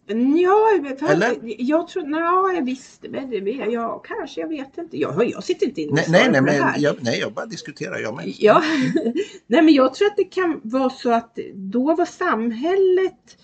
Ja, 0.08 0.80
för 0.98 1.06
Eller? 1.12 1.36
jag 1.42 1.88
tror, 1.88 2.02
nej, 2.02 2.56
jag 2.56 2.64
visste 2.64 3.08
väl 3.08 3.30
det. 3.30 3.50
Ja, 3.50 3.98
kanske, 3.98 4.40
jag 4.40 4.48
vet 4.48 4.78
inte. 4.78 4.98
Jag, 4.98 5.30
jag 5.30 5.44
sitter 5.44 5.66
inte 5.66 5.82
inne 5.82 5.92
Nej, 5.94 6.04
nej, 6.08 6.30
nej, 6.30 6.42
men 6.42 6.54
här. 6.54 6.78
jag, 6.78 6.96
nej, 7.00 7.20
jag 7.20 7.32
bara 7.32 7.46
diskuterar 7.46 7.98
jag 7.98 8.16
med. 8.16 8.34
Ja, 8.38 8.62
nej 9.46 9.62
men 9.62 9.74
jag 9.74 9.94
tror 9.94 10.06
att 10.08 10.16
det 10.16 10.24
kan 10.24 10.60
vara 10.64 10.90
så 10.90 11.12
att 11.12 11.38
då 11.54 11.94
var 11.94 12.04
samhället, 12.04 13.38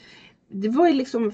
det 0.50 0.68
var 0.68 0.88
ju 0.88 0.94
liksom 0.94 1.32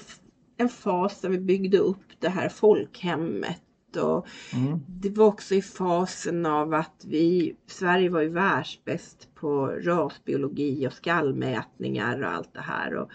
en 0.56 0.68
fas 0.68 1.20
där 1.20 1.28
vi 1.28 1.38
byggde 1.38 1.78
upp 1.78 2.04
det 2.18 2.28
här 2.28 2.48
folkhemmet 2.48 3.62
och 3.96 4.26
Mm. 4.54 4.78
det 4.88 5.10
var 5.10 5.26
också 5.26 5.54
i 5.54 5.62
fasen 5.62 6.46
av 6.46 6.74
att 6.74 7.04
vi, 7.06 7.56
Sverige 7.66 8.10
var 8.10 8.20
ju 8.20 8.28
världsbäst 8.28 9.28
på 9.34 9.66
rasbiologi 9.66 10.86
och 10.88 10.92
skallmätningar 10.92 12.22
och 12.22 12.32
allt 12.32 12.54
det 12.54 12.60
här. 12.60 12.94
Och, 12.94 13.10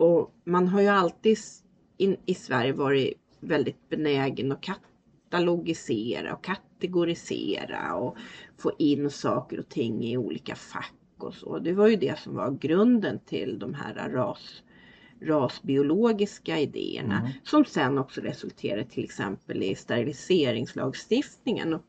och 0.00 0.34
man 0.44 0.68
har 0.68 0.80
ju 0.80 0.88
alltid 0.88 1.38
in, 1.96 2.16
i 2.26 2.34
Sverige 2.34 2.72
varit 2.72 3.14
väldigt 3.40 3.88
benägen 3.88 4.52
att 4.52 4.60
katalogisera 4.60 6.34
och 6.34 6.44
kategorisera 6.44 7.94
och 7.94 8.16
få 8.58 8.72
in 8.78 9.10
saker 9.10 9.58
och 9.58 9.68
ting 9.68 10.04
i 10.04 10.16
olika 10.16 10.54
fack 10.54 10.94
och 11.18 11.34
så. 11.34 11.58
Det 11.58 11.72
var 11.72 11.88
ju 11.88 11.96
det 11.96 12.18
som 12.18 12.34
var 12.34 12.50
grunden 12.50 13.18
till 13.26 13.58
de 13.58 13.74
här 13.74 14.08
ras, 14.08 14.62
rasbiologiska 15.20 16.58
idéerna 16.58 17.18
Mm. 17.18 17.30
som 17.44 17.64
sen 17.64 17.98
också 17.98 18.20
resulterade 18.20 18.84
till 18.84 19.04
exempel 19.04 19.62
i 19.62 19.74
steriliseringslagstiftningen. 19.74 21.74
Och 21.74 21.82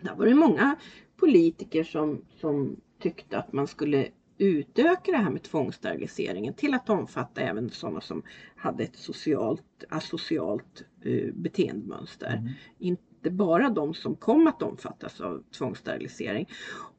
där 0.00 0.14
var 0.14 0.26
det 0.26 0.34
många 0.34 0.76
politiker 1.16 1.84
som, 1.84 2.24
som 2.40 2.76
tyckte 3.02 3.38
att 3.38 3.52
man 3.52 3.66
skulle 3.66 4.08
utöka 4.38 5.12
det 5.12 5.18
här 5.18 5.30
med 5.30 5.42
tvångssteriliseringen 5.42 6.54
till 6.54 6.74
att 6.74 6.90
omfatta 6.90 7.40
även 7.40 7.70
sådana 7.70 8.00
som 8.00 8.22
hade 8.56 8.84
ett 8.84 8.96
socialt, 8.96 9.84
asocialt 9.88 10.84
uh, 11.06 11.32
beteendemönster. 11.34 12.36
Mm. 12.36 12.48
Inte 12.78 13.30
bara 13.30 13.70
de 13.70 13.94
som 13.94 14.14
kom 14.14 14.46
att 14.46 14.62
omfattas 14.62 15.20
av 15.20 15.42
tvångssterilisering. 15.58 16.48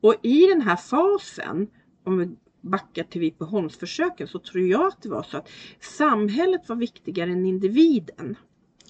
Och 0.02 0.16
i 0.22 0.48
den 0.48 0.62
här 0.62 0.76
fasen, 0.76 1.68
om 2.04 2.18
vi 2.18 2.30
backar 2.62 3.04
till 3.04 3.22
Vipeholmsförsöken, 3.22 4.28
så 4.28 4.40
tror 4.40 4.68
jag 4.68 4.88
att 4.88 5.02
det 5.02 5.10
var 5.10 5.24
så 5.24 5.38
att 5.38 5.50
samhället 5.80 6.70
var 6.70 6.76
viktigare 6.76 7.32
än 7.32 7.46
individen. 7.46 8.36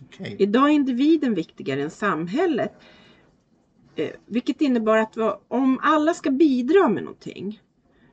Okej. 0.05 0.35
Idag 0.39 0.69
är 0.69 0.73
individen 0.73 1.33
viktigare 1.33 1.81
än 1.81 1.89
samhället. 1.89 2.73
Eh, 3.95 4.09
vilket 4.25 4.61
innebar 4.61 4.97
att 4.97 5.17
om 5.47 5.79
alla 5.81 6.13
ska 6.13 6.31
bidra 6.31 6.89
med 6.89 7.03
någonting. 7.03 7.59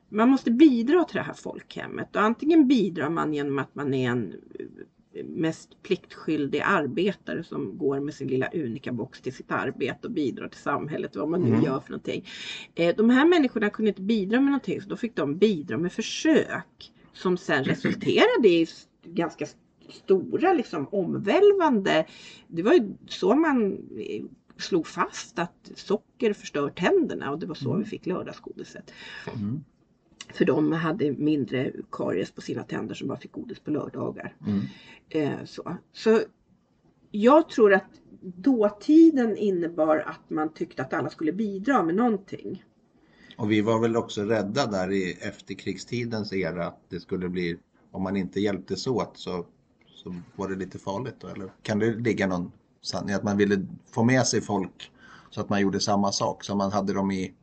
Man 0.09 0.29
måste 0.29 0.51
bidra 0.51 1.03
till 1.03 1.15
det 1.17 1.21
här 1.23 1.33
folkhemmet 1.33 2.15
och 2.15 2.21
antingen 2.21 2.67
bidrar 2.67 3.09
man 3.09 3.33
genom 3.33 3.59
att 3.59 3.75
man 3.75 3.93
är 3.93 4.09
en 4.09 4.33
eh, 5.13 5.25
mest 5.25 5.83
pliktskyldig 5.83 6.61
arbetare 6.65 7.43
som 7.43 7.77
går 7.77 7.99
med 7.99 8.13
sin 8.13 8.27
lilla 8.27 8.47
unika 8.53 8.91
box 8.91 9.21
till 9.21 9.33
sitt 9.33 9.51
arbete 9.51 10.07
och 10.07 10.13
bidrar 10.13 10.47
till 10.47 10.59
samhället, 10.61 11.15
vad 11.15 11.29
man 11.29 11.41
nu 11.41 11.47
Mm. 11.49 11.63
gör 11.63 11.79
för 11.79 11.91
någonting. 11.91 12.25
Eh, 12.75 12.95
de 12.95 13.09
här 13.09 13.25
människorna 13.27 13.69
kunde 13.69 13.89
inte 13.89 14.01
bidra 14.01 14.37
med 14.39 14.45
någonting 14.51 14.81
så 14.81 14.89
då 14.89 14.95
fick 14.95 15.15
de 15.15 15.37
bidra 15.37 15.77
med 15.77 15.91
försök 15.91 16.91
som 17.13 17.37
sen 17.37 17.63
resulterade 17.63 18.47
i 18.49 18.67
ganska 19.03 19.45
stora 19.89 20.53
liksom 20.53 20.87
omvälvande. 20.91 22.05
Det 22.47 22.61
var 22.63 22.73
ju 22.73 22.93
så 23.07 23.35
man 23.35 23.73
eh, 23.99 24.23
slog 24.57 24.87
fast 24.87 25.39
att 25.39 25.71
socker 25.75 26.33
förstör 26.33 26.69
tänderna 26.69 27.31
och 27.31 27.39
det 27.39 27.45
var 27.45 27.55
så 27.55 27.69
Mm. 27.69 27.83
vi 27.83 27.89
fick 27.89 28.05
lördagsgodiset. 28.05 28.93
Mm. 29.35 29.63
För 30.33 30.45
de 30.45 30.71
hade 30.71 31.11
mindre 31.11 31.71
karies 31.91 32.31
på 32.31 32.41
sina 32.41 32.63
tänder 32.63 32.95
som 32.95 33.07
bara 33.07 33.17
fick 33.17 33.31
godis 33.31 33.59
på 33.59 33.71
lördagar. 33.71 34.35
Mm. 34.47 34.61
Eh, 35.09 35.45
så. 35.45 35.77
så 35.93 36.21
jag 37.11 37.49
tror 37.49 37.73
att 37.73 38.01
dåtiden 38.21 39.37
innebar 39.37 39.97
att 39.97 40.29
man 40.29 40.53
tyckte 40.53 40.81
att 40.81 40.93
alla 40.93 41.09
skulle 41.09 41.33
bidra 41.33 41.83
med 41.83 41.95
någonting. 41.95 42.63
Och 43.37 43.51
vi 43.51 43.61
var 43.61 43.79
väl 43.79 43.95
också 43.95 44.23
rädda 44.23 44.65
där 44.65 44.91
i 44.91 45.11
efterkrigstidens 45.11 46.33
era 46.33 46.67
att 46.67 46.79
det 46.89 46.99
skulle 46.99 47.29
bli, 47.29 47.57
om 47.91 48.03
man 48.03 48.17
inte 48.17 48.39
hjälptes 48.39 48.87
åt 48.87 49.17
så, 49.17 49.45
så 49.87 50.15
var 50.35 50.49
det 50.49 50.55
lite 50.55 50.79
farligt 50.79 51.15
då, 51.19 51.27
eller? 51.27 51.51
Kan 51.61 51.79
det 51.79 51.95
ligga 51.95 52.27
någon 52.27 52.51
sanning 52.81 53.15
att 53.15 53.23
man 53.23 53.37
ville 53.37 53.67
få 53.91 54.03
med 54.03 54.27
sig 54.27 54.41
folk 54.41 54.91
så 55.29 55.41
att 55.41 55.49
man 55.49 55.61
gjorde 55.61 55.79
samma 55.79 56.11
sak, 56.11 56.43
så 56.43 56.55
man 56.55 56.71
hade 56.71 56.93
dem 56.93 57.11
i, 57.11 57.33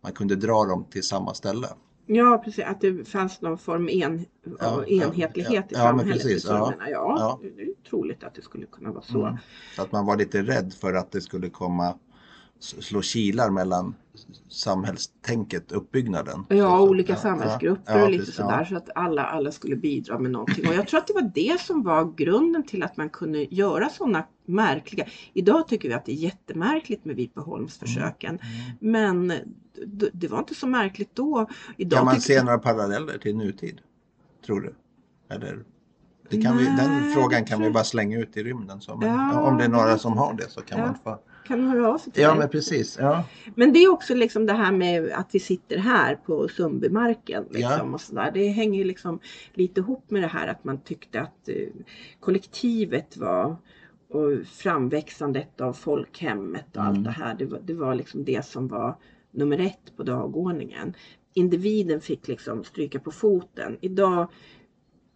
man 0.00 0.12
kunde 0.12 0.36
dra 0.36 0.64
dem 0.64 0.84
till 0.90 1.02
samma 1.02 1.34
ställe? 1.34 1.68
Ja, 2.06 2.42
precis. 2.44 2.64
Att 2.64 2.80
det 2.80 3.08
fanns 3.08 3.40
någon 3.40 3.58
form 3.58 3.88
en, 3.88 4.26
Ja, 4.44 4.52
ja, 4.60 4.84
enhetlighet 5.04 5.64
ja, 5.68 5.78
i 5.78 5.80
ja, 5.80 5.84
men 5.92 5.98
samhället. 5.98 6.12
precis, 6.22 6.36
i 6.36 6.40
så 6.40 6.52
ja. 6.52 6.72
Ja. 6.90 7.40
Det 7.56 7.62
är 7.62 7.68
troligt 7.90 8.24
att 8.24 8.34
det 8.34 8.42
skulle 8.42 8.66
kunna 8.66 8.92
vara 8.92 9.02
så. 9.02 9.22
Mm. 9.26 9.36
Så 9.76 9.82
att 9.82 9.92
man 9.92 10.06
var 10.06 10.16
lite 10.16 10.42
rädd 10.42 10.72
för 10.80 10.94
att 10.94 11.12
det 11.12 11.20
skulle 11.20 11.50
komma 11.50 11.94
slå 12.58 13.02
kilar 13.02 13.50
mellan 13.50 13.94
samhällstänket, 14.48 15.72
uppbyggnaden. 15.72 16.44
Ja, 16.48 16.56
Så- 16.56 16.60
så- 16.86 16.90
olika 16.90 17.12
ja, 17.12 17.18
samhällsgrupper 17.18 17.98
ja, 17.98 18.04
och 18.04 18.10
lite 18.10 18.32
sådär 18.32 18.58
ja. 18.58 18.64
så 18.66 18.76
att 18.76 18.88
alla, 18.94 19.22
alla 19.24 19.52
skulle 19.52 19.76
bidra 19.76 20.18
med 20.18 20.30
någonting. 20.30 20.68
Och 20.68 20.74
jag 20.74 20.88
tror 20.88 20.98
att 21.00 21.06
det 21.06 21.12
var 21.14 21.30
det 21.34 21.60
som 21.60 21.82
var 21.82 22.12
grunden 22.16 22.62
till 22.66 22.82
att 22.82 22.96
man 22.96 23.08
kunde 23.10 23.54
göra 23.54 23.88
sådana 23.88 24.24
märkliga. 24.48 25.06
Idag 25.32 25.68
tycker 25.68 25.88
vi 25.88 25.94
att 25.94 26.04
det 26.04 26.12
är 26.12 26.16
jättemärkligt 26.16 27.04
med 27.04 27.16
Vipeholmsförsöken. 27.16 28.38
Mm. 28.42 28.92
Men 28.92 29.28
d- 29.86 30.10
det 30.12 30.28
var 30.28 30.38
inte 30.38 30.54
så 30.54 30.66
märkligt 30.66 31.10
då. 31.14 31.46
Idag 31.76 31.96
Kan 31.98 32.06
man 32.06 32.20
se 32.20 32.42
några 32.42 32.58
paralleller 32.58 33.18
till 33.18 33.36
nutid? 33.36 33.80
Tror 34.46 34.60
du? 34.60 34.74
Eller? 35.34 35.64
Det 36.30 36.42
kan 36.42 36.56
vi, 36.58 36.64
den 36.64 36.74
Nej, 36.76 37.14
frågan 37.14 37.42
det 37.42 37.48
kan 37.48 37.62
vi 37.62 37.70
bara 37.70 37.84
slänga 37.84 38.18
ut 38.18 38.36
i 38.36 38.42
rymden. 38.42 38.80
Så, 38.80 38.96
men, 38.96 39.08
Ja, 39.08 39.40
om 39.40 39.58
det 39.58 39.64
är 39.64 39.68
några 39.68 39.98
som 39.98 40.16
har 40.18 40.34
det 40.34 40.50
så 40.50 40.60
kan 40.60 40.78
Ja. 40.78 40.86
man 40.86 40.94
få... 41.04 41.18
Kan 41.46 41.60
du 41.60 41.66
höra 41.66 41.88
av 41.94 41.98
sig 41.98 42.12
till 42.12 42.22
Ja 42.22 42.28
mig? 42.30 42.38
men 42.38 42.48
precis. 42.48 42.96
Ja. 43.00 43.24
Men 43.54 43.72
det 43.72 43.78
är 43.78 43.92
också 43.92 44.14
liksom 44.14 44.46
det 44.46 44.52
här 44.52 44.72
med 44.72 45.10
att 45.12 45.28
vi 45.32 45.40
sitter 45.40 45.78
här 45.78 46.14
på 46.14 46.48
Sundbymarken. 46.48 47.44
Liksom, 47.50 47.94
och 47.94 48.00
så 48.00 48.14
där. 48.14 48.30
Det 48.34 48.48
hänger 48.48 48.84
liksom 48.84 49.20
lite 49.54 49.80
ihop 49.80 50.10
med 50.10 50.22
det 50.22 50.28
här 50.28 50.48
att 50.48 50.64
man 50.64 50.78
tyckte 50.80 51.20
att 51.20 51.48
eh, 51.48 51.54
kollektivet 52.20 53.16
var 53.16 53.56
och 54.08 54.46
framväxandet 54.46 55.60
av 55.60 55.72
folkhemmet 55.72 56.76
och 56.76 56.82
Mm. 56.82 56.88
allt 56.94 57.04
det 57.04 57.10
här. 57.10 57.34
Det 57.34 57.44
var, 57.46 57.60
det 57.64 57.74
var 57.74 57.94
liksom 57.94 58.24
det 58.24 58.44
som 58.44 58.68
var 58.68 58.96
nummer 59.30 59.58
ett 59.58 59.96
på 59.96 60.02
dagordningen. 60.02 60.94
Individen 61.34 62.00
fick 62.00 62.28
liksom 62.28 62.64
stryka 62.64 62.98
på 62.98 63.10
foten. 63.10 63.76
Idag 63.80 64.28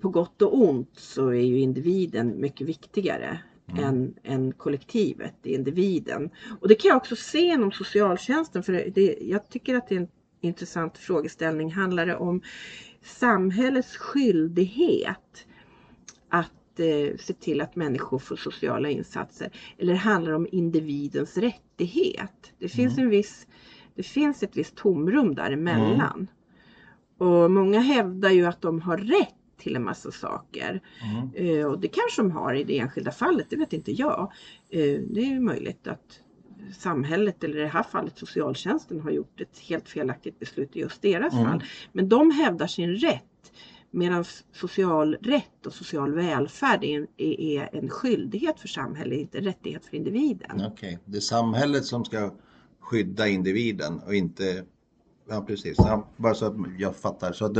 på 0.00 0.08
gott 0.08 0.42
och 0.42 0.58
ont 0.68 0.90
så 0.96 1.28
är 1.28 1.42
ju 1.44 1.58
individen 1.58 2.40
mycket 2.40 2.68
viktigare 2.68 3.40
Mm. 3.72 3.84
än, 3.84 4.14
än 4.22 4.52
kollektivet, 4.52 5.46
individen. 5.46 6.30
Och 6.60 6.68
det 6.68 6.74
kan 6.74 6.88
jag 6.88 6.96
också 6.96 7.16
se 7.16 7.38
inom 7.38 7.72
socialtjänsten 7.72 8.62
för 8.62 8.72
det, 8.94 9.18
jag 9.20 9.48
tycker 9.48 9.74
att 9.74 9.88
det 9.88 9.94
är 9.94 10.00
en 10.00 10.08
intressant 10.40 10.98
frågeställning. 10.98 11.72
Handlar 11.72 12.06
det 12.06 12.16
om 12.16 12.42
samhällets 13.02 13.96
skyldighet 13.96 15.46
att 16.28 16.52
eh, 16.78 17.16
se 17.18 17.32
till 17.32 17.60
att 17.60 17.76
människor 17.76 18.18
får 18.18 18.36
sociala 18.36 18.88
insatser 18.90 19.50
eller 19.78 19.94
handlar 19.94 20.30
det 20.30 20.36
om 20.36 20.46
individens 20.52 21.36
rättighet? 21.38 22.52
Det 22.58 22.68
finns, 22.68 22.92
Mm. 22.92 23.04
en 23.04 23.10
viss, 23.10 23.46
det 23.94 24.02
finns 24.02 24.42
ett 24.42 24.56
visst 24.56 24.76
tomrum 24.76 25.34
däremellan. 25.34 26.26
Och 27.18 27.50
många 27.50 27.80
hävdar 27.80 28.30
ju 28.30 28.46
att 28.46 28.60
de 28.62 28.80
har 28.80 28.96
rätt 28.96 29.34
till 29.58 29.76
en 29.76 29.84
massa 29.84 30.10
saker. 30.10 30.80
Mm. 31.34 31.34
Eh, 31.60 31.66
och 31.66 31.80
det 31.80 31.88
kanske 31.88 32.22
de 32.22 32.30
har 32.30 32.54
i 32.54 32.64
det 32.64 32.78
enskilda 32.78 33.10
fallet, 33.10 33.46
det 33.50 33.56
vet 33.56 33.72
inte 33.72 33.92
jag. 33.92 34.32
Eh, 34.70 35.00
det 35.10 35.20
är 35.20 35.30
ju 35.30 35.40
möjligt 35.40 35.86
att 35.86 36.20
samhället 36.78 37.44
eller 37.44 37.56
i 37.58 37.60
det 37.60 37.66
här 37.68 37.82
fallet 37.82 38.18
socialtjänsten 38.18 39.00
har 39.00 39.10
gjort 39.10 39.40
ett 39.40 39.58
helt 39.58 39.88
felaktigt 39.88 40.38
beslut 40.38 40.76
i 40.76 40.80
just 40.80 41.02
deras 41.02 41.32
Mm. 41.34 41.44
fall. 41.44 41.62
Men 41.92 42.08
de 42.08 42.30
hävdar 42.30 42.66
sin 42.66 42.96
rätt 42.96 43.52
medan 43.90 44.24
social 44.52 45.16
rätt 45.20 45.66
och 45.66 45.72
social 45.72 46.12
välfärd 46.14 46.84
är 46.84 46.96
en, 46.98 47.06
är- 47.16 47.68
en 47.72 47.88
skyldighet 47.88 48.60
för 48.60 48.68
samhället, 48.68 49.18
inte 49.18 49.38
en 49.38 49.44
rättighet 49.44 49.84
för 49.86 49.96
individen. 49.96 50.62
Okej, 50.72 50.98
det 51.04 51.16
är 51.16 51.20
samhället 51.20 51.84
som 51.84 52.04
ska 52.04 52.34
skydda 52.80 53.28
individen 53.28 54.00
och 54.06 54.14
inte 54.14 54.64
Ja 55.32 55.40
precis, 55.46 55.74
ja, 55.78 56.08
bara 56.16 56.34
så 56.34 56.46
att 56.46 56.54
jag 56.78 56.96
fattar. 56.96 57.32
Så 57.32 57.44
att 57.44 57.56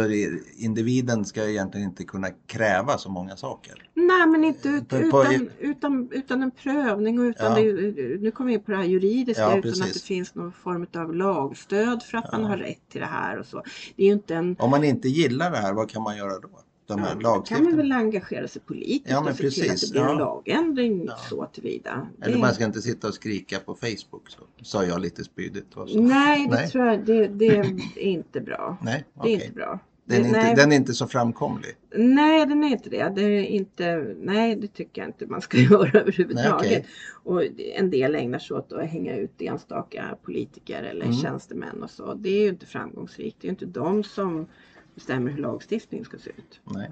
individen 0.57 1.25
ska 1.25 1.49
egentligen 1.49 1.87
inte 1.89 2.05
kunna 2.05 2.29
kräva 2.47 2.99
så 2.99 3.11
många 3.11 3.37
saker. 3.37 3.90
Nej 4.19 4.27
men 4.27 4.45
inte 4.45 4.69
ut, 4.69 4.93
utan, 4.93 5.51
utan, 5.59 6.09
utan 6.13 6.43
en 6.43 6.51
prövning 6.51 7.19
och 7.19 7.23
utan 7.25 7.57
Ja. 7.57 7.63
det, 7.73 8.21
nu 8.21 8.31
kommer 8.31 8.49
vi 8.49 8.55
in 8.55 8.63
på 8.63 8.71
det 8.71 8.77
här 8.77 8.85
juridiska 8.85 9.43
Ja, 9.43 9.49
utan 9.49 9.59
att 9.59 9.63
precis. 9.79 9.95
det 9.95 10.07
finns 10.07 10.35
någon 10.35 10.53
form 10.53 10.87
av 10.97 11.15
lagstöd 11.15 12.03
för 12.03 12.19
att 12.19 12.33
man 12.33 12.41
Ja. 12.43 12.49
har 12.49 12.57
rätt 12.57 12.89
till 12.89 13.01
det 13.01 13.07
här 13.07 13.39
och 13.39 13.47
så. 13.47 13.63
Det 13.97 14.03
är 14.03 14.07
ju 14.07 14.13
inte 14.13 14.35
en 14.35 14.57
Om 14.59 14.71
man 14.71 14.85
inte 14.85 15.09
gillar 15.09 15.51
det 15.51 15.57
här, 15.57 15.73
vad 15.75 15.91
kan 15.91 16.03
man 16.03 16.17
göra 16.17 16.39
då? 16.41 16.49
De 16.87 17.01
här 17.01 17.17
Ja, 17.21 17.41
kan 17.49 17.65
man 17.65 17.77
väl 17.77 17.93
engagera 17.93 18.49
sig 18.49 18.63
politiskt 18.63 19.17
och 19.19 19.37
se 19.37 19.51
till 19.51 19.71
att 19.71 19.81
det 19.81 19.91
blir 19.91 20.03
en 20.03 20.17
lagändring 20.17 21.09
så 21.31 21.47
tillvida. 21.53 22.07
Eller 22.23 22.35
Det- 22.35 22.41
man 22.41 22.55
ska 22.55 22.65
inte 22.65 22.83
sitta 22.83 23.09
och 23.09 23.15
skrika 23.15 23.59
på 23.59 23.75
Facebook, 23.75 24.29
så 24.29 24.41
sa 24.63 24.85
jag 24.85 25.01
lite 25.01 25.25
spydigt. 25.25 25.67
Nej, 25.95 26.47
det 26.51 26.55
Nej. 26.55 26.69
tror 26.71 26.87
jag 26.87 27.07
det, 27.07 27.27
det 27.29 27.47
är 27.57 27.99
inte 27.99 28.41
bra. 28.41 28.77
Nej, 28.83 29.05
Det 29.23 29.29
är 29.29 29.35
inte 29.35 29.53
bra. 29.53 29.79
Den, 30.17 30.25
är 30.25 30.29
inte, 30.29 30.43
nej, 30.43 30.55
den 30.55 30.73
är 30.73 30.77
inte 30.77 30.95
så 30.95 31.07
framkomlig. 31.07 31.71
nej, 31.97 32.47
den 32.47 32.65
är 32.65 32.69
inte 32.69 32.91
det. 32.91 33.13
det 33.15 33.23
är 33.23 33.45
inte, 33.45 34.15
nej, 34.21 34.57
det 34.57 34.69
tycker 34.69 35.03
jag 35.03 35.09
inte 35.09 35.27
man 35.27 35.41
ska 35.41 35.59
göra 35.71 36.01
överhuvudtaget. 36.01 36.55
okej. 36.55 36.87
Och 37.23 37.43
en 37.59 37.91
del 37.91 38.15
ägnar 38.15 38.39
sig 38.39 38.57
åt 38.57 38.73
att 38.73 38.87
hänga 38.87 39.17
ut 39.17 39.43
enstaka 39.43 40.17
politiker 40.23 40.83
eller 40.83 41.05
Mm. 41.05 41.17
tjänstemän 41.17 41.83
och 41.83 41.91
så. 41.91 42.15
Det 42.15 42.29
är 42.29 42.43
ju 42.43 42.49
inte 42.49 42.67
framgångsrikt. 42.67 43.37
Det 43.41 43.45
är 43.47 43.49
ju 43.49 43.51
inte 43.51 43.67
de 43.67 44.05
som 44.05 44.47
bestämmer 44.95 45.31
hur 45.31 45.39
lagstiftning 45.43 46.05
ska 46.05 46.19
se 46.19 46.31
ut. 46.31 46.61
Nej. 46.65 46.91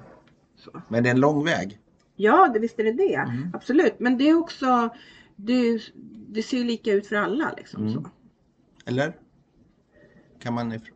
Så. 0.56 0.82
Men 0.88 1.02
det 1.02 1.08
är 1.08 1.14
en 1.14 1.20
lång 1.20 1.44
väg. 1.44 1.78
Ja, 2.16 2.50
det, 2.54 2.58
visst 2.58 2.78
är 2.80 2.84
det 2.84 2.92
det. 2.92 3.14
Mm. 3.14 3.50
Absolut. 3.54 3.94
Men 4.00 4.18
det 4.18 4.28
är 4.28 4.38
också, 4.38 4.88
det, 5.36 5.80
det 6.28 6.42
ser 6.42 6.58
ju 6.58 6.64
lika 6.64 6.92
ut 6.92 7.06
för 7.06 7.16
alla. 7.16 7.54
Liksom, 7.56 7.82
Mm. 7.82 7.94
så. 7.94 8.10
Eller? 8.86 9.12
Kan 10.42 10.54
man... 10.54 10.72
if- 10.72 10.92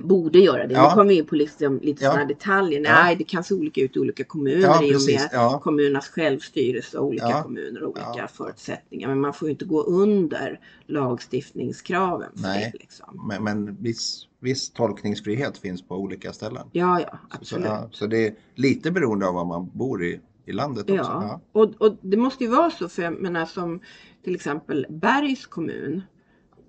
Borde 0.00 0.38
göra 0.38 0.66
det. 0.66 0.74
Ja. 0.74 0.88
Nu 0.88 0.94
kommer 0.94 1.08
vi 1.08 1.18
in 1.18 1.26
på 1.26 1.34
liksom, 1.34 1.80
lite 1.82 2.04
Ja. 2.04 2.10
sådana 2.10 2.26
detaljer. 2.28 2.80
Ja. 2.80 2.92
Nej, 2.92 3.16
det 3.16 3.24
kan 3.24 3.44
se 3.44 3.54
olika 3.54 3.80
ut 3.80 3.96
i 3.96 4.00
olika 4.00 4.24
kommuner 4.24 4.60
Ja, 4.60 4.82
i 4.82 4.94
och 4.96 5.00
med 5.06 5.28
Ja. 5.32 5.60
kommunernas 5.64 6.08
självstyrelse 6.08 6.98
och 6.98 7.06
olika 7.06 7.28
Ja. 7.30 7.42
kommuner 7.42 7.82
och 7.82 7.90
olika 7.90 8.14
Ja. 8.16 8.28
förutsättningar. 8.28 9.08
Men 9.08 9.20
man 9.20 9.32
får 9.34 9.48
ju 9.48 9.52
inte 9.52 9.64
gå 9.64 9.82
under 9.82 10.60
lagstiftningskraven. 10.86 12.30
Nej. 12.34 12.70
Det, 12.72 12.78
liksom. 12.78 13.26
Men, 13.28 13.44
men 13.44 13.76
viss, 13.82 14.26
viss 14.40 14.70
tolkningsfrihet 14.70 15.58
finns 15.58 15.82
på 15.82 15.96
olika 15.96 16.32
ställen. 16.32 16.66
Ja, 16.72 17.00
ja, 17.00 17.18
Så, 17.30 17.36
absolut. 17.36 17.66
ja, 17.66 17.88
så 17.92 18.06
det 18.06 18.26
är 18.26 18.34
lite 18.54 18.90
beroende 18.90 19.26
av 19.26 19.34
var 19.34 19.44
man 19.44 19.70
bor 19.74 20.04
i, 20.04 20.20
i 20.46 20.52
landet 20.52 20.82
också. 20.90 20.94
Ja, 20.96 21.40
och, 21.52 21.72
och 21.78 21.96
det 22.02 22.16
måste 22.16 22.44
ju 22.44 22.50
vara 22.50 22.70
så 22.70 22.88
för 22.88 23.02
jag 23.02 23.20
menar 23.20 23.46
som 23.46 23.80
till 24.24 24.34
exempel 24.34 24.86
Bergs 24.90 25.46
kommun 25.46 26.02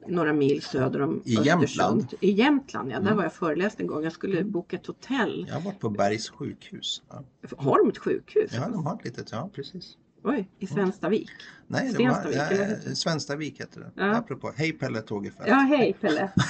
några 0.08 0.34
mil 0.34 0.62
söder 0.62 1.02
om 1.02 1.22
I 1.26 1.38
Östersund. 1.38 1.46
Jämtland? 1.46 2.14
I 2.20 2.32
Jämtland, 2.32 2.92
ja. 2.92 2.96
Där 2.96 3.02
Mm. 3.02 3.16
var 3.18 3.24
jag 3.24 3.34
föreläst 3.34 3.80
en 3.80 3.88
gång. 3.88 4.04
Jag 4.04 4.14
skulle 4.14 4.44
boka 4.44 4.76
ett 4.76 4.88
hotell. 4.88 5.46
Jag 5.48 5.56
har 5.56 5.62
varit 5.62 5.80
på 5.80 5.90
Bergs 5.90 6.30
sjukhus. 6.30 7.02
Ja, 7.10 7.24
Har 7.58 7.78
de 7.78 7.90
ett 7.90 7.98
sjukhus? 7.98 8.52
ja 8.54 8.70
de 8.70 8.86
har 8.86 8.96
ett 8.96 9.06
litet, 9.06 9.32
ja 9.32 9.50
precis. 9.56 9.98
Oj, 10.24 10.50
i 10.60 10.68
Svenstavik. 10.68 11.30
Nej, 11.68 11.90
Stenstavik, 11.90 12.36
eller 12.36 12.58
vad 12.60 12.68
heter 12.68 12.90
ja, 12.90 12.96
Svenstavik 12.96 13.62
heter 13.62 13.80
det. 13.80 13.92
Ja. 13.96 14.16
Apropå, 14.16 14.52
hej 14.56 14.72
Pelle 14.74 15.02
Tågefelt. 15.02 15.50
Ja, 15.50 15.56
hej 15.56 15.94
Pelle. 16.02 16.32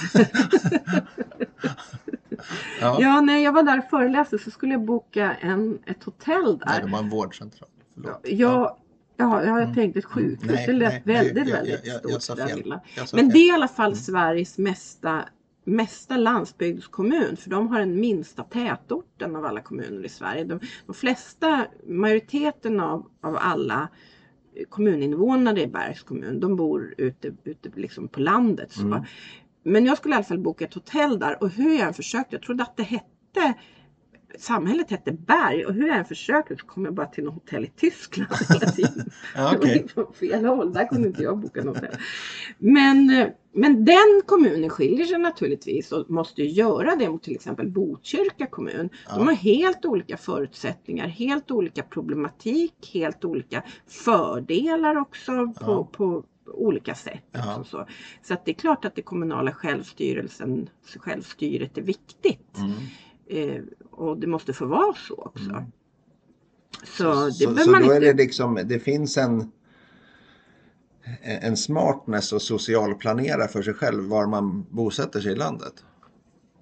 Ja. 2.80 2.96
Ja, 3.00 3.20
när 3.20 3.38
jag 3.38 3.52
var 3.52 3.62
där 3.62 3.78
och 3.78 3.84
föreläste 3.90 4.38
så 4.38 4.50
skulle 4.50 4.72
jag 4.72 4.84
boka 4.84 5.34
en, 5.40 5.78
ett 5.86 6.04
hotell 6.04 6.58
Nej, 6.66 6.74
där. 6.76 6.80
de 6.82 6.92
har 6.92 7.02
en 7.02 7.08
vårdcentral. 7.10 7.68
Förlåt. 7.94 8.20
Ja, 8.22 8.28
ja, 8.30 8.78
jag 9.22 9.62
Mm. 9.62 9.74
tänkte 9.74 9.98
ett 9.98 10.04
sjukhus. 10.04 10.50
Nej, 10.50 10.66
det 10.66 10.72
lät 10.72 11.06
nej, 11.06 11.16
väldigt, 11.16 11.48
jag- 11.48 11.56
väldigt 11.56 11.86
jag- 11.86 11.96
stort. 11.96 12.10
jag 12.96 13.08
sa 13.08 13.16
Men 13.16 13.28
det 13.28 13.38
är 13.38 13.48
i 13.48 13.50
alla 13.50 13.68
fall 13.68 13.90
Mm. 13.90 13.96
Sveriges 13.96 14.58
mesta, 14.58 15.24
mesta 15.64 16.16
landsbygdskommun 16.16 17.36
för 17.36 17.50
de 17.50 17.68
har 17.68 17.78
den 17.78 18.00
minsta 18.00 18.42
tätorten 18.42 19.36
av 19.36 19.44
alla 19.44 19.60
kommuner 19.60 20.04
i 20.04 20.08
Sverige. 20.08 20.44
De, 20.44 20.60
de 20.86 20.94
flesta, 20.94 21.66
majoriteten 21.88 22.80
av, 22.80 23.06
av 23.22 23.36
alla 23.40 23.88
kommuninvånare 24.68 25.62
i 25.62 25.66
Bergs 25.66 26.02
kommun, 26.02 26.40
de 26.40 26.56
bor 26.56 26.94
ute, 26.98 27.32
ute 27.44 27.70
liksom 27.74 28.08
på 28.08 28.20
landet. 28.20 28.76
Mm. 28.76 29.02
Men 29.64 29.86
jag 29.86 29.96
skulle 29.98 30.14
i 30.14 30.16
alla 30.16 30.24
fall 30.24 30.38
boka 30.38 30.64
ett 30.64 30.74
hotell 30.74 31.18
där 31.18 31.42
och 31.42 31.50
hur 31.50 31.72
jag 31.78 31.86
än 31.88 31.94
försökte, 31.94 32.34
jag 32.34 32.42
trodde 32.42 32.62
att 32.62 32.76
det 32.76 32.82
hette 32.82 33.54
Samhället 34.38 34.90
hette 34.90 35.12
Berg 35.12 35.66
och 35.66 35.74
hur 35.74 35.88
jag 35.88 35.96
än 35.96 36.04
försökte 36.04 36.56
så 36.56 36.66
kom 36.66 36.84
jag 36.84 36.94
bara 36.94 37.06
till 37.06 37.24
något 37.24 37.34
hotell 37.34 37.64
i 37.64 37.70
Tyskland 37.76 38.30
hela 38.48 38.66
tiden. 38.72 39.10
Ja, 39.36 39.54
okej. 39.56 39.74
liksom 39.74 40.12
fel 40.20 40.44
håll, 40.44 40.72
där 40.72 40.88
kunde 40.88 41.08
inte 41.08 41.22
jag 41.22 41.38
boka 41.38 41.62
något 41.64 41.76
hotell. 41.76 41.96
Men, 42.58 43.10
eh, 43.10 43.28
men 43.54 43.84
den 43.84 44.22
kommunen 44.26 44.70
skiljer 44.70 45.06
sig 45.06 45.18
naturligtvis 45.18 45.92
och 45.92 46.10
måste 46.10 46.42
göra 46.42 46.96
det 46.96 47.08
mot 47.08 47.22
till 47.22 47.34
exempel 47.34 47.70
Botkyrka 47.70 48.46
kommun. 48.46 48.88
Ja. 49.08 49.14
De 49.16 49.26
har 49.26 49.34
helt 49.34 49.84
olika 49.84 50.16
förutsättningar, 50.16 51.06
helt 51.08 51.50
olika 51.50 51.82
problematik, 51.82 52.90
helt 52.94 53.24
olika 53.24 53.62
fördelar 53.88 54.96
också 54.96 55.32
på, 55.46 55.52
Ja. 55.72 55.88
på 55.92 56.24
olika 56.46 56.94
sätt. 56.94 57.24
Ja. 57.32 57.60
också 57.60 57.70
Så, 57.70 57.86
så 58.22 58.34
att 58.34 58.44
det 58.44 58.50
är 58.50 58.54
klart 58.54 58.84
att 58.84 58.94
det 58.94 59.02
kommunala 59.02 59.52
självstyrelsen, 59.52 60.68
självstyret 60.98 61.78
är 61.78 61.82
viktigt. 61.82 62.58
Mm. 62.58 62.72
Eh, 63.26 63.62
och 63.90 64.18
det 64.18 64.26
måste 64.26 64.52
få 64.52 64.66
vara 64.66 64.94
så 64.94 65.14
också. 65.14 65.50
Mm. 65.50 65.64
Så 66.84 67.26
det 67.26 67.32
så, 67.32 67.56
så 67.56 67.70
man 67.70 67.82
då 67.82 67.94
inte... 67.94 67.96
är 67.96 68.00
det 68.00 68.14
liksom, 68.22 68.60
det 68.64 68.78
finns 68.78 69.16
en 69.16 69.52
en 71.22 71.56
smartness 71.56 72.32
och 72.32 72.42
socialplanera 72.42 73.48
för 73.48 73.62
sig 73.62 73.74
själv 73.74 74.04
var 74.04 74.26
man 74.26 74.66
bosätter 74.70 75.20
sig 75.20 75.32
i 75.32 75.36
landet. 75.36 75.84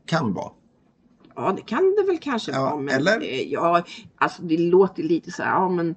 Kan 0.06 0.32
vara. 0.34 0.52
Ja, 1.34 1.52
det 1.56 1.62
kan 1.62 1.94
det 1.96 2.02
väl 2.06 2.18
kanske 2.18 2.52
Ja, 2.52 2.62
vara. 2.62 2.76
Men 2.76 2.94
eller? 2.94 3.20
Ja, 3.52 3.84
alltså 4.16 4.42
det 4.42 4.58
låter 4.58 5.02
lite 5.02 5.30
så 5.30 5.42
här, 5.42 5.50
ja 5.50 5.68
men 5.68 5.94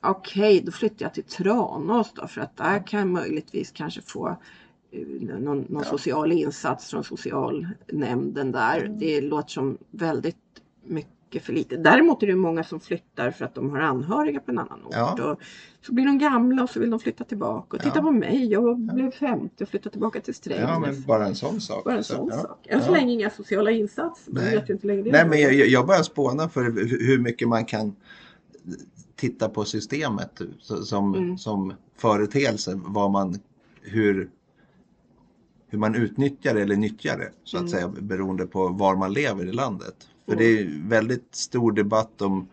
okej, 0.00 0.62
då 0.66 0.72
flyttar 0.72 1.04
jag 1.04 1.14
till 1.14 1.24
Tranås 1.24 2.12
då 2.14 2.26
för 2.26 2.40
att 2.40 2.56
där 2.56 2.86
kan 2.86 3.00
jag 3.00 3.08
möjligtvis 3.08 3.70
kanske 3.70 4.02
få 4.02 4.36
någon, 5.20 5.40
någon 5.60 5.82
Ja. 5.84 5.84
social 5.90 6.32
insats 6.32 6.90
från 6.90 7.04
socialnämnden 7.04 8.52
där. 8.52 8.80
Mm. 8.84 8.98
Det 8.98 9.20
låter 9.20 9.48
som 9.50 9.78
väldigt 9.90 10.36
mycket 10.84 11.42
för 11.44 11.52
lite. 11.52 11.76
Däremot 11.76 12.22
är 12.22 12.26
det 12.26 12.34
många 12.36 12.64
som 12.64 12.80
flyttar 12.80 13.30
för 13.30 13.44
att 13.44 13.54
de 13.54 13.70
har 13.70 13.78
anhöriga 13.80 14.40
på 14.40 14.50
en 14.50 14.58
annan 14.58 14.80
ort. 14.84 14.92
Ja. 14.94 15.30
Och 15.32 15.38
så 15.86 15.94
blir 15.94 16.04
de 16.06 16.18
gamla 16.18 16.62
och 16.62 16.70
så 16.70 16.80
vill 16.80 16.90
de 16.90 17.00
flytta 17.00 17.24
tillbaka. 17.24 17.76
Och 17.76 17.82
titta 17.82 17.98
Ja. 17.98 18.02
på 18.02 18.10
mig, 18.10 18.46
jag 18.46 18.78
blev 18.78 19.10
50 19.10 19.64
och 19.64 19.68
flyttade 19.70 19.90
tillbaka 19.90 20.20
till 20.20 20.34
Strängnäs. 20.34 20.68
Ja, 20.70 20.78
men 20.78 21.02
bara 21.02 21.26
en 21.26 21.34
sån 21.34 21.60
sak. 21.60 21.84
Bara 21.84 21.96
en 21.96 22.04
Så, 22.04 22.14
sån 22.14 22.28
ja. 22.32 22.40
sak. 22.40 22.66
Än 22.68 22.82
så 22.82 22.92
länge 22.92 23.12
inga 23.12 23.30
sociala 23.30 23.70
insatser. 23.70 24.32
Nej. 24.32 24.56
vet 24.56 24.70
inte 24.70 24.86
det 24.86 24.94
Nej, 25.02 25.20
är. 25.20 25.28
men 25.28 25.40
jag, 25.40 25.54
jag 25.54 25.86
bara 25.86 26.02
spånar 26.02 26.48
för 26.48 26.62
hur 27.06 27.18
mycket 27.18 27.48
man 27.48 27.64
kan 27.64 27.96
titta 29.16 29.48
på 29.48 29.64
systemet 29.64 30.40
så- 30.60 30.82
som, 30.84 31.14
Mm. 31.14 31.38
som 31.38 31.72
företeelse. 31.96 32.80
Vad 32.86 33.10
man, 33.10 33.38
hur, 33.82 34.30
hur 35.74 35.78
man 35.80 35.94
utnyttjar 35.94 36.54
det 36.54 36.62
eller 36.62 36.76
nyttjar 36.76 37.18
det 37.18 37.30
så 37.44 37.56
att 37.56 37.60
Mm. 37.60 37.70
säga 37.72 37.88
beroende 37.88 38.46
på 38.46 38.68
var 38.68 38.96
man 38.96 39.12
lever 39.12 39.46
i 39.46 39.52
landet. 39.52 39.94
För 40.26 40.32
Mm. 40.32 40.44
det 40.44 40.60
är 40.60 40.88
väldigt 40.88 41.28
stor 41.34 41.72
debatt 41.72 42.22
om 42.22 42.48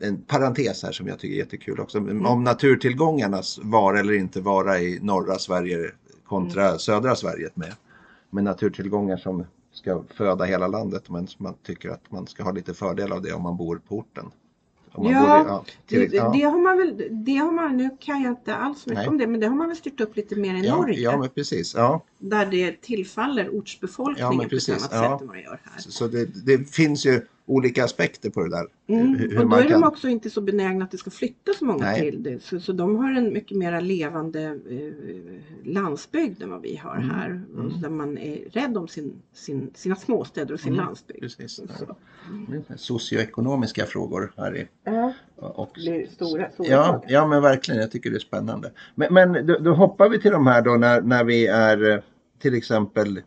en 0.00 0.22
parentes 0.22 0.82
här 0.82 0.92
som 0.92 1.06
jag 1.06 1.18
tycker 1.18 1.34
är 1.34 1.38
jättekul 1.38 1.80
också. 1.80 1.98
Mm. 1.98 2.26
Om 2.26 2.44
naturtillgångarnas 2.44 3.58
vara 3.62 4.00
eller 4.00 4.12
inte 4.14 4.40
vara 4.40 4.80
i 4.80 4.98
norra 5.02 5.38
Sverige 5.38 5.90
kontra 6.26 6.66
Mm. 6.66 6.78
södra 6.78 7.16
Sverige 7.16 7.50
med, 7.54 7.74
med 8.30 8.44
naturtillgångar 8.44 9.16
som 9.16 9.44
ska 9.72 10.02
föda 10.14 10.44
hela 10.44 10.66
landet 10.68 11.10
men 11.10 11.26
man 11.38 11.54
tycker 11.62 11.88
att 11.90 12.10
man 12.12 12.26
ska 12.26 12.42
ha 12.42 12.52
lite 12.52 12.74
fördel 12.74 13.12
av 13.12 13.22
det 13.22 13.32
om 13.32 13.42
man 13.42 13.56
bor 13.56 13.80
på 13.88 13.96
orten. 13.98 14.30
Ja, 14.96 15.04
Det, 15.04 15.10
ja, 15.10 15.64
till, 15.86 16.10
det 16.10 16.42
har 16.42 16.58
man 16.62 16.78
väl, 16.78 17.08
det 17.24 17.36
har 17.36 17.52
man, 17.52 17.76
nu 17.76 17.90
kan 18.00 18.22
jag 18.22 18.32
inte 18.32 18.54
alls 18.54 18.86
mycket 18.86 18.98
Nej. 18.98 19.08
om 19.08 19.18
det, 19.18 19.26
men 19.26 19.40
det 19.40 19.46
har 19.46 19.56
man 19.56 19.68
väl 19.68 19.76
styrt 19.76 20.00
upp 20.00 20.16
lite 20.16 20.36
mer 20.36 20.54
i 20.54 20.66
ja, 20.66 20.76
Norge. 20.76 21.00
ja, 21.00 21.18
men 21.18 21.28
precis. 21.28 21.74
Ja. 21.74 22.04
Där 22.18 22.46
det 22.46 22.80
tillfaller 22.80 23.48
ortsbefolkningen 23.48 24.32
Ja, 24.32 24.36
men 24.36 24.38
på 24.38 24.44
ett 24.44 24.50
precis, 24.50 24.68
annat 24.74 24.90
sätt 24.90 25.20
än 25.20 25.26
vad 25.26 25.36
det 25.36 25.42
gör 25.42 25.60
här. 25.64 25.80
Så 25.80 25.90
så 25.90 26.08
det, 26.08 26.24
det 26.46 26.70
finns 26.74 27.06
ju 27.06 27.20
olika 27.52 27.84
aspekter 27.84 28.30
på 28.30 28.42
det 28.44 28.50
där. 28.50 28.66
Mm. 28.86 29.06
Hur, 29.14 29.28
hur 29.28 29.38
Och 29.38 29.48
då 29.50 29.56
är 29.56 29.62
de 29.62 29.68
kan... 29.68 29.84
också 29.84 30.08
inte 30.08 30.30
så 30.30 30.40
benägna 30.40 30.84
att 30.84 30.90
det 30.90 30.96
ska 30.98 31.10
flytta 31.10 31.52
så 31.58 31.64
många 31.64 31.84
Nej. 31.84 32.00
till 32.00 32.22
det. 32.22 32.42
Så, 32.42 32.60
så 32.60 32.72
de 32.72 32.96
har 32.96 33.12
en 33.12 33.32
mycket 33.32 33.56
mer 33.58 33.80
levande 33.80 34.42
eh, 34.42 35.72
landsbygd 35.72 36.42
än 36.42 36.50
vad 36.50 36.62
vi 36.62 36.76
har 36.76 36.96
Mm. 36.96 37.10
här. 37.10 37.28
Mm. 37.30 37.80
Där 37.82 37.88
man 37.90 38.18
är 38.18 38.36
rädd 38.52 38.76
om 38.76 38.88
sin, 38.88 39.22
sin, 39.32 39.70
sina 39.74 39.96
småstäder 39.96 40.54
och 40.54 40.60
sin 40.60 40.72
Mm, 40.72 40.84
landsbygd. 40.84 41.20
Precis. 41.20 41.54
Så. 41.56 41.96
Socioekonomiska 42.76 43.84
frågor 43.86 44.32
här 44.36 44.56
i. 44.56 44.68
Ja. 44.84 45.12
och, 45.36 45.78
stora, 46.10 46.50
stora 46.50 46.68
ja, 46.70 46.84
frågor. 46.84 47.04
ja, 47.08 47.26
men 47.26 47.42
verkligen. 47.42 47.80
Jag 47.80 47.90
tycker 47.90 48.10
det 48.10 48.16
är 48.16 48.20
spännande. 48.20 48.70
Men, 48.94 49.14
men 49.14 49.46
då, 49.46 49.58
då 49.58 49.74
hoppar 49.74 50.08
vi 50.08 50.18
till 50.20 50.30
de 50.30 50.46
här 50.46 50.62
då 50.62 50.70
när, 50.70 51.00
när 51.00 51.24
vi 51.24 51.46
är 51.46 51.90
eh, 51.90 51.98
till 52.38 52.54
exempel 52.54 53.20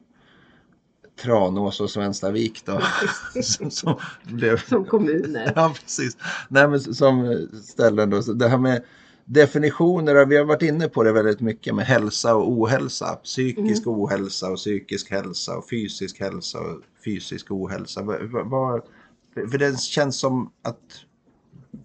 Tranås 1.22 1.80
och 1.82 1.90
Svenstavik 1.90 2.66
då. 2.66 2.82
som, 3.44 3.72
som 3.72 3.96
blev, 4.24 4.58
Som 4.58 4.86
kommuner. 4.86 5.54
ja, 5.56 5.74
precis. 5.84 6.18
Nej, 6.50 6.68
men 6.68 6.80
som 6.80 7.48
ställen 7.64 8.10
då. 8.10 8.22
Så 8.22 8.34
det 8.34 8.48
här 8.48 8.58
med 8.58 8.84
definitioner, 9.26 10.26
vi 10.26 10.38
har 10.38 10.46
varit 10.46 10.62
inne 10.62 10.88
på 10.88 11.04
det 11.04 11.12
väldigt 11.12 11.40
mycket 11.42 11.76
med 11.76 11.86
hälsa 11.86 12.36
och 12.36 12.52
ohälsa. 12.52 13.16
Psykisk 13.16 13.88
ohälsa 13.88 14.50
och 14.52 14.58
psykisk 14.58 15.12
hälsa 15.12 15.58
och 15.58 15.70
fysisk 15.70 16.20
hälsa 16.20 16.60
och 16.60 16.82
fysisk 17.06 17.52
ohälsa. 17.52 18.02
Vad- 18.04 18.82
för 19.52 19.58
det 19.58 19.80
känns 19.80 20.18
som 20.20 20.52
att 20.64 20.80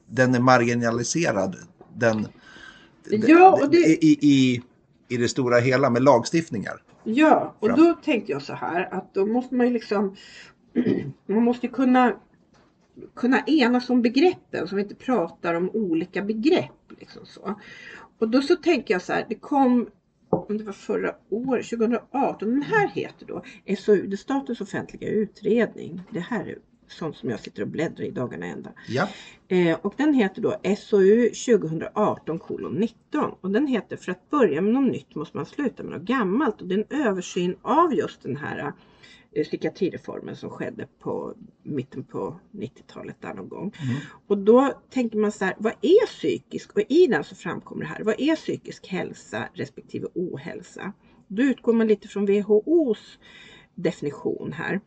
den 0.08 0.34
är 0.34 0.40
marginaliserad. 0.40 1.56
Den, 1.94 2.26
Ja, 3.10 3.68
det- 3.70 3.76
i, 3.76 3.98
i, 4.00 4.18
i, 4.20 4.62
I 5.08 5.16
det 5.16 5.28
stora 5.28 5.58
hela 5.58 5.90
med 5.90 6.02
lagstiftningar. 6.02 6.82
Ja, 7.04 7.54
och 7.60 7.76
då 7.76 7.94
tänkte 7.94 8.32
jag 8.32 8.42
så 8.42 8.54
här 8.54 8.94
att 8.94 9.14
då 9.14 9.26
måste 9.26 9.54
man 9.54 9.66
ju 9.66 9.72
liksom 9.72 10.16
Man 11.26 11.44
måste 11.44 11.68
kunna 11.68 12.16
kunna 13.14 13.44
enas 13.46 13.90
om 13.90 14.02
begreppen 14.02 14.68
så 14.68 14.76
vi 14.76 14.82
inte 14.82 14.94
pratar 14.94 15.54
om 15.54 15.70
olika 15.70 16.22
begrepp. 16.22 16.92
Liksom 16.98 17.26
så. 17.26 17.54
Och 18.18 18.28
då 18.28 18.42
så 18.42 18.56
tänker 18.56 18.94
jag 18.94 19.02
så 19.02 19.12
här, 19.12 19.26
det 19.28 19.34
kom 19.34 19.90
om 20.30 20.58
det 20.58 20.64
var 20.64 20.72
förra 20.72 21.14
året, 21.30 21.70
2018, 21.70 22.50
den 22.50 22.62
här 22.62 22.88
heter 22.88 23.26
då 23.26 23.44
SOU, 23.78 24.06
det 24.06 24.14
är 24.14 24.16
Statens 24.16 24.60
offentliga 24.60 25.10
utredning. 25.10 26.02
Det 26.10 26.20
här 26.20 26.44
är 26.46 26.58
sånt 26.92 27.16
som 27.16 27.30
jag 27.30 27.40
sitter 27.40 27.62
och 27.62 27.68
bläddrar 27.68 28.04
i 28.04 28.10
dagarna 28.10 28.46
ända. 28.46 28.70
Ja, 28.88 29.08
Eh, 29.50 29.78
och 29.82 29.94
den 29.96 30.14
heter 30.14 30.42
då 30.42 30.56
SOU 30.78 31.28
2018 31.28 32.40
19 32.70 33.34
och 33.40 33.50
den 33.50 33.66
heter 33.66 33.96
För 33.96 34.12
att 34.12 34.30
börja 34.30 34.60
med 34.60 34.74
något 34.74 34.92
nytt 34.92 35.14
måste 35.14 35.36
man 35.36 35.46
sluta 35.46 35.82
med 35.82 35.92
något 35.92 36.02
gammalt 36.02 36.60
och 36.60 36.68
det 36.68 36.74
är 36.74 36.78
en 36.90 37.06
översyn 37.06 37.56
av 37.62 37.94
just 37.94 38.22
den 38.22 38.36
här 38.36 38.72
eh, 39.32 39.44
psykiatrireformen 39.44 40.36
som 40.36 40.50
skedde 40.50 40.86
på 40.98 41.34
mitten 41.62 42.04
på 42.04 42.40
90-talet 42.52 43.16
där 43.20 43.34
någon 43.34 43.48
gång. 43.48 43.72
Mm. 43.82 43.96
Och 44.26 44.38
då 44.38 44.72
tänker 44.90 45.18
man 45.18 45.32
så 45.32 45.44
här, 45.44 45.54
vad 45.58 45.72
är 45.80 46.06
psykisk? 46.06 46.72
Och 46.72 46.82
i 46.88 47.06
den 47.06 47.24
så 47.24 47.34
framkommer 47.34 47.82
det 47.82 47.88
här, 47.88 48.04
vad 48.04 48.20
är 48.20 48.36
psykisk 48.36 48.86
hälsa 48.86 49.48
respektive 49.54 50.08
ohälsa? 50.14 50.92
Då 51.26 51.42
utgår 51.42 51.72
man 51.72 51.88
lite 51.88 52.08
från 52.08 52.26
WHOs 52.26 53.18
definition 53.74 54.52
här 54.52 54.80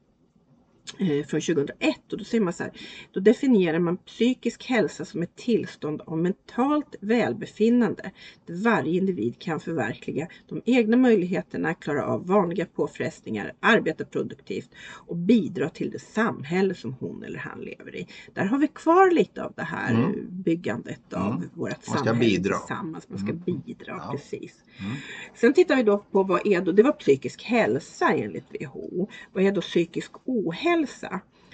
från 1.27 1.41
2001 1.41 2.11
och 2.11 2.17
då 2.17 2.23
säger 2.23 2.43
man 2.43 2.53
så 2.53 2.63
här, 2.63 2.71
då 3.11 3.19
definierar 3.19 3.79
man 3.79 3.97
psykisk 3.97 4.65
hälsa 4.65 5.05
som 5.05 5.21
ett 5.23 5.35
tillstånd 5.35 6.01
av 6.05 6.17
mentalt 6.17 6.95
välbefinnande 7.01 8.11
där 8.45 8.63
varje 8.63 8.97
individ 8.97 9.39
kan 9.39 9.59
förverkliga 9.59 10.27
de 10.49 10.61
egna 10.65 10.97
möjligheterna, 10.97 11.73
klara 11.73 12.05
av 12.05 12.27
vanliga 12.27 12.65
påfrestningar, 12.65 13.53
arbeta 13.59 14.05
produktivt 14.05 14.69
och 15.07 15.15
bidra 15.15 15.69
till 15.69 15.89
det 15.91 15.99
samhälle 15.99 16.75
som 16.75 16.93
hon 16.93 17.23
eller 17.23 17.39
han 17.39 17.59
lever 17.61 17.95
i. 17.95 18.07
Där 18.33 18.45
har 18.45 18.57
vi 18.57 18.67
kvar 18.67 19.11
lite 19.11 19.43
av 19.43 19.53
det 19.55 19.63
här 19.63 19.93
Mm. 19.93 20.11
byggandet 20.29 21.13
av 21.13 21.31
Mm. 21.35 21.49
vårt 21.53 21.83
ska 21.83 21.91
samhälle 21.97 22.19
bidra. 22.19 22.57
tillsammans. 22.57 23.09
Man 23.09 23.19
ska 23.19 23.29
Mm. 23.29 23.43
bidra, 23.45 23.85
Ja. 24.05 24.11
precis. 24.11 24.63
Mm. 24.79 24.91
Sen 25.35 25.53
tittar 25.53 25.75
vi 25.75 25.83
då 25.83 25.97
på 26.11 26.23
vad 26.23 26.47
är 26.47 26.61
då, 26.61 26.71
det 26.71 26.83
var 26.83 26.91
psykisk 26.91 27.43
hälsa 27.43 28.09
enligt 28.13 28.45
WHO. 28.59 29.07
Vad 29.33 29.43
är 29.43 29.51
då 29.51 29.61
psykisk 29.61 30.11
ohälsa? 30.25 30.72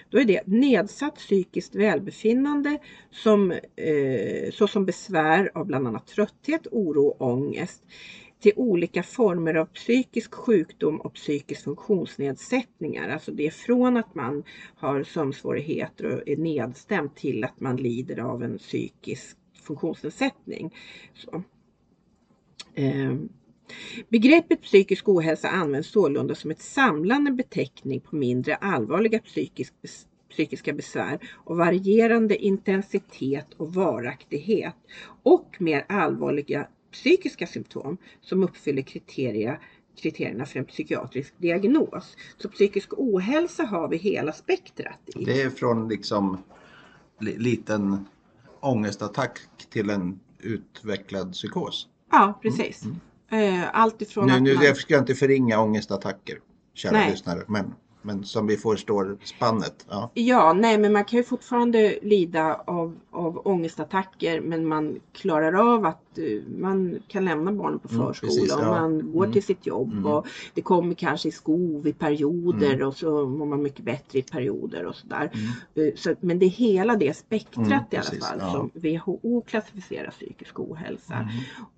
Då 0.09 0.19
är 0.19 0.25
det 0.25 0.47
nedsatt 0.47 1.15
psykiskt 1.15 1.75
välbefinnande 1.75 2.79
som, 3.11 3.51
eh, 3.51 4.51
såsom 4.51 4.85
besvär 4.85 5.51
av 5.53 5.65
bland 5.65 5.87
annat 5.87 6.07
trötthet, 6.07 6.67
oro 6.71 7.07
och 7.07 7.21
ångest 7.21 7.83
till 8.39 8.53
olika 8.55 9.03
former 9.03 9.53
av 9.53 9.65
psykisk 9.65 10.33
sjukdom 10.33 11.01
och 11.01 11.13
psykisk 11.13 11.63
funktionsnedsättningar. 11.63 13.09
Alltså 13.09 13.31
det 13.31 13.47
är 13.47 13.51
från 13.51 13.97
att 13.97 14.15
man 14.15 14.43
har 14.75 15.03
sömnsvårigheter 15.03 16.05
och 16.05 16.27
är 16.27 16.37
nedstämd 16.37 17.15
till 17.15 17.43
att 17.43 17.59
man 17.59 17.75
lider 17.75 18.19
av 18.19 18.43
en 18.43 18.57
psykisk 18.57 19.37
funktionsnedsättning. 19.53 20.75
Så. 21.13 21.43
Ehm. 22.75 23.29
Begreppet 24.09 24.61
psykisk 24.61 25.09
ohälsa 25.09 25.49
används 25.49 25.91
sålunda 25.91 26.35
som 26.35 26.51
ett 26.51 26.61
samlande 26.61 27.31
beteckning 27.31 27.99
på 27.99 28.15
mindre 28.15 28.55
allvarliga 28.55 29.19
psykisk, 29.19 29.73
psykiska 30.29 30.73
besvär 30.73 31.19
och 31.33 31.57
varierande 31.57 32.37
intensitet 32.37 33.53
och 33.57 33.73
varaktighet 33.73 34.75
och 35.23 35.55
mer 35.59 35.85
allvarliga 35.89 36.67
psykiska 36.91 37.47
symptom 37.47 37.97
som 38.21 38.43
uppfyller 38.43 38.81
kriteria, 38.81 39.59
kriterierna 40.01 40.45
för 40.45 40.59
en 40.59 40.65
psykiatrisk 40.65 41.33
diagnos. 41.37 42.15
Så 42.37 42.49
psykisk 42.49 42.89
ohälsa 42.97 43.63
har 43.63 43.87
vi 43.87 43.97
hela 43.97 44.31
spektrat 44.31 44.99
i. 45.15 45.25
Det 45.25 45.41
är 45.41 45.49
från 45.49 45.87
liksom 45.87 46.37
li, 47.19 47.37
liten 47.37 48.05
ångestattack 48.59 49.39
till 49.69 49.89
en 49.89 50.19
utvecklad 50.39 51.33
psykos. 51.33 51.87
Ja, 52.11 52.39
precis. 52.41 52.85
Eh, 52.85 52.91
Allt 53.73 54.01
ifrån 54.01 54.27
Nu, 54.27 54.33
att 54.33 54.41
nu 54.41 54.55
man... 54.55 54.63
jag 54.65 54.77
ska 54.77 54.97
inte 54.97 55.15
förringa 55.15 55.61
ångestattacker, 55.61 56.39
kära 56.73 56.91
Nej. 56.91 57.11
lyssnare, 57.11 57.43
men, 57.47 57.73
men 58.01 58.23
som 58.23 58.47
vi 58.47 58.57
förstår 58.57 59.17
spannet. 59.23 59.85
Ja. 59.89 60.11
Ja, 60.13 60.53
nej 60.53 60.77
men 60.77 60.93
man 60.93 61.05
kan 61.05 61.17
ju 61.17 61.23
fortfarande 61.23 61.99
lida 62.01 62.55
av, 62.67 62.95
av 63.11 63.41
ångestattacker 63.47 64.41
men 64.41 64.67
man 64.67 64.99
klarar 65.13 65.73
av 65.75 65.85
att 65.85 66.17
eh, 66.17 66.23
man 66.59 66.99
kan 67.07 67.25
lämna 67.25 67.51
barnen 67.51 67.79
på 67.79 67.87
Mm, 67.89 68.05
förskola 68.07 68.29
precis, 68.31 68.55
och 68.55 68.61
ja. 68.63 68.71
man 68.71 69.11
går 69.11 69.23
Mm. 69.23 69.33
till 69.33 69.43
sitt 69.43 69.65
jobb 69.67 69.91
Mm. 69.93 70.05
och 70.05 70.27
det 70.53 70.61
kommer 70.61 70.93
kanske 70.93 71.27
i 71.27 71.31
skov 71.31 71.87
i 71.87 71.93
perioder 71.93 72.73
Mm. 72.73 72.87
och 72.87 72.95
så 72.95 73.25
mår 73.27 73.45
man 73.45 73.61
mycket 73.61 73.85
bättre 73.85 74.19
i 74.19 74.21
perioder 74.21 74.85
och 74.85 74.95
sådär. 74.95 75.31
Mm. 75.75 75.87
Eh, 75.87 75.93
Så, 75.95 76.15
men 76.19 76.39
det 76.39 76.45
är 76.45 76.49
hela 76.49 76.95
det 76.95 77.17
spektrat 77.17 77.57
Mm, 77.67 77.71
i 77.71 77.75
alla 77.75 77.85
precis, 78.03 78.25
fall 78.27 78.37
ja. 78.41 78.51
som 78.51 78.69
WHO 78.73 79.41
klassificerar 79.47 80.11
psykisk 80.11 80.59
ohälsa. 80.59 81.13
Mm. 81.13 81.27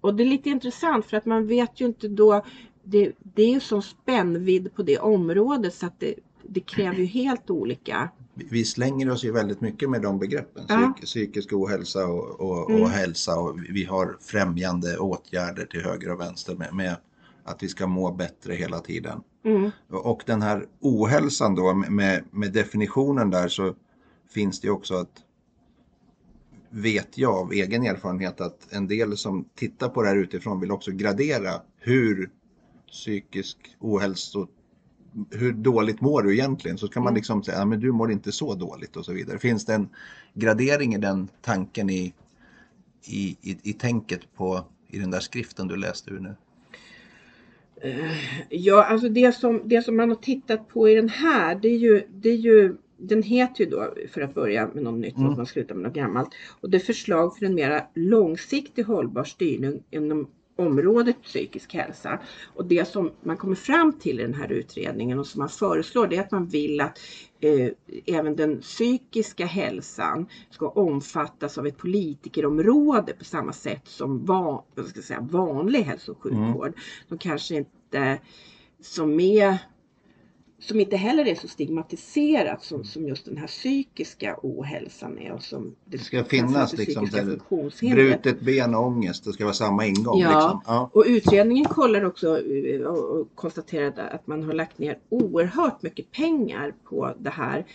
Och 0.01 0.15
det 0.15 0.23
är 0.23 0.27
lite 0.27 0.49
intressant 0.49 1.05
för 1.05 1.17
att 1.17 1.25
man 1.25 1.47
vet 1.47 1.81
ju 1.81 1.85
inte 1.85 2.07
då, 2.07 2.43
det, 2.83 3.11
det 3.35 3.43
är 3.43 3.49
ju 3.53 3.59
sån 3.59 3.81
spännvidd 3.83 4.75
på 4.75 4.83
det 4.83 4.97
området 4.99 5.73
så 5.73 5.85
att 5.85 5.99
det, 5.99 6.13
det 6.47 6.59
kräver 6.59 6.95
ju 6.97 7.05
helt 7.05 7.49
olika 7.49 8.09
Vi- 8.33 8.65
slänger 8.65 9.09
oss 9.11 9.23
ju 9.23 9.31
väldigt 9.31 9.61
mycket 9.61 9.89
med 9.89 10.01
de 10.01 10.19
begreppen. 10.19 10.65
Ja. 10.67 10.93
Psyk, 10.95 11.05
psykisk 11.05 11.53
ohälsa 11.53 12.07
och, 12.07 12.39
och, 12.39 12.69
Mm. 12.69 12.81
och 12.81 12.89
hälsa. 12.89 13.39
Och 13.39 13.59
vi 13.69 13.83
har 13.85 14.17
främjande 14.21 14.97
åtgärder 14.97 15.65
till 15.65 15.81
höger 15.81 16.11
och 16.11 16.19
vänster 16.19 16.55
med, 16.55 16.73
med 16.73 16.95
att 17.43 17.63
vi 17.63 17.67
ska 17.67 17.87
må 17.87 18.11
bättre 18.11 18.53
hela 18.53 18.79
tiden. 18.79 19.21
Mm. 19.45 19.71
Och 19.89 20.23
den 20.25 20.41
här 20.41 20.65
ohälsan 20.79 21.55
då 21.55 21.73
med, 21.73 22.23
med 22.31 22.53
definitionen 22.53 23.29
där 23.29 23.47
så 23.47 23.75
finns 24.29 24.59
det 24.61 24.67
ju 24.67 24.71
också 24.71 24.95
att 24.95 25.21
vet 26.69 27.17
jag 27.17 27.33
av 27.35 27.51
egen 27.53 27.83
erfarenhet 27.85 28.41
att 28.41 28.67
en 28.73 28.87
del 28.87 29.17
som 29.17 29.45
tittar 29.55 29.89
på 29.89 30.01
det 30.01 30.07
här 30.09 30.15
utifrån 30.15 30.59
vill 30.59 30.71
också 30.71 30.91
gradera 30.91 31.51
hur 31.79 32.29
psykisk 32.91 33.57
ohälsa 33.79 34.47
hur 35.31 35.51
dåligt 35.53 36.01
mår 36.01 36.21
du 36.23 36.33
egentligen? 36.33 36.77
Så 36.77 36.87
kan 36.87 37.03
man 37.03 37.11
Mm. 37.11 37.15
liksom 37.17 37.43
säga, 37.43 37.57
ja, 37.57 37.65
men 37.65 37.79
du 37.79 37.91
mår 37.91 38.11
inte 38.11 38.31
så 38.31 38.55
dåligt 38.55 38.95
och 38.95 39.05
så 39.05 39.13
vidare. 39.13 39.39
Finns 39.39 39.65
det 39.65 39.73
en 39.73 39.89
gradering 40.33 40.93
i 40.95 40.97
den 40.97 41.27
tanken 41.41 41.89
i, 41.89 42.13
i, 43.05 43.37
i, 43.41 43.57
i 43.63 43.73
tänket 43.73 44.33
på 44.35 44.65
i 44.87 44.99
den 44.99 45.11
där 45.11 45.19
skriften 45.19 45.67
du 45.67 45.75
läste 45.75 46.11
ur 46.11 46.19
nu? 46.19 46.35
Ja, 48.49 48.83
alltså 48.83 49.09
det 49.09 49.35
som, 49.35 49.61
det 49.65 49.81
som 49.81 49.95
man 49.97 50.09
har 50.09 50.15
tittat 50.15 50.67
på 50.67 50.89
i 50.89 50.95
den 50.95 51.09
här, 51.09 51.55
det 51.55 51.67
är 51.67 51.77
ju, 51.77 52.03
det 52.09 52.29
är 52.29 52.35
ju 52.37 52.77
den 52.97 53.23
heter 53.23 53.63
ju 53.63 53.69
då, 53.69 53.93
för 54.11 54.21
att 54.21 54.33
börja 54.33 54.67
med 54.73 54.83
något 54.83 54.99
nytt, 54.99 55.17
Mm. 55.17 55.29
att 55.31 55.37
man 55.37 55.45
slutar 55.45 55.75
med 55.75 55.83
något 55.83 55.93
gammalt. 55.93 56.29
Och 56.61 56.69
det 56.69 56.77
är 56.77 56.79
förslag 56.79 57.37
för 57.37 57.45
en 57.45 57.55
mera 57.55 57.83
långsiktig 57.95 58.83
hållbar 58.83 59.23
styrning 59.23 59.83
inom 59.91 60.27
området 60.61 61.23
psykisk 61.23 61.73
hälsa. 61.73 62.19
Och 62.55 62.65
det 62.65 62.85
som 62.85 63.11
man 63.23 63.37
kommer 63.37 63.55
fram 63.55 63.93
till 63.93 64.19
i 64.19 64.23
den 64.23 64.33
här 64.33 64.51
utredningen 64.51 65.19
och 65.19 65.27
som 65.27 65.39
man 65.39 65.49
föreslår 65.49 66.07
det 66.07 66.15
är 66.15 66.21
att 66.21 66.31
man 66.31 66.47
vill 66.47 66.81
att 66.81 66.99
eh, 67.39 67.69
även 68.05 68.35
den 68.35 68.61
psykiska 68.61 69.45
hälsan 69.45 70.27
ska 70.49 70.67
omfattas 70.67 71.57
av 71.57 71.67
ett 71.67 71.77
politikerområde 71.77 73.13
på 73.13 73.23
samma 73.23 73.53
sätt 73.53 73.87
som 73.87 74.25
van, 74.25 74.63
vad 74.75 74.85
ska 74.85 75.01
säga, 75.01 75.21
vanlig 75.21 75.79
hälso 75.79 76.11
och 76.11 76.21
sjukvård. 76.21 76.73
Som 77.07 77.17
kanske 77.17 77.55
inte 77.55 78.19
som 78.81 79.19
är 79.19 79.57
som 80.61 80.79
inte 80.79 80.97
heller 80.97 81.27
är 81.27 81.35
så 81.35 81.47
stigmatiserat 81.47 82.63
som, 82.63 82.83
som 82.83 83.07
just 83.07 83.25
den 83.25 83.37
här 83.37 83.47
psykiska 83.47 84.37
ohälsan 84.43 85.19
är. 85.19 85.31
Och 85.31 85.43
som 85.43 85.75
det 85.85 85.97
ska 85.97 86.23
finnas 86.23 86.71
det 86.71 86.77
liksom 86.77 87.09
det-. 87.11 87.93
Brutet 87.93 88.41
ben 88.41 88.75
och 88.75 88.85
ångest, 88.85 89.23
det 89.23 89.33
ska 89.33 89.43
vara 89.43 89.53
samma 89.53 89.85
ingång. 89.85 90.19
Ja. 90.19 90.29
Liksom. 90.29 90.61
Ja. 90.65 90.89
Och 90.93 91.03
utredningen 91.07 91.65
kollar 91.65 92.05
också 92.05 92.39
eh, 92.39 92.81
och 92.81 93.21
och 93.21 93.35
konstaterade 93.35 94.03
att 94.09 94.27
man 94.27 94.43
har 94.43 94.53
lagt 94.53 94.77
ner 94.77 94.97
oerhört 95.09 95.81
mycket 95.81 96.11
pengar 96.11 96.73
på 96.83 97.13
det 97.19 97.29
här. 97.29 97.65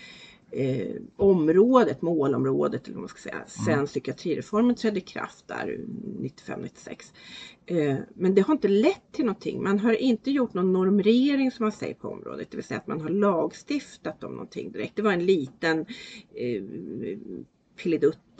Eh, 0.57 0.97
området, 1.17 2.03
målområdet 2.03 2.85
eller 2.85 2.95
vad 2.95 3.01
man 3.01 3.09
ska 3.09 3.19
säga, 3.19 3.35
Mm. 3.35 3.49
sen 3.49 3.87
psykiatrireformen 3.87 4.75
trädde 4.75 4.99
i 4.99 5.01
kraft 5.01 5.49
där 5.49 5.79
95-96. 6.21 7.13
Eh, 7.67 7.97
men 8.15 8.35
det 8.35 8.41
har 8.43 8.55
inte 8.55 8.69
lett 8.69 9.13
till 9.13 9.25
någonting. 9.25 9.63
Man 9.63 9.79
har 9.79 9.93
inte 9.93 10.31
gjort 10.31 10.55
någon 10.55 10.73
normering 10.73 11.51
som 11.51 11.65
man 11.65 11.73
säger 11.73 11.95
på 11.95 12.09
området, 12.09 12.51
det 12.51 12.57
vill 12.57 12.65
säga 12.65 12.81
att 12.81 12.87
man 12.87 13.01
har 13.01 13.09
lagstiftat 13.09 14.25
om 14.25 14.33
någonting 14.33 14.73
direkt. 14.73 14.97
Det 14.97 15.03
var 15.03 15.13
en 15.13 15.27
liten 15.27 15.81
eh, 16.35 16.63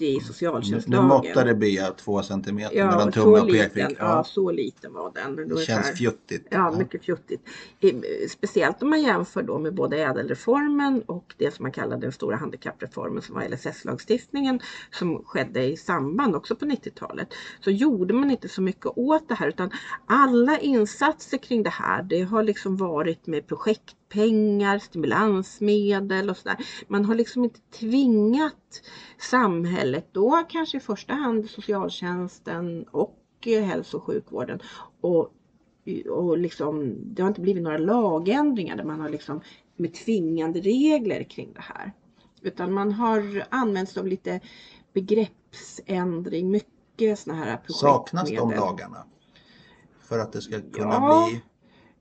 i 0.03 0.15
Nu 0.15 0.21
socialtjänstlagen. 0.21 1.07
måttade 1.09 1.55
Bea 1.55 1.91
två 1.91 2.23
centimeter 2.23 2.77
Ja, 2.77 2.87
mellan 2.91 3.13
tumme 3.13 3.39
och 3.41 3.49
pekfinger. 3.51 3.97
ja. 3.99 4.25
så 4.25 4.51
liten 4.51 4.93
var 4.93 5.13
den. 5.15 5.37
det 5.37 5.43
Ungefär. 5.43 5.65
känns 5.65 5.91
fjuttigt. 5.99 6.47
Ja, 6.51 6.71
mycket 6.79 7.05
fjuttigt. 7.05 7.43
Speciellt 8.29 8.83
om 8.83 8.91
man 8.91 9.03
jämför 9.03 9.43
då 9.43 9.59
med 9.59 9.75
både 9.75 9.97
ädelreformen 9.99 11.03
och 11.07 11.35
det 11.39 11.55
som 11.55 11.63
man 11.63 11.73
kallar 11.73 11.97
den 11.99 12.13
stora 12.13 12.37
handikappreformen 12.37 13.23
som 13.23 13.35
var 13.35 13.43
LSS-lagstiftningen 13.49 14.61
som 14.91 15.23
skedde 15.25 15.65
i 15.65 15.77
samband 15.77 16.37
också 16.37 16.57
på 16.57 16.65
90-talet. 16.65 17.29
Så 17.61 17.71
gjorde 17.71 18.15
man 18.15 18.31
inte 18.31 18.49
så 18.49 18.63
mycket 18.63 18.87
åt 18.99 19.29
det 19.29 19.35
här 19.35 19.49
utan 19.49 19.71
alla 20.07 20.59
insatser 20.59 21.39
kring 21.39 21.63
det 21.63 21.71
här 21.71 22.03
det 22.03 22.23
har 22.23 22.43
liksom 22.43 22.77
varit 22.77 23.27
med 23.27 23.47
projektpengar, 23.47 24.79
stimulansmedel 24.79 26.31
och 26.31 26.37
sådär. 26.37 26.57
Man 26.89 27.05
har 27.05 27.15
liksom 27.15 27.45
inte 27.45 27.61
tvingat 27.79 28.83
samhället 29.19 29.86
då 30.13 30.45
kanske 30.49 30.77
i 30.77 30.81
första 30.81 31.15
hand 31.15 31.51
socialtjänsten 31.51 32.85
och 32.91 33.19
eh, 33.47 33.63
hälso 33.63 33.97
och 33.97 34.03
sjukvården 34.05 34.61
och 35.01 35.33
och 36.11 36.39
liksom, 36.39 36.95
det 37.05 37.23
har 37.23 37.29
inte 37.29 37.41
blivit 37.41 37.63
några 37.63 37.79
lagändringar 37.79 38.77
där 38.77 38.85
man 38.85 39.01
har 39.01 39.09
liksom 39.09 39.41
med 39.77 39.95
tvingande 39.95 40.61
regler 40.61 41.23
kring 41.23 41.53
det 41.53 41.61
här. 41.61 41.93
Utan 42.43 42.73
man 42.73 42.93
har 42.93 43.47
använt 43.49 43.89
sig 43.89 44.01
av 44.01 44.07
lite 44.07 44.41
begreppsändring, 44.93 46.51
mycket 46.51 47.19
sådana 47.19 47.45
här 47.45 47.61
Saknas 47.67 48.29
de 48.29 48.37
projektmedel. 48.37 48.61
lagarna? 48.61 49.05
För 50.01 50.19
att 50.19 50.33
det 50.33 50.41
ska 50.41 50.61
kunna 50.61 50.95
Ja. 50.95 51.27
bli... 51.31 51.43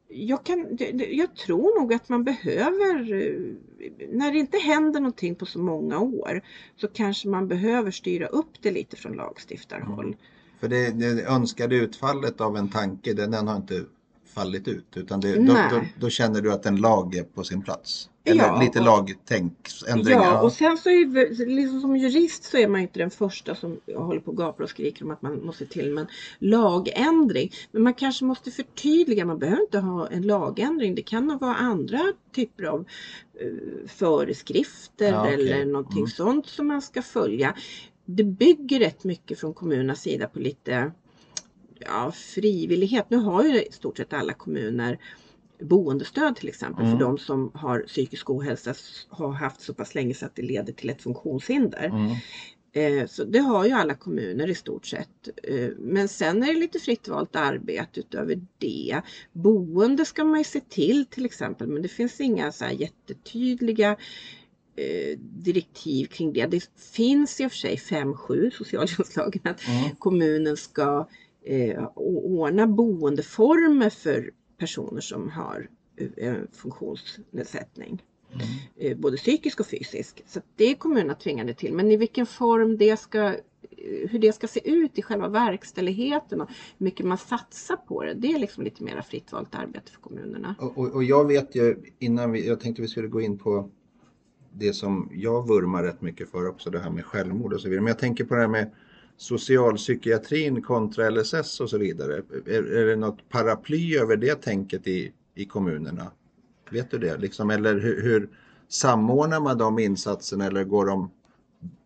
Jag, 0.08 0.44
kan, 0.44 0.78
jag 1.10 1.36
tror 1.36 1.80
nog 1.80 1.94
att 1.94 2.10
man 2.10 2.24
behöver, 2.24 3.14
eh, 3.14 3.42
när 4.10 4.32
det 4.32 4.40
inte 4.40 4.58
händer 4.58 5.00
någonting 5.00 5.36
på 5.36 5.46
så 5.46 5.60
många 5.60 6.00
år, 6.00 6.42
så 6.76 6.88
kanske 6.88 7.28
man 7.28 7.48
behöver 7.48 7.92
styra 7.92 8.28
upp 8.28 8.62
det 8.62 8.72
lite 8.72 8.98
från 8.98 9.14
lagstiftarhåll. 9.14 10.06
Mm. 10.06 10.18
För 10.60 10.68
det, 10.68 10.92
det 10.92 11.26
önskade 11.26 11.76
utfallet 11.76 12.42
av 12.42 12.58
en 12.58 12.70
tanke, 12.70 13.14
den, 13.14 13.32
den 13.32 13.48
har 13.48 13.56
inte 13.56 13.86
fallit 14.36 14.68
ut. 14.68 14.86
Utan 14.96 15.20
det, 15.20 15.36
då, 15.36 15.54
då, 15.72 15.82
då 16.00 16.10
känner 16.10 16.42
du 16.42 16.52
att 16.54 16.66
en 16.66 16.76
lag 16.76 17.16
är 17.16 17.24
på 17.24 17.44
sin 17.44 17.62
plats. 17.62 18.10
Eller 18.28 18.44
Ja, 18.44 18.62
lite 18.62 18.80
lagtänksändringar. 18.82 20.24
Ja, 20.24 20.42
och 20.42 20.52
sen 20.52 20.78
så 20.78 20.90
är 20.90 21.06
vi- 21.06 21.46
liksom 21.46 21.82
som 21.82 21.98
jurist 21.98 22.44
så 22.44 22.58
är 22.58 22.68
man 22.68 22.82
inte 22.82 23.00
den 23.00 23.12
första 23.12 23.56
som 23.56 23.80
håller 23.96 24.20
på 24.20 24.32
och 24.32 24.38
gapar 24.38 24.64
och 24.64 24.70
skriker 24.70 25.06
om 25.06 25.12
att 25.12 25.22
man 25.22 25.46
måste 25.46 25.66
till 25.66 25.94
med 25.94 26.02
en 26.02 26.08
lagändring. 26.50 27.52
Men 27.72 27.84
man 27.84 27.94
kanske 27.94 28.26
måste 28.26 28.52
förtydliga, 28.52 29.26
man 29.26 29.40
behöver 29.40 29.62
inte 29.62 29.80
ha 29.80 30.08
en 30.08 30.22
lagändring. 30.22 30.96
Det 30.96 31.02
kan 31.02 31.28
nog 31.28 31.42
vara 31.42 31.56
andra 31.56 32.00
typer 32.36 32.64
av 32.64 32.86
eh, 33.40 33.48
föreskrifter 33.88 35.12
Ja, 35.12 35.22
okej. 35.24 35.34
eller 35.34 35.66
någonting 35.66 35.98
Mm. 35.98 36.08
sånt 36.10 36.48
som 36.48 36.68
man 36.68 36.82
ska 36.82 37.02
följa. 37.02 37.56
Det 38.06 38.24
bygger 38.24 38.80
rätt 38.80 39.04
mycket 39.04 39.40
från 39.40 39.54
kommunernas 39.54 40.02
sida 40.02 40.28
på 40.28 40.40
lite 40.40 40.92
ja, 41.80 42.12
frivillighet. 42.12 43.06
Nu 43.10 43.18
har 43.18 43.44
ju 43.44 43.64
i 43.64 43.72
stort 43.72 43.98
sett 43.98 44.14
alla 44.14 44.34
kommuner 44.34 45.00
boendestöd 45.60 46.36
till 46.36 46.48
exempel 46.50 46.86
Mm. 46.86 46.98
för 46.98 47.06
de 47.06 47.18
som 47.18 47.52
har 47.54 47.80
psykisk 47.80 48.30
ohälsa 48.30 48.74
har 49.10 49.32
haft 49.32 49.62
så 49.62 49.74
pass 49.74 49.96
länge 49.96 50.14
så 50.14 50.26
att 50.26 50.36
det 50.36 50.42
leder 50.42 50.74
till 50.74 50.90
ett 50.90 51.02
funktionshinder. 51.02 51.84
Mm. 51.86 52.12
Eh, 53.02 53.08
Så 53.08 53.24
det 53.24 53.40
har 53.40 53.66
ju 53.66 53.72
alla 53.72 53.94
kommuner 53.96 54.50
i 54.50 54.56
stort 54.56 54.86
sett. 54.86 55.30
Eh, 55.44 55.70
Men 55.78 56.08
sen 56.08 56.44
är 56.44 56.48
det 56.54 56.60
lite 56.60 56.80
fritt 56.80 57.08
valt 57.08 57.36
arbete 57.36 58.00
utöver 58.00 58.42
det. 58.58 59.02
Boende 59.34 60.06
ska 60.06 60.24
man 60.24 60.38
ju 60.40 60.44
se 60.44 60.60
till 60.60 61.06
till 61.06 61.26
exempel 61.26 61.68
men 61.68 61.82
det 61.82 61.88
finns 61.88 62.22
inga 62.22 62.52
så 62.52 62.66
här 62.66 62.72
jättetydliga 62.72 63.96
eh, 64.76 65.18
direktiv 65.20 66.06
kring 66.06 66.34
det. 66.34 66.46
Det 66.46 66.70
finns 66.94 67.42
i 67.42 67.46
och 67.48 67.52
för 67.52 67.58
sig 67.58 67.76
5-7 67.78 68.50
socialtjänstlagen 68.52 69.42
att 69.44 69.68
Mm. 69.68 69.96
kommunen 70.00 70.58
ska 70.58 71.08
eh, 71.46 71.84
o- 71.96 72.42
ordna 72.42 72.68
boendeformer 72.68 73.90
för 73.90 74.32
personer 74.58 75.02
som 75.02 75.30
har 75.30 75.70
eh, 75.98 76.28
en 76.28 76.48
funktionsnedsättning. 76.52 78.04
Mm. 78.34 78.48
Eh, 78.76 78.98
både 78.98 79.18
psykisk 79.18 79.60
och 79.60 79.68
fysisk. 79.68 80.24
Så 80.28 80.42
det 80.56 80.66
är 80.66 80.76
kommunerna 80.76 81.14
tvingade 81.14 81.54
till. 81.54 81.74
Men 81.74 81.92
i 81.92 81.98
vilken 81.98 82.26
form 82.26 82.78
det 82.78 83.00
ska, 83.00 83.24
eh, 83.24 84.10
hur 84.10 84.20
det 84.20 84.34
ska 84.34 84.48
se 84.48 84.70
ut 84.70 85.00
i 85.00 85.02
själva 85.02 85.28
verkställigheten 85.28 86.42
och 86.42 86.50
hur 86.78 86.86
mycket 86.86 87.06
man 87.06 87.18
satsar 87.18 87.76
på 87.76 88.04
det. 88.04 88.14
Det 88.14 88.32
är 88.32 88.40
liksom 88.40 88.64
lite 88.64 88.84
mer 88.84 89.02
fritt 89.02 89.32
valt 89.32 89.56
arbete 89.56 89.92
för 89.92 90.02
kommunerna. 90.02 90.56
Och, 90.60 90.78
och, 90.78 90.96
och 90.96 91.04
jag 91.04 91.28
vet 91.28 91.56
ju 91.56 91.76
innan 92.00 92.32
vi, 92.32 92.48
jag 92.48 92.60
tänkte 92.60 92.82
vi 92.82 92.88
skulle 92.88 93.08
gå 93.08 93.22
in 93.22 93.38
på 93.38 93.70
det 94.54 94.74
som 94.74 95.10
jag 95.14 95.48
vurmar 95.48 95.84
rätt 95.84 96.02
mycket 96.02 96.30
för 96.30 96.50
också, 96.50 96.70
det 96.70 96.80
här 96.80 96.90
med 96.90 97.06
självmord 97.06 97.54
och 97.54 97.62
så 97.62 97.70
vidare. 97.70 97.82
Men 97.82 97.88
jag 97.92 98.00
tänker 98.00 98.24
på 98.26 98.34
det 98.36 98.42
här 98.42 98.48
med 98.48 98.72
socialpsykiatrin 99.18 100.62
kontra 100.62 101.10
LSS 101.10 101.60
och 101.60 101.70
så 101.70 101.78
vidare. 101.78 102.22
Är, 102.46 102.64
är 102.74 102.86
det 102.86 102.96
något 102.96 103.30
paraply 103.30 103.98
över 103.98 104.18
det 104.18 104.36
tänket 104.36 104.88
i, 104.88 105.14
i 105.36 105.46
kommunerna? 105.46 106.12
Vet 106.72 106.92
du 106.92 106.98
det? 106.98 107.18
Liksom, 107.18 107.50
eller 107.50 107.80
hur, 107.80 108.02
hur 108.02 108.30
samordnar 108.68 109.40
man 109.40 109.58
de 109.58 109.80
insatserna 109.80 110.46
eller 110.46 110.64
går 110.64 110.86
de 110.86 111.12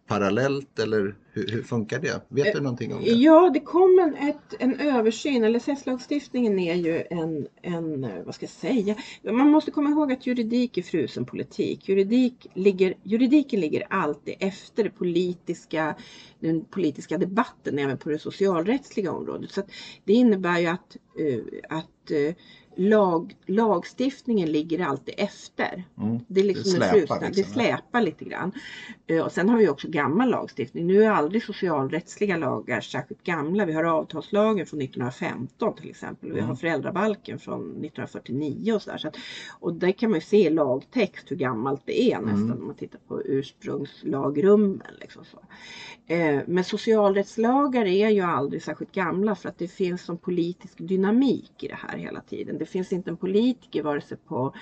parallellt 0.09 0.79
eller 0.79 1.15
hur, 1.31 1.47
hur 1.47 1.63
funkar 1.63 1.99
det? 1.99 2.21
Vet 2.27 2.53
du 2.53 2.61
någonting 2.61 2.93
om 2.93 3.03
det? 3.03 3.09
Ja, 3.09 3.49
det 3.53 3.59
kom 3.59 3.99
en, 3.99 4.29
ett, 4.29 4.55
en 4.59 4.79
översyn. 4.79 5.45
LSS-lagstiftningen 5.45 6.59
är 6.59 6.75
ju 6.75 7.03
en, 7.09 7.47
en, 7.61 8.03
eh, 8.03 8.23
vad 8.25 8.35
ska 8.35 8.43
jag 8.43 8.49
säga, 8.49 8.95
man 9.23 9.51
måste 9.51 9.71
komma 9.71 9.89
ihåg 9.89 10.11
att 10.11 10.27
juridik 10.27 10.77
är 10.77 10.81
frusen 10.81 11.25
politik. 11.25 11.89
Juridik 11.89 12.47
ligger, 12.53 12.93
juridiken 13.03 13.59
ligger 13.59 13.87
alltid 13.89 14.35
efter 14.39 14.83
det 14.83 14.89
politiska, 14.89 15.95
den 16.39 16.65
politiska 16.65 17.17
debatten 17.17 17.79
även 17.79 17.97
på 17.97 18.09
det 18.09 18.19
socialrättsliga 18.19 19.11
området. 19.11 19.51
Så 19.51 19.61
det 20.03 20.13
innebär 20.13 20.59
ju 20.59 20.67
att, 20.67 20.97
eh, 21.19 21.77
att 21.77 22.11
eh, 22.11 22.35
lag, 22.79 23.35
lagstiftningen 23.45 24.51
ligger 24.51 24.79
alltid 24.85 25.13
efter. 25.17 25.83
Mm. 25.97 26.19
Det 26.27 26.39
är 26.39 26.43
liksom 26.43 26.63
Det 26.63 26.77
släpar 26.77 26.91
frusna, 26.99 27.15
liksom, 27.15 27.31
det 27.43 27.49
släpar 27.49 28.01
lite 28.01 28.25
grann. 28.25 28.51
Eh, 29.07 29.19
Och 29.25 29.31
sen 29.31 29.49
har 29.49 29.57
vi 29.57 29.69
också 29.69 29.87
gammal 29.89 30.29
lagstiftning. 30.29 30.87
Nu 30.87 31.03
är 31.03 31.09
aldrig 31.09 31.43
socialrättsliga 31.43 32.37
lagar 32.37 32.81
särskilt 32.81 33.23
gamla. 33.23 33.65
Vi 33.65 33.73
har 33.73 33.83
avtalslagen 33.83 34.65
från 34.65 34.81
1915 34.81 35.75
till 35.75 35.89
exempel. 35.89 36.31
Vi 36.31 36.39
har 36.39 36.45
Mm. 36.47 36.57
föräldrabalken 36.57 37.39
från 37.39 37.61
1949 37.61 38.73
och. 38.73 38.81
Så 38.81 38.91
att, 39.07 39.17
och 39.59 39.73
där 39.73 39.91
kan 39.91 40.09
man 40.09 40.17
ju 40.19 40.25
se 40.25 40.45
i 40.47 40.49
lagtext 40.49 41.31
hur 41.31 41.35
gammalt 41.35 41.81
det 41.85 42.11
är 42.11 42.19
nästan 42.19 42.43
Mm. 42.45 42.57
om 42.59 42.65
man 42.67 42.75
tittar 42.75 42.99
på 43.07 43.21
ursprungslagrummen. 43.25 44.81
Liksom 45.01 45.23
så. 45.25 45.39
Eh, 46.13 46.41
Men 46.47 46.63
socialrättslagar 46.63 47.85
är 47.85 48.09
ju 48.09 48.21
aldrig 48.21 48.63
särskilt 48.63 48.91
gamla 48.91 49.35
för 49.35 49.49
att 49.49 49.57
det 49.57 49.67
finns 49.67 50.09
en 50.09 50.17
politisk 50.17 50.73
dynamik 50.77 51.63
i 51.63 51.67
det 51.67 51.77
här 51.87 51.97
hela 51.97 52.21
tiden. 52.21 52.57
Det 52.57 52.65
finns 52.69 52.93
inte 52.93 53.09
en 53.09 53.17
politiker 53.17 53.83
vare 53.83 54.01
sig 54.01 54.17
på 54.17 54.53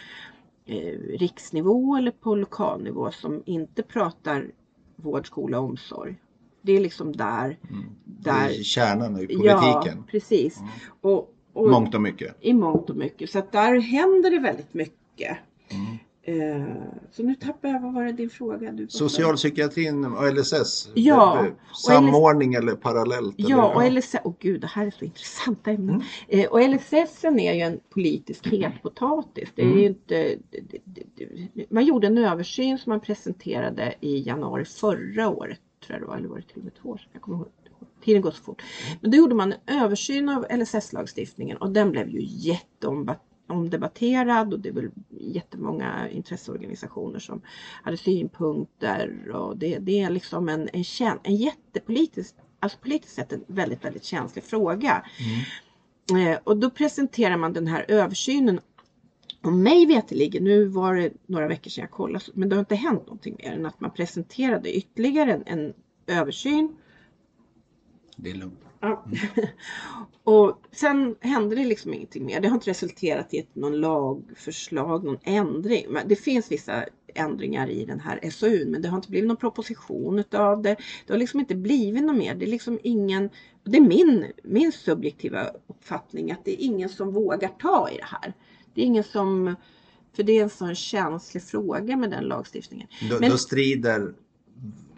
eh, 0.66 0.99
riksnivå 1.20 1.95
eller 1.95 2.12
på 2.12 2.36
lokalnivå 2.36 3.12
som 3.12 3.43
inte 3.45 3.84
pratar 3.84 4.51
vård, 4.95 5.28
skola 5.28 5.60
och 5.60 5.66
omsorg. 5.66 6.16
Det 6.62 6.72
är 6.72 6.80
liksom 6.80 7.16
där. 7.16 7.58
Mm. 7.70 7.86
där 8.05 8.47
Det 8.49 8.55
är 8.60 8.64
kärnan 8.64 9.18
i 9.20 9.28
Ja, 9.30 9.62
politiken. 9.62 10.03
precis. 10.12 10.58
Mm. 10.60 10.70
Och, 11.01 11.34
och 11.53 11.70
Mångt 11.70 11.95
och 11.95 12.01
mycket. 12.01 12.36
I 12.41 12.53
mångt 12.53 12.89
och 12.89 12.95
mycket. 12.95 13.30
Så 13.30 13.39
att 13.39 13.51
där 13.51 13.80
händer 13.80 14.32
det 14.32 14.39
väldigt 14.39 14.74
mycket. 14.74 15.38
Mm. 16.28 16.62
Eh, 16.62 16.68
så 17.12 17.24
nu 17.24 17.36
tappar 17.36 17.70
jag, 17.70 17.80
vad 17.82 17.94
var 17.94 18.04
det 18.04 18.12
din 18.12 18.30
fråga? 18.30 18.72
Du 18.72 18.88
Socialpsykiatrin 18.90 20.06
och 20.06 20.34
LSS? 20.34 20.90
Ja, 20.94 21.40
B- 21.44 21.50
b- 21.50 21.56
Samordning 21.74 22.54
eller 22.54 22.76
parallellt? 22.76 23.36
Ja, 23.38 23.72
eller? 23.72 23.76
och 23.76 23.92
LSS, 23.98 24.16
åh 24.24 24.34
gud 24.40 24.62
det 24.62 24.68
här 24.68 24.86
är 24.86 24.92
så 24.92 25.06
intressanta 25.06 25.72
ämnen. 25.72 26.02
Mm. 26.30 26.46
Eh, 26.46 26.52
och 26.52 26.62
LSS 26.70 27.24
är 27.24 27.54
ju 27.54 27.62
en 27.62 27.80
politisk 27.90 28.48
hetpotatis. 28.48 29.50
Det 29.56 29.62
är 29.62 29.66
Mm. 29.66 29.80
inte, 29.80 30.36
man 31.70 31.86
gjorde 31.86 32.08
en 32.08 32.18
översyn 32.18 32.78
som 32.78 32.90
man 32.90 33.00
presenterade 33.02 33.94
i 34.00 34.20
januari 34.28 34.66
förra 34.66 35.30
året, 35.30 35.60
tror 35.86 35.94
jag 36.00 36.02
det 36.02 36.08
var, 36.08 36.18
eller 36.18 36.28
var 36.28 36.38
det 36.38 36.44
till 36.48 36.58
och 36.58 36.64
med 36.64 36.74
två 36.82 36.90
år 36.90 36.98
sedan? 36.98 37.10
Jag 37.14 37.22
kommer 37.22 37.38
ihåg. 37.38 37.48
Tiden 38.04 38.22
går 38.22 38.32
så 38.32 38.44
fort. 38.44 38.62
Men 39.02 39.12
då 39.12 39.18
gjorde 39.18 39.36
man 39.36 39.54
en 39.66 39.80
översyn 39.84 40.30
av 40.30 40.46
LSS-lagstiftningen 40.50 41.58
och 41.58 41.72
den 41.72 41.92
blev 41.92 42.10
ju 42.10 42.22
jätteomdebatterad 43.48 44.54
och 44.54 44.60
det 44.60 44.70
är 44.70 44.74
väl 44.74 44.89
jättemånga 45.10 46.10
intresseorganisationer 46.10 47.20
som 47.20 47.41
hade 47.84 47.98
synpunkter 47.98 49.32
och 49.32 49.58
det, 49.58 49.80
det 49.80 50.00
är 50.00 50.10
liksom 50.10 50.50
en, 50.50 50.70
en, 50.74 50.84
kän, 50.84 51.20
en 51.24 51.36
jättepolitisk, 51.36 52.36
alltså 52.60 52.78
politiskt 52.80 53.16
sett 53.16 53.34
en 53.34 53.43
väldigt, 53.48 53.86
väldigt 53.86 54.04
känslig 54.04 54.43
fråga. 54.43 55.06
Mm. 56.10 56.28
Eh, 56.28 56.39
och 56.43 56.58
då 56.58 56.70
presenterar 56.70 57.38
man 57.38 57.54
den 57.54 57.68
här 57.68 57.86
översynen 57.88 58.60
Och 59.43 59.54
mig 59.54 59.86
veterligen, 59.86 60.43
nu 60.43 60.66
var 60.66 60.95
det 60.95 61.14
några 61.26 61.48
veckor 61.48 61.70
sedan 61.70 61.82
jag 61.82 61.91
kollade, 61.91 62.26
men 62.34 62.50
det 62.50 62.56
har 62.56 62.60
inte 62.60 62.76
hänt 62.76 63.06
någonting 63.06 63.36
mer 63.39 63.52
än 63.52 63.66
att 63.66 63.80
man 63.80 63.91
presenterade 63.91 64.78
ytterligare 64.78 65.34
en, 65.34 65.43
en 65.45 65.74
översyn. 66.08 66.76
Det 68.16 68.32
är 68.32 68.36
lugnt. 68.36 68.66
Ja. 68.80 69.06
och 70.24 70.62
sen 70.72 71.16
hände 71.20 71.56
det 71.56 71.66
liksom 71.66 71.94
ingenting 71.94 72.26
mer. 72.26 72.40
Det 72.42 72.48
har 72.48 72.56
inte 72.56 72.70
resulterat 72.70 73.34
i 73.34 73.40
ett, 73.40 73.56
någon 73.56 73.80
lagförslag, 73.82 75.04
någon 75.04 75.20
ändring. 75.24 75.86
Men 75.90 76.08
det 76.08 76.16
finns 76.16 76.52
vissa 76.52 76.86
ändringar 77.16 77.70
i 77.70 77.86
den 77.86 78.00
här 78.00 78.30
SOU 78.30 78.66
men 78.68 78.82
det 78.82 78.88
har 78.88 78.98
inte 78.98 79.10
blivit 79.10 79.28
någon 79.28 79.38
proposition 79.38 80.20
utav 80.20 80.62
det. 80.62 80.76
Det 81.08 81.14
har 81.14 81.18
liksom 81.18 81.40
inte 81.40 81.56
blivit 81.56 82.04
något 82.04 82.18
mer. 82.18 82.36
Det 82.36 82.46
är 82.46 82.50
liksom 82.50 82.80
ingen, 82.84 83.30
det 83.64 83.78
är 83.78 83.82
min, 83.82 84.32
min 84.44 84.72
subjektiva 84.72 85.44
uppfattning 85.68 86.32
att 86.32 86.46
det 86.46 86.52
är 86.52 86.66
ingen 86.66 86.90
som 86.90 87.14
vågar 87.14 87.50
ta 87.50 87.90
i 87.90 87.98
det 87.98 88.06
här. 88.06 88.34
Det 88.74 88.82
är 88.82 88.86
ingen 88.86 89.04
som, 89.04 89.56
för 90.16 90.24
det 90.24 90.40
är 90.40 90.44
en 90.44 90.50
sån 90.50 90.76
känslig 90.76 91.44
fråga 91.44 91.98
med 91.98 92.10
den 92.10 92.24
lagstiftningen. 92.24 92.88
Då, 93.10 93.20
Men- 93.20 93.32
då 93.32 93.38
strider 93.38 94.14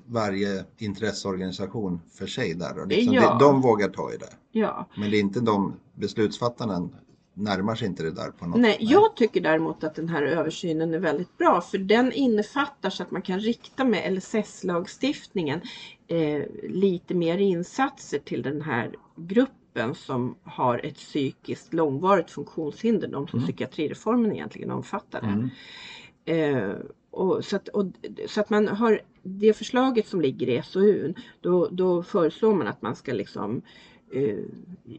varje 0.10 0.66
intresseorganisation 0.78 2.02
för 2.14 2.28
sig 2.28 2.54
där. 2.54 2.80
Och 2.80 2.88
liksom 2.88 3.14
Ja. 3.14 3.34
det, 3.34 3.46
de 3.46 3.62
vågar 3.62 3.90
ta 3.90 4.14
i 4.14 4.18
det. 4.18 4.30
Ja. 4.52 4.86
Men 4.98 5.12
det 5.12 5.18
är 5.18 5.22
inte 5.22 5.40
de 5.40 5.74
beslutsfattarna 5.96 6.90
närmar 7.34 7.76
sig 7.76 7.88
inte 7.88 8.04
det 8.04 8.12
där 8.12 8.32
på 8.32 8.46
något 8.48 8.60
Nej, 8.60 8.78
jag 8.80 9.16
tycker 9.16 9.42
däremot 9.42 9.84
att 9.84 9.96
den 9.96 10.10
här 10.10 10.24
översynen 10.24 10.94
är 10.94 11.00
väldigt 11.00 11.38
bra 11.38 11.62
för 11.62 11.78
den 11.78 12.12
innefattar 12.12 12.90
så 12.90 13.04
att 13.04 13.12
man 13.12 13.22
kan 13.22 13.40
rikta 13.40 13.84
med 13.86 14.14
LSS-lagstiftningen 14.14 15.62
eh, 16.08 16.44
lite 16.70 17.14
mer 17.14 17.38
insatser 17.38 18.20
till 18.20 18.42
den 18.42 18.62
här 18.62 18.96
gruppen 19.16 19.96
som 19.96 20.36
har 20.44 20.86
ett 20.86 20.96
psykiskt 20.98 21.74
långvarigt 21.74 22.32
funktionshinder, 22.32 23.08
de 23.08 23.28
som 23.28 23.40
Mm. 23.40 23.48
psykiatrireformen 23.48 24.32
egentligen 24.32 24.72
omfattade. 24.72 25.28
Mm. 25.28 25.50
Eh, 26.26 26.76
och 27.12 27.46
så, 27.46 27.56
att, 27.56 27.68
och, 27.68 27.86
så 28.28 28.42
att 28.42 28.50
man 28.50 28.68
har 28.68 29.02
det 29.24 29.54
förslaget 29.54 30.08
som 30.08 30.22
ligger 30.22 30.50
i 30.50 30.62
SOUn, 30.64 31.16
då, 31.42 31.68
då 31.72 32.04
föreslår 32.04 32.54
man 32.54 32.68
att 32.68 32.82
man 32.82 32.96
ska 32.96 33.14
liksom 33.14 33.62
uh, 34.16 34.46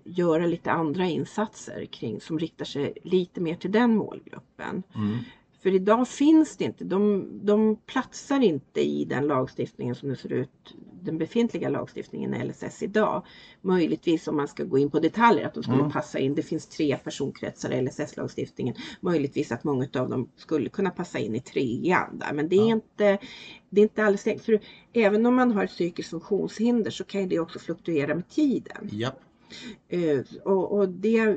göra 0.05 0.47
lite 0.47 0.73
andra 0.73 1.07
insatser 1.07 1.85
kring 1.85 2.21
som 2.21 2.39
riktar 2.39 2.65
sig 2.65 2.99
lite 3.03 3.41
mer 3.41 3.55
till 3.55 3.73
den 3.73 3.97
målgruppen. 3.97 4.83
Mm. 4.95 5.19
För 5.63 5.75
idag 5.75 6.09
finns 6.09 6.57
det 6.57 6.65
inte, 6.65 6.85
de, 6.85 7.29
de 7.43 7.77
platsar 7.87 8.41
inte 8.41 8.81
i 8.81 9.05
den 9.05 9.27
lagstiftningen 9.27 9.95
som 9.95 10.09
det 10.09 10.17
ser 10.17 10.33
ut, 10.33 10.75
den 11.03 11.19
befintliga 11.19 11.69
lagstiftningen 11.69 12.35
i 12.35 12.45
LSS 12.49 12.83
idag. 12.83 13.23
Möjligtvis 13.61 14.29
om 14.29 14.37
man 14.37 14.49
ska 14.49 14.65
gå 14.65 14.79
in 14.79 14.91
på 14.91 14.99
detaljer 14.99 15.47
att 15.47 15.55
de 15.55 15.63
skulle 15.63 15.79
Mm. 15.79 15.91
passa 15.93 16.19
in. 16.19 16.35
Det 16.35 16.43
finns 16.43 16.67
tre 16.67 16.97
personkretsar 16.97 17.71
i 17.73 17.83
LSS-lagstiftningen. 17.83 18.75
Möjligtvis 19.01 19.53
att 19.53 19.65
många 19.65 19.87
av 19.95 20.09
dem 20.11 20.29
skulle 20.37 20.69
kunna 20.69 20.91
passa 20.91 21.19
in 21.19 21.35
i 21.35 21.41
trean 21.41 22.19
där. 22.19 22.33
Men 22.33 22.49
det 22.49 22.57
är, 22.57 22.61
Ja. 22.69 22.75
inte, 22.75 23.19
det 23.71 23.81
är 23.81 23.83
inte 23.83 24.03
alldeles 24.05 24.23
säkert. 24.23 24.45
För 24.45 24.61
även 24.93 25.27
om 25.27 25.35
man 25.35 25.51
har 25.53 25.65
ett 25.65 25.71
psykiskt 25.71 26.11
funktionshinder 26.11 26.91
så 26.91 27.05
kan 27.05 27.29
det 27.29 27.39
också 27.39 27.59
fluktuera 27.59 28.15
med 28.15 28.29
tiden. 28.29 28.89
Japp. 28.93 29.21
Eh, 29.89 30.21
och, 30.45 30.73
och 30.79 30.89
det, 30.89 31.19
eh, 31.19 31.37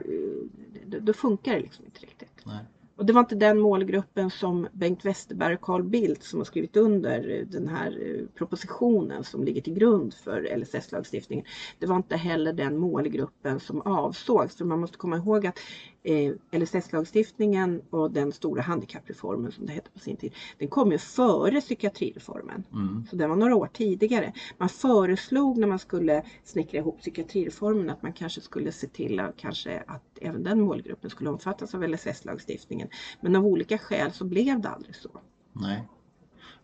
då 1.01 1.13
funkar 1.13 1.53
det 1.53 1.59
liksom 1.59 1.85
inte 1.85 1.99
riktigt. 1.99 2.29
Nej. 2.45 2.65
Och 2.95 3.05
det 3.05 3.13
var 3.13 3.21
inte 3.21 3.35
den 3.35 3.59
målgruppen 3.59 4.29
som 4.29 4.67
Bengt 4.73 5.05
Westerberg 5.05 5.55
och 5.55 5.61
Carl 5.61 5.83
Bildt 5.83 6.23
som 6.23 6.39
har 6.39 6.45
skrivit 6.45 6.77
under 6.77 7.29
eh, 7.29 7.45
den 7.45 7.67
här 7.67 7.99
eh, 8.01 8.25
propositionen 8.37 9.23
som 9.23 9.43
ligger 9.43 9.61
till 9.61 9.73
grund 9.73 10.13
för 10.13 10.57
LSS-lagstiftningen. 10.57 11.45
Det 11.79 11.85
var 11.85 11.95
inte 11.95 12.15
heller 12.15 12.53
den 12.53 12.77
målgruppen 12.77 13.59
som 13.59 13.81
avsågs. 13.81 14.55
För 14.55 14.65
man 14.65 14.79
måste 14.79 14.97
komma 14.97 15.17
ihåg 15.17 15.47
att 15.47 15.59
eh, 16.03 16.33
LSS-lagstiftningen 16.51 17.81
och 17.89 18.11
den 18.11 18.31
stora 18.31 18.61
handikappreformen 18.61 19.51
som 19.51 19.65
det 19.65 19.73
hette 19.73 19.91
på 19.91 19.99
sin 19.99 20.17
tid, 20.17 20.33
den 20.57 20.67
kom 20.67 20.91
ju 20.91 20.97
före 20.97 21.61
psykiatrireformen. 21.61 22.63
Mm. 22.73 23.05
Så 23.09 23.15
den 23.15 23.29
var 23.29 23.35
några 23.35 23.55
år 23.55 23.69
tidigare. 23.73 24.33
Man 24.57 24.69
föreslog 24.69 25.57
när 25.57 25.67
man 25.67 25.79
skulle 25.79 26.23
snickra 26.43 26.77
ihop 26.77 26.99
psykiatrireformen 26.99 27.89
att 27.89 28.01
man 28.03 28.13
kanske 28.13 28.41
skulle 28.41 28.71
se 28.71 28.87
till 28.87 29.19
att, 29.19 29.37
kanske 29.37 29.83
att 29.87 30.17
även 30.21 30.43
den 30.43 30.61
målgruppen 30.61 31.09
skulle 31.09 31.29
omfattas 31.29 31.75
av 31.75 31.83
LSS-lagstiftningen. 31.83 32.87
Men 33.21 33.35
av 33.35 33.45
olika 33.45 33.77
skäl 33.77 34.11
så 34.11 34.25
blev 34.25 34.61
det 34.61 34.69
aldrig 34.69 34.95
så. 34.95 35.09
Nej. 35.53 35.87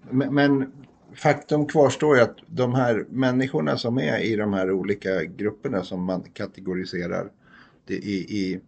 Men, 0.09 0.33
men 0.33 0.71
faktum 1.13 1.65
kvarstår 1.65 2.15
ju 2.15 2.21
att 2.23 2.37
de 2.47 2.73
här 2.73 3.05
människorna 3.09 3.77
som 3.77 3.97
är 3.97 4.19
i 4.19 4.35
de 4.35 4.53
här 4.53 4.71
olika 4.71 5.23
grupperna 5.23 5.83
som 5.83 6.03
man 6.03 6.23
kategoriserar 6.33 7.31
det, 7.85 7.93
i, 7.93 8.37
i 8.37 8.59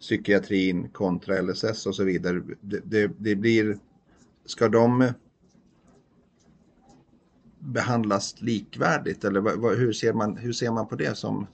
psykiatrin 0.00 0.88
kontra 0.88 1.42
LSS 1.42 1.86
och 1.86 1.94
så 1.94 2.04
vidare. 2.04 2.42
Det, 2.60 2.80
det, 2.84 3.10
det 3.18 3.36
blir, 3.36 3.78
ska 4.44 4.68
de 4.68 5.12
behandlas 7.58 8.40
likvärdigt 8.40 9.24
eller 9.24 9.40
vad, 9.40 9.78
hur, 9.78 9.92
ser 9.92 10.12
man, 10.12 10.36
hur 10.36 10.52
ser 10.52 10.70
man 10.70 10.88
på 10.88 10.96
det 10.96 11.16
som 11.16 11.46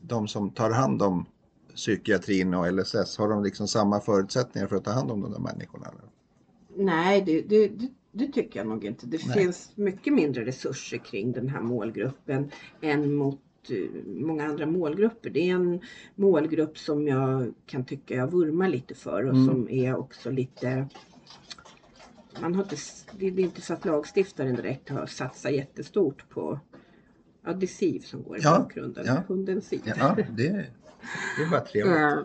de 0.00 0.28
som 0.28 0.50
tar 0.50 0.70
hand 0.70 1.02
om 1.02 1.26
psykiatrin 1.74 2.54
och 2.54 2.72
LSS? 2.72 3.18
Har 3.18 3.28
de 3.28 3.44
liksom 3.44 3.68
samma 3.68 4.00
förutsättningar 4.00 4.68
för 4.68 4.76
att 4.76 4.84
ta 4.84 4.90
hand 4.90 5.10
om 5.10 5.20
de 5.20 5.32
där 5.32 5.38
människorna? 5.38 5.86
Eller? 5.86 6.10
Nej, 6.84 7.22
det, 7.26 7.42
det, 7.42 7.72
det, 8.12 8.32
tycker 8.32 8.60
jag 8.60 8.66
nog 8.66 8.84
inte. 8.84 9.06
Det 9.06 9.26
Nej. 9.26 9.38
finns 9.38 9.72
mycket 9.74 10.12
mindre 10.12 10.44
resurser 10.44 10.98
kring 10.98 11.32
den 11.32 11.48
här 11.48 11.60
målgruppen 11.60 12.50
än 12.80 13.14
mot 13.14 13.40
många 14.06 14.46
andra 14.46 14.66
målgrupper. 14.66 15.30
Det 15.30 15.50
är 15.50 15.54
en 15.54 15.80
målgrupp 16.14 16.78
som 16.78 17.06
jag 17.06 17.54
kan 17.66 17.84
tycka 17.84 18.14
jag 18.14 18.30
vurmar 18.32 18.68
lite 18.68 18.94
för 18.94 19.22
och 19.24 19.34
Mm. 19.34 19.46
som 19.46 19.68
är 19.70 19.96
också 19.96 20.30
lite 20.30 20.86
man 22.40 22.54
har 22.54 22.62
inte, 22.62 22.76
det 23.18 23.26
är 23.26 23.40
inte 23.40 23.60
så 23.60 23.72
att 23.72 23.84
lagstiftaren 23.84 24.56
direkt 24.56 24.88
har 24.88 25.06
satsat 25.06 25.52
jättestort 25.52 26.28
på 26.28 26.60
ja, 27.44 27.52
det 27.52 27.66
är 27.66 27.68
Siv 27.68 28.00
som 28.00 28.22
går 28.22 28.38
i 28.38 28.40
Ja, 28.42 28.58
bakgrunden. 28.58 29.04
ja. 29.06 29.22
Hunden 29.28 29.62
Siv. 29.62 29.80
Ja, 29.84 30.14
det, 30.16 30.26
det 30.36 31.42
är 31.42 31.50
bara 31.50 31.60
trevligt. 31.60 31.96
Eh, 31.96 32.18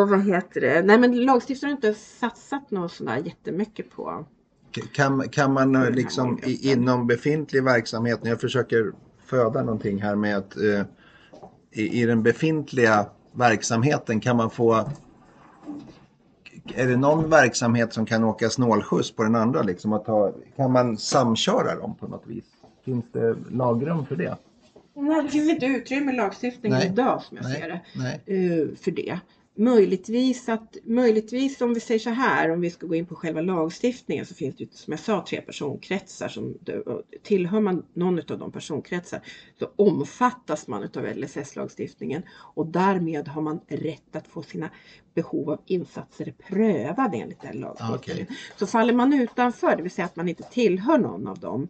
och 0.00 0.08
vad 0.08 0.24
heter 0.24 0.60
det? 0.60 0.82
Nej 0.82 0.98
men 0.98 1.24
lagstiftaren 1.24 1.70
har 1.72 1.76
inte 1.76 1.94
satsat 2.00 2.70
något 2.70 2.92
sådär 2.92 3.16
jättemycket 3.16 3.90
på 3.90 4.26
Kan, 4.92 5.28
kan 5.28 5.52
man 5.52 5.74
eh, 5.76 5.90
liksom 5.90 6.38
inom 6.44 7.06
befintlig 7.06 7.64
verksamhet, 7.64 8.22
när 8.22 8.30
jag 8.30 8.40
försöker 8.40 8.92
föda 9.26 9.62
någonting 9.62 10.02
här 10.02 10.14
med 10.14 10.36
att 10.36 10.56
eh, 10.56 10.82
i, 11.70 12.02
i 12.02 12.06
den 12.06 12.22
befintliga 12.22 13.06
verksamheten 13.32 14.20
kan 14.20 14.36
man 14.36 14.50
få 14.50 14.90
är 16.74 16.86
det 16.86 16.96
någon 16.96 17.30
verksamhet 17.30 17.92
som 17.92 18.06
kan 18.06 18.24
åka 18.24 18.50
snålskjuts 18.50 19.12
på 19.12 19.22
den 19.22 19.34
andra? 19.34 19.62
Liksom, 19.62 19.92
att 19.92 20.06
ha, 20.06 20.32
kan 20.56 20.72
man 20.72 20.98
samköra 20.98 21.74
dem 21.74 21.94
på 21.94 22.06
något 22.06 22.26
vis? 22.26 22.44
Finns 22.84 23.04
det 23.12 23.36
lagrum 23.50 24.06
för 24.06 24.16
det? 24.16 24.36
Nej, 24.94 25.22
det 25.22 25.28
finns 25.28 25.50
inte 25.50 25.66
utrymme 25.66 26.12
i 26.12 26.16
lagstiftningen 26.16 26.82
idag 26.82 27.22
som 27.22 27.36
jag 27.36 27.46
Nej. 27.46 27.60
ser 27.60 27.68
det. 27.68 27.80
Nej. 27.94 28.60
eh, 28.60 28.68
för 28.76 28.90
det. 28.90 29.18
Möjligtvis 29.58 30.48
att, 30.48 30.76
möjligtvis 30.84 31.60
om 31.60 31.74
vi 31.74 31.80
säger 31.80 32.00
så 32.00 32.10
här, 32.10 32.50
om 32.50 32.60
vi 32.60 32.70
ska 32.70 32.86
gå 32.86 32.94
in 32.94 33.06
på 33.06 33.14
själva 33.14 33.40
lagstiftningen 33.40 34.26
så 34.26 34.34
finns 34.34 34.56
det 34.56 34.74
som 34.74 34.90
jag 34.90 35.00
sa 35.00 35.24
tre 35.28 35.40
personkretsar 35.40 36.28
som 36.28 36.54
tillhör 37.22 37.60
man 37.60 37.86
någon 37.94 38.18
av 38.18 38.38
de 38.38 38.52
personkretsar 38.52 39.20
så 39.58 39.66
omfattas 39.76 40.68
man 40.68 40.82
av 40.82 41.06
LSS-lagstiftningen 41.16 42.22
och 42.30 42.66
därmed 42.66 43.28
har 43.28 43.40
man 43.40 43.60
rätt 43.68 44.16
att 44.16 44.28
få 44.28 44.42
sina 44.42 44.70
behov 45.14 45.50
av 45.50 45.60
insatser 45.66 46.34
prövade 46.48 47.16
enligt 47.16 47.40
den 47.40 47.60
lagstiftningen. 47.60 48.26
Så 48.56 48.66
faller 48.66 48.92
man 48.92 49.12
utanför, 49.12 49.76
det 49.76 49.82
vill 49.82 49.90
säga 49.90 50.06
att 50.06 50.16
man 50.16 50.28
inte 50.28 50.42
tillhör 50.42 50.98
någon 50.98 51.26
av 51.26 51.38
de 51.38 51.68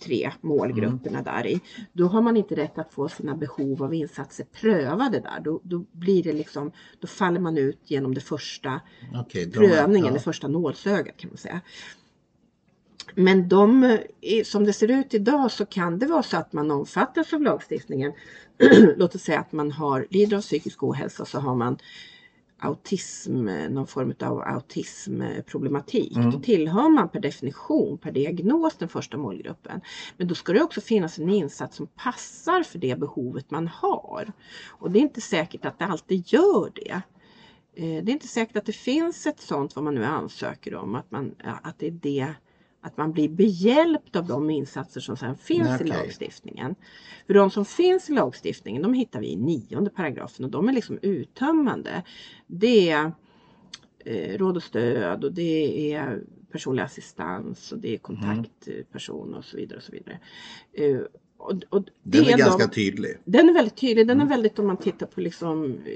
tre 0.00 0.32
målgrupperna 0.40 1.22
där 1.22 1.46
i, 1.46 1.60
då 1.92 2.06
har 2.06 2.22
man 2.22 2.36
inte 2.36 2.56
rätt 2.56 2.78
att 2.78 2.92
få 2.92 3.08
sina 3.08 3.36
behov 3.36 3.82
av 3.82 3.94
insatser 3.94 4.46
prövade 4.60 5.20
där. 5.20 5.40
Då, 5.40 5.60
då 5.64 5.84
blir 5.92 6.22
det 6.22 6.32
liksom, 6.32 6.72
då 7.00 7.06
faller 7.06 7.40
man 7.40 7.58
ut 7.58 7.80
genom 7.84 8.14
det 8.14 8.20
första 8.20 8.80
Okej, 9.14 9.46
de- 9.46 9.50
prövningen, 9.52 10.06
ja. 10.06 10.12
det 10.12 10.20
första 10.20 10.48
nålsögat 10.48 11.16
kan 11.16 11.30
man 11.30 11.36
säga. 11.36 11.60
Men 13.14 13.48
de, 13.48 13.98
som 14.44 14.64
det 14.64 14.72
ser 14.72 14.90
ut 14.90 15.14
idag 15.14 15.50
så 15.50 15.66
kan 15.66 15.98
det 15.98 16.06
vara 16.06 16.22
så 16.22 16.36
att 16.36 16.52
man 16.52 16.70
omfattas 16.70 17.32
av 17.32 17.42
lagstiftningen. 17.42 18.12
Låt 18.96 19.14
oss 19.14 19.22
säga 19.22 19.40
att 19.40 19.52
man 19.52 19.72
har, 19.72 20.06
lider 20.10 20.36
av 20.36 20.40
psykisk 20.40 20.82
ohälsa 20.82 21.24
så 21.24 21.38
har 21.38 21.54
man 21.54 21.78
autism, 22.60 23.44
någon 23.70 23.86
form 23.86 24.14
av 24.20 24.40
autismproblematik. 24.40 26.16
Mm. 26.16 26.30
Då 26.30 26.40
tillhör 26.40 26.88
man 26.88 27.08
per 27.08 27.20
definition, 27.20 27.98
per 27.98 28.12
diagnos 28.12 28.76
den 28.78 28.88
första 28.88 29.16
målgruppen. 29.16 29.80
Men 30.16 30.28
då 30.28 30.34
ska 30.34 30.52
det 30.52 30.62
också 30.62 30.80
finnas 30.80 31.18
en 31.18 31.30
insats 31.30 31.76
som 31.76 31.86
passar 31.86 32.62
för 32.62 32.78
det 32.78 32.98
behovet 32.98 33.50
man 33.50 33.68
har. 33.68 34.32
Och 34.68 34.90
det 34.90 34.98
är 34.98 35.02
inte 35.02 35.20
säkert 35.20 35.64
att 35.64 35.78
det 35.78 35.84
alltid 35.84 36.32
gör 36.32 36.72
det. 36.74 37.02
Eh, 37.74 38.04
Det 38.04 38.10
är 38.10 38.12
inte 38.12 38.28
säkert 38.28 38.56
att 38.56 38.66
det 38.66 38.72
finns 38.72 39.26
ett 39.26 39.40
sånt, 39.40 39.76
vad 39.76 39.84
man 39.84 39.94
nu 39.94 40.04
ansöker 40.04 40.74
om, 40.74 40.94
att, 40.94 41.10
man, 41.10 41.34
att 41.62 41.78
det 41.78 41.86
är 41.86 41.90
det 41.90 42.34
att 42.80 42.96
man 42.96 43.12
blir 43.12 43.28
behjälpt 43.28 44.16
av 44.16 44.26
de 44.26 44.50
insatser 44.50 45.00
som 45.00 45.16
sedan 45.16 45.36
finns 45.36 45.68
Nej, 45.68 45.80
i 45.80 45.84
lagstiftningen. 45.84 46.74
För 47.26 47.34
de 47.34 47.50
som 47.50 47.64
finns 47.64 48.10
i 48.10 48.12
lagstiftningen, 48.12 48.82
de 48.82 48.94
hittar 48.94 49.20
vi 49.20 49.32
i 49.32 49.36
nionde 49.36 49.90
paragrafen 49.90 50.44
och 50.44 50.50
de 50.50 50.68
är 50.68 50.72
liksom 50.72 50.98
uttömmande. 51.02 52.02
Det 52.46 52.90
är 52.90 53.12
eh, 54.04 54.38
råd 54.38 54.56
och 54.56 54.62
stöd 54.62 55.24
och 55.24 55.32
det 55.32 55.92
är 55.92 56.22
personlig 56.52 56.82
assistans 56.82 57.72
och 57.72 57.78
det 57.78 57.94
är 57.94 57.98
kontaktperson 57.98 59.34
och 59.34 59.44
så 59.44 59.56
vidare. 59.56 59.76
Och 59.76 59.82
så 59.82 59.92
vidare. 59.92 60.20
Eh, 60.72 61.00
och, 61.40 61.52
och 61.68 61.84
Den 62.02 62.22
är 62.24 62.30
de- 62.30 62.36
ganska 62.36 62.68
tydlig. 62.68 63.16
den 63.24 63.48
är 63.48 63.52
väldigt 63.54 63.76
tydlig. 63.76 64.06
Den 64.06 64.16
Mm. 64.16 64.26
är 64.26 64.30
väldigt 64.30 64.58
om 64.58 64.66
man 64.66 64.76
tittar 64.76 65.06
på 65.06 65.20
liksom 65.20 65.64
eh, 65.64 65.90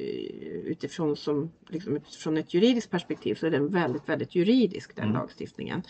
utifrån, 0.64 1.16
som, 1.16 1.50
liksom 1.68 1.96
utifrån 1.96 2.36
ett 2.36 2.54
juridiskt 2.54 2.90
perspektiv 2.90 3.34
så 3.34 3.46
är 3.46 3.50
den 3.50 3.68
väldigt, 3.68 4.08
väldigt 4.08 4.34
juridisk 4.34 4.96
den 4.96 5.04
Mm. 5.04 5.16
lagstiftningen. 5.16 5.82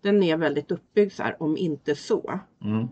Den 0.00 0.22
är 0.22 0.36
väldigt 0.36 0.70
uppbyggd 0.70 1.12
så 1.12 1.22
här, 1.22 1.36
om 1.42 1.56
inte 1.56 1.94
så. 1.94 2.40
Mm. 2.64 2.86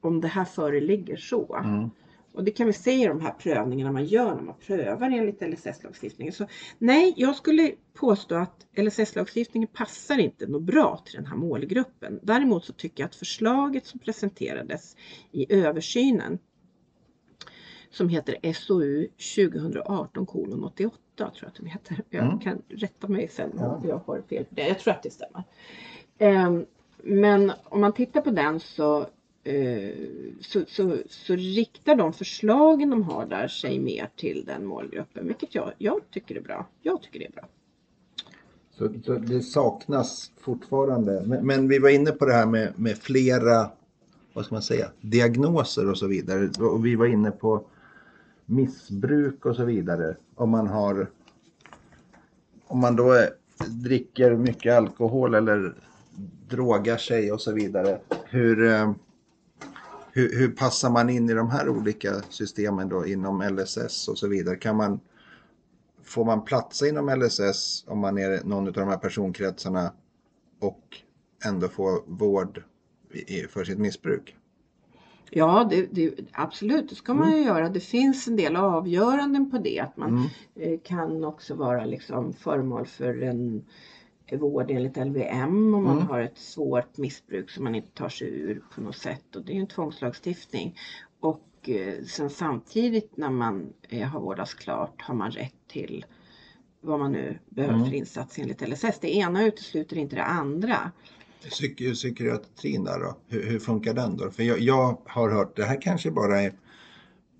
Om 0.00 0.20
det 0.20 0.28
här 0.28 0.44
föreligger 0.44 1.16
så. 1.16 1.56
Mm. 1.64 1.90
Och 2.36 2.44
det 2.44 2.50
kan 2.50 2.66
vi 2.66 2.72
se 2.72 3.02
i 3.02 3.06
de 3.06 3.20
här 3.20 3.32
prövningarna 3.32 3.92
man 3.92 4.04
gör 4.04 4.34
när 4.34 4.42
man 4.42 4.54
prövar 4.66 5.10
enligt 5.10 5.40
LSS-lagstiftningen. 5.42 6.32
Så 6.32 6.46
nej, 6.78 7.14
jag 7.16 7.36
skulle 7.36 7.72
påstå 7.94 8.34
att 8.34 8.66
LSS-lagstiftningen 8.76 9.68
passar 9.72 10.18
inte 10.18 10.46
något 10.46 10.62
bra 10.62 11.02
till 11.04 11.14
den 11.16 11.26
här 11.26 11.36
målgruppen. 11.36 12.20
Däremot 12.22 12.64
så 12.64 12.72
tycker 12.72 13.02
jag 13.02 13.08
att 13.08 13.14
förslaget 13.14 13.86
som 13.86 14.00
presenterades 14.00 14.96
i 15.32 15.52
översynen 15.54 16.38
som 17.90 18.08
heter 18.08 18.52
SOU 18.52 19.08
2018 19.36 20.26
88 20.64 20.98
tror 21.16 21.32
jag 21.40 21.48
att 21.48 21.54
de 21.54 21.66
heter. 21.66 22.00
Jag 22.10 22.24
Mm. 22.24 22.38
kan 22.38 22.62
rätta 22.68 23.08
mig 23.08 23.28
sen 23.28 23.58
om 23.58 23.82
jag 23.88 23.98
har 24.06 24.22
fel 24.22 24.44
på 24.44 24.54
det. 24.54 24.68
Jag 24.68 24.78
tror 24.78 24.94
att 24.94 25.02
det 25.02 25.10
stämmer. 25.10 25.42
Ehm, 26.18 26.66
Men 27.08 27.52
om 27.64 27.80
man 27.80 27.92
tittar 27.92 28.20
på 28.20 28.30
den 28.30 28.60
så, 28.60 29.06
Eh, 29.46 29.90
så, 30.40 30.64
så, 30.68 30.98
så 31.08 31.34
riktar 31.34 31.94
de 31.94 32.12
förslagen 32.12 32.90
de 32.90 33.02
har 33.02 33.26
där 33.26 33.48
sig 33.48 33.78
mer 33.78 34.10
till 34.16 34.44
den 34.46 34.66
målgruppen. 34.66 35.26
Vilket 35.26 35.54
jag, 35.54 35.72
jag 35.78 36.00
tycker 36.10 36.36
är 36.36 36.40
bra. 36.40 36.66
Jag 36.82 37.02
tycker 37.02 37.18
det 37.18 37.26
är 37.26 37.32
bra. 37.32 37.48
Så, 38.70 38.92
så 39.04 39.12
det 39.12 39.42
saknas 39.42 40.32
fortfarande. 40.40 41.22
Men, 41.26 41.46
men 41.46 41.68
vi 41.68 41.78
var 41.78 41.88
inne 41.88 42.10
på 42.10 42.24
det 42.24 42.32
här 42.32 42.46
med, 42.46 42.72
med 42.76 42.98
flera, 42.98 43.70
vad 44.32 44.44
ska 44.44 44.54
man 44.54 44.62
säga, 44.62 44.90
diagnoser 45.00 45.90
och 45.90 45.98
så 45.98 46.06
vidare. 46.06 46.50
Och 46.66 46.86
vi 46.86 46.96
var 46.96 47.06
inne 47.06 47.30
på 47.30 47.64
missbruk 48.46 49.46
och 49.46 49.56
så 49.56 49.64
vidare. 49.64 50.16
Om 50.34 50.50
man 50.50 50.66
har, 50.66 51.10
om 52.66 52.78
man 52.78 52.96
då 52.96 53.12
är, 53.12 53.30
dricker 53.68 54.36
mycket 54.36 54.74
alkohol 54.74 55.34
eller 55.34 55.74
drogar 56.48 56.96
sig 56.96 57.32
och 57.32 57.40
så 57.40 57.52
vidare. 57.52 57.98
Hur, 58.24 58.66
eh, 58.72 58.92
hur, 60.16 60.38
hur 60.38 60.48
passar 60.48 60.90
man 60.90 61.10
in 61.10 61.30
i 61.30 61.34
de 61.34 61.50
här 61.50 61.68
olika 61.68 62.22
systemen 62.28 62.88
då 62.88 63.06
inom 63.06 63.42
LSS 63.42 64.08
och 64.08 64.18
så 64.18 64.28
vidare? 64.28 64.56
Kan 64.56 64.76
man 64.76 65.00
Får 66.02 66.24
man 66.24 66.44
platsa 66.44 66.88
inom 66.88 67.08
LSS 67.08 67.84
om 67.88 67.98
man 67.98 68.18
är 68.18 68.44
någon 68.44 68.66
av 68.66 68.72
de 68.72 68.88
här 68.88 68.96
personkretsarna 68.96 69.92
och 70.60 70.80
ändå 71.44 71.68
få 71.68 72.04
vård 72.06 72.62
för 73.48 73.64
sitt 73.64 73.78
missbruk? 73.78 74.36
Ja, 75.30 75.66
det, 75.70 75.86
det, 75.92 76.14
absolut, 76.32 76.88
det 76.88 76.94
ska 76.94 77.14
man 77.14 77.32
ju 77.36 77.42
göra. 77.44 77.68
Det 77.68 77.80
finns 77.80 78.28
en 78.28 78.36
del 78.36 78.56
avgöranden 78.56 79.50
på 79.50 79.58
det. 79.58 79.80
Att 79.80 79.96
man 79.96 80.08
Mm. 80.56 80.72
eh, 80.72 80.80
kan 80.84 81.24
också 81.24 81.54
vara 81.54 81.84
liksom 81.84 82.32
föremål 82.32 82.86
för 82.86 83.22
en 83.22 83.64
vård 84.32 84.70
enligt 84.70 84.96
LVM 84.96 85.74
om 85.74 85.84
man 85.84 85.96
Mm. 85.96 86.08
har 86.08 86.20
ett 86.20 86.38
svårt 86.38 86.96
missbruk 86.96 87.50
som 87.50 87.64
man 87.64 87.74
inte 87.74 87.90
tar 87.90 88.08
sig 88.08 88.28
ur 88.28 88.62
på 88.74 88.80
något 88.80 88.96
sätt. 88.96 89.36
Och 89.36 89.44
det 89.44 89.52
är 89.52 89.54
ju 89.54 89.60
en 89.60 89.66
tvångslagstiftning. 89.66 90.78
Och 91.20 91.68
eh, 91.68 92.04
sen 92.04 92.30
samtidigt 92.30 93.16
när 93.16 93.30
man 93.30 93.72
eh, 93.88 94.08
har 94.08 94.20
vårdats 94.20 94.54
klart 94.54 95.02
har 95.02 95.14
man 95.14 95.30
rätt 95.30 95.54
till 95.68 96.04
vad 96.80 96.98
man 96.98 97.12
nu 97.12 97.38
behöver 97.48 97.74
Mm. 97.74 97.86
för 97.86 97.94
insats 97.96 98.38
enligt 98.38 98.68
LSS. 98.68 98.98
Det 99.00 99.16
ena 99.16 99.46
utesluter 99.46 99.96
inte 99.96 100.16
det 100.16 100.24
andra. 100.24 100.90
Psyk 101.50 101.76
psykiatrin 101.94 102.84
där 102.84 103.00
då? 103.00 103.16
Hur, 103.28 103.46
hur 103.50 103.58
funkar 103.58 103.94
den 103.94 104.16
då? 104.16 104.30
För 104.30 104.42
jag, 104.42 104.60
jag 104.60 104.98
har 105.06 105.30
hört, 105.30 105.56
det 105.56 105.64
här 105.64 105.80
kanske 105.82 106.10
bara 106.10 106.40
är 106.42 106.52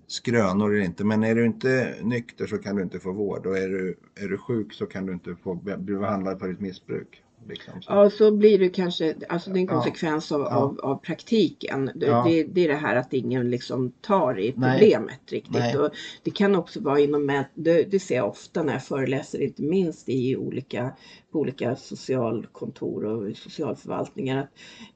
skrönor 0.07 0.73
eller 0.73 0.85
inte, 0.85 1.03
men 1.03 1.23
är 1.23 1.35
du 1.35 1.45
inte 1.45 1.95
nykter 2.01 2.47
så 2.47 2.57
kan 2.57 2.75
du 2.75 2.83
inte 2.83 2.99
få 2.99 3.11
vård 3.11 3.45
och 3.45 3.57
är 3.57 3.67
du, 3.67 3.97
är 4.15 4.27
du 4.27 4.37
sjuk 4.37 4.73
så 4.73 4.85
kan 4.85 5.05
du 5.05 5.13
inte 5.13 5.35
få 5.43 5.55
bli 5.55 5.77
behandlad 5.77 6.39
för 6.39 6.47
ditt 6.47 6.59
missbruk. 6.59 7.23
Liksom. 7.47 7.81
Så. 7.81 7.91
Ja, 7.91 8.09
så 8.09 8.31
blir 8.31 8.59
det 8.59 8.69
kanske, 8.69 9.15
alltså 9.29 9.49
det 9.49 9.59
är 9.59 9.61
en 9.61 9.67
konsekvens 9.67 10.31
av, 10.31 10.41
Ja. 10.41 10.55
av, 10.55 10.79
av 10.79 10.95
praktiken. 10.95 11.91
Det, 11.95 12.05
Ja. 12.05 12.25
det, 12.29 12.43
det 12.43 12.63
är 12.63 12.67
det 12.67 12.75
här 12.75 12.95
att 12.95 13.13
ingen 13.13 13.49
liksom 13.49 13.91
tar 14.01 14.39
i 14.39 14.53
Nej. 14.57 14.79
problemet 14.79 15.31
riktigt. 15.31 15.53
Nej. 15.53 15.77
Och 15.77 15.91
det 16.23 16.31
kan 16.31 16.55
också 16.55 16.81
vara 16.81 16.99
inom, 16.99 17.43
det, 17.53 17.83
det 17.83 17.99
ser 17.99 18.15
jag 18.15 18.27
ofta 18.27 18.63
när 18.63 18.73
jag 18.73 18.83
föreläser, 18.85 19.41
inte 19.41 19.61
minst 19.61 20.09
i 20.09 20.35
olika, 20.35 20.91
på 21.31 21.39
olika 21.39 21.75
socialkontor 21.75 23.05
och 23.05 23.37
socialförvaltningar. 23.37 24.39
Att 24.41 24.49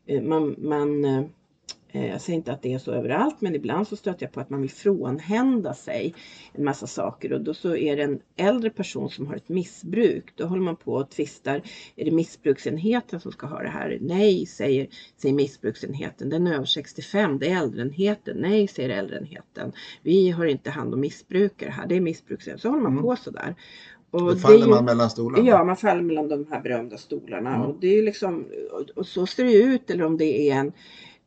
eh, 0.06 0.22
man, 0.22 0.56
man 0.58 1.06
eh, 1.06 1.24
jag 1.92 2.22
säger 2.22 2.38
inte 2.38 2.52
att 2.52 2.62
det 2.62 2.74
är 2.74 2.78
så 2.80 2.92
överallt 2.92 3.36
men 3.42 3.56
ibland 3.56 3.88
så 3.88 3.96
stöter 3.96 4.26
jag 4.26 4.32
på 4.32 4.40
att 4.40 4.50
man 4.50 4.62
vill 4.62 4.70
frånhända 4.70 5.74
sig 5.74 6.16
en 6.54 6.64
massa 6.64 6.88
saker 6.88 7.34
och 7.34 7.42
då 7.42 7.54
så 7.54 7.76
är 7.76 7.96
det 7.98 8.04
en 8.04 8.20
äldre 8.38 8.70
person 8.70 9.10
som 9.10 9.28
har 9.28 9.36
ett 9.36 9.50
missbruk. 9.50 10.34
Då 10.36 10.46
håller 10.46 10.62
man 10.62 10.76
på 10.76 10.94
och 10.94 11.10
tvistar. 11.10 11.62
Är 11.96 12.06
det 12.06 12.12
missbruksenheten 12.12 13.20
som 13.20 13.32
ska 13.32 13.48
ha 13.48 13.62
det 13.62 13.70
här? 13.70 13.98
Nej, 14.02 14.46
säger, 14.46 14.88
säger 15.18 15.36
missbruksenheten. 15.36 16.30
Den 16.30 16.48
är 16.48 16.54
över 16.54 16.66
65. 16.66 17.40
Det 17.40 17.50
är 17.50 17.58
äldreenheten. 17.64 18.38
Nej, 18.38 18.68
säger 18.68 18.90
äldreenheten. 18.90 19.72
Vi 20.04 20.30
har 20.30 20.46
inte 20.46 20.70
hand 20.70 20.94
om 20.94 21.00
missbrukare 21.00 21.70
här. 21.70 21.88
Det 21.88 21.96
är 21.96 22.02
missbruksenheten. 22.02 22.60
Så 22.62 22.70
håller 22.70 22.82
man 22.84 22.92
Mm. 22.92 23.04
på 23.04 23.16
sådär. 23.16 23.56
Och 24.12 24.22
Då 24.22 24.36
faller 24.36 24.58
ju- 24.58 24.68
man 24.68 24.86
mellan 24.86 25.10
stolarna. 25.10 25.48
Ja, 25.50 25.64
man 25.64 25.78
faller 25.78 26.02
mellan 26.02 26.28
de 26.30 26.46
här 26.52 26.62
berömda 26.62 26.98
stolarna. 26.98 27.56
Mm. 27.56 27.68
Och, 27.68 27.76
det 27.82 27.88
är 27.88 28.04
liksom, 28.04 28.46
och, 28.72 28.90
och 28.98 29.08
så 29.08 29.26
ser 29.28 29.44
det 29.44 29.54
ut. 29.54 29.90
Eller 29.90 30.04
om 30.06 30.18
det 30.18 30.50
är 30.50 30.56
en, 30.56 30.72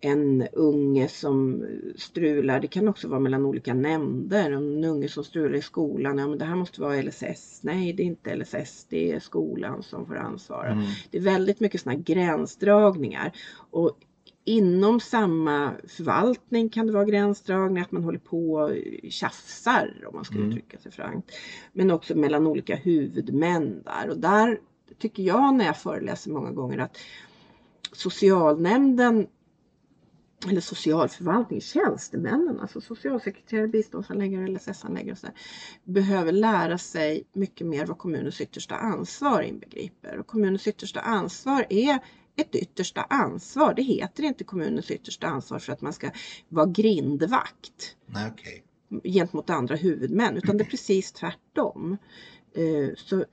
en 0.04 0.48
unge 0.52 1.08
som 1.08 1.66
strular. 1.96 2.60
Det 2.60 2.66
kan 2.66 2.88
också 2.88 3.08
vara 3.08 3.20
mellan 3.20 3.44
olika 3.44 3.74
nämnder. 3.74 4.50
En 4.50 4.84
unge 4.84 5.08
som 5.08 5.24
strular 5.24 5.54
i 5.54 5.62
skolan. 5.62 6.18
Ja, 6.18 6.28
men 6.28 6.38
det 6.38 6.44
här 6.44 6.56
måste 6.56 6.80
vara 6.80 7.02
LSS. 7.02 7.60
Nej, 7.62 7.92
det 7.92 8.02
är 8.02 8.04
inte 8.04 8.36
LSS. 8.36 8.86
Det 8.88 9.12
är 9.12 9.20
skolan 9.20 9.82
som 9.82 10.06
får 10.06 10.16
ansvara. 10.16 10.70
Mm. 10.72 10.84
Det 11.10 11.18
är 11.18 11.22
väldigt 11.22 11.60
mycket 11.60 11.80
sådana 11.80 12.00
gränsdragningar. 12.00 13.32
Och 13.70 13.98
inom 14.44 15.00
samma 15.00 15.72
förvaltning 15.88 16.68
kan 16.68 16.86
det 16.86 16.92
vara 16.92 17.04
gränsdragningar, 17.04 17.82
att 17.84 17.92
man 17.92 18.04
håller 18.04 18.18
på 18.18 18.52
och 18.52 18.70
tjafsar 19.08 20.04
om 20.06 20.14
man 20.14 20.24
ska 20.24 20.34
Mm. 20.34 20.48
uttrycka 20.48 20.78
sig 20.78 20.92
frankt. 20.92 21.30
Men 21.72 21.90
också 21.90 22.14
mellan 22.18 22.46
olika 22.46 22.76
huvudmän 22.76 23.82
där. 23.84 24.10
Och 24.10 24.18
där 24.18 24.60
tycker 24.98 25.22
jag 25.22 25.54
när 25.54 25.64
jag 25.64 25.78
föreläser 25.78 26.30
många 26.30 26.50
gånger 26.50 26.78
att 26.78 26.98
socialnämnden 27.92 29.26
eller 30.50 30.60
socialförvaltning, 30.60 31.60
tjänstemännen, 31.60 32.60
alltså 32.60 32.80
socialsekreterare, 32.80 33.68
biståndshandläggare, 33.68 34.48
LSS-handläggare 34.48 35.12
och 35.12 35.18
så 35.18 35.26
där, 35.26 35.34
behöver 35.84 36.32
lära 36.32 36.78
sig 36.78 37.24
mycket 37.32 37.66
mer 37.66 37.86
vad 37.86 37.98
kommunens 37.98 38.40
yttersta 38.40 38.74
ansvar 38.76 39.42
inbegriper. 39.42 40.18
Och 40.18 40.26
kommunens 40.26 40.66
yttersta 40.68 41.00
ansvar 41.00 41.66
är 41.70 41.98
ett 42.36 42.54
yttersta 42.54 43.02
ansvar. 43.02 43.74
Det 43.74 43.82
heter 43.82 44.22
inte 44.22 44.44
kommunens 44.44 44.90
yttersta 44.90 45.26
ansvar 45.26 45.58
för 45.58 45.72
att 45.72 45.80
man 45.80 45.92
ska 45.92 46.10
vara 46.48 46.66
grindvakt 46.66 47.96
okej. 48.32 48.64
gentemot 49.04 49.50
andra 49.50 49.76
huvudmän 49.76 50.36
utan 50.36 50.56
det 50.58 50.64
är 50.64 50.68
precis 50.70 51.12
tvärtom. 51.12 51.96
Eh, 52.54 52.94
Så 52.96 53.24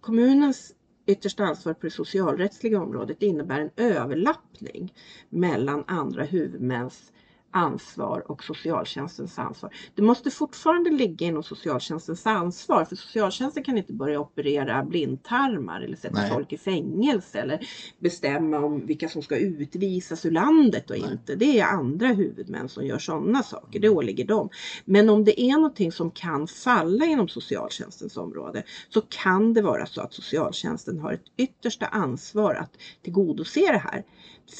kommunens 0.00 0.74
yttersta 1.08 1.44
ansvar 1.44 1.74
på 1.74 1.86
det 1.86 1.90
socialrättsliga 1.90 2.80
området 2.80 3.22
innebär 3.22 3.60
en 3.60 3.70
överlappning 3.76 4.94
mellan 5.28 5.84
andra 5.86 6.24
huvudmäns 6.24 7.12
ansvar 7.50 8.30
och 8.30 8.44
socialtjänstens 8.44 9.38
ansvar. 9.38 9.74
Det 9.94 10.02
måste 10.02 10.30
fortfarande 10.30 10.90
ligga 10.90 11.26
inom 11.26 11.42
socialtjänstens 11.42 12.26
ansvar 12.26 12.84
för 12.84 12.96
socialtjänsten 12.96 13.64
kan 13.64 13.78
inte 13.78 13.92
börja 13.92 14.20
operera 14.20 14.84
blindtarmar 14.84 15.80
eller 15.80 15.96
sätta 15.96 16.20
Nej. 16.20 16.30
folk 16.30 16.52
i 16.52 16.58
fängelse 16.58 17.38
eller 17.40 17.66
bestämma 17.98 18.58
om 18.58 18.86
vilka 18.86 19.08
som 19.08 19.22
ska 19.22 19.36
utvisas 19.36 20.26
ur 20.26 20.30
landet 20.30 20.90
och 20.90 20.98
Nej. 20.98 21.12
inte. 21.12 21.34
Det 21.34 21.60
är 21.60 21.64
andra 21.64 22.08
huvudmän 22.08 22.68
som 22.68 22.86
gör 22.86 22.98
sådana 22.98 23.42
saker. 23.42 23.80
Det 23.80 23.88
åligger 23.88 24.24
dem. 24.24 24.48
Men 24.84 25.10
om 25.10 25.24
det 25.24 25.40
är 25.40 25.52
någonting 25.52 25.92
som 25.92 26.10
kan 26.10 26.46
falla 26.46 27.04
inom 27.04 27.28
socialtjänstens 27.28 28.16
område 28.16 28.62
så 28.88 29.00
kan 29.00 29.54
det 29.54 29.62
vara 29.62 29.86
så 29.86 30.00
att 30.00 30.14
socialtjänsten 30.14 30.98
har 30.98 31.12
ett 31.12 31.24
yttersta 31.36 31.86
ansvar 31.86 32.54
att 32.54 32.70
tillgodose 33.02 33.60
det 33.60 33.78
här. 33.78 34.04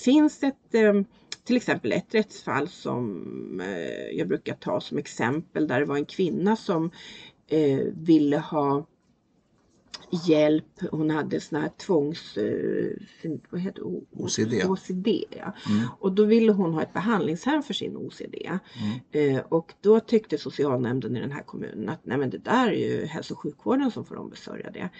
Finns 0.04 0.42
ett 0.42 0.74
eh, 0.74 0.92
till 1.48 1.56
exempel 1.56 1.92
ett 1.92 2.14
rättsfall 2.14 2.68
som 2.68 3.60
eh, 3.60 4.18
jag 4.18 4.28
brukar 4.28 4.54
ta 4.54 4.80
som 4.80 4.98
exempel 4.98 5.68
där 5.68 5.80
det 5.80 5.86
var 5.86 5.96
en 5.96 6.04
kvinna 6.04 6.56
som 6.56 6.90
eh, 7.46 7.80
ville 7.94 8.38
ha 8.38 8.86
hjälp. 10.26 10.64
Hon 10.90 11.10
hade 11.10 11.40
sån 11.40 11.60
här 11.60 11.68
tvångs... 11.68 12.36
Eh, 12.36 13.30
vad 13.50 13.60
heter 13.60 13.82
OCD. 14.12 14.64
OCD 14.68 15.08
ja. 15.30 15.54
Mm. 15.68 15.88
Och 16.00 16.12
då 16.12 16.24
ville 16.24 16.52
hon 16.52 16.74
ha 16.74 16.82
ett 16.82 16.92
behandlingshem 16.92 17.62
för 17.62 17.74
sin 17.74 17.96
OCD. 17.96 18.34
Mm. 18.46 19.36
Eh, 19.36 19.42
och 19.48 19.74
då 19.80 20.00
tyckte 20.00 20.38
socialnämnden 20.38 21.16
i 21.16 21.20
den 21.20 21.32
här 21.32 21.42
kommunen 21.42 21.88
att 21.88 22.06
nej 22.06 22.18
men 22.18 22.30
det 22.30 22.38
där 22.38 22.68
är 22.68 22.98
ju 23.00 23.06
hälso 23.06 23.34
och 23.34 23.40
sjukvården 23.40 23.90
som 23.90 24.04
får 24.04 24.16
ombesörja 24.16 24.70
det. 24.70 24.90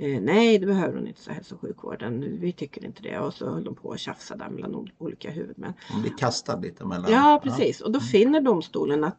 Eh, 0.00 0.20
nej, 0.20 0.58
det 0.58 0.66
behöver 0.66 0.94
hon 0.94 1.06
inte, 1.06 1.20
sa 1.20 1.32
hälso 1.32 1.54
och 1.54 1.60
sjukvården. 1.60 2.40
Vi 2.40 2.52
tycker 2.52 2.84
inte 2.84 3.02
det. 3.02 3.18
Och 3.18 3.34
så 3.34 3.50
höll 3.50 3.64
de 3.64 3.74
på 3.74 3.92
att 3.92 4.00
tjafsa 4.00 4.36
där 4.36 4.48
mellan 4.48 4.88
olika 4.98 5.30
huvudmän. 5.30 5.72
Hon 5.92 6.02
blir 6.02 6.16
kastad 6.18 6.56
lite 6.56 6.84
mellan. 6.84 7.12
Ja, 7.12 7.40
precis. 7.44 7.80
Och 7.80 7.92
då 7.92 8.00
finner 8.00 8.40
domstolen 8.40 9.04
att 9.04 9.16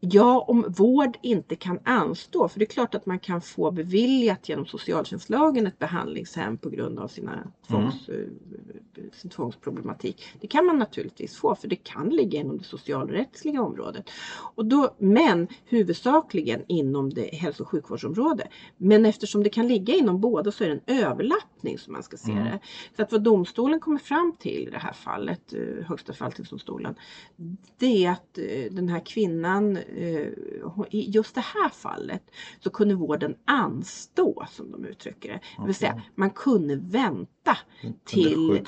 Ja, 0.00 0.44
om 0.48 0.64
vård 0.68 1.18
inte 1.22 1.56
kan 1.56 1.78
anstå, 1.84 2.48
för 2.48 2.58
det 2.58 2.64
är 2.64 2.66
klart 2.66 2.94
att 2.94 3.06
man 3.06 3.18
kan 3.18 3.40
få 3.40 3.70
beviljat 3.70 4.48
genom 4.48 4.66
socialtjänstlagen 4.66 5.66
ett 5.66 5.78
behandlingshem 5.78 6.58
på 6.58 6.70
grund 6.70 6.98
av 6.98 7.08
sina 7.08 7.52
tvångs, 7.68 8.08
mm. 8.08 9.10
sin 9.12 9.30
tvångsproblematik. 9.30 10.24
Det 10.40 10.46
kan 10.46 10.66
man 10.66 10.78
naturligtvis 10.78 11.36
få, 11.36 11.54
för 11.54 11.68
det 11.68 11.76
kan 11.76 12.08
ligga 12.08 12.40
inom 12.40 12.58
det 12.58 12.64
socialrättsliga 12.64 13.62
området. 13.62 14.10
Och 14.54 14.66
då, 14.66 14.94
men 14.98 15.48
huvudsakligen 15.64 16.62
inom 16.68 17.10
det 17.10 17.34
hälso 17.34 17.62
och 17.62 17.68
sjukvårdsområdet. 17.68 18.48
Men 18.76 19.06
eftersom 19.06 19.42
det 19.42 19.50
kan 19.50 19.68
ligga 19.68 19.94
inom 19.94 20.20
båda 20.20 20.52
så 20.52 20.64
är 20.64 20.68
det 20.68 20.80
en 20.86 21.04
överlappning 21.04 21.78
som 21.78 21.92
man 21.92 22.02
ska 22.02 22.16
se 22.16 22.32
mm. 22.32 22.44
det. 22.44 22.60
Så 22.96 23.02
att 23.02 23.12
vad 23.12 23.22
domstolen 23.22 23.80
kommer 23.80 23.98
fram 23.98 24.36
till 24.38 24.68
i 24.68 24.70
det 24.70 24.78
här 24.78 24.92
fallet, 24.92 25.52
eh, 25.52 25.86
Högsta 25.86 26.12
förvaltningsdomstolen, 26.12 26.94
det 27.78 28.04
är 28.04 28.10
att 28.10 28.38
eh, 28.38 28.72
den 28.72 28.88
här 28.88 29.06
kvinnan 29.06 29.78
Eh, 29.85 29.85
i 30.90 31.10
just 31.10 31.34
det 31.34 31.40
här 31.40 31.68
fallet 31.68 32.22
så 32.60 32.70
kunde 32.70 32.94
vården 32.94 33.36
anstå 33.44 34.46
som 34.50 34.70
de 34.70 34.84
uttrycker 34.84 35.28
det. 35.28 35.40
Det 35.58 35.66
vill 35.66 35.74
säga 35.74 36.02
man 36.14 36.30
kunde 36.30 36.76
vänta 36.76 37.58
till 38.04 38.64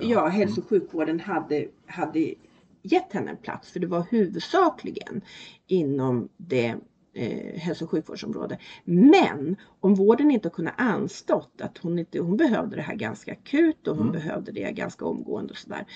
ja, 0.00 0.28
hälso 0.28 0.60
och 0.60 0.72
mm. 0.72 0.80
sjukvården 0.80 1.20
hade, 1.20 1.68
hade 1.86 2.34
gett 2.82 3.12
henne 3.12 3.30
en 3.30 3.36
plats 3.36 3.70
för 3.70 3.80
det 3.80 3.86
var 3.86 4.06
huvudsakligen 4.10 5.20
inom 5.66 6.28
det 6.36 6.74
eh, 7.14 7.60
hälso 7.60 7.84
och 7.84 7.90
sjukvårdsområde. 7.90 8.58
Men 8.84 9.56
om 9.80 9.94
vården 9.94 10.30
inte 10.30 10.50
kunde 10.50 10.70
anstått 10.70 11.60
att 11.60 11.78
hon, 11.78 11.98
inte, 11.98 12.18
hon 12.18 12.36
behövde 12.36 12.76
det 12.76 12.82
här 12.82 12.94
ganska 12.94 13.32
akut 13.32 13.88
och 13.88 13.96
hon 13.96 14.08
mm. 14.08 14.20
behövde 14.20 14.52
det 14.52 14.72
ganska 14.72 15.04
omgående 15.04 15.50
och 15.50 15.58
sådär. 15.58 15.86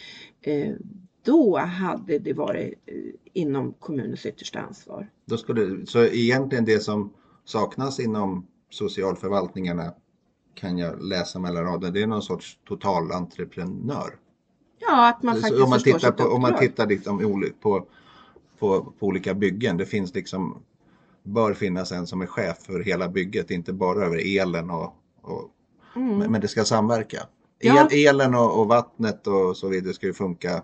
Eh, 0.40 0.74
då 1.24 1.58
hade 1.58 2.18
det 2.18 2.32
varit 2.32 2.74
eh, 2.86 2.94
inom 3.32 3.72
kommunens 3.72 4.26
yttersta 4.26 4.60
ansvar. 4.60 5.10
Då 5.24 5.36
skulle, 5.36 5.86
så 5.86 6.04
egentligen 6.04 6.64
det 6.64 6.80
som 6.80 7.12
saknas 7.44 8.00
inom 8.00 8.46
socialförvaltningarna 8.70 9.94
kan 10.54 10.78
jag 10.78 11.02
läsa 11.02 11.38
mellan 11.38 11.64
raderna, 11.64 11.92
det 11.92 12.02
är 12.02 12.06
någon 12.06 12.22
sorts 12.22 12.58
totalentreprenör. 12.68 14.16
Ja, 14.78 15.08
att 15.08 15.22
man 15.22 15.34
faktiskt 15.34 15.62
om 15.62 15.70
man 15.70 15.82
tittar 15.82 16.12
på, 16.12 16.24
Om 16.24 16.42
man 16.42 16.58
tittar 16.58 16.86
liksom 16.86 17.18
på, 17.60 17.86
på, 18.58 18.94
på 18.98 19.06
olika 19.06 19.34
byggen, 19.34 19.76
det 19.76 19.86
finns 19.86 20.14
liksom 20.14 20.62
bör 21.24 21.54
finnas 21.54 21.92
en 21.92 22.06
som 22.06 22.20
är 22.20 22.26
chef 22.26 22.58
för 22.58 22.80
hela 22.80 23.08
bygget, 23.08 23.50
inte 23.50 23.72
bara 23.72 24.04
över 24.04 24.40
elen 24.40 24.70
och, 24.70 24.96
och 25.22 25.50
mm. 25.96 26.32
men 26.32 26.40
det 26.40 26.48
ska 26.48 26.64
samverka. 26.64 27.18
El, 27.60 27.74
ja. 27.74 27.88
Elen 27.92 28.34
och, 28.34 28.60
och, 28.60 28.66
vattnet 28.66 29.26
och 29.26 29.56
så 29.56 29.68
vidare 29.68 29.94
ska 29.94 30.06
ju 30.06 30.12
funka 30.12 30.62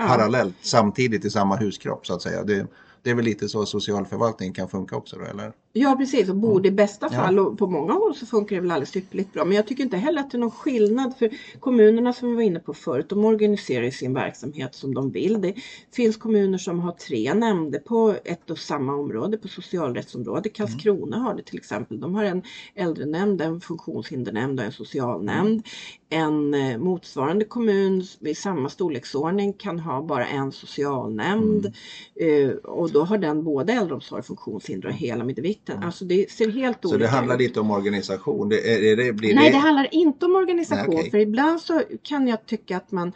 ja. 0.00 0.08
parallellt 0.08 0.54
samtidigt 0.62 1.24
i 1.24 1.30
samma 1.30 1.56
huskropp 1.56 2.06
så 2.06 2.14
att 2.14 2.22
säga. 2.22 2.44
Det, 2.44 2.66
det 3.02 3.10
är 3.10 3.14
väl 3.14 3.24
lite 3.24 3.48
så 3.48 3.66
socialförvaltningen 3.66 4.54
kan 4.54 4.68
funka 4.68 4.96
också 4.96 5.16
då, 5.16 5.24
eller? 5.24 5.52
Ja 5.72 5.96
precis 5.98 6.28
och 6.28 6.36
borde 6.36 6.68
i 6.68 6.72
bästa 6.72 7.10
fall 7.10 7.36
ja. 7.36 7.42
och 7.42 7.58
på 7.58 7.66
många 7.66 7.92
håll 7.92 8.14
så 8.14 8.26
funkar 8.26 8.56
det 8.56 8.62
väl 8.62 8.70
alldeles 8.70 8.96
ypperligt 8.96 9.32
bra. 9.32 9.44
Men 9.44 9.56
jag 9.56 9.66
tycker 9.66 9.84
inte 9.84 9.96
heller 9.96 10.20
att 10.20 10.30
det 10.30 10.36
är 10.36 10.40
någon 10.40 10.50
skillnad 10.50 11.14
för 11.18 11.30
kommunerna 11.60 12.12
som 12.12 12.28
vi 12.28 12.34
var 12.34 12.42
inne 12.42 12.60
på 12.60 12.74
förut, 12.74 13.08
de 13.08 13.24
organiserar 13.24 13.90
sin 13.90 14.14
verksamhet 14.14 14.74
som 14.74 14.94
de 14.94 15.10
vill. 15.10 15.40
Det 15.40 15.54
finns 15.94 16.16
kommuner 16.16 16.58
som 16.58 16.80
har 16.80 16.92
tre 16.92 17.34
nämnder 17.34 17.78
på 17.78 18.16
ett 18.24 18.50
och 18.50 18.58
samma 18.58 18.94
område, 18.94 19.38
på 19.38 19.48
socialrättsområde. 19.48 20.48
Mm. 20.48 20.52
Karlskrona 20.54 21.16
mm. 21.16 21.26
har 21.26 21.34
det 21.34 21.42
till 21.42 21.58
exempel. 21.58 22.00
De 22.00 22.14
har 22.14 22.24
en 22.24 22.42
äldrenämnd, 22.74 23.40
en 23.40 23.60
funktionshindernämnd 23.60 24.60
och 24.60 24.66
en 24.66 24.72
socialnämnd. 24.72 25.66
En 26.08 26.54
eh, 26.54 26.78
motsvarande 26.78 27.44
kommun 27.44 28.04
i 28.20 28.34
samma 28.34 28.68
storleksordning 28.68 29.52
kan 29.52 29.78
ha 29.78 30.02
bara 30.02 30.26
en 30.26 30.52
socialnämnd 30.52 31.72
mm. 32.20 32.50
eh, 32.50 32.54
och 32.56 32.90
då 32.90 33.04
har 33.04 33.18
den 33.18 33.44
både 33.44 33.72
äldreomsorg, 33.72 34.22
funktionshinder 34.22 34.88
och 34.88 34.94
hela 34.94 35.24
mitt 35.24 35.38
mitten. 35.60 35.76
Mm. 35.76 35.86
Alltså 35.86 36.04
det 36.04 36.30
ser 36.30 36.50
helt 36.50 36.84
olika 36.84 36.86
ut. 36.86 36.92
Så 36.92 36.96
det 36.98 37.16
handlar 37.16 37.34
ut. 37.34 37.40
lite 37.40 37.60
om 37.60 37.70
organisation? 37.70 38.48
Det, 38.48 38.90
är, 38.90 38.96
det, 38.96 39.12
blir 39.12 39.34
Nej, 39.34 39.50
det... 39.50 39.56
det 39.56 39.60
handlar 39.60 39.94
inte 39.94 40.26
om 40.26 40.36
organisation. 40.36 40.84
Nej, 40.88 40.98
okay. 40.98 41.10
För 41.10 41.18
ibland 41.18 41.60
så 41.60 41.82
kan 42.02 42.28
jag 42.28 42.46
tycka 42.46 42.76
att 42.76 42.92
man 42.92 43.12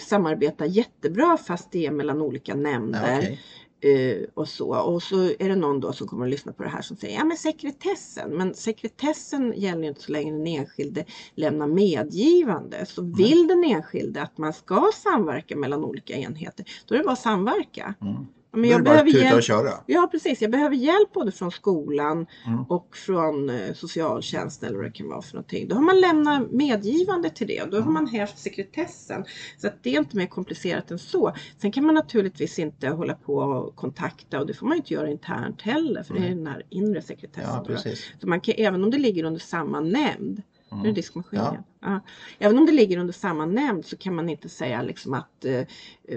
samarbetar 0.00 0.66
jättebra 0.66 1.36
fast 1.36 1.72
det 1.72 1.86
är 1.86 1.90
mellan 1.90 2.22
olika 2.22 2.54
nämnder. 2.54 3.18
Okay. 3.18 3.36
Uh, 3.84 4.24
och 4.34 4.48
så. 4.48 4.76
Och 4.76 5.02
så 5.02 5.16
är 5.38 5.48
det 5.48 5.56
någon 5.56 5.80
då 5.80 5.92
som 5.92 6.06
kommer 6.06 6.24
att 6.24 6.30
lyssna 6.30 6.52
på 6.52 6.62
det 6.62 6.68
här 6.68 6.82
som 6.82 6.96
säger 6.96 7.18
ja 7.18 7.24
men 7.24 7.36
sekretessen. 7.36 8.30
Men 8.30 8.54
sekretessen 8.54 9.52
gäller 9.56 9.88
inte 9.88 10.02
så 10.02 10.12
länge 10.12 10.32
den 10.32 10.46
enskilde 10.46 11.04
lämnar 11.34 11.66
medgivande. 11.66 12.86
Så 12.86 13.00
mm. 13.00 13.14
vill 13.14 13.46
den 13.46 13.64
enskilde 13.64 14.22
att 14.22 14.38
man 14.38 14.52
ska 14.52 14.90
samverka 14.94 15.56
mellan 15.56 15.84
olika 15.84 16.14
enheter, 16.14 16.66
då 16.86 16.94
är 16.94 16.98
det 16.98 17.04
bara 17.04 17.12
att 17.12 17.18
samverka. 17.18 17.94
Mm. 18.00 18.26
Men 18.56 18.70
jag 18.70 18.84
behöver 18.84 19.10
hjälp. 19.10 19.44
köra. 19.44 19.70
Ja 19.86 20.08
precis, 20.12 20.42
jag 20.42 20.50
behöver 20.50 20.76
hjälp 20.76 21.12
både 21.12 21.32
från 21.32 21.50
skolan 21.50 22.26
mm. 22.46 22.62
och 22.68 22.96
från 22.96 23.50
eh, 23.50 23.72
socialtjänsten 23.74 24.68
eller 24.68 24.76
vad 24.76 24.86
det 24.86 24.92
kan 24.92 25.08
vara 25.08 25.22
för 25.22 25.34
någonting. 25.34 25.68
Då 25.68 25.74
har 25.74 25.82
man 25.82 26.00
lämnat 26.00 26.50
medgivande 26.50 27.30
till 27.30 27.46
det 27.46 27.62
och 27.62 27.70
då 27.70 27.76
mm. 27.76 27.86
har 27.86 27.92
man 27.92 28.06
hävt 28.06 28.38
sekretessen. 28.38 29.24
Så 29.58 29.66
att 29.66 29.82
det 29.82 29.94
är 29.94 29.98
inte 29.98 30.16
mer 30.16 30.26
komplicerat 30.26 30.90
än 30.90 30.98
så. 30.98 31.32
Sen 31.58 31.72
kan 31.72 31.84
man 31.84 31.94
naturligtvis 31.94 32.58
inte 32.58 32.88
hålla 32.88 33.14
på 33.14 33.34
och 33.34 33.76
kontakta 33.76 34.40
och 34.40 34.46
det 34.46 34.54
får 34.54 34.66
man 34.66 34.76
inte 34.76 34.94
göra 34.94 35.10
internt 35.10 35.62
heller 35.62 36.02
för 36.02 36.16
mm. 36.16 36.22
det 36.22 36.28
är 36.28 36.36
den 36.36 36.46
här 36.46 36.62
inre 36.70 37.02
sekretessen. 37.02 37.64
Ja, 37.68 37.94
så 38.20 38.28
man 38.28 38.40
kan, 38.40 38.54
även 38.58 38.84
om 38.84 38.90
det 38.90 38.98
ligger 38.98 39.24
under 39.24 39.40
samma 39.40 39.80
nämnd 39.80 40.42
Mm. 40.70 40.82
Nu 40.82 40.88
är 40.88 40.92
det 40.92 41.00
diskmaskin 41.00 41.40
ja. 41.40 41.56
ja. 41.80 42.00
Även 42.38 42.58
om 42.58 42.66
det 42.66 42.72
ligger 42.72 42.98
under 42.98 43.12
samma 43.12 43.46
nämnd 43.46 43.84
så 43.84 43.96
kan 43.96 44.14
man 44.14 44.28
inte 44.28 44.48
säga 44.48 44.82
liksom 44.82 45.14
att 45.14 45.44
eh, 45.44 45.66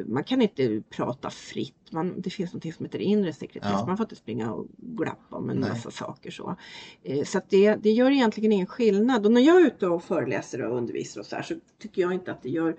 man 0.06 0.24
kan 0.24 0.42
inte 0.42 0.82
prata 0.90 1.30
fritt. 1.30 1.92
Man, 1.92 2.22
det 2.22 2.30
finns 2.30 2.54
något 2.54 2.76
som 2.76 2.86
heter 2.86 3.00
inre 3.00 3.34
sekretess. 3.34 3.72
Ja. 3.74 3.86
Man 3.86 3.98
får 3.98 4.04
inte 4.04 4.16
springa 4.16 4.52
och 4.52 4.68
glappa 4.78 5.36
om 5.36 5.50
en 5.50 5.58
Nej. 5.58 5.70
massa 5.70 5.92
saker 5.92 6.32
så. 6.32 6.56
Eh, 7.04 7.24
så 7.24 7.42
det, 7.50 7.76
det 7.76 7.92
gör 7.92 8.12
egentligen 8.12 8.52
ingen 8.52 8.68
skillnad. 8.68 9.26
Och 9.26 9.32
när 9.32 9.42
jag 9.42 9.62
är 9.62 9.66
ute 9.66 9.88
och 9.88 10.04
föreläser 10.04 10.62
och 10.62 10.78
undervisar 10.78 11.22
och 11.22 11.28
så 11.28 11.36
här 11.36 11.44
så 11.44 11.56
tycker 11.82 12.02
jag 12.02 12.14
inte 12.14 12.32
att 12.32 12.42
det 12.42 12.50
gör 12.50 12.76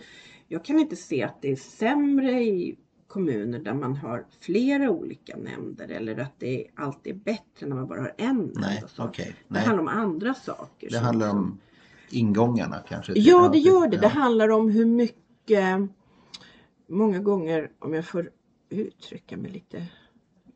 jag 0.52 0.64
kan 0.64 0.78
inte 0.78 0.96
se 0.96 1.22
att 1.22 1.42
det 1.42 1.52
är 1.52 1.56
sämre 1.56 2.42
i 2.42 2.76
kommuner 3.10 3.58
där 3.58 3.74
man 3.74 3.96
har 3.96 4.26
flera 4.40 4.90
olika 4.90 5.36
nämnder 5.36 5.88
eller 5.88 6.18
att 6.18 6.34
det 6.38 6.66
alltid 6.74 7.14
är 7.14 7.18
bättre 7.18 7.66
när 7.66 7.76
man 7.76 7.86
bara 7.86 8.00
har 8.00 8.14
en 8.16 8.36
nämnd. 8.36 8.52
Nej, 8.60 8.84
okay, 8.98 9.26
det 9.26 9.34
nej. 9.48 9.64
handlar 9.64 9.82
om 9.82 9.88
andra 9.88 10.34
saker. 10.34 10.90
Det 10.90 10.98
handlar 10.98 11.30
om 11.30 11.58
ingångarna 12.10 12.82
kanske? 12.88 13.12
Ja, 13.16 13.48
det 13.52 13.58
gör 13.58 13.88
det. 13.88 13.96
Ja. 13.96 14.02
Det 14.02 14.08
handlar 14.08 14.48
om 14.48 14.70
hur 14.70 14.86
mycket, 14.86 15.88
många 16.86 17.18
gånger, 17.18 17.70
om 17.78 17.94
jag 17.94 18.04
får 18.04 18.30
uttrycka 18.68 19.36
mig 19.36 19.50
lite, 19.50 19.86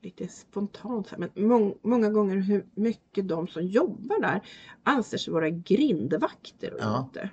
lite 0.03 0.29
spontant, 0.29 1.13
men 1.19 1.31
må, 1.49 1.77
många 1.83 2.11
gånger 2.11 2.37
hur 2.37 2.67
mycket 2.75 3.29
de 3.29 3.49
som 3.49 3.67
jobbar 3.67 4.21
där 4.21 4.41
anser 4.83 5.19
sig 5.19 5.33
vara 5.33 5.51
grindvakter 5.51 6.75
och 6.75 6.81
ja. 6.81 6.99
inte. 6.99 7.31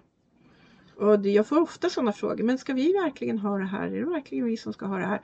Och 0.95 1.25
jag 1.25 1.47
får 1.47 1.61
ofta 1.61 1.89
sådana 1.89 2.13
frågor, 2.13 2.43
men 2.43 2.57
ska 2.57 2.73
vi 2.73 2.93
verkligen 2.93 3.39
ha 3.39 3.57
det 3.57 3.65
här? 3.65 3.87
Är 3.87 3.99
det 3.99 4.09
verkligen 4.09 4.45
vi 4.45 4.57
som 4.57 4.73
ska 4.73 4.85
ha 4.85 4.97
det 4.97 5.05
här? 5.05 5.21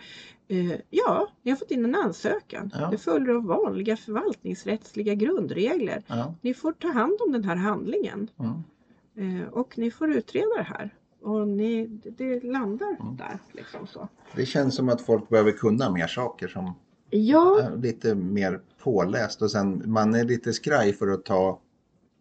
Uh, 0.51 0.75
ja, 0.89 1.27
ni 1.41 1.51
har 1.51 1.57
fått 1.57 1.71
in 1.71 1.85
en 1.85 1.95
ansökan. 1.95 2.71
Ja. 2.73 2.89
Det 2.91 2.97
följer 2.97 3.35
av 3.35 3.43
vanliga 3.43 3.97
förvaltningsrättsliga 3.97 5.13
grundregler. 5.13 6.03
Ja. 6.07 6.35
Ni 6.41 6.53
får 6.53 6.71
ta 6.71 6.87
hand 6.87 7.19
om 7.25 7.31
den 7.31 7.43
här 7.43 7.55
handlingen. 7.55 8.29
Mm. 8.39 9.41
Uh, 9.41 9.47
och 9.47 9.77
ni 9.77 9.91
får 9.91 10.11
utreda 10.11 10.55
det 10.57 10.63
här. 10.63 10.93
Och 11.21 11.47
ni, 11.47 11.85
det 12.17 12.43
landar 12.43 12.97
mm. 12.99 13.17
där. 13.17 13.39
Liksom 13.51 13.87
så. 13.87 14.07
Det 14.35 14.45
känns 14.45 14.75
som 14.75 14.89
att 14.89 15.01
folk 15.01 15.29
behöver 15.29 15.51
kunna 15.51 15.91
mer 15.91 16.07
saker 16.07 16.47
som 16.47 16.73
ja. 17.09 17.61
är 17.61 17.77
lite 17.77 18.15
mer 18.15 18.61
påläst 18.83 19.41
och 19.41 19.51
sen 19.51 19.83
man 19.85 20.15
är 20.15 20.23
lite 20.23 20.53
skraj 20.53 20.93
för 20.93 21.07
att 21.07 21.25
ta 21.25 21.59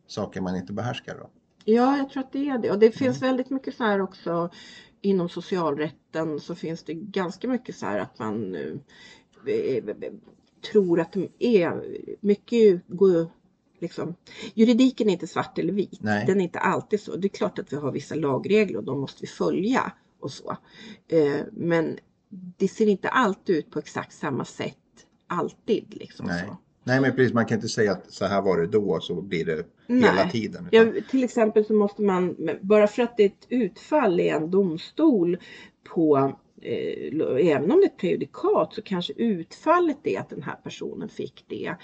saker 0.06 0.40
man 0.40 0.56
inte 0.56 0.72
behärskar. 0.72 1.16
Då. 1.20 1.30
Ja, 1.68 1.96
jag 1.96 2.10
tror 2.10 2.22
att 2.22 2.32
det 2.32 2.48
är 2.48 2.58
det. 2.58 2.70
Och 2.70 2.78
det 2.78 2.90
finns 2.90 3.22
mm. 3.22 3.28
väldigt 3.28 3.50
mycket 3.50 3.74
så 3.74 3.84
här 3.84 4.00
också 4.00 4.50
inom 5.00 5.28
socialrätten 5.28 6.40
så 6.40 6.54
finns 6.54 6.82
det 6.82 6.94
ganska 6.94 7.48
mycket 7.48 7.76
så 7.76 7.86
här 7.86 7.98
att 7.98 8.18
man 8.18 8.54
eh, 8.54 10.12
tror 10.72 11.00
att 11.00 11.12
de 11.12 11.28
är 11.38 11.84
mycket 12.20 12.88
går 12.88 13.30
Liksom, 13.78 14.14
juridiken 14.54 15.08
är 15.08 15.12
inte 15.12 15.26
svart 15.26 15.58
eller 15.58 15.72
vit. 15.72 16.02
Nej. 16.02 16.26
Den 16.26 16.40
är 16.40 16.44
inte 16.44 16.58
alltid 16.58 17.00
så. 17.00 17.16
Det 17.16 17.26
är 17.26 17.36
klart 17.36 17.58
att 17.58 17.72
vi 17.72 17.76
har 17.76 17.92
vissa 17.92 18.14
lagregler 18.14 18.78
och 18.78 18.84
de 18.84 19.00
måste 19.00 19.18
vi 19.20 19.26
följa 19.26 19.92
och 20.20 20.32
så. 20.32 20.56
Eh, 21.08 21.40
men 21.52 21.98
det 22.28 22.68
ser 22.68 22.86
inte 22.86 23.08
alltid 23.08 23.56
ut 23.56 23.70
på 23.70 23.78
exakt 23.78 24.12
samma 24.12 24.44
sätt 24.44 24.76
alltid. 25.26 25.94
Liksom, 25.96 26.26
Nej. 26.26 26.44
Så. 26.46 26.56
Nej 26.86 27.00
men 27.00 27.16
precis, 27.16 27.34
man 27.34 27.46
kan 27.46 27.54
inte 27.54 27.68
säga 27.68 27.92
att 27.92 28.12
så 28.12 28.24
här 28.24 28.42
var 28.42 28.60
det 28.60 28.66
då 28.66 29.00
så 29.00 29.22
blir 29.22 29.44
det 29.44 29.66
Nej. 29.86 30.10
hela 30.10 30.28
tiden. 30.30 30.68
Utan... 30.72 30.94
Ja, 30.94 31.02
till 31.10 31.24
exempel 31.24 31.64
så 31.64 31.72
måste 31.72 32.02
man, 32.02 32.36
bara 32.60 32.86
för 32.86 33.02
att 33.02 33.16
det 33.16 33.22
är 33.22 33.26
ett 33.26 33.46
utfall 33.48 34.20
i 34.20 34.28
en 34.28 34.50
domstol 34.50 35.38
på 35.94 36.32
eh, 36.62 37.48
även 37.52 37.70
om 37.70 37.80
det 37.80 37.84
är 37.84 37.90
ett 37.90 37.96
prejudikat 37.96 38.74
så 38.74 38.82
kanske 38.82 39.12
utfallet 39.12 39.98
är 40.02 40.20
att 40.20 40.30
den 40.30 40.42
här 40.42 40.56
personen 40.64 41.08
fick 41.08 41.44
det, 41.48 41.74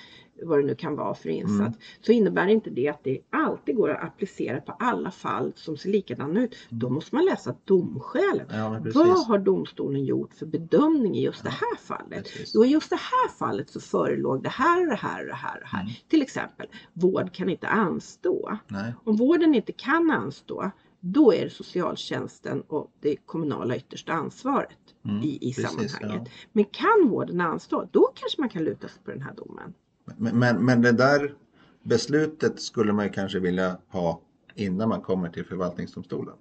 vad 0.45 0.59
det 0.59 0.67
nu 0.67 0.75
kan 0.75 0.97
vara 0.97 1.15
för 1.15 1.29
insats, 1.29 1.61
mm. 1.61 1.73
så 2.01 2.13
innebär 2.13 2.47
inte 2.47 2.71
det 2.71 2.89
att 2.89 3.05
det 3.05 3.19
alltid 3.31 3.77
går 3.77 3.91
att 3.91 4.05
applicera 4.05 4.61
på 4.61 4.73
alla 4.73 5.11
fall 5.11 5.53
som 5.57 5.77
ser 5.77 5.91
likadana 5.91 6.43
ut. 6.43 6.55
Mm. 6.71 6.79
Då 6.79 6.89
måste 6.89 7.15
man 7.15 7.25
läsa 7.25 7.55
domskälen. 7.65 8.47
Ja, 8.51 8.81
vad 8.95 9.27
har 9.27 9.39
domstolen 9.39 10.05
gjort 10.05 10.35
för 10.35 10.47
bedömning 10.47 11.17
i 11.17 11.25
just 11.25 11.45
ja, 11.45 11.51
det 11.51 11.57
här 11.57 11.77
fallet? 11.77 12.25
Precis. 12.25 12.53
Jo, 12.55 12.65
i 12.65 12.69
just 12.69 12.91
det 12.91 12.97
här 12.97 13.29
fallet 13.39 13.71
så 13.71 13.81
förelåg 13.81 14.43
det 14.43 14.49
här 14.49 14.83
och 14.83 14.89
det 14.89 14.97
här 14.97 15.21
och 15.21 15.27
det 15.27 15.35
här. 15.35 15.61
Och 15.63 15.69
här. 15.69 15.83
Mm. 15.83 15.93
Till 16.09 16.23
exempel, 16.23 16.67
vård 16.93 17.33
kan 17.33 17.49
inte 17.49 17.69
anstå. 17.69 18.59
Nej. 18.69 18.95
Om 19.05 19.17
vården 19.17 19.55
inte 19.55 19.73
kan 19.73 20.11
anstå, 20.11 20.71
då 21.05 21.35
är 21.35 21.45
det 21.45 21.51
socialtjänsten 21.51 22.61
och 22.61 22.91
det 23.01 23.17
kommunala 23.17 23.77
yttersta 23.77 24.13
ansvaret 24.13 24.95
mm, 25.05 25.23
i, 25.23 25.39
i 25.41 25.55
precis, 25.55 25.93
sammanhanget. 25.93 26.29
Ja. 26.29 26.49
Men 26.53 26.65
kan 26.65 27.09
vården 27.09 27.41
anstå, 27.41 27.89
då 27.93 28.13
kanske 28.15 28.41
man 28.41 28.49
kan 28.49 28.65
luta 28.65 28.89
sig 28.89 29.03
på 29.05 29.11
den 29.11 29.23
här 29.23 29.35
domen. 29.35 29.75
Men, 30.05 30.39
men, 30.39 30.65
men 30.65 30.83
det 30.83 30.93
där 30.93 31.35
beslutet 31.83 32.61
skulle 32.61 32.93
man 32.93 33.11
kanske 33.11 33.39
vilja 33.39 33.77
ha 33.89 34.21
innan 34.55 34.89
man 34.89 35.01
kommer 35.01 35.29
till 35.29 35.45
förvaltningsdomstolen. 35.45 36.35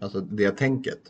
Alltså 0.00 0.20
det 0.20 0.50
tänket. 0.50 1.00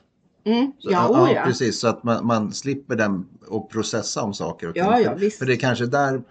Mm, 0.44 0.73
ja, 0.78 0.90
ja, 1.12 1.32
ja, 1.32 1.43
precis. 1.44 1.81
Så 1.81 1.89
att 1.89 2.02
man, 2.02 2.27
man 2.27 2.52
slipper 2.52 2.97
den 2.97 3.27
och 3.47 3.70
processa 3.70 4.23
om 4.23 4.35
saker 4.35 4.69
och 4.69 4.77
ja, 4.77 5.01
ja, 5.01 5.31
För 5.39 5.47
det 5.47 5.52
är 5.52 5.59
kanske 5.59 5.86
där 5.86 6.23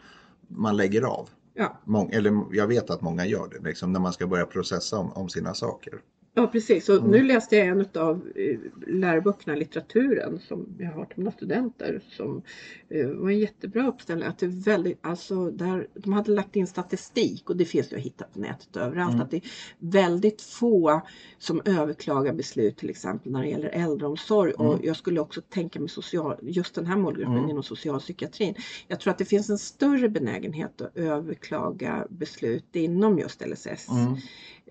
man 0.48 0.78
lägger 0.78 1.02
av. 1.02 1.30
Ja. 1.54 1.78
Mång, 1.86 2.10
eller 2.10 2.44
jag 2.52 2.68
vet 2.68 2.90
att 2.90 3.02
många 3.02 3.26
gör 3.26 3.48
det, 3.48 3.70
liksom, 3.70 3.94
när 3.94 4.00
man 4.00 4.14
ska 4.14 4.28
börja 4.28 4.46
processa 4.46 4.98
om, 4.98 5.12
om 5.12 5.30
sina 5.30 5.54
saker. 5.54 5.94
Ja 6.40 6.48
precis, 6.48 6.90
och 6.90 6.98
mm. 6.98 7.12
nu 7.12 7.24
läste 7.24 7.56
jag 7.58 7.68
en 7.68 7.86
av 7.96 8.28
eh, 8.36 8.60
läroböckerna, 8.88 9.56
litteraturen, 9.56 10.40
som 10.48 10.76
jag 10.78 10.92
har 10.92 11.06
till 11.06 11.18
mina 11.18 11.32
studenter 11.32 12.02
som 12.10 12.42
eh, 12.90 13.08
var 13.08 13.30
en 13.30 13.40
jättebra 13.40 13.88
uppställning. 13.88 14.28
Att 14.28 14.38
det 14.38 14.48
väldigt, 14.48 15.00
alltså 15.02 15.52
där, 15.52 15.88
de 15.94 16.14
hade 16.14 16.32
lagt 16.32 16.56
in 16.56 16.68
statistik 16.68 17.50
och 17.50 17.58
det 17.58 17.66
finns 17.66 17.92
ju 17.92 17.96
att 17.96 18.02
hitta 18.02 18.26
på 18.34 18.40
nätet 18.40 18.78
överallt. 18.78 19.14
Mm. 19.14 19.22
Att 19.22 19.32
det 19.32 19.38
är 19.38 19.44
väldigt 19.80 20.42
få 20.42 21.02
som 21.38 21.62
överklagar 21.66 22.34
beslut 22.34 22.78
till 22.78 22.90
exempel 22.90 23.32
när 23.32 23.42
det 23.42 23.50
gäller 23.50 23.70
äldreomsorg. 23.70 24.54
Mm. 24.60 24.68
Och 24.68 24.80
jag 24.86 24.96
skulle 24.96 25.20
också 25.20 25.42
tänka 25.42 25.80
mig 25.80 25.90
social, 25.90 26.36
just 26.42 26.76
den 26.76 26.86
här 26.86 26.98
målgruppen 26.98 27.38
mm. 27.38 27.50
inom 27.50 27.64
socialpsykiatrin. 27.64 28.56
Jag 28.88 29.00
tror 29.00 29.12
att 29.12 29.18
det 29.18 29.26
finns 29.26 29.50
en 29.50 29.58
större 29.58 30.10
benägenhet 30.10 30.82
att 30.82 30.98
överklaga 30.98 32.08
beslut 32.10 32.76
inom 32.76 33.20
just 33.20 33.42
LSS. 33.48 33.88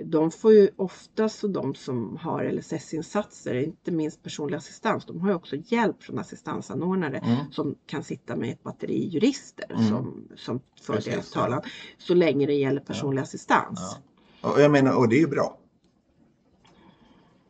De 0.04 0.30
får 0.30 0.52
ju 0.52 0.70
oftast 0.76 1.44
och 1.44 1.50
de 1.50 1.74
som 1.74 2.16
har 2.16 2.44
LSS-insatser, 2.44 3.54
inte 3.54 3.92
minst 3.92 4.22
personlig 4.22 4.56
assistans, 4.56 5.04
de 5.06 5.20
har 5.20 5.28
ju 5.28 5.34
också 5.34 5.56
hjälp 5.56 6.02
från 6.02 6.18
assistansanordnare 6.18 7.18
mm. 7.18 7.36
som 7.52 7.74
kan 7.86 8.02
sitta 8.02 8.36
med 8.36 8.50
ett 8.50 8.62
batteri 8.62 9.08
jurister 9.08 9.66
mm. 9.70 9.88
som, 9.88 10.28
som 10.36 10.60
för 10.80 11.00
deras 11.00 11.30
talan. 11.30 11.62
Så 11.98 12.14
länge 12.14 12.46
det 12.46 12.54
gäller 12.54 12.80
personlig 12.80 13.20
ja. 13.20 13.22
assistans. 13.22 13.96
Ja. 14.42 14.52
Och 14.52 14.60
jag 14.60 14.70
menar, 14.70 14.96
och 14.96 15.08
det 15.08 15.16
är 15.16 15.20
ju 15.20 15.28
bra. 15.28 15.58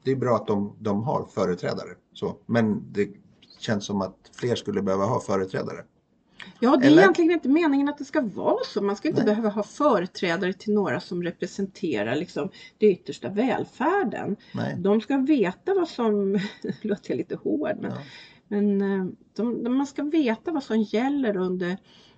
Det 0.02 0.10
är 0.10 0.16
bra 0.16 0.36
att 0.36 0.46
de, 0.46 0.76
de 0.78 1.02
har 1.02 1.24
företrädare. 1.24 1.90
Så. 2.12 2.36
Men 2.46 2.92
det 2.92 3.08
känns 3.58 3.84
som 3.84 4.02
att 4.02 4.16
fler 4.32 4.54
skulle 4.54 4.82
behöva 4.82 5.04
ha 5.04 5.20
företrädare. 5.20 5.84
Ja, 6.60 6.76
det 6.76 6.86
är 6.86 6.90
Eller? 6.90 7.02
egentligen 7.02 7.30
inte 7.30 7.48
meningen 7.48 7.88
att 7.88 7.98
det 7.98 8.04
ska 8.04 8.20
vara 8.20 8.64
så. 8.64 8.82
Man 8.82 8.96
ska 8.96 9.08
inte 9.08 9.24
Nej. 9.24 9.30
behöva 9.30 9.48
ha 9.48 9.62
företrädare 9.62 10.52
till 10.52 10.74
några 10.74 11.00
som 11.00 11.22
representerar 11.22 12.16
liksom, 12.16 12.50
det 12.78 12.86
yttersta 12.86 13.28
välfärden. 13.28 14.36
Nej. 14.52 14.76
De 14.78 15.00
ska 15.00 15.16
veta 15.16 15.74
vad 15.74 15.88
som, 15.88 16.38
låter 16.82 17.10
jag 17.10 17.16
lite 17.16 17.36
hård, 17.36 17.76
men, 17.80 17.90
ja. 17.90 17.98
men 18.48 18.80
eh, 18.80 19.06
de, 19.36 19.64
de, 19.64 19.76
man 19.76 19.86
ska 19.86 20.02
veta 20.02 20.52
vad 20.52 20.62
som 20.62 20.82
gäller 20.82 21.36
under 21.36 21.76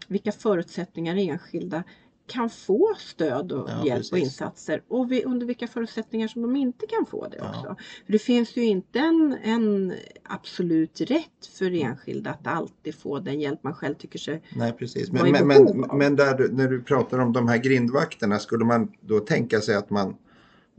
vilka 0.09 0.33
förutsättningar 0.33 1.17
enskilda 1.17 1.83
kan 2.31 2.51
få 2.51 2.95
stöd 2.99 3.53
och 3.53 3.71
ja, 3.71 3.87
hjälp 3.87 3.99
precis. 3.99 4.13
och 4.13 4.19
insatser 4.19 4.83
och 4.89 5.13
vi, 5.13 5.25
under 5.25 5.47
vilka 5.47 5.67
förutsättningar 5.67 6.29
som 6.29 6.43
de 6.43 6.57
inte 6.57 6.87
kan 6.87 7.07
få 7.07 7.29
det 7.29 7.41
också. 7.41 7.65
Ja. 7.65 7.77
För 8.07 8.13
Det 8.13 8.19
finns 8.19 8.57
ju 8.57 8.65
inte 8.65 8.99
en, 8.99 9.37
en 9.43 9.95
absolut 10.23 11.01
rätt 11.01 11.47
för 11.59 11.83
enskilda 11.83 12.31
att 12.31 12.47
alltid 12.47 12.95
få 12.95 13.19
den 13.19 13.41
hjälp 13.41 13.63
man 13.63 13.75
själv 13.75 13.95
tycker 13.95 14.19
sig 14.19 14.43
Nej 14.57 14.73
precis, 14.73 15.13
men, 15.13 15.33
men, 15.33 15.47
men, 15.47 15.99
men 15.99 16.17
där 16.17 16.49
när 16.53 16.69
du 16.69 16.83
pratar 16.83 17.19
om 17.19 17.33
de 17.33 17.49
här 17.49 17.59
grindvakterna 17.59 18.39
skulle 18.39 18.65
man 18.65 18.93
då 19.01 19.21
tänka 19.21 19.61
sig 19.61 19.75
att 19.75 19.91
man 19.91 20.17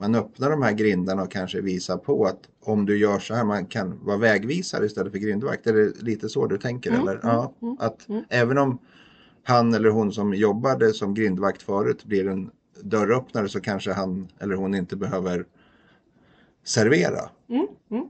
man 0.01 0.15
öppnar 0.15 0.49
de 0.49 0.61
här 0.61 0.71
grindarna 0.71 1.23
och 1.23 1.31
kanske 1.31 1.61
visar 1.61 1.97
på 1.97 2.25
att 2.25 2.39
om 2.63 2.85
du 2.85 2.97
gör 2.97 3.19
så 3.19 3.33
här, 3.33 3.43
man 3.43 3.65
kan 3.65 4.05
vara 4.05 4.17
vägvisare 4.17 4.85
istället 4.85 5.11
för 5.11 5.19
grindvakt. 5.19 5.67
Är 5.67 5.73
det 5.73 6.01
lite 6.01 6.29
så 6.29 6.47
du 6.47 6.57
tänker? 6.57 6.89
Mm, 6.89 7.01
eller? 7.01 7.13
Mm, 7.13 7.27
ja, 7.27 7.53
mm, 7.61 7.77
att 7.79 8.09
mm. 8.09 8.23
även 8.29 8.57
om 8.57 8.79
han 9.43 9.73
eller 9.73 9.89
hon 9.89 10.11
som 10.11 10.33
jobbade 10.33 10.93
som 10.93 11.13
grindvakt 11.13 11.61
förut 11.61 12.03
blir 12.03 12.27
en 12.27 12.51
dörröppnare 12.83 13.49
så 13.49 13.61
kanske 13.61 13.91
han 13.91 14.27
eller 14.39 14.55
hon 14.55 14.75
inte 14.75 14.95
behöver 14.95 15.45
servera. 16.63 17.29
Mm, 17.49 17.67
mm. 17.91 18.05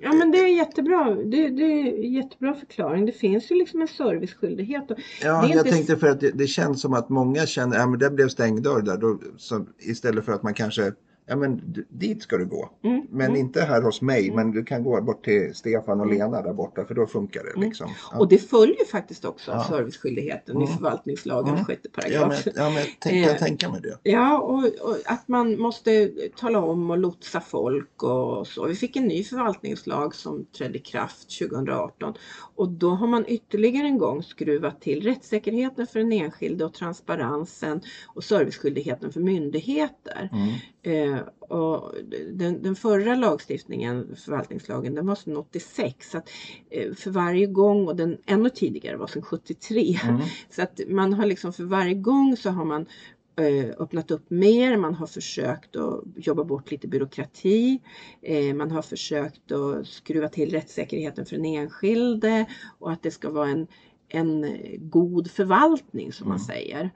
Ja 0.00 0.12
men 0.12 0.30
det 0.30 0.38
är 0.38 0.56
jättebra. 0.56 1.14
Det, 1.14 1.48
det 1.48 1.62
är 1.62 2.04
jättebra 2.04 2.54
förklaring. 2.54 3.06
Det 3.06 3.12
finns 3.12 3.50
ju 3.50 3.54
liksom 3.54 3.80
en 3.80 3.88
serviceskyldighet. 3.88 4.84
Ja, 5.22 5.48
jag 5.48 5.66
tänkte 5.66 5.96
för 5.96 6.06
att 6.06 6.20
det, 6.20 6.30
det, 6.30 6.46
känns 6.46 6.80
som 6.80 6.94
att 6.94 7.08
många 7.08 7.46
känner 7.46 7.76
att 7.76 7.90
ja, 7.90 7.96
det 7.96 8.10
blev 8.10 8.28
stängd 8.28 8.62
dörr 8.62 8.82
där. 8.82 8.96
Då, 8.96 9.20
så, 9.36 9.66
istället 9.78 10.24
för 10.24 10.32
att 10.32 10.42
man 10.42 10.54
kanske 10.54 10.92
ja 11.26 11.36
men 11.36 11.74
dit 11.88 12.22
ska 12.22 12.36
du 12.36 12.46
gå. 12.46 12.70
Mm, 12.82 13.06
men 13.10 13.26
mm. 13.26 13.40
inte 13.40 13.60
här 13.60 13.82
hos 13.82 14.02
mig, 14.02 14.24
mm. 14.24 14.36
men 14.36 14.50
du 14.50 14.64
kan 14.64 14.84
gå 14.84 15.00
bort 15.00 15.24
till 15.24 15.54
Stefan 15.54 16.00
och 16.00 16.06
mm. 16.06 16.18
Lena 16.18 16.42
där 16.42 16.52
borta 16.52 16.84
för 16.84 16.94
då 16.94 17.06
funkar 17.06 17.44
det. 17.44 17.50
Mm. 17.50 17.68
Liksom. 17.68 17.90
Ja. 18.12 18.18
Och 18.18 18.28
det 18.28 18.38
följer 18.38 18.84
faktiskt 18.84 19.24
också 19.24 19.50
ja. 19.50 19.64
serviceskyldigheten 19.64 20.62
i 20.62 20.64
mm. 20.64 20.76
förvaltningslagen, 20.76 21.54
mm. 21.54 21.64
sjätte 21.64 21.88
paragraf. 21.88 22.42
Ja, 22.46 22.52
men, 22.54 22.64
ja, 22.64 22.70
men 22.70 22.84
tänk, 22.98 23.26
jag 23.26 23.32
eh, 23.32 23.38
tänka 23.38 23.70
mig 23.70 23.80
det. 23.80 23.98
Ja, 24.02 24.38
och, 24.40 24.58
och, 24.58 24.96
att 25.04 25.28
man 25.28 25.60
måste 25.60 26.10
tala 26.36 26.58
om 26.58 26.90
och 26.90 26.98
lotsa 26.98 27.40
folk 27.40 28.02
och 28.02 28.46
så. 28.46 28.66
Vi 28.66 28.74
fick 28.74 28.96
en 28.96 29.06
ny 29.06 29.24
förvaltningslag 29.24 30.14
som 30.14 30.44
trädde 30.44 30.78
i 30.78 30.80
kraft 30.80 31.38
2018 31.38 32.14
och 32.56 32.68
då 32.68 32.90
har 32.90 33.06
man 33.06 33.24
ytterligare 33.28 33.86
en 33.86 33.98
gång 33.98 34.22
skruvat 34.22 34.80
till 34.80 35.02
rättssäkerheten 35.02 35.86
för 35.86 35.98
den 35.98 36.12
enskilde 36.12 36.64
och 36.64 36.74
transparensen 36.74 37.80
och 38.06 38.24
serviceskyldigheten 38.24 39.12
för 39.12 39.20
myndigheter. 39.20 40.30
Eh, 40.86 41.18
och 41.38 41.94
den, 42.32 42.62
den, 42.62 42.76
förra 42.76 43.14
lagstiftningen, 43.14 44.16
förvaltningslagen, 44.16 44.94
den 44.94 45.06
var 45.06 45.14
sedan 45.14 45.36
86. 45.36 46.10
Så 46.10 46.18
att, 46.18 46.28
eh, 46.70 46.94
för 46.94 47.10
varje 47.10 47.46
gång, 47.46 47.86
och 47.88 47.96
den 47.96 48.18
ännu 48.26 48.50
tidigare 48.50 48.96
var 48.96 49.06
sedan 49.06 49.22
73. 49.22 49.98
Mm. 50.04 50.20
Så 50.50 50.62
att 50.62 50.80
man 50.88 51.12
har 51.12 51.26
liksom 51.26 51.52
för 51.52 51.64
varje 51.64 51.94
gång 51.94 52.36
så 52.36 52.50
har 52.50 52.64
man 52.64 52.86
eh, 53.36 53.66
öppnat 53.78 54.10
upp 54.10 54.30
mer, 54.30 54.76
man 54.76 54.94
har 54.94 55.06
försökt 55.06 55.76
att 55.76 56.04
jobba 56.16 56.44
bort 56.44 56.70
lite 56.70 56.88
byråkrati, 56.88 57.80
eh, 58.22 58.54
man 58.54 58.70
har 58.70 58.82
försökt 58.82 59.52
att 59.52 59.86
skruva 59.86 60.28
till 60.28 60.50
rättssäkerheten 60.50 61.26
för 61.26 61.36
den 61.36 61.44
enskilde 61.44 62.46
och 62.78 62.92
att 62.92 63.02
det 63.02 63.10
ska 63.10 63.30
vara 63.30 63.48
en, 63.48 63.66
en 64.08 64.56
god 64.78 65.30
förvaltning 65.30 66.12
som 66.12 66.26
mm. 66.26 66.30
man 66.30 66.40
säger. 66.40 66.90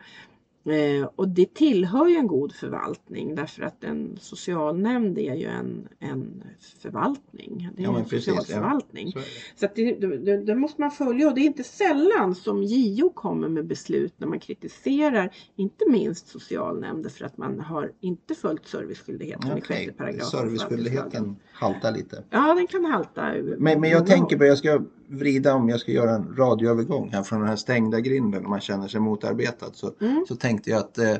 Eh, 0.64 1.08
och 1.16 1.28
det 1.28 1.54
tillhör 1.54 2.08
ju 2.08 2.16
en 2.16 2.26
god 2.26 2.54
förvaltning 2.54 3.34
därför 3.34 3.62
att 3.62 3.84
en 3.84 4.18
socialnämnd 4.20 5.18
är 5.18 5.34
ju 5.34 5.46
en, 5.46 5.88
en 5.98 6.44
förvaltning. 6.78 7.68
Det 7.76 7.82
är 7.82 7.84
ja, 7.84 7.98
en 7.98 8.04
precis, 8.04 8.24
socialförvaltning. 8.24 9.12
Ja. 9.14 9.20
Så, 9.56 9.66
så 9.66 9.72
det, 9.74 9.92
det, 9.94 10.36
det, 10.36 10.54
måste 10.54 10.80
man 10.80 10.90
följa 10.90 11.28
och 11.28 11.34
det 11.34 11.40
är 11.40 11.44
inte 11.44 11.64
sällan 11.64 12.34
som 12.34 12.62
JO 12.62 13.10
kommer 13.10 13.48
med 13.48 13.66
beslut 13.66 14.14
när 14.16 14.26
man 14.26 14.40
kritiserar 14.40 15.34
inte 15.56 15.90
minst 15.90 16.28
socialnämnder 16.28 17.10
för 17.10 17.24
att 17.24 17.36
man 17.36 17.60
har 17.60 17.92
inte 18.00 18.34
följt 18.34 18.66
serviceskyldigheten 18.66 19.52
okay. 19.52 19.58
i 19.58 19.62
sjätte 19.62 19.92
paragrafen. 19.92 20.26
Serviceskyldigheten 20.26 21.36
haltar 21.52 21.92
lite. 21.92 22.24
Ja, 22.30 22.54
den 22.54 22.66
kan 22.66 22.84
halta. 22.84 23.32
Men, 23.58 23.80
men 23.80 23.90
jag 23.90 24.06
tänker 24.06 24.38
på, 24.38 24.44
jag 24.44 24.58
ska 24.58 24.80
vrida 25.10 25.54
om, 25.54 25.68
jag 25.68 25.80
ska 25.80 25.92
göra 25.92 26.10
en 26.10 26.36
radioövergång 26.36 27.10
här 27.12 27.22
från 27.22 27.40
den 27.40 27.48
här 27.48 27.56
stängda 27.56 28.00
grinden 28.00 28.44
och 28.44 28.50
man 28.50 28.60
känner 28.60 28.88
sig 28.88 29.00
motarbetad. 29.00 29.70
Så, 29.72 29.92
mm. 30.00 30.24
så 30.28 30.36
tänkte 30.36 30.70
jag 30.70 30.78
att 30.78 30.98
eh, 30.98 31.16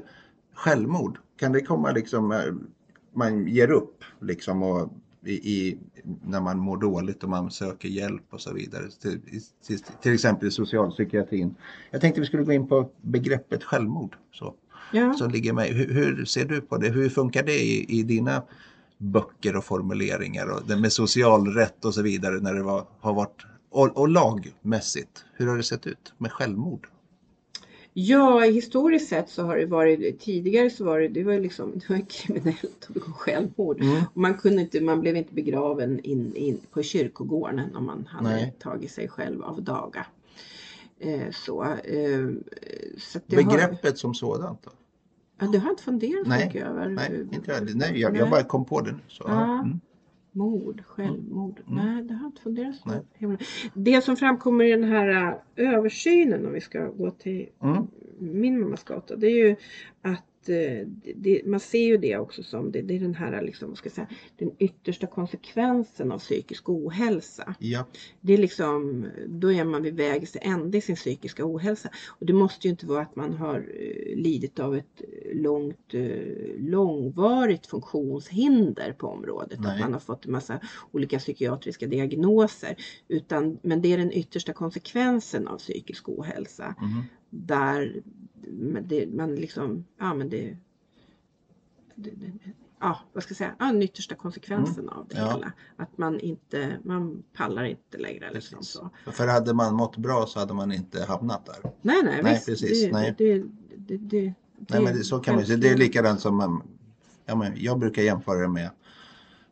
självmord, 0.54 1.18
kan 1.36 1.52
det 1.52 1.60
komma 1.60 1.90
liksom, 1.90 2.32
eh, 2.32 2.38
man 3.14 3.46
ger 3.46 3.70
upp 3.70 4.04
liksom 4.20 4.62
och 4.62 4.92
i, 5.24 5.32
i, 5.32 5.78
när 6.24 6.40
man 6.40 6.58
mår 6.58 6.76
dåligt 6.76 7.22
och 7.22 7.30
man 7.30 7.50
söker 7.50 7.88
hjälp 7.88 8.24
och 8.30 8.40
så 8.40 8.52
vidare. 8.52 8.90
Till, 9.02 9.20
till, 9.66 9.78
till 10.02 10.14
exempel 10.14 10.48
i 10.48 10.50
socialpsykiatrin. 10.50 11.54
Jag 11.90 12.00
tänkte 12.00 12.20
vi 12.20 12.26
skulle 12.26 12.42
gå 12.42 12.52
in 12.52 12.68
på 12.68 12.90
begreppet 13.00 13.64
självmord. 13.64 14.16
Så, 14.32 14.54
ja. 14.92 15.14
så 15.14 15.28
ligger 15.28 15.52
med. 15.52 15.66
Hur, 15.66 15.94
hur, 15.94 16.24
ser 16.24 16.44
du 16.44 16.60
på 16.60 16.76
det? 16.76 16.88
Hur 16.88 17.08
funkar 17.08 17.42
det 17.42 17.60
i, 17.62 17.98
i 17.98 18.02
dina 18.02 18.42
böcker 18.98 19.56
och 19.56 19.64
formuleringar 19.64 20.46
och 20.46 20.62
det 20.66 20.76
med 20.76 20.92
socialrätt 20.92 21.84
och 21.84 21.94
så 21.94 22.02
vidare 22.02 22.40
när 22.40 22.54
det 22.54 22.62
var, 22.62 22.86
har 23.00 23.14
varit 23.14 23.46
och, 23.70 23.96
och 23.96 24.08
lagmässigt, 24.08 25.24
hur 25.32 25.46
har 25.46 25.56
det 25.56 25.62
sett 25.62 25.86
ut 25.86 26.12
med 26.18 26.32
självmord? 26.32 26.88
Ja, 27.92 28.40
historiskt 28.40 29.08
sett 29.08 29.28
så 29.28 29.42
har 29.42 29.56
det 29.56 29.66
varit, 29.66 30.20
tidigare 30.20 30.70
så 30.70 30.84
var 30.84 31.00
det, 31.00 31.08
det 31.08 31.24
var 31.24 31.38
liksom, 31.38 31.72
det 31.74 31.90
var 31.90 32.00
kriminellt 32.10 32.86
att 32.88 32.94
begå 32.94 33.12
självmord. 33.12 33.80
Mm. 33.80 34.02
Och 34.14 34.20
man, 34.20 34.34
kunde 34.34 34.62
inte, 34.62 34.80
man 34.80 35.00
blev 35.00 35.16
inte 35.16 35.34
begraven 35.34 36.00
in, 36.00 36.36
in 36.36 36.60
på 36.70 36.82
kyrkogården 36.82 37.76
om 37.76 37.86
man 37.86 38.06
hade 38.06 38.30
Nej. 38.30 38.54
tagit 38.58 38.90
sig 38.90 39.08
själv 39.08 39.42
av 39.42 39.62
daga. 39.62 40.06
Eh, 40.98 41.30
så, 41.32 41.62
eh, 41.62 42.28
så 42.98 43.20
det 43.26 43.36
Har, 43.36 43.42
Begreppet 43.42 43.98
som 43.98 44.14
sådant 44.14 44.62
då? 44.62 44.70
ja, 45.40 45.46
det 45.46 45.58
har 45.58 45.66
jag 45.66 45.72
inte 45.72 45.82
funderat 45.82 46.24
så 46.24 46.46
mycket 46.46 46.66
över. 46.66 46.88
Nej, 46.88 47.26
inte 47.32 47.50
jag. 47.50 47.76
Nej, 47.76 48.00
jag, 48.00 48.16
jag 48.16 48.30
bara 48.30 48.42
kom 48.42 48.64
på 48.64 48.80
det 48.80 48.92
nu. 48.92 48.98
Så. 49.08 49.24
Ja. 49.26 49.60
Mm. 49.60 49.80
Mord, 50.40 50.82
självmord. 50.86 51.60
Mm. 51.68 51.84
Nej, 51.86 52.04
det 52.04 52.14
har 52.14 52.20
jag 52.22 52.28
inte 52.28 52.42
funderat 52.42 52.76
så 52.76 52.88
Nej. 53.18 53.38
Det 53.74 54.00
som 54.04 54.16
framkommer 54.16 54.64
i 54.64 54.70
den 54.70 54.84
här 54.84 55.08
äh, 55.56 55.68
översynen, 55.74 56.46
om 56.46 56.52
vi 56.52 56.60
ska 56.60 56.86
gå 56.88 57.10
till 57.10 57.48
Mm. 57.62 57.86
min 58.18 58.60
mammas 58.60 58.84
gata, 58.84 59.16
det 59.16 59.26
är 59.26 59.46
ju 59.48 59.56
att 60.02 60.24
eh, 60.48 60.86
det, 61.14 61.42
man 61.46 61.60
ser 61.60 61.84
ju 61.84 61.96
det 61.96 62.16
också 62.16 62.42
som 62.42 62.72
det, 62.72 62.82
det 62.82 62.96
är 62.96 63.00
den 63.00 63.14
här 63.14 63.42
liksom, 63.42 63.76
ska 63.76 63.90
säga, 63.90 64.06
den 64.36 64.50
yttersta 64.58 65.06
konsekvensen 65.06 66.12
av 66.12 66.18
psykisk 66.18 66.68
ohälsa. 66.68 67.54
Ja. 67.58 67.86
Det 68.20 68.32
är 68.32 68.38
liksom, 68.38 69.06
då 69.26 69.52
är 69.52 69.64
man 69.64 69.82
vid 69.82 69.96
vägs 69.96 70.36
ände 70.40 70.78
i 70.78 70.80
sin 70.80 70.96
psykiska 70.96 71.46
ohälsa. 71.46 71.88
Och 72.06 72.26
det 72.26 72.32
måste 72.32 72.66
ju 72.66 72.70
inte 72.70 72.86
vara 72.86 73.02
att 73.02 73.16
man 73.16 73.34
har 73.34 73.56
eh, 73.58 74.16
lidit 74.16 74.58
av 74.58 74.76
ett 74.76 75.02
långt, 75.32 75.94
eh, 75.94 76.10
långvarigt 76.58 77.66
funktionshinder 77.66 78.92
på 78.92 79.06
området. 79.06 79.60
Nej. 79.60 79.74
Att 79.74 79.80
man 79.80 79.92
har 79.92 80.00
fått 80.00 80.26
en 80.26 80.32
massa 80.32 80.60
olika 80.92 81.18
psykiatriska 81.18 81.86
diagnoser. 81.86 82.76
Utan, 83.08 83.58
men 83.62 83.82
det 83.82 83.92
är 83.92 83.98
den 83.98 84.12
yttersta 84.12 84.52
konsekvensen 84.52 85.48
av 85.48 85.58
psykisk 85.58 86.08
ohälsa. 86.08 86.74
Mhm. 86.80 87.02
Där 87.30 88.02
det, 88.82 89.06
man 89.06 89.34
liksom, 89.34 89.84
ja 89.98 90.14
men 90.14 90.30
det, 90.30 90.56
det, 91.94 92.10
det 92.10 92.32
ja, 92.80 92.98
vad 93.12 93.22
ska 93.22 93.30
jag 93.32 93.36
säga, 93.36 93.54
ja, 93.58 93.64
den 93.66 93.82
yttersta 93.82 94.14
konsekvensen 94.14 94.88
av 94.88 95.06
det 95.08 95.16
Mm. 95.16 95.28
Ja. 95.28 95.34
hela. 95.34 95.52
Att 95.76 95.98
man 95.98 96.20
inte, 96.20 96.78
man 96.84 97.22
pallar 97.32 97.64
inte 97.64 97.98
längre 97.98 98.32
liksom 98.34 98.58
Precis. 98.58 98.72
så. 98.72 98.90
För 99.12 99.26
hade 99.26 99.54
man 99.54 99.74
mått 99.74 99.96
bra 99.96 100.26
så 100.26 100.38
hade 100.38 100.54
man 100.54 100.72
inte 100.72 101.04
hamnat 101.04 101.46
där. 101.46 101.56
Nej, 101.82 102.02
nej, 102.04 102.20
Nej, 102.22 102.32
visst. 102.34 102.46
precis, 102.46 102.84
Det, 102.84 102.92
nej. 102.92 103.14
Det, 103.18 103.42
det, 103.76 103.96
det, 103.96 104.34
Nej, 104.68 104.82
men 104.82 105.04
så 105.04 105.18
kan 105.20 105.34
man 105.34 105.46
säga. 105.46 105.58
Det 105.58 105.68
är 105.68 105.76
likadant 105.76 106.20
som 106.20 106.36
man, 106.36 106.62
ja, 107.26 107.34
men 107.36 107.52
jag 107.56 107.78
brukar 107.78 108.02
jämföra 108.02 108.38
det 108.40 108.48
med, 108.48 108.70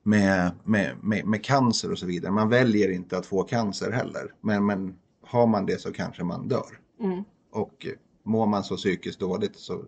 med, 0.03 0.51
med, 0.65 0.97
med, 1.03 1.27
med 1.27 1.45
cancer 1.45 1.93
och 1.93 1.99
så 1.99 2.07
vidare. 2.07 2.33
Man 2.33 2.49
väljer 2.49 2.91
inte 2.91 3.19
att 3.19 3.27
få 3.27 3.43
cancer 3.43 3.91
heller. 3.91 4.35
Men, 4.41 4.67
men 4.67 4.95
har 5.23 5.47
man 5.47 5.67
det 5.67 5.81
så 5.81 5.93
kanske 5.93 6.25
man 6.25 6.49
dör. 6.49 6.81
Mm, 7.01 7.25
Och 7.51 7.87
mår 8.29 8.47
man 8.47 8.65
så 8.65 8.77
psykiskt 8.77 9.21
dåligt 9.21 9.57
så 9.57 9.85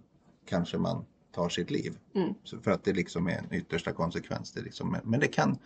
kanske 0.49 0.79
man 0.79 1.05
tar 1.35 1.49
sitt 1.49 1.71
liv. 1.71 1.99
mm, 2.15 2.35
för 2.63 2.71
att 2.71 2.85
det 2.85 2.93
liksom 2.93 3.29
är 3.29 3.39
en 3.39 3.55
yttersta 3.55 3.93
konsekvens. 3.93 4.53
Det 4.53 4.63
liksom, 4.63 4.97
men 5.05 5.21
det 5.21 5.29
kan 5.29 5.59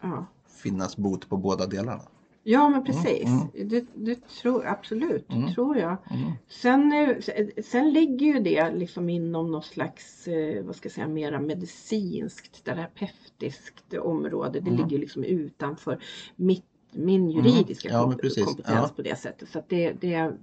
ja. 0.00 0.26
finnas 0.62 0.96
bot 0.96 1.28
på 1.28 1.36
båda 1.36 1.66
delarna. 1.66 2.02
ja, 2.42 2.68
men 2.68 2.84
precis. 2.84 3.24
mm. 3.24 3.68
Det, 3.68 3.84
det 3.94 4.28
tror 4.28 4.66
absolut, 4.66 5.28
det 5.28 5.34
Mm. 5.34 5.54
tror 5.54 5.76
jag. 5.76 5.96
Mm. 6.10 6.32
Sen, 6.48 6.92
eh, 6.92 7.46
sen 7.64 7.92
ligger 7.92 8.26
ju 8.26 8.40
det 8.40 8.70
liksom 8.74 9.08
inom 9.08 9.50
något 9.50 9.64
slags, 9.64 10.28
eh, 10.28 10.64
vad 10.64 10.76
ska 10.76 10.86
jag 10.86 10.92
säga, 10.92 11.08
mera 11.08 11.40
medicinskt, 11.40 12.64
terapeutiskt 12.64 13.94
område. 13.94 14.60
Det 14.60 14.70
Mm. 14.70 14.82
ligger 14.82 14.98
liksom 14.98 15.24
utanför 15.24 16.02
mitt, 16.36 16.64
min 16.92 17.30
juridiska 17.30 17.88
Ja, 17.88 18.02
kompetens 18.02 18.56
Ja. 18.66 18.90
på 18.96 19.02
det 19.02 19.16
sättet. 19.18 19.48
Så 19.48 19.62
det, 19.68 19.92
det 19.92 20.14
är 20.14 20.36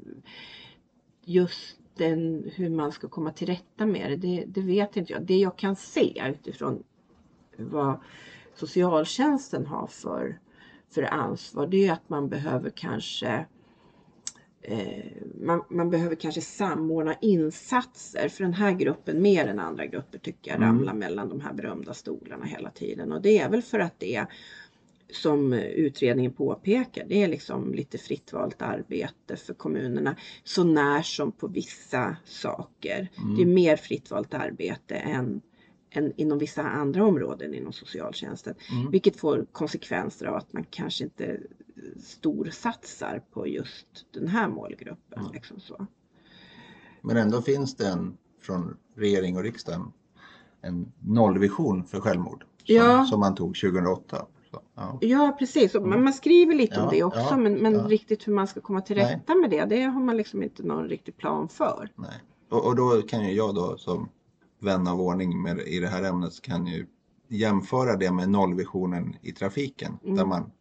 just 1.27 1.79
den, 1.95 2.51
hur 2.55 2.69
man 2.69 2.91
ska 2.91 3.07
komma 3.07 3.31
till 3.31 3.47
rätta 3.47 3.85
med 3.85 4.11
det, 4.11 4.15
det, 4.15 4.43
det 4.47 4.61
vet 4.61 4.97
inte 4.97 5.13
jag. 5.13 5.21
Det 5.21 5.37
jag 5.37 5.57
kan 5.57 5.75
se 5.75 6.23
utifrån 6.29 6.83
vad 7.57 7.99
socialtjänsten 8.55 9.65
har 9.65 9.87
för, 9.87 10.39
för 10.89 11.03
ansvar, 11.03 11.67
det 11.67 11.87
är 11.87 11.93
att 11.93 12.09
man 12.09 12.29
behöver 12.29 12.69
kanske 12.69 13.45
eh, 14.61 15.05
man, 15.41 15.63
man 15.69 15.89
behöver 15.89 16.15
kanske 16.15 16.41
samordna 16.41 17.15
insatser 17.21 18.29
för 18.29 18.43
den 18.43 18.53
här 18.53 18.71
gruppen 18.71 19.21
mer 19.21 19.47
än 19.47 19.59
andra 19.59 19.85
grupper 19.85 20.17
tycker 20.17 20.51
jag 20.51 20.57
Mm. 20.57 20.69
ramlar 20.69 20.93
mellan 20.93 21.29
de 21.29 21.41
här 21.41 21.53
berömda 21.53 21.93
stolarna 21.93 22.45
hela 22.45 22.69
tiden. 22.69 23.11
Och 23.11 23.21
det 23.21 23.39
är 23.39 23.49
väl 23.49 23.61
för 23.61 23.79
att 23.79 23.99
det 23.99 24.25
som 25.09 25.53
utredningen 25.53 26.33
påpekar, 26.33 27.05
det 27.07 27.23
är 27.23 27.27
liksom 27.27 27.73
lite 27.73 27.97
fritt 27.97 28.33
valt 28.33 28.61
arbete 28.61 29.35
för 29.35 29.53
kommunerna 29.53 30.15
så 30.43 30.63
när 30.63 31.01
som 31.01 31.31
på 31.31 31.47
vissa 31.47 32.17
saker. 32.25 33.09
Det 33.15 33.41
är 33.41 33.45
Mm. 33.45 33.53
mer 33.53 33.75
fritt 33.75 34.11
valt 34.11 34.33
arbete 34.33 34.95
än, 34.95 35.41
än 35.89 36.13
inom 36.15 36.37
vissa 36.37 36.63
andra 36.63 37.05
områden 37.05 37.53
inom 37.53 37.73
socialtjänsten. 37.73 38.55
Mm. 38.71 38.91
Vilket 38.91 39.15
får 39.17 39.45
konsekvenser 39.51 40.25
av 40.25 40.35
att 40.35 40.53
man 40.53 40.63
kanske 40.69 41.03
inte 41.03 41.39
storsatsar 42.03 43.23
på 43.31 43.47
just 43.47 44.05
den 44.13 44.27
här 44.27 44.47
målgruppen. 44.49 45.19
Mm. 45.19 45.31
Liksom 45.33 45.59
så. 45.59 45.87
Men 47.01 47.17
ändå 47.17 47.41
finns 47.41 47.75
det 47.75 47.87
en 47.87 48.17
från 48.41 48.77
regering 48.95 49.37
och 49.37 49.43
riksdag 49.43 49.91
en 50.61 50.91
nollvision 50.99 51.83
för 51.85 51.99
självmord. 51.99 52.43
Som, 52.65 52.75
Ja. 52.75 53.05
som 53.05 53.19
man 53.19 53.35
tog 53.35 53.55
2008. 53.55 54.25
Så, 54.57 54.63
ja. 54.75 54.97
Ja 55.01 55.35
precis, 55.39 55.75
och 55.75 55.85
Mm. 55.87 56.03
man 56.03 56.13
skriver 56.13 56.55
lite 56.55 56.75
om 56.79 56.83
Ja, 56.85 56.89
det 56.91 57.03
också 57.03 57.19
ja, 57.19 57.37
men, 57.37 57.53
men 57.53 57.87
riktigt 57.89 58.27
hur 58.27 58.33
man 58.33 58.47
ska 58.47 58.61
komma 58.61 58.81
till 58.81 58.95
Nej. 58.97 59.15
rätta 59.15 59.35
med 59.35 59.49
det, 59.49 59.65
det 59.65 59.81
har 59.83 60.01
man 60.01 60.17
liksom 60.17 60.43
inte 60.43 60.63
någon 60.63 60.89
riktig 60.89 61.17
plan 61.17 61.47
för. 61.49 61.89
Nej. 61.95 62.21
Och, 62.49 62.65
och 62.65 62.75
då 62.75 63.01
kan 63.01 63.25
ju 63.27 63.31
jag 63.33 63.55
då 63.55 63.77
som 63.77 64.09
vän 64.59 64.87
av 64.87 65.01
ordning 65.01 65.41
med, 65.41 65.59
i 65.59 65.79
det 65.79 65.87
här 65.87 66.03
ämnet 66.03 66.41
kan 66.41 66.67
ju 66.67 66.85
jämföra 67.27 67.95
det 67.95 68.11
med 68.11 68.29
nollvisionen 68.29 69.15
i 69.21 69.31
trafiken 69.31 69.97
Mm. 70.03 70.15
där 70.15 70.25
man 70.25 70.51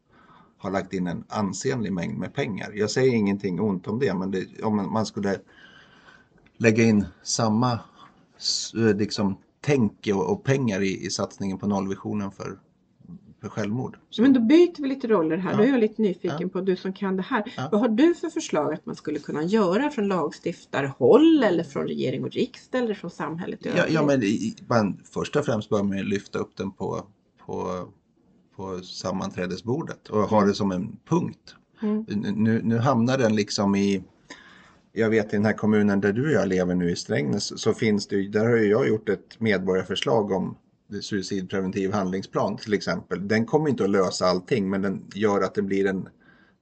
har 0.59 0.71
lagt 0.71 0.93
in 0.93 1.07
en 1.07 1.25
ansenlig 1.29 1.93
mängd 1.93 2.19
med 2.19 2.35
pengar. 2.35 2.73
Jag 2.75 2.91
säger 2.91 3.15
ingenting 3.15 3.61
ont 3.61 3.87
om 3.87 3.99
det 3.99 4.15
men 4.15 4.31
det, 4.31 4.63
om 4.63 4.93
man- 4.93 5.07
skulle 5.07 5.39
lägga 6.59 6.85
in 6.85 7.07
samma 7.23 7.79
liksom, 8.97 9.37
tänk 9.61 10.09
och, 10.15 10.31
och 10.33 10.45
pengar 10.45 10.81
i, 10.83 11.07
i 11.07 11.11
satsningen 11.11 11.59
på 11.59 11.67
nollvisionen 11.67 12.31
för, 12.31 12.59
för 13.49 13.61
självmord. 13.61 13.99
Så, 14.11 14.23
Men 14.23 14.33
då 14.33 14.41
byter 14.41 14.83
vi 14.83 14.89
lite 14.89 15.07
roller 15.09 15.37
här, 15.37 15.51
Ja. 15.51 15.57
då 15.57 15.63
är 15.63 15.69
jag 15.69 15.81
lite 15.81 16.03
nyfiken 16.03 16.37
Ja. 16.41 16.49
på 16.49 16.61
du 16.61 16.77
som 16.77 16.93
kan 16.93 17.17
det 17.17 17.23
här. 17.23 17.53
Ja. 17.57 17.69
Vad 17.73 17.81
har 17.81 17.89
du 17.89 18.15
för 18.15 18.29
förslag 18.29 18.75
att 18.75 18.87
man 18.87 18.97
skulle 18.97 19.19
kunna 19.19 19.43
göra 19.43 19.91
från 19.91 20.09
lagstiftarhåll 20.09 21.43
eller 21.45 21.65
från 21.65 21.87
regering 21.87 22.25
och 22.25 22.31
riksdag 22.31 22.83
eller 22.83 22.95
från 22.95 23.11
samhället 23.11 23.67
i 23.67 23.73
ja, 23.77 23.85
ja, 23.89 24.07
men 24.07 24.23
man, 24.69 25.01
först 25.05 25.37
och 25.37 25.45
främst 25.45 25.69
bör 25.69 25.83
man 25.83 25.97
lyfta 25.99 26.39
upp 26.39 26.57
den 26.57 26.71
på, 26.71 27.07
på, 27.47 27.89
på 28.57 28.81
sammanträdesbordet 28.83 30.09
och 30.09 30.21
ha 30.21 30.45
det 30.45 30.55
som 30.55 30.73
en 30.73 30.97
punkt. 31.09 31.55
Mm. 31.83 32.05
Nu, 32.37 32.63
nu 32.65 32.79
hamnar 32.79 33.19
den 33.19 33.37
liksom 33.37 33.75
i, 33.75 34.03
jag 34.93 35.11
vet 35.11 35.33
i 35.33 35.37
den 35.37 35.45
här 35.45 35.53
kommunen 35.53 36.01
där 36.01 36.13
du 36.13 36.27
och 36.27 36.33
jag 36.33 36.49
lever 36.49 36.75
nu 36.75 36.91
i 36.91 36.97
Strängnäs 36.97 37.61
så 37.61 37.75
finns 37.75 38.07
det 38.07 38.29
där 38.29 38.45
har 38.45 38.57
jag 38.57 38.89
gjort 38.89 39.09
ett 39.09 39.41
medborgarförslag 39.41 40.33
om 40.33 40.57
suicidpreventiv 41.01 41.93
handlingsplan 41.93 42.57
till 42.57 42.75
exempel. 42.75 43.29
Den 43.29 43.47
kommer 43.47 43.69
inte 43.71 43.85
att 43.85 43.91
lösa 43.91 44.27
allting 44.27 44.71
men 44.71 44.83
den 44.83 45.05
gör 45.15 45.41
att 45.41 45.55
det 45.55 45.63
blir 45.63 45.87
en 45.87 46.09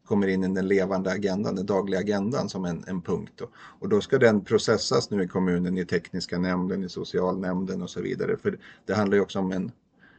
kommer 0.05 0.27
in 0.27 0.45
i 0.45 0.55
den 0.55 0.69
levande 0.69 1.11
agendan, 1.11 1.55
den 1.55 1.67
dagliga 1.67 2.01
agendan 2.01 2.49
som 2.49 2.65
en, 2.65 2.85
en 2.87 3.03
punkt. 3.03 3.33
Då. 3.37 3.49
Och 3.55 3.89
då 3.89 4.01
ska 4.01 4.19
den 4.19 4.45
processas 4.45 5.11
nu 5.11 5.23
i 5.23 5.29
kommunen, 5.29 5.79
i 5.79 5.85
tekniska 5.85 6.39
nämnden, 6.39 6.85
i 6.85 6.89
socialnämnden 6.89 7.83
och 7.83 7.91
så 7.91 8.01
vidare. 8.01 8.37
För 8.37 8.59
det 8.87 8.95
handlar 8.95 9.17
ju 9.17 9.23
också 9.23 9.39
om 9.39 9.53
en, 9.53 9.73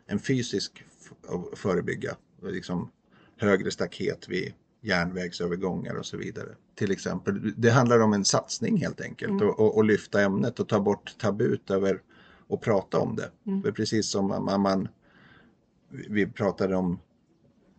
en 0.08 0.20
fysisk 0.20 0.84
förebygga, 1.54 2.16
liksom 2.42 2.90
högre 3.38 3.72
staket 3.72 4.30
vid 4.30 4.54
järnvägsövergångar 4.82 5.96
och 5.96 6.06
så 6.06 6.18
vidare. 6.18 6.50
Till 6.76 6.92
exempel. 6.92 7.54
Det 7.58 7.70
handlar 7.70 8.00
om 8.00 8.14
en 8.14 8.26
satsning 8.26 8.78
helt 8.78 9.02
enkelt 9.02 9.32
Mm. 9.32 9.48
och, 9.50 9.60
och, 9.60 9.78
och 9.78 9.86
lyfta 9.86 10.22
ämnet 10.22 10.60
och 10.60 10.70
ta 10.70 10.80
bort 10.80 11.16
tabut 11.18 11.72
över 11.72 12.02
och 12.48 12.62
prata 12.62 13.00
om 13.00 13.16
det. 13.16 13.32
Mm. 13.48 13.62
För 13.62 13.72
precis 13.72 14.10
som 14.10 14.28
man, 14.28 14.62
man 14.62 14.88
vi 15.90 16.28
pratade 16.28 16.76
om 16.76 17.00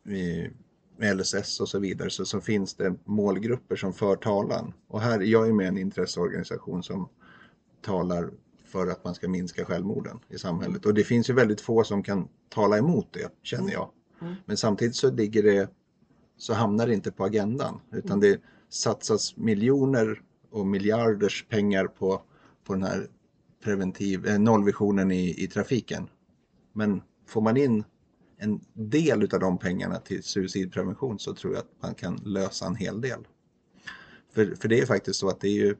vi, 0.03 0.51
LSS 0.99 1.61
och 1.61 1.69
så 1.69 1.79
vidare 1.79 2.11
så, 2.11 2.25
så 2.25 2.41
finns 2.41 2.75
det 2.75 2.95
målgrupper 3.05 3.77
som 3.77 3.93
för 3.93 4.17
talan. 4.17 4.73
Och 4.89 5.01
här, 5.01 5.21
jag 5.21 5.49
är 5.49 5.53
med 5.53 5.65
i 5.65 5.69
en 5.69 5.79
intresseorganisation 5.79 6.83
som 6.83 7.09
talar 7.83 8.31
för 8.65 8.87
att 8.87 9.05
man 9.05 9.15
ska 9.15 9.29
minska 9.29 9.65
självmorden 9.65 10.19
i 10.29 10.39
samhället. 10.39 10.87
Och 10.87 10.95
det 10.95 11.05
finns 11.05 11.31
ju 11.31 11.35
väldigt 11.35 11.61
få 11.61 11.85
som 11.85 12.03
kan 12.03 12.29
tala 12.49 12.79
emot 12.79 13.13
det, 13.13 13.29
känner 13.43 13.73
jag. 13.73 13.91
Mm. 14.21 14.35
Men 14.45 14.57
samtidigt 14.57 14.97
så 14.97 15.11
ligger 15.11 15.43
det, 15.43 15.71
så 16.37 16.55
hamnar 16.55 16.87
det 16.87 16.95
inte 16.95 17.13
på 17.13 17.25
agendan. 17.25 17.81
Utan 17.93 18.21
det 18.21 18.41
satsas 18.69 19.37
miljoner 19.37 20.23
och 20.51 20.67
miljarders 20.67 21.47
pengar 21.49 21.87
på, 21.87 22.23
på 22.65 22.73
den 22.73 22.83
här 22.83 23.09
preventiv, 23.67 24.27
eh, 24.27 24.39
nollvisionen 24.39 25.11
i, 25.11 25.45
i 25.45 25.47
trafiken. 25.47 26.09
Men 26.73 27.03
får 27.27 27.41
man 27.41 27.57
in 27.57 27.85
en 28.39 28.61
del 28.73 29.23
utav 29.23 29.41
de 29.41 29.59
pengarna 29.59 29.99
till 29.99 30.23
suicidprevention 30.23 31.19
så 31.19 31.35
tror 31.35 31.53
jag 31.53 31.61
att 31.61 31.83
man 31.83 31.95
kan 31.95 32.17
lösa 32.17 32.67
en 32.67 32.77
hel 32.77 33.01
del. 33.01 33.27
För, 34.33 34.55
för 34.55 34.69
det 34.69 34.81
är 34.81 34.87
faktiskt 34.87 35.21
så 35.21 35.29
att 35.29 35.41
det 35.41 35.49
är 35.49 35.53
ju 35.53 35.77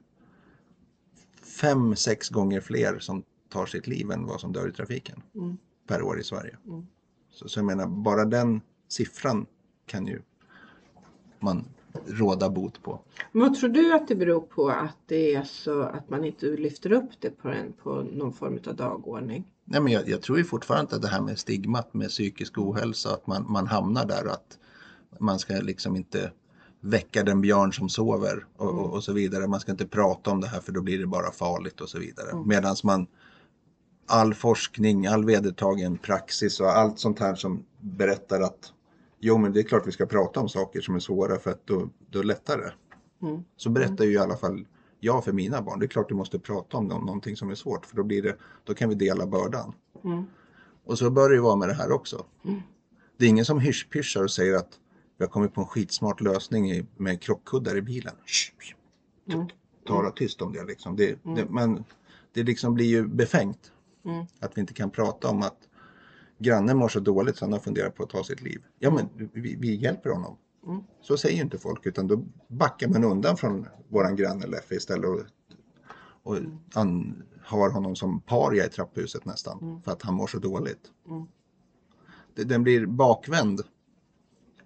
fem, 1.61 1.95
sex 1.95 2.29
gånger 2.29 2.61
fler 2.61 2.99
som 2.99 3.23
tar 3.49 3.65
sitt 3.65 3.87
liv 3.87 4.11
än 4.11 4.25
vad 4.25 4.41
som 4.41 4.53
dör 4.53 4.69
i 4.69 4.71
trafiken 4.71 5.23
Mm. 5.35 5.57
per 5.87 6.01
år 6.01 6.19
i 6.19 6.23
Sverige. 6.23 6.57
Mm. 6.67 6.85
Så, 7.31 7.49
så 7.49 7.59
jag 7.59 7.65
menar, 7.65 7.87
bara 7.87 8.25
den 8.25 8.61
siffran 8.87 9.45
kan 9.85 10.07
ju 10.07 10.21
man 11.39 11.65
råda 12.05 12.49
bot 12.49 12.83
på. 12.83 12.99
Vad 13.31 13.55
tror 13.55 13.69
du 13.69 13.93
att 13.93 14.07
det 14.07 14.15
beror 14.15 14.41
på 14.41 14.69
att 14.69 14.97
det 15.05 15.35
är 15.35 15.43
så 15.43 15.81
att 15.81 16.09
man 16.09 16.25
inte 16.25 16.45
lyfter 16.45 16.91
upp 16.91 17.09
det 17.19 17.29
på, 17.29 17.49
en, 17.49 17.73
på 17.83 17.89
någon 18.11 18.33
form 18.33 18.59
av 18.67 18.75
dagordning? 18.75 19.47
Nej, 19.65 19.81
men 19.81 19.93
jag, 19.93 20.09
jag 20.09 20.21
tror 20.21 20.37
ju 20.37 20.43
fortfarande 20.43 20.95
att 20.95 21.01
det 21.01 21.07
här 21.07 21.21
med 21.21 21.39
stigmat 21.39 21.93
med 21.93 22.09
psykisk 22.09 22.57
ohälsa, 22.57 23.13
att 23.13 23.27
man, 23.27 23.51
man 23.51 23.67
hamnar 23.67 24.05
där 24.05 24.25
att 24.25 24.57
man 25.19 25.39
ska 25.39 25.53
liksom 25.53 25.95
inte 25.95 26.31
väcka 26.79 27.23
den 27.23 27.41
björn 27.41 27.73
som 27.73 27.89
sover 27.89 28.45
och, 28.57 28.69
och, 28.69 28.93
och 28.93 29.03
så 29.03 29.13
vidare. 29.13 29.47
Man 29.47 29.59
ska 29.59 29.71
inte 29.71 29.87
prata 29.87 30.31
om 30.31 30.41
det 30.41 30.47
här 30.47 30.59
för 30.59 30.71
då 30.71 30.81
blir 30.81 30.99
det 30.99 31.07
bara 31.07 31.31
farligt 31.31 31.81
och 31.81 31.89
så 31.89 31.99
vidare. 31.99 32.31
Mm. 32.31 32.47
Medan 32.47 32.75
man 32.83 33.07
all 34.07 34.33
forskning, 34.33 35.07
all 35.07 35.25
vedertagen 35.25 35.97
praxis 35.97 36.59
och 36.59 36.77
allt 36.77 36.99
sånt 36.99 37.19
här 37.19 37.35
som 37.35 37.63
berättar 37.79 38.41
att 38.41 38.73
jo 39.19 39.37
men 39.37 39.53
det 39.53 39.59
är 39.59 39.63
klart 39.63 39.87
vi 39.87 39.91
ska 39.91 40.05
prata 40.05 40.39
om 40.39 40.49
saker 40.49 40.81
som 40.81 40.95
är 40.95 40.99
svåra 40.99 41.39
för 41.39 41.51
att 41.51 41.67
då, 41.67 41.89
då 42.09 42.21
lättar 42.21 42.57
det. 42.57 42.73
Mm. 43.27 43.43
Så 43.57 43.69
berättar 43.69 44.05
ju 44.05 44.11
i 44.11 44.17
alla 44.17 44.37
fall 44.37 44.67
jag 44.99 45.23
för 45.23 45.33
mina 45.33 45.61
barn. 45.61 45.79
Det 45.79 45.85
är 45.85 45.87
klart 45.87 46.09
du 46.09 46.15
måste 46.15 46.39
prata 46.39 46.77
om 46.77 46.85
någon- 46.87 47.05
någonting 47.05 47.35
som 47.35 47.49
är 47.49 47.55
svårt 47.55 47.85
för 47.85 47.95
då, 47.95 48.03
blir 48.03 48.21
det, 48.21 48.37
då 48.63 48.73
kan 48.73 48.89
vi 48.89 48.95
dela 48.95 49.27
bördan. 49.27 49.73
Mm. 50.03 50.23
Och 50.85 50.97
så 50.97 51.09
bör 51.09 51.29
det 51.29 51.35
ju 51.35 51.41
vara 51.41 51.55
med 51.55 51.69
det 51.69 51.73
här 51.73 51.91
också. 51.91 52.25
Mm. 52.45 52.61
Det 53.17 53.25
är 53.25 53.29
ingen 53.29 53.45
som 53.45 53.59
hysch-pyschar 53.59 54.23
och 54.23 54.31
säger 54.31 54.55
att 54.55 54.69
vi 55.17 55.23
har 55.25 55.29
kommit 55.29 55.53
på 55.53 55.61
en 55.61 55.67
skitsmart 55.67 56.21
lösning 56.21 56.87
med 56.97 57.21
krockkuddar 57.21 57.77
i 57.77 57.81
bilen. 57.81 58.15
Mm. 59.33 59.47
Tala 59.87 60.11
tyst 60.11 60.41
om 60.41 60.53
det 60.53 60.63
liksom. 60.63 60.95
Det, 60.95 61.19
det, 61.35 61.45
men 61.49 61.83
det 62.33 62.43
liksom 62.43 62.73
blir 62.73 62.85
ju 62.85 63.07
befängt. 63.07 63.71
Mm. 64.05 64.25
Att 64.39 64.57
vi 64.57 64.61
inte 64.61 64.73
kan 64.73 64.89
prata 64.89 65.27
om 65.29 65.41
att 65.41 65.57
grannen 66.39 66.77
mår 66.77 66.87
så 66.87 66.99
dåligt 66.99 67.37
så 67.37 67.45
han 67.45 67.53
har 67.53 67.59
funderat 67.59 67.95
på 67.95 68.03
att 68.03 68.09
ta 68.09 68.23
sitt 68.23 68.41
liv. 68.41 68.61
Ja 68.79 68.91
men 68.91 69.29
vi, 69.33 69.55
vi 69.55 69.75
hjälper 69.75 70.09
honom. 70.09 70.37
Mm. 70.67 70.83
Så 71.01 71.17
säger 71.17 71.35
ju 71.35 71.41
inte 71.41 71.57
folk 71.57 71.85
utan 71.85 72.07
då 72.07 72.23
backar 72.47 72.87
man 72.87 73.03
undan 73.03 73.37
från 73.37 73.67
våran 73.87 74.15
granne 74.15 74.47
Leffe 74.47 74.75
istället 74.75 75.09
och, 75.09 75.19
och 76.23 76.37
an, 76.73 77.23
har 77.43 77.69
honom 77.69 77.95
som 77.95 78.21
paria 78.21 78.65
i 78.65 78.69
trapphuset 78.69 79.25
nästan 79.25 79.81
för 79.85 79.91
att 79.91 80.01
han 80.01 80.13
mår 80.13 80.27
så 80.27 80.37
dåligt. 80.39 80.91
Mm. 81.07 81.27
Det, 82.35 82.43
den 82.43 82.63
blir 82.63 82.85
bakvänd. 82.85 83.61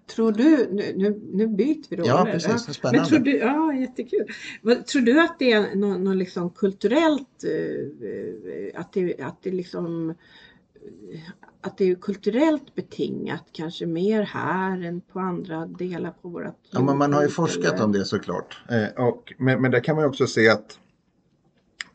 Tror 0.06 0.32
du, 0.32 0.68
nu, 0.72 0.92
nu, 0.96 1.20
nu 1.32 1.46
byter 1.46 1.84
vi 1.88 1.96
roller. 1.96 2.08
Ja, 2.08 2.24
precis. 2.24 2.66
Det 2.66 2.70
är 2.70 2.72
spännande. 2.72 3.00
Men 3.00 3.08
tror 3.08 3.18
du, 3.18 3.36
ja 3.36 3.74
jättekul. 3.74 4.26
Vad, 4.62 4.86
tror 4.86 5.02
du 5.02 5.20
att 5.20 5.38
det 5.38 5.52
är 5.52 5.74
något 5.74 6.00
nå 6.00 6.14
liksom 6.14 6.50
kulturellt, 6.50 7.44
eh, 7.44 8.08
eh, 8.08 8.80
att 8.80 8.92
det, 8.92 9.20
att 9.20 9.42
det 9.42 9.50
liksom 9.50 10.14
att 11.60 11.78
det 11.78 11.90
är 11.90 11.94
kulturellt 11.94 12.74
betingat 12.74 13.44
kanske 13.52 13.86
mer 13.86 14.22
här 14.22 14.82
än 14.82 15.00
på 15.00 15.20
andra 15.20 15.66
delar 15.66 16.10
på 16.22 16.28
vårat 16.28 16.56
Ja, 16.70 16.82
men 16.82 16.98
man 16.98 17.12
har 17.12 17.22
ju 17.22 17.28
forskat 17.28 17.72
eller? 17.72 17.84
om 17.84 17.92
det 17.92 18.04
såklart. 18.04 18.62
Eh, 18.68 19.04
och, 19.06 19.32
men, 19.38 19.62
men 19.62 19.70
där 19.70 19.80
kan 19.80 19.96
man 19.96 20.04
också 20.04 20.26
se 20.26 20.48
att 20.48 20.78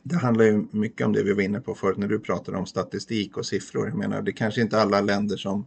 det 0.02 0.16
handlar 0.16 0.44
ju 0.44 0.66
mycket 0.70 1.06
om 1.06 1.12
det 1.12 1.22
vi 1.22 1.32
var 1.32 1.42
inne 1.42 1.60
på 1.60 1.74
förut 1.74 1.96
när 1.96 2.08
du 2.08 2.18
pratade 2.20 2.58
om 2.58 2.66
statistik 2.66 3.36
och 3.36 3.46
siffror. 3.46 3.88
Jag 3.88 3.98
menar, 3.98 4.22
det 4.22 4.32
kanske 4.32 4.60
inte 4.60 4.80
alla 4.80 5.00
länder 5.00 5.36
som, 5.36 5.66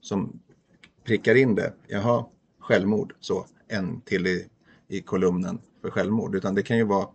som 0.00 0.40
prickar 1.04 1.34
in 1.34 1.54
det. 1.54 1.72
Jaha, 1.86 2.24
självmord, 2.58 3.14
så 3.20 3.46
en 3.68 4.00
till 4.00 4.26
i, 4.26 4.46
i 4.88 5.00
kolumnen 5.00 5.58
för 5.80 5.90
självmord. 5.90 6.34
Utan 6.34 6.54
det 6.54 6.62
kan 6.62 6.76
ju 6.76 6.84
vara 6.84 7.06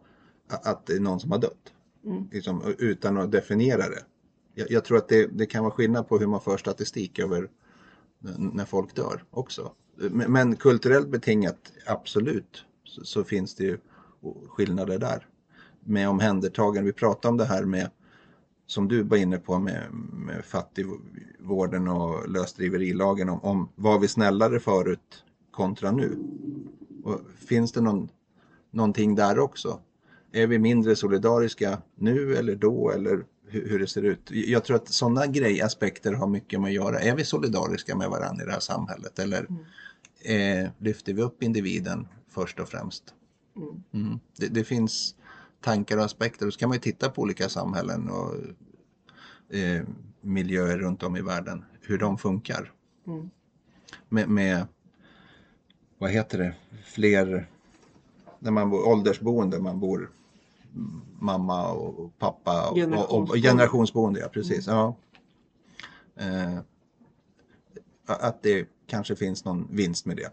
att 0.49 0.85
det 0.85 0.93
är 0.93 0.99
någon 0.99 1.19
som 1.19 1.31
har 1.31 1.39
dött. 1.39 1.73
Mm. 2.05 2.27
Liksom, 2.31 2.75
utan 2.77 3.17
att 3.17 3.31
definiera 3.31 3.89
det. 3.89 4.03
Jag, 4.57 4.71
jag 4.71 4.85
tror 4.85 4.97
att 4.97 5.07
det, 5.07 5.27
det 5.27 5.45
kan 5.45 5.63
vara 5.63 5.73
skillnad 5.73 6.07
på 6.07 6.17
hur 6.17 6.27
man 6.27 6.41
för 6.41 6.57
statistik 6.57 7.19
över 7.19 7.49
när 8.37 8.65
folk 8.65 8.95
dör 8.95 9.23
också. 9.29 9.71
Men, 9.95 10.31
men 10.31 10.55
kulturellt 10.55 11.07
betingat, 11.07 11.73
absolut, 11.85 12.65
så, 12.83 13.05
så 13.05 13.23
finns 13.23 13.55
det 13.55 13.63
ju 13.63 13.77
skillnader 14.47 14.99
där. 14.99 15.27
Med 15.79 16.09
omhändertagande, 16.09 16.85
vi 16.85 16.93
pratade 16.93 17.31
om 17.31 17.37
det 17.37 17.45
här 17.45 17.65
med, 17.65 17.89
som 18.67 18.87
du 18.87 19.03
var 19.03 19.17
inne 19.17 19.37
på 19.37 19.59
med, 19.59 19.83
med 20.13 20.45
fattigvården 20.45 21.87
och 21.87 22.29
lösdriverilagen, 22.29 23.29
om, 23.29 23.39
om 23.43 23.69
var 23.75 23.99
vi 23.99 24.07
snällare 24.07 24.59
förut 24.59 25.23
kontra 25.51 25.91
nu? 25.91 26.17
Och 27.03 27.21
finns 27.47 27.71
det 27.71 27.81
någon, 27.81 28.09
någonting 28.71 29.15
där 29.15 29.39
också? 29.39 29.79
Är 30.31 30.47
vi 30.47 30.59
mindre 30.59 30.95
solidariska 30.95 31.81
nu 31.95 32.35
eller 32.35 32.55
då 32.55 32.91
eller 32.91 33.25
hur, 33.47 33.69
hur 33.69 33.79
det 33.79 33.87
ser 33.87 34.01
ut? 34.01 34.31
Jag 34.31 34.63
tror 34.63 34.75
att 34.75 34.89
sådana 34.89 35.27
grejaspekter 35.27 36.13
har 36.13 36.27
mycket 36.27 36.61
med 36.61 36.67
att 36.67 36.73
göra. 36.73 36.99
Är 36.99 37.15
vi 37.15 37.25
solidariska 37.25 37.95
med 37.95 38.09
varandra 38.09 38.43
i 38.43 38.45
det 38.45 38.51
här 38.51 38.59
samhället 38.59 39.19
eller 39.19 39.47
eh, 40.21 40.69
lyfter 40.77 41.13
vi 41.13 41.21
upp 41.21 41.43
individen 41.43 42.07
först 42.29 42.59
och 42.59 42.69
främst? 42.69 43.03
Mm. 43.55 43.83
Mm. 43.93 44.19
Det, 44.37 44.47
det 44.47 44.63
finns 44.63 45.15
tankar 45.61 45.97
och 45.97 46.03
aspekter. 46.03 46.45
Då 46.45 46.51
ska 46.51 46.67
man 46.67 46.75
ju 46.75 46.81
titta 46.81 47.09
på 47.09 47.21
olika 47.21 47.49
samhällen 47.49 48.09
och 48.09 48.35
eh, 49.55 49.83
miljöer 50.21 50.77
runt 50.77 51.03
om 51.03 51.17
i 51.17 51.21
världen, 51.21 51.65
hur 51.81 51.97
de 51.97 52.17
funkar. 52.17 52.73
Mm. 53.07 53.29
Med, 54.09 54.29
med 54.29 54.67
vad 55.97 56.11
heter 56.11 56.37
det, 56.37 56.55
fler, 56.85 57.49
när 58.39 58.51
man 58.51 58.69
bor 58.69 58.87
åldersboende, 58.87 59.59
man 59.59 59.79
bor 59.79 60.11
mamma 61.19 61.71
och 61.71 62.17
pappa 62.17 62.69
och, 62.69 62.77
och, 62.77 62.77
och 62.77 62.77
Generationsboende. 62.77 63.41
generationsboende, 63.41 64.19
ja 64.19 64.27
precis. 64.27 64.67
Ja. 64.67 64.95
Eh, 66.15 66.57
att 68.05 68.43
det 68.43 68.67
kanske 68.87 69.15
finns 69.15 69.45
någon 69.45 69.67
vinst 69.71 70.05
med 70.05 70.17
det. 70.17 70.31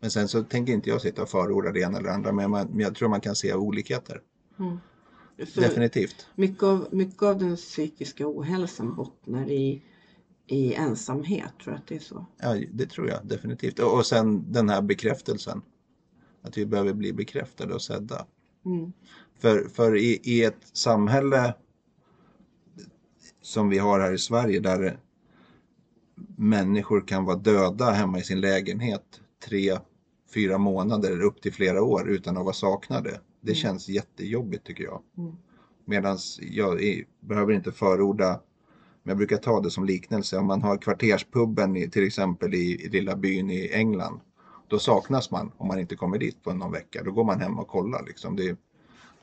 Men 0.00 0.10
sen 0.10 0.28
så 0.28 0.42
tänker 0.44 0.72
inte 0.72 0.90
jag 0.90 1.00
sitta 1.00 1.22
och 1.22 1.28
förorda 1.28 1.72
det 1.72 1.80
ena 1.80 1.98
eller 1.98 2.08
andra, 2.08 2.32
men 2.32 2.50
man, 2.50 2.80
jag 2.80 2.94
tror 2.94 3.08
man 3.08 3.20
kan 3.20 3.34
se 3.36 3.54
olikheter. 3.54 4.20
Mm. 4.58 4.78
Definitivt. 5.36 6.26
mycket, 6.34 6.62
av, 6.62 6.88
mycket 6.90 7.22
av 7.22 7.38
den 7.38 7.56
psykiska 7.56 8.24
ohälsan 8.28 8.94
bottnar 8.94 9.50
i, 9.50 9.82
i 10.46 10.74
ensamhet, 10.74 11.52
tror 11.62 11.74
jag 11.74 11.80
att 11.80 11.86
det 11.86 11.96
är 11.96 12.00
så. 12.00 12.26
Ja, 12.38 12.60
det 12.72 12.86
tror 12.86 13.08
jag 13.08 13.26
definitivt. 13.26 13.78
Och, 13.78 13.94
och 13.98 14.06
sen 14.06 14.52
den 14.52 14.68
här 14.68 14.82
bekräftelsen. 14.82 15.62
Att 16.42 16.58
vi 16.58 16.66
behöver 16.66 16.92
bli 16.92 17.12
bekräftade 17.12 17.74
och 17.74 17.82
sedda. 17.82 18.26
Mm. 18.66 18.92
För, 19.38 19.68
för 19.68 19.96
i, 19.96 20.20
i 20.22 20.44
ett 20.44 20.66
samhälle 20.72 21.54
som 23.42 23.68
vi 23.68 23.78
har 23.78 24.00
här 24.00 24.12
i 24.12 24.18
Sverige 24.18 24.60
där 24.60 24.98
människor 26.36 27.00
kan 27.00 27.24
vara 27.24 27.36
döda 27.36 27.90
hemma 27.90 28.18
i 28.18 28.22
sin 28.22 28.40
lägenhet 28.40 29.20
tre, 29.44 29.78
fyra 30.34 30.58
månader 30.58 31.20
upp 31.20 31.42
till 31.42 31.52
flera 31.52 31.82
år 31.82 32.08
utan 32.08 32.36
att 32.36 32.44
vara 32.44 32.54
saknade. 32.54 33.20
Det 33.40 33.54
känns 33.54 33.88
jättejobbigt 33.88 34.66
tycker 34.66 34.84
jag. 34.84 35.02
Mm. 35.18 35.36
Medan 35.84 36.18
jag 36.40 36.82
är, 36.82 37.04
behöver 37.20 37.52
inte 37.52 37.72
förorda, 37.72 38.40
men 39.02 39.10
jag 39.10 39.16
brukar 39.16 39.36
ta 39.36 39.60
det 39.60 39.70
som 39.70 39.84
liknelse. 39.84 40.38
Om 40.38 40.46
man 40.46 40.62
har 40.62 40.76
kvarterspubben 40.76 41.76
i, 41.76 41.90
till 41.90 42.06
exempel 42.06 42.54
i, 42.54 42.84
i 42.84 42.88
lilla 42.88 43.16
byn 43.16 43.50
i 43.50 43.70
England. 43.72 44.20
Då 44.68 44.78
saknas 44.78 45.30
man 45.30 45.52
om 45.56 45.68
man 45.68 45.78
inte 45.78 45.96
kommer 45.96 46.18
dit 46.18 46.42
på 46.42 46.52
någon 46.52 46.72
vecka. 46.72 47.02
Då 47.04 47.12
går 47.12 47.24
man 47.24 47.40
hem 47.40 47.58
och 47.58 47.68
kollar. 47.68 48.04
Liksom. 48.06 48.36
Det, 48.36 48.58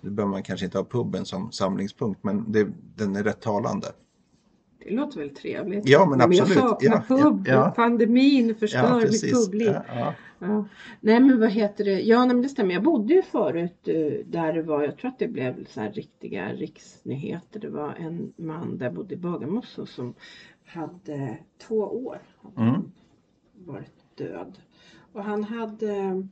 nu 0.01 0.09
behöver 0.09 0.31
man 0.31 0.43
kanske 0.43 0.65
inte 0.65 0.77
ha 0.77 0.85
pubben 0.85 1.25
som 1.25 1.51
samlingspunkt 1.51 2.23
men 2.23 2.51
det, 2.51 2.67
den 2.95 3.15
är 3.15 3.23
rätt 3.23 3.41
talande. 3.41 3.87
Det 4.85 4.89
låter 4.93 5.19
väl 5.19 5.29
trevligt? 5.29 5.87
Ja, 5.89 6.05
men 6.09 6.21
absolut. 6.21 6.39
jag 6.55 6.69
saknar 6.69 6.91
Ja, 6.91 7.03
ja, 7.09 7.15
pub. 7.31 7.47
ja. 7.47 7.73
Pandemin 7.75 8.55
förstör 8.55 9.01
mitt 9.01 9.33
publik. 9.33 9.67
Ja, 9.67 9.83
ja. 9.87 10.13
Ja. 10.39 10.65
Nej 11.01 11.19
men 11.19 11.39
vad 11.39 11.49
heter 11.49 11.83
det? 11.85 12.01
Ja 12.01 12.25
nej, 12.25 12.35
men 12.35 12.41
det 12.43 12.49
stämmer. 12.49 12.73
Jag 12.73 12.83
bodde 12.83 13.13
ju 13.13 13.21
förut 13.21 13.87
eh, 13.87 14.25
där 14.25 14.53
det 14.53 14.61
var, 14.61 14.83
jag 14.83 14.97
tror 14.97 15.11
att 15.11 15.19
det 15.19 15.27
blev 15.27 15.65
så 15.65 15.81
här 15.81 15.91
riktiga 15.91 16.53
riksnyheter. 16.53 17.59
Det 17.59 17.69
var 17.69 17.93
en 17.99 18.33
man 18.35 18.77
där 18.77 18.85
jag 18.85 18.93
bodde 18.95 19.13
i 19.13 19.17
Bagarmossen 19.17 19.87
som 19.87 20.13
hade 20.65 21.37
två 21.67 21.75
år 21.79 22.21
hade 22.41 22.69
Mm. 22.69 22.91
varit 23.65 23.93
död. 24.15 24.57
Och 25.13 25.23
han 25.23 25.43
hade 25.43 26.27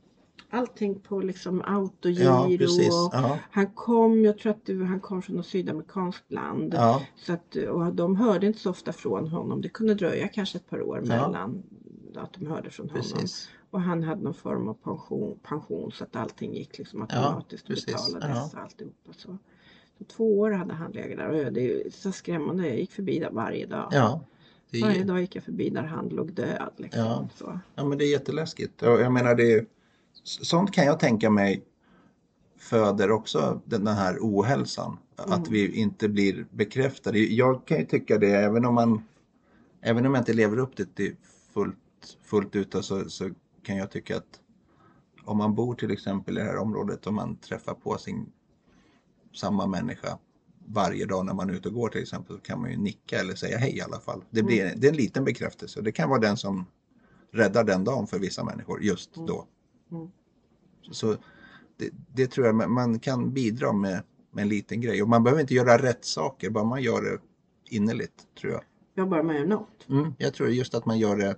allting 0.50 1.00
på 1.00 1.20
liksom 1.20 1.62
autogiro. 1.66 2.24
ja 2.24 2.56
precis. 2.58 2.88
och 2.94 3.10
Ja, 3.14 3.40
Han 3.52 3.68
kom, 3.68 4.26
jag 4.26 4.38
tror 4.38 4.52
att 4.52 4.66
det, 4.66 4.86
han 4.86 5.00
kom 5.00 5.22
från 5.22 5.36
något 5.36 5.46
sydamerikanskt 5.48 6.32
land. 6.32 6.74
ja, 6.74 7.02
Så 7.16 7.34
att, 7.34 7.56
och 7.56 7.94
de 7.96 8.16
hörde 8.16 8.48
inte 8.48 8.60
så 8.60 8.70
ofta 8.70 8.94
från 8.94 9.28
honom. 9.28 9.62
Det 9.62 9.70
kunde 9.70 9.94
dröja 9.96 10.28
kanske 10.28 10.58
ett 10.58 10.70
par 10.70 10.82
år 10.82 10.98
Ja. 11.04 11.08
mellan 11.08 11.64
att 12.16 12.34
de 12.34 12.48
hörde 12.48 12.70
från 12.70 12.90
honom. 12.90 13.02
precis. 13.04 13.50
Och 13.70 13.82
han 13.82 14.04
hade 14.04 14.22
någon 14.24 14.34
form 14.34 14.68
av 14.68 14.74
pension, 14.74 15.40
pension 15.44 15.92
så 15.92 16.04
att 16.04 16.16
allting 16.16 16.54
gick 16.56 16.78
liksom 16.78 17.02
automatiskt 17.02 17.64
och 17.64 17.70
precis. 17.70 18.14
betalades 18.14 18.54
Ja. 18.54 18.60
alltihopa. 18.62 19.14
Så. 19.14 19.38
så 19.98 20.04
två 20.06 20.40
år 20.40 20.52
hade 20.52 20.74
han 20.74 20.92
legat 20.92 21.18
där 21.18 21.46
och 21.48 21.54
det 21.54 21.72
är 21.86 21.90
så 21.90 22.12
skrämmande. 22.12 22.68
Jag 22.68 22.80
gick 22.80 22.92
förbi 22.92 23.20
där 23.20 23.32
varje 23.32 23.66
dag. 23.66 23.88
Ja, 23.92 24.22
det 24.72 24.82
Varje 24.82 25.02
är, 25.02 25.06
dag 25.06 25.22
gick 25.22 25.36
jag 25.36 25.44
förbi 25.44 25.70
där 25.70 25.84
han 25.84 26.10
låg 26.10 26.34
död. 26.34 26.74
Liksom. 26.78 27.02
Ja. 27.02 27.30
Så. 27.36 27.60
ja, 27.76 27.86
men 27.86 27.98
det 27.98 28.06
är 28.06 28.12
jätteläskigt. 28.12 28.82
Och 28.82 29.02
jag 29.02 29.12
menar, 29.12 29.36
det 29.36 29.54
är, 29.54 29.66
sånt 30.24 30.72
kan 30.72 30.86
jag 30.86 31.00
tänka 31.00 31.30
mig 31.30 31.64
föder 32.58 33.12
också 33.12 33.62
den 33.66 33.88
här 33.88 34.18
ohälsan. 34.22 34.98
Att 35.16 35.48
vi 35.48 35.76
inte 35.76 36.10
blir 36.10 36.46
bekräftade. 36.52 37.20
Jag 37.20 37.66
kan 37.66 37.80
ju 37.80 37.86
tycka 37.86 38.18
det 38.18 38.32
även 38.32 38.66
om 38.66 38.76
man 38.76 39.02
Även 39.82 40.06
om 40.06 40.14
jag 40.14 40.22
inte 40.22 40.34
lever 40.34 40.58
upp 40.58 40.76
det 40.76 40.96
till 40.96 41.16
fullt, 41.54 42.18
fullt 42.22 42.56
ut 42.56 42.76
så, 42.82 43.10
så 43.10 43.30
kan 43.64 43.78
jag 43.78 43.92
tycka 43.92 44.18
att 44.18 44.40
om 45.26 45.38
man 45.38 45.56
bor 45.56 45.76
till 45.76 45.92
exempel 45.92 46.38
i 46.38 46.42
det 46.42 46.48
här 46.48 46.58
området 46.58 47.08
och 47.08 47.14
man 47.14 47.36
träffar 47.36 47.74
på 47.74 47.98
sin 47.98 48.32
samma 49.34 49.68
människa 49.68 50.18
varje 50.74 51.06
dag 51.06 51.26
när 51.26 51.34
man 51.34 51.50
är 51.50 51.54
ute 51.54 51.68
och 51.68 51.74
går 51.74 51.90
till 51.90 52.02
exempel 52.02 52.36
så 52.36 52.42
kan 52.42 52.62
man 52.62 52.72
ju 52.72 52.78
nicka 52.78 53.20
eller 53.20 53.36
säga 53.36 53.58
hej 53.58 53.78
i 53.78 53.82
alla 53.82 54.00
fall. 54.00 54.24
Det, 54.30 54.44
blir, 54.44 54.74
det 54.78 54.88
är 54.88 54.92
en 54.92 54.98
liten 54.98 55.24
bekräftelse. 55.24 55.82
Det 55.82 55.92
kan 55.92 56.10
vara 56.10 56.20
den 56.20 56.38
som 56.38 56.66
räddar 57.32 57.64
den 57.64 57.84
dagen 57.84 58.08
för 58.08 58.20
vissa 58.20 58.44
människor 58.44 58.84
just 58.84 59.16
då. 59.16 59.48
Mm. 59.92 60.08
Så 60.92 61.16
det, 61.78 61.90
det 62.14 62.28
tror 62.28 62.48
jag 62.48 62.70
man- 62.70 63.00
kan 63.00 63.34
bidra 63.34 63.74
med, 63.74 64.04
med 64.32 64.42
en 64.42 64.50
liten 64.50 64.82
grej. 64.82 65.04
Och 65.04 65.10
man 65.10 65.24
behöver 65.24 65.42
inte 65.42 65.54
göra 65.54 65.78
rätt 65.78 66.06
saker, 66.06 66.50
bara 66.50 66.64
man 66.64 66.82
gör 66.82 67.02
det 67.02 67.18
innerligt 67.76 68.28
tror 68.40 68.54
jag. 68.54 68.62
Jag 68.94 69.10
bara 69.10 69.24
man 69.24 69.36
gör 69.36 69.46
något. 69.46 69.90
Mm, 69.90 70.14
jag 70.18 70.34
tror 70.34 70.50
just 70.50 70.76
att 70.76 70.86
man 70.86 71.00
gör 71.00 71.18
det 71.18 71.36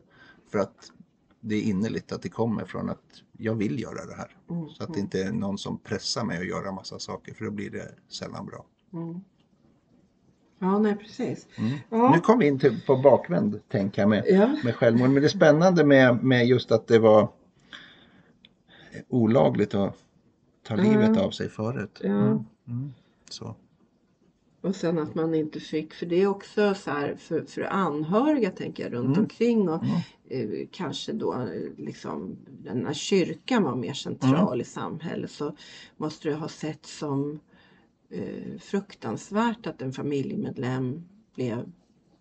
för 0.51 0.59
att 0.59 0.91
det 1.41 1.55
är 1.55 1.61
innerligt, 1.61 2.11
att 2.11 2.21
det 2.21 2.29
kommer 2.29 2.65
från 2.65 2.89
att 2.89 2.99
jag 3.37 3.55
vill 3.55 3.79
göra 3.79 4.05
det 4.05 4.15
här. 4.15 4.37
Mm. 4.49 4.69
Så 4.69 4.83
att 4.83 4.93
det 4.93 4.99
inte 4.99 5.23
är 5.23 5.31
någon 5.31 5.57
som 5.57 5.79
pressar 5.79 6.23
mig 6.25 6.37
att 6.37 6.47
göra 6.47 6.71
massa 6.71 6.99
saker 6.99 7.33
för 7.33 7.45
då 7.45 7.51
blir 7.51 7.69
det 7.69 7.95
sällan 8.09 8.45
bra. 8.45 8.65
Mm. 8.93 9.21
Ja, 10.59 10.79
nej 10.79 10.95
precis. 10.95 11.47
Mm. 11.57 11.71
Ja. 11.89 12.11
Nu 12.15 12.19
kom 12.19 12.39
vi 12.39 12.47
in 12.47 12.59
till, 12.59 12.81
på 12.87 12.95
bakvänd 12.97 13.59
tänka 13.69 14.07
med, 14.07 14.23
Ja. 14.27 14.55
med 14.63 14.75
självmord. 14.75 15.09
Men 15.09 15.21
det 15.21 15.27
är 15.27 15.29
spännande 15.29 15.83
med, 15.85 16.23
med 16.23 16.45
just 16.47 16.71
att 16.71 16.87
det 16.87 16.99
var 16.99 17.27
olagligt 19.09 19.73
att 19.75 19.97
ta 20.63 20.77
Ja. 20.77 20.83
livet 20.83 21.17
av 21.17 21.31
sig 21.31 21.49
förut. 21.49 21.99
Ja. 22.03 22.09
Mm. 22.09 22.45
Mm. 22.67 22.93
Så. 23.29 23.55
Och 24.61 24.75
sen 24.75 24.99
att 24.99 25.15
man 25.15 25.33
inte 25.33 25.59
fick, 25.59 25.93
för 25.93 26.05
det 26.05 26.21
är 26.21 26.27
också 26.27 26.73
så 26.73 26.91
här 26.91 27.15
för, 27.15 27.41
för 27.41 27.61
anhöriga 27.61 28.51
tänker 28.51 28.83
jag 28.83 28.93
runt 28.93 29.07
Mm. 29.07 29.19
omkring 29.19 29.69
och 29.69 29.83
Mm. 29.83 30.51
eh, 30.61 30.67
kanske 30.71 31.11
då 31.13 31.47
liksom 31.77 32.37
när 32.73 32.93
kyrkan 32.93 33.63
var 33.63 33.75
mer 33.75 33.93
central 33.93 34.47
Mm. 34.47 34.61
i 34.61 34.63
samhället 34.63 35.31
så 35.31 35.55
måste 35.97 36.29
det 36.29 36.35
ha 36.35 36.47
sett 36.47 36.85
som 36.85 37.39
fruktansvärt 38.59 39.67
att 39.67 39.81
en 39.81 39.93
familjemedlem 39.93 41.03
blev 41.35 41.71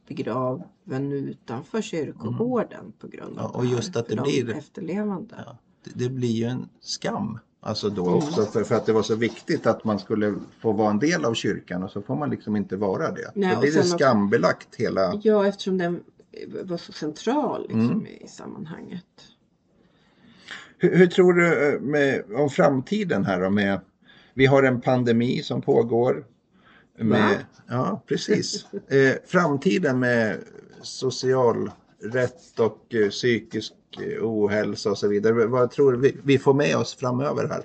begraven 0.09 1.13
utanför 1.13 1.83
kyrkogården 1.83 2.93
på 2.99 3.07
grund 3.09 3.39
av 3.39 3.45
Mm. 3.45 3.51
Ja, 3.53 3.59
och 3.59 3.63
det 3.63 3.69
här, 3.69 3.77
just 3.77 3.97
att 3.97 4.09
det 4.09 4.15
de 4.15 4.23
blir- 4.23 4.57
efterlevande. 4.57 5.35
Ja. 5.47 5.59
Det, 5.85 5.91
det 6.05 6.09
blir 6.11 6.29
ju 6.31 6.45
en 6.45 6.69
skam. 6.81 7.39
Alltså 7.61 7.89
då 7.91 8.03
Mm. 8.07 8.15
också 8.19 8.43
för, 8.45 8.65
för 8.65 8.75
att 8.75 8.87
det 8.87 8.93
var 8.93 9.03
så 9.03 9.15
viktigt 9.17 9.67
att 9.67 9.85
man 9.85 9.99
skulle 9.99 10.35
få 10.61 10.73
vara 10.73 10.91
en 10.91 10.99
del 10.99 11.25
av 11.25 11.35
kyrkan 11.35 11.83
och 11.83 11.91
så 11.91 12.03
får 12.03 12.17
man 12.17 12.31
liksom 12.31 12.57
inte 12.57 12.77
vara 12.77 13.11
det. 13.13 13.33
Nej, 13.35 13.55
då 13.55 13.61
blir 13.61 13.73
det 13.73 13.83
skambelagt 13.83 14.75
hela... 14.75 15.21
Ja, 15.23 15.47
eftersom 15.47 15.79
den 15.79 16.01
var 16.65 16.77
så 16.77 16.93
central 16.93 17.63
liksom, 17.63 17.81
Mm. 17.91 18.07
i 18.07 18.29
sammanhanget. 18.29 19.05
Hur, 20.79 20.97
hur 20.97 21.07
tror 21.07 21.33
du 21.33 21.75
eh, 21.75 21.81
med, 21.81 22.23
om 22.37 22.49
framtiden 22.51 23.25
här 23.25 23.41
då 23.41 23.51
med, 23.51 23.81
vi 24.35 24.47
har 24.47 24.63
en 24.63 24.81
pandemi 24.81 25.43
som 25.43 25.63
pågår. 25.63 26.25
Med, 26.99 27.45
ja, 27.69 28.03
precis. 28.07 28.67
Eh, 28.89 29.15
framtiden 29.27 29.99
med 29.99 30.39
socialrätt 30.83 32.59
och 32.59 32.95
eh, 32.95 33.09
psykisk 33.09 33.73
eh, 34.01 34.23
ohälsa 34.23 34.91
och 34.91 34.99
så 34.99 35.09
vidare. 35.09 35.47
Vad 35.47 35.71
tror 35.71 35.93
du 35.93 35.99
vi, 35.99 36.17
vi 36.25 36.39
får 36.39 36.55
med 36.55 36.77
oss 36.77 36.95
framöver 36.95 37.49
här? 37.49 37.63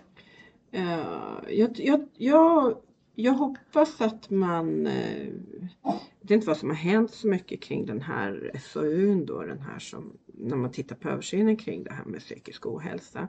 Eh, 0.72 1.58
jag, 1.58 1.80
jag, 1.80 2.08
jag, 2.18 2.78
jag 3.16 3.34
hoppas 3.34 4.02
att 4.02 4.30
man... 4.30 4.88
eh, 4.88 5.34
det 6.22 6.34
är 6.34 6.36
inte 6.36 6.48
vad 6.48 6.58
som 6.58 6.70
har 6.70 6.76
hänt 6.76 7.14
så 7.14 7.28
mycket 7.28 7.62
kring 7.62 7.86
den 7.86 8.02
här 8.02 8.52
SOUn 8.74 9.26
då, 9.26 9.42
den 9.42 9.60
här 9.60 9.80
som, 9.80 10.18
när 10.26 10.56
man 10.56 10.72
tittar 10.72 10.96
på 10.96 11.10
översynen 11.10 11.58
kring 11.58 11.84
det 11.84 11.94
här 11.94 12.06
med 12.06 12.20
psykisk 12.20 12.66
ohälsa. 12.66 13.28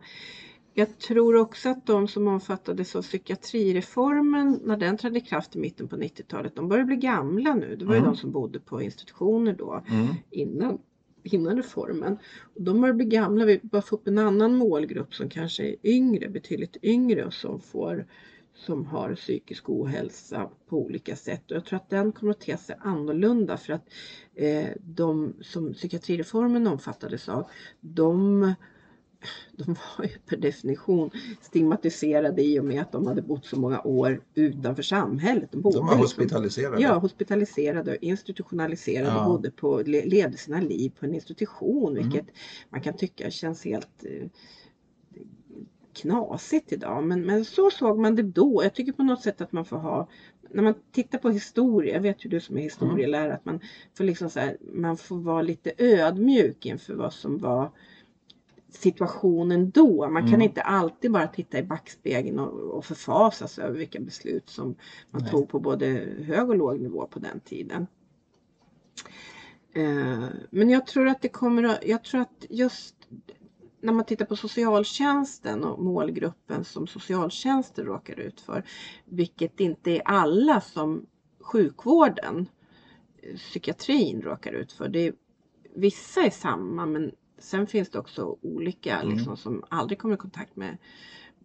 Jag 0.79 0.99
tror 0.99 1.37
också 1.37 1.69
att 1.69 1.87
de 1.87 2.09
som 2.09 2.29
omfattades 2.29 2.97
av 2.97 3.03
psykiatrireformen 3.03 4.61
när 4.65 4.77
den 4.77 4.97
trädde 4.97 5.19
i 5.19 5.21
kraft 5.21 5.57
i 5.57 5.59
mitten 5.59 5.89
på 5.89 5.97
90-talet, 5.97 6.55
de 6.57 6.69
börjar 6.69 6.85
bli 6.85 6.97
gamla 6.97 7.55
nu. 7.55 7.77
Det 7.77 7.85
var 7.85 7.95
ju 7.95 7.99
Mm. 7.99 8.11
de 8.11 8.17
som 8.17 8.33
bodde 8.33 8.59
på 8.61 8.83
institutioner 8.83 9.53
då 9.53 9.85
Mm. 9.91 10.07
innan, 10.31 10.79
innan 11.23 11.57
reformen. 11.57 12.19
Och 12.55 12.63
de 12.63 12.81
börjar 12.81 12.95
bli 12.95 13.05
gamla, 13.05 13.45
vi 13.45 13.61
bara 13.63 13.83
få 13.83 13.97
upp 13.97 14.09
en 14.09 14.19
annan 14.19 14.55
målgrupp 14.57 15.15
som 15.15 15.29
kanske 15.29 15.65
är 15.65 15.77
yngre, 15.83 16.29
betydligt 16.29 16.77
yngre 16.83 17.25
och 17.25 17.35
som 17.35 17.61
får 17.61 18.07
som 18.55 18.87
har 18.87 19.15
psykisk 19.15 19.69
ohälsa 19.71 20.51
på 20.69 20.77
olika 20.79 21.17
sätt. 21.17 21.51
Och 21.51 21.57
jag 21.57 21.65
tror 21.65 21.77
att 21.77 21.91
den 21.91 22.13
kommer 22.13 22.31
att 22.33 22.41
te 22.41 22.57
sig 22.57 22.77
annorlunda 22.81 23.57
för 23.57 23.73
att 23.73 23.89
eh, 24.35 24.69
de 24.81 25.35
som 25.41 25.73
psykiatrireformen 25.75 26.67
omfattades 26.67 27.29
av, 27.29 27.51
de 27.81 28.55
de 29.57 29.67
var 29.99 30.05
ju 30.05 30.11
per 30.27 30.37
definition 30.37 31.11
stigmatiserade 31.41 32.43
i 32.43 32.61
och 32.61 32.65
med 32.65 32.83
att 32.83 32.93
de 32.93 33.07
hade 33.07 33.23
bott 33.23 33.47
så 33.47 33.59
många 33.59 33.81
år 33.81 34.21
utanför 34.35 34.83
samhället. 34.83 35.49
De, 35.53 35.61
bodde 35.61 35.77
De 35.79 35.87
var 35.87 35.93
liksom- 35.99 36.03
hospitaliserade. 36.23 36.83
Ja, 36.83 36.99
hospitaliserade 36.99 37.91
och 37.97 38.03
institutionaliserade 38.03 39.09
Ja. 39.11 39.25
och 39.25 39.31
bodde 39.33 39.51
på, 39.51 39.83
le- 39.87 40.05
levde 40.05 40.37
sina 40.37 40.61
liv 40.61 40.93
på 41.01 41.07
en 41.07 41.15
institution 41.15 41.93
Mm. 41.97 42.03
vilket 42.09 42.27
man 42.71 42.81
kan 42.81 42.97
tycka 42.97 43.31
känns 43.31 43.65
helt 43.65 44.05
eh, 44.05 44.29
knasigt 45.93 46.73
idag. 46.73 47.05
Men, 47.05 47.21
men 47.23 47.45
så 47.45 47.71
såg 47.71 47.99
man 47.99 48.15
det 48.17 48.23
då. 48.23 48.61
Jag 48.65 48.75
tycker 48.75 48.93
på 48.93 49.03
något 49.03 49.23
sätt 49.23 49.41
att 49.41 49.53
man 49.53 49.65
får 49.65 49.77
ha 49.77 50.09
när 50.51 50.63
man 50.63 50.75
tittar 50.93 51.19
på 51.19 51.31
historia, 51.31 51.95
jag 51.95 52.01
vet 52.01 52.25
ju 52.25 52.29
du 52.31 52.41
som 52.41 52.59
är 52.59 52.63
historielärare, 52.63 53.35
att 53.35 53.45
man 53.45 53.61
får 53.95 54.05
liksom 54.05 54.31
så 54.31 54.41
här, 54.41 54.57
man 54.73 54.97
får 54.97 55.17
vara 55.17 55.43
lite 55.43 55.73
ödmjuk 55.79 56.67
inför 56.67 56.95
vad 56.95 57.13
som 57.13 57.39
var 57.39 57.71
situationen 58.71 59.71
då. 59.71 60.09
Man 60.11 60.23
kan 60.23 60.29
Mm. 60.35 60.43
inte 60.43 60.63
alltid 60.63 61.13
bara 61.13 61.27
titta 61.29 61.59
i 61.59 61.63
backspegeln 61.63 62.39
och, 62.39 62.53
och 62.77 62.85
förfasas 62.85 63.59
över 63.59 63.79
vilka 63.79 64.01
beslut 64.01 64.49
som 64.49 64.75
man 65.11 65.23
Nej. 65.23 65.31
tog 65.31 65.49
på 65.49 65.61
både 65.61 65.87
hög 66.25 66.49
och 66.49 66.57
låg 66.57 66.81
nivå 66.81 67.07
på 67.07 67.19
den 67.19 67.41
tiden. 67.41 67.87
Eh, 69.73 70.25
men 70.51 70.71
jag 70.71 70.87
tror 70.87 71.09
att 71.09 71.23
det 71.23 71.29
kommer 71.29 71.63
att, 71.63 71.87
jag 71.87 72.05
tror 72.05 72.21
att 72.21 72.45
just 72.51 72.95
när 73.81 73.93
man 73.93 74.05
tittar 74.05 74.25
på 74.25 74.37
socialtjänsten 74.37 75.65
och 75.65 75.85
målgruppen 75.85 76.65
som 76.65 76.87
socialtjänsten 76.87 77.85
råkar 77.85 78.21
ut 78.21 78.41
för, 78.41 78.65
vilket 79.05 79.61
inte 79.61 79.91
är 79.91 80.03
alla 80.05 80.61
som 80.61 81.07
sjukvården, 81.41 82.49
psykiatrin 83.37 84.23
råkar 84.23 84.53
ut 84.53 84.73
för. 84.73 84.89
Det 84.89 84.99
är, 84.99 85.13
vissa 85.75 86.21
är 86.21 86.31
samma 86.31 86.87
men 86.87 87.13
sen 87.39 87.67
finns 87.67 87.91
det 87.91 87.99
också 87.99 88.37
olika 88.43 88.97
Mm. 89.01 89.15
liksom, 89.17 89.37
som 89.37 89.65
aldrig 89.71 89.99
kommer 89.99 90.15
i 90.15 90.19
kontakt 90.19 90.57
med, 90.57 90.77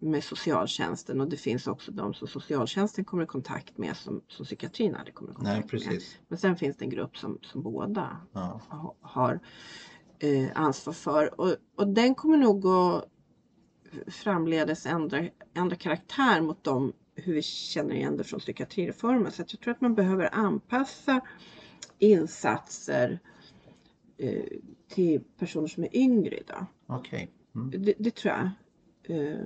med 0.00 0.24
socialtjänsten 0.24 1.20
och 1.20 1.28
det 1.28 1.36
finns 1.36 1.66
också 1.66 1.92
de 1.92 2.14
som 2.14 2.28
socialtjänsten 2.28 3.04
kommer 3.04 3.22
i 3.24 3.26
kontakt 3.26 3.78
med 3.78 3.96
som, 3.96 4.20
som 4.28 4.44
psykiatrin 4.44 4.94
aldrig 4.94 5.14
kommer 5.14 5.30
i 5.30 5.34
kontakt 5.34 5.72
Nej, 5.72 5.86
med. 5.88 6.00
Men 6.28 6.38
sen 6.38 6.56
finns 6.56 6.76
det 6.76 6.84
en 6.84 6.90
grupp 6.90 7.16
som, 7.16 7.38
som 7.42 7.62
båda 7.62 8.16
Ja. 8.32 8.60
ha- 8.68 8.94
har 9.00 9.40
eh, 10.18 10.48
ansvar 10.54 10.92
för. 10.92 11.40
Och, 11.40 11.56
och 11.76 11.88
den 11.88 12.14
kommer 12.14 12.36
nog 12.38 12.66
att 12.66 13.04
framledes 14.06 14.86
ändra, 14.86 15.28
ändra 15.54 15.76
karaktär 15.76 16.40
mot 16.40 16.64
dem 16.64 16.92
hur 17.14 17.34
vi 17.34 17.42
känner 17.42 17.94
igen 17.94 18.16
det 18.16 18.24
från 18.24 18.40
psykiatrireformen. 18.40 19.32
Så 19.32 19.40
jag 19.42 19.48
tror 19.60 19.70
att 19.74 19.80
man 19.80 19.94
behöver 19.94 20.34
anpassa 20.34 21.20
insatser 21.98 23.20
till 24.88 25.20
personer 25.38 25.66
som 25.68 25.84
är 25.84 25.96
yngre 25.96 26.36
idag. 26.36 26.66
Okej. 26.86 27.30
Mm. 27.54 27.70
Det, 27.84 27.94
det 27.98 28.14
tror 28.14 28.34
jag. 28.34 28.50
Eh, 29.16 29.38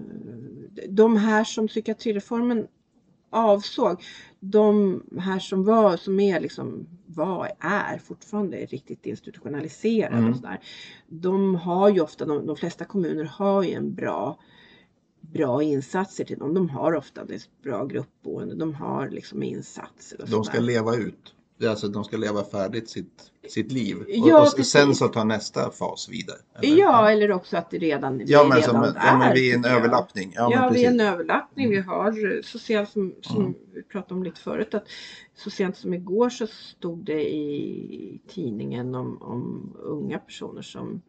De 0.89 1.17
här 1.17 1.45
som 1.45 1.69
psykiatrireformen 1.69 2.67
avsåg, 3.31 4.03
de 4.41 5.03
här 5.19 5.39
som 5.39 5.65
var, 5.65 5.97
som 5.97 6.21
är 6.21 6.41
liksom, 6.41 6.87
var, 7.07 7.51
är 7.61 7.99
fortfarande 7.99 8.57
riktigt 8.57 9.07
institutionaliserade 9.07 10.17
Mm. 10.17 10.31
och 10.31 10.37
sådär. 10.37 10.61
De 11.07 11.55
har 11.55 11.89
ju 11.89 12.01
ofta, 12.01 12.25
de, 12.25 12.47
de 12.47 12.57
flesta 12.57 12.85
kommuner 12.85 13.25
har 13.25 13.63
ju 13.63 13.73
en 13.73 13.95
bra 13.95 14.39
bra 15.21 15.63
insatser 15.63 16.25
till 16.25 16.39
dem. 16.39 16.55
De 16.55 16.69
har 16.71 16.95
ofta 16.95 17.27
bra 17.63 17.85
gruppboende, 17.87 18.55
de 18.55 18.75
har 18.75 19.09
liksom 19.09 19.43
insatser. 19.43 20.21
Och 20.23 20.29
De 20.29 20.45
ska 20.45 20.61
leva 20.61 20.97
ut. 20.97 21.35
Alltså 21.67 21.89
de 21.89 22.05
ska 22.05 22.17
leva 22.17 22.45
färdigt 22.45 22.89
sitt, 22.89 23.31
sitt 23.49 23.73
liv. 23.73 23.97
Och, 23.97 24.05
Ja, 24.09 24.43
och 24.43 24.67
sen 24.67 24.95
så 24.95 25.09
tar 25.09 25.25
nästa 25.25 25.71
fas 25.71 26.09
vidare. 26.09 26.37
eller? 26.55 26.77
Ja, 26.79 27.11
eller 27.11 27.33
också 27.33 27.57
att 27.57 27.71
det 27.71 27.79
redan, 27.79 28.23
Ja, 28.27 28.45
men, 28.49 28.57
redan 28.59 28.75
som, 28.75 28.83
där. 28.83 29.01
ja, 29.07 29.19
men 29.19 29.35
vi 29.35 29.51
är 29.53 29.57
en 29.57 29.65
överlappning. 29.65 30.33
Ja, 30.35 30.49
Ja, 30.53 30.71
vi 30.75 30.85
är 30.85 30.91
en 30.91 31.01
överlappning. 31.01 31.71
Vi 31.71 31.81
har 31.81 32.43
så 32.43 32.59
sent 32.59 32.89
som, 32.89 33.15
som 33.21 33.37
Mm. 33.37 33.55
vi 33.75 33.83
pratade 33.83 34.15
om 34.15 34.23
lite 34.23 34.41
förut 34.41 34.75
att 34.75 34.85
så 35.35 35.51
sent 35.51 35.77
som 35.77 35.95
igår 35.95 36.29
så 36.31 36.47
stod 36.47 36.99
det 37.05 37.35
i 37.35 38.21
tidningen 38.29 38.95
om, 38.95 39.23
om 39.23 39.73
unga 39.79 40.19
personer 40.19 40.63
som 40.63 41.03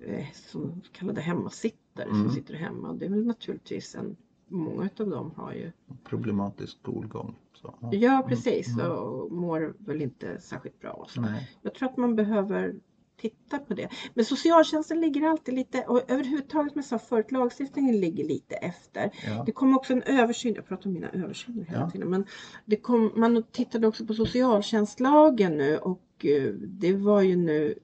eh, 0.00 0.26
som 0.50 0.82
kallade 0.92 1.20
hemmasittare 1.20 2.08
Mm. 2.10 2.22
som 2.24 2.34
sitter 2.34 2.54
hemma. 2.54 2.88
Och 2.88 2.96
det 2.96 3.06
är 3.06 3.10
väl 3.10 3.26
naturligtvis 3.26 3.94
en 3.94 4.16
många 4.48 4.88
av 5.00 5.08
dem 5.10 5.30
har 5.36 5.52
ju 5.52 5.72
Problematisk 6.04 6.72
skolgång. 6.82 7.34
Så, 7.60 7.74
ja. 7.80 7.88
Ja 7.92 8.24
precis 8.28 8.68
Mm. 8.74 8.90
och 8.90 9.32
mår 9.32 9.76
väl 9.78 10.02
inte 10.02 10.40
särskilt 10.40 10.80
bra. 10.80 10.90
och 10.92 11.10
Så. 11.10 11.20
Nej. 11.20 11.50
Jag 11.62 11.74
tror 11.74 11.88
att 11.88 11.96
man 11.96 12.16
behöver 12.16 12.74
titta 13.20 13.58
på 13.58 13.74
det. 13.74 13.88
Men 14.14 14.24
socialtjänsten 14.24 15.00
ligger 15.00 15.22
alltid 15.28 15.54
lite, 15.54 15.82
och 15.82 16.10
överhuvudtaget 16.10 16.72
som 16.72 16.78
jag 16.78 16.84
sa 16.84 16.98
förut, 16.98 17.32
lagstiftningen 17.32 18.00
ligger 18.00 18.24
lite 18.24 18.54
efter. 18.54 19.10
Ja. 19.26 19.42
Det 19.46 19.52
kom 19.52 19.76
också 19.76 19.92
en 19.92 20.02
översyn, 20.02 20.54
jag 20.54 20.66
pratar 20.66 20.86
om 20.86 20.92
mina 20.92 21.10
översyner 21.10 21.64
hela 21.64 21.80
Ja. 21.80 21.90
tiden, 21.90 22.10
men 22.10 22.24
det 22.64 22.76
kom, 22.76 23.12
man 23.16 23.42
tittade 23.52 23.86
också 23.86 24.06
på 24.06 24.14
socialtjänstlagen 24.14 25.56
nu 25.56 25.78
och 25.78 26.24
eh, 26.24 26.52
det 26.54 26.92
var 26.92 27.22
ju 27.22 27.36
nu 27.36 27.78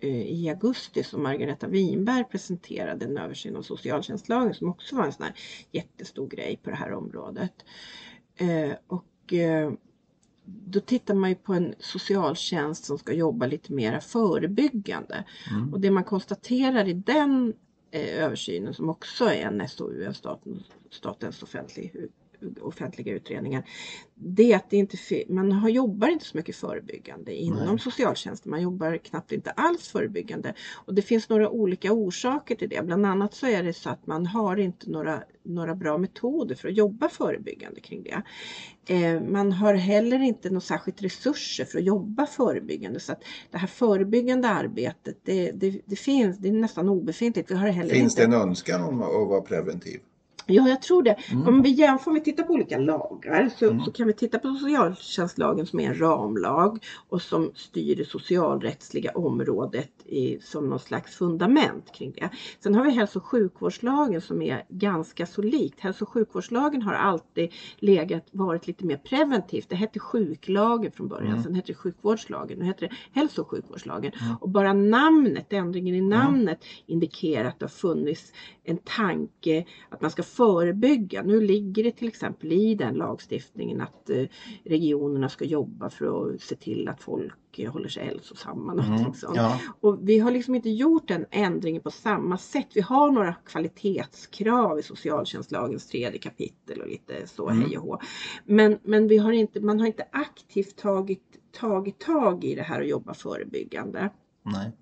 eh, 0.00 0.22
i 0.22 0.48
augusti 0.48 1.02
som 1.02 1.22
Margareta 1.22 1.66
Winberg 1.66 2.24
presenterade 2.24 3.04
en 3.04 3.18
översyn 3.18 3.56
av 3.56 3.62
socialtjänstlagen 3.62 4.54
som 4.54 4.68
också 4.68 4.96
var 4.96 5.04
en 5.04 5.12
sån 5.12 5.24
här 5.24 5.34
jättestor 5.72 6.28
grej 6.28 6.60
på 6.62 6.70
det 6.70 6.76
här 6.76 6.92
området. 6.92 7.52
Eh, 8.36 8.72
och 8.86 9.04
då 10.44 10.80
tittar 10.80 11.14
man 11.14 11.30
ju 11.30 11.36
på 11.36 11.54
en 11.54 11.74
socialtjänst 11.78 12.84
som 12.84 12.98
ska 12.98 13.12
jobba 13.12 13.46
lite 13.46 13.72
mer 13.72 14.00
förebyggande. 14.00 15.24
Mm. 15.50 15.72
Och 15.72 15.80
det 15.80 15.90
man 15.90 16.04
konstaterar 16.04 16.88
i 16.88 16.92
den 16.92 17.54
eh, 17.90 18.24
översynen 18.24 18.74
som 18.74 18.88
också 18.88 19.24
är 19.24 19.46
en 19.46 19.68
SOU, 19.68 20.04
en 20.04 20.14
staten, 20.14 20.62
statens 20.90 21.42
offentlig, 21.42 22.10
offentliga 22.60 23.12
utredningar, 23.12 23.64
det 24.14 24.52
är 24.52 24.56
att 24.56 24.70
det 24.70 24.76
inte, 24.76 24.96
man 25.28 25.52
har, 25.52 25.68
jobbar 25.68 26.08
inte 26.08 26.24
så 26.24 26.36
mycket 26.36 26.56
förebyggande 26.56 27.34
inom 27.34 27.66
Nej. 27.66 27.78
socialtjänsten. 27.78 28.50
Man 28.50 28.62
jobbar 28.62 28.96
knappt 28.96 29.32
inte 29.32 29.50
alls 29.50 29.88
förebyggande. 29.88 30.54
Och 30.86 30.94
det 30.94 31.02
finns 31.02 31.28
några 31.28 31.50
olika 31.50 31.92
orsaker 31.92 32.54
till 32.54 32.68
det. 32.68 32.86
Bland 32.86 33.06
annat 33.06 33.34
så 33.34 33.46
är 33.46 33.62
det 33.62 33.72
så 33.72 33.90
att 33.90 34.06
man 34.06 34.26
har 34.26 34.56
inte 34.56 34.90
några, 34.90 35.22
några 35.42 35.74
bra 35.74 35.98
metoder 35.98 36.54
för 36.54 36.68
att 36.68 36.76
jobba 36.76 37.08
förebyggande 37.08 37.80
kring 37.80 38.02
det. 38.02 38.22
Eh, 38.94 39.22
man 39.22 39.52
har 39.52 39.74
heller 39.74 40.22
inte 40.22 40.50
något 40.50 40.64
särskilt 40.64 41.02
resurser 41.02 41.64
för 41.64 41.78
att 41.78 41.84
jobba 41.84 42.26
förebyggande. 42.26 43.00
Så 43.00 43.12
att 43.12 43.24
det 43.50 43.58
här 43.58 43.66
förebyggande 43.66 44.48
arbetet, 44.48 45.18
det, 45.24 45.52
det, 45.52 45.80
det 45.84 45.96
finns, 45.96 46.38
det 46.38 46.48
är 46.48 46.52
nästan 46.52 46.88
obefintligt. 46.88 47.50
Vi 47.50 47.54
har 47.54 47.68
heller 47.68 47.94
Finns 47.94 48.12
inte... 48.18 48.30
det 48.30 48.36
en 48.36 48.48
önskan 48.48 48.82
om 48.82 49.02
att 49.02 49.28
vara 49.28 49.40
preventiv? 49.40 50.00
Ja, 50.46 50.68
jag 50.68 50.82
tror 50.82 51.02
det. 51.02 51.16
Mm. 51.32 51.48
Om 51.48 51.62
vi 51.62 51.70
jämför, 51.70 52.10
om 52.10 52.14
vi 52.14 52.20
tittar 52.20 52.42
på 52.42 52.52
olika 52.52 52.78
lagar 52.78 53.50
så, 53.58 53.70
Mm. 53.70 53.84
så 53.84 53.92
kan 53.92 54.06
vi 54.06 54.12
titta 54.12 54.38
på 54.38 54.48
socialtjänstlagen 54.48 55.66
som 55.66 55.80
är 55.80 55.88
en 55.88 55.98
ramlag 56.00 56.84
och 57.08 57.22
som 57.22 57.50
styr 57.54 57.96
det 57.96 58.04
socialrättsliga 58.08 59.10
området 59.12 59.90
i, 60.06 60.38
som 60.40 60.68
någon 60.68 60.78
slags 60.78 61.16
fundament 61.16 61.92
kring 61.92 62.12
det. 62.12 62.30
Sen 62.62 62.74
har 62.74 62.84
vi 62.84 62.90
hälso 62.90 63.18
och 63.18 63.24
sjukvårdslagen 63.24 64.20
som 64.20 64.42
är 64.42 64.64
ganska 64.68 65.26
så 65.26 65.42
likt. 65.42 65.80
Hälso 65.80 66.04
och 66.04 66.08
sjukvårdslagen 66.08 66.82
har 66.82 66.94
alltid 66.94 67.52
legat, 67.78 68.26
varit 68.30 68.66
lite 68.66 68.84
mer 68.84 68.96
preventivt. 68.96 69.68
Det 69.68 69.76
hette 69.76 69.98
sjuklagen 69.98 70.92
från 70.92 71.08
början, 71.08 71.30
Mm. 71.32 71.42
sen 71.42 71.54
hette 71.54 71.72
det 71.72 71.74
sjukvårdslagen, 71.76 72.58
nu 72.58 72.64
heter 72.64 72.88
det 72.88 73.20
hälso 73.20 73.42
och 73.42 73.48
sjukvårdslagen. 73.50 74.12
Mm. 74.22 74.36
Och 74.40 74.48
bara 74.48 74.72
namnet, 74.72 75.52
ändringen 75.52 75.94
i 75.94 76.00
namnet 76.00 76.58
indikerar 76.86 77.48
att 77.48 77.58
det 77.58 77.64
har 77.64 77.70
funnits 77.70 78.32
en 78.64 78.78
tanke 78.78 79.64
att 79.88 80.00
man 80.00 80.10
ska 80.10 80.22
förebygga. 80.22 81.22
Nu 81.22 81.40
ligger 81.40 81.84
det 81.84 81.92
till 81.92 82.08
exempel 82.08 82.52
i 82.52 82.74
den 82.74 82.94
lagstiftningen 82.94 83.80
att 83.80 84.10
eh, 84.10 84.24
regionerna 84.64 85.28
ska 85.28 85.44
jobba 85.44 85.90
för 85.90 86.34
att 86.34 86.40
se 86.40 86.54
till 86.54 86.88
att 86.88 87.02
folk 87.02 87.58
eh, 87.58 87.72
håller 87.72 87.88
sig 87.88 88.04
hälsosamma. 88.04 88.72
Mm. 88.72 89.14
sånt. 89.14 89.36
Ja. 89.36 89.60
Och 89.80 90.08
vi 90.08 90.18
har 90.18 90.30
liksom 90.30 90.54
inte 90.54 90.70
gjort 90.70 91.08
den 91.08 91.26
ändringen 91.30 91.82
på 91.82 91.90
samma 91.90 92.38
sätt. 92.38 92.68
Vi 92.74 92.80
har 92.80 93.10
några 93.10 93.34
kvalitetskrav 93.34 94.78
i 94.78 94.82
socialtjänstlagens 94.82 95.86
tredje 95.86 96.18
kapitel 96.18 96.80
och 96.80 96.88
lite 96.88 97.26
så 97.26 97.48
Mm. 97.48 97.62
hej 97.62 97.78
och 97.78 97.84
hå. 97.84 97.98
Men, 98.44 98.78
men 98.82 99.08
vi 99.08 99.16
har 99.18 99.32
inte, 99.32 99.60
man 99.60 99.80
har 99.80 99.86
inte 99.86 100.04
aktivt 100.12 100.76
tagit, 100.76 101.38
tagit 101.52 101.98
tag 101.98 102.44
i 102.44 102.54
det 102.54 102.62
här 102.62 102.80
och 102.80 102.86
jobba 102.86 103.14
förebyggande. 103.14 104.10
Nej. 104.42 104.72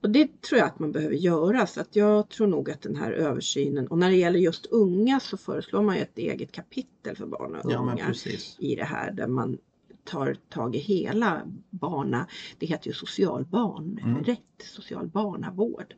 Och 0.00 0.10
det 0.10 0.40
tror 0.42 0.58
jag 0.58 0.66
att 0.66 0.78
man 0.78 0.92
behöver 0.92 1.14
göra 1.14 1.66
så 1.66 1.80
att 1.80 1.96
jag 1.96 2.28
tror 2.28 2.46
nog 2.46 2.70
att 2.70 2.82
den 2.82 2.96
här 2.96 3.12
översynen 3.12 3.86
och 3.88 3.98
när 3.98 4.10
det 4.10 4.16
gäller 4.16 4.38
just 4.38 4.66
unga 4.66 5.20
så 5.20 5.36
föreslår 5.36 5.82
man 5.82 5.96
ju 5.96 6.02
ett 6.02 6.18
eget 6.18 6.52
kapitel 6.52 7.16
för 7.16 7.26
barn 7.26 7.54
och 7.54 7.72
Ja, 7.72 7.78
unga 7.78 8.06
precis. 8.06 8.56
i 8.58 8.74
det 8.74 8.84
här 8.84 9.10
där 9.12 9.26
man 9.26 9.58
tar 10.04 10.36
tag 10.48 10.76
i 10.76 10.78
hela 10.78 11.42
barna, 11.70 12.26
det 12.58 12.66
heter 12.66 12.86
ju 12.88 12.92
socialbarn, 12.94 13.98
Mm. 14.02 14.24
rätt 14.24 14.38
social 14.58 15.06
barnavård 15.08 15.94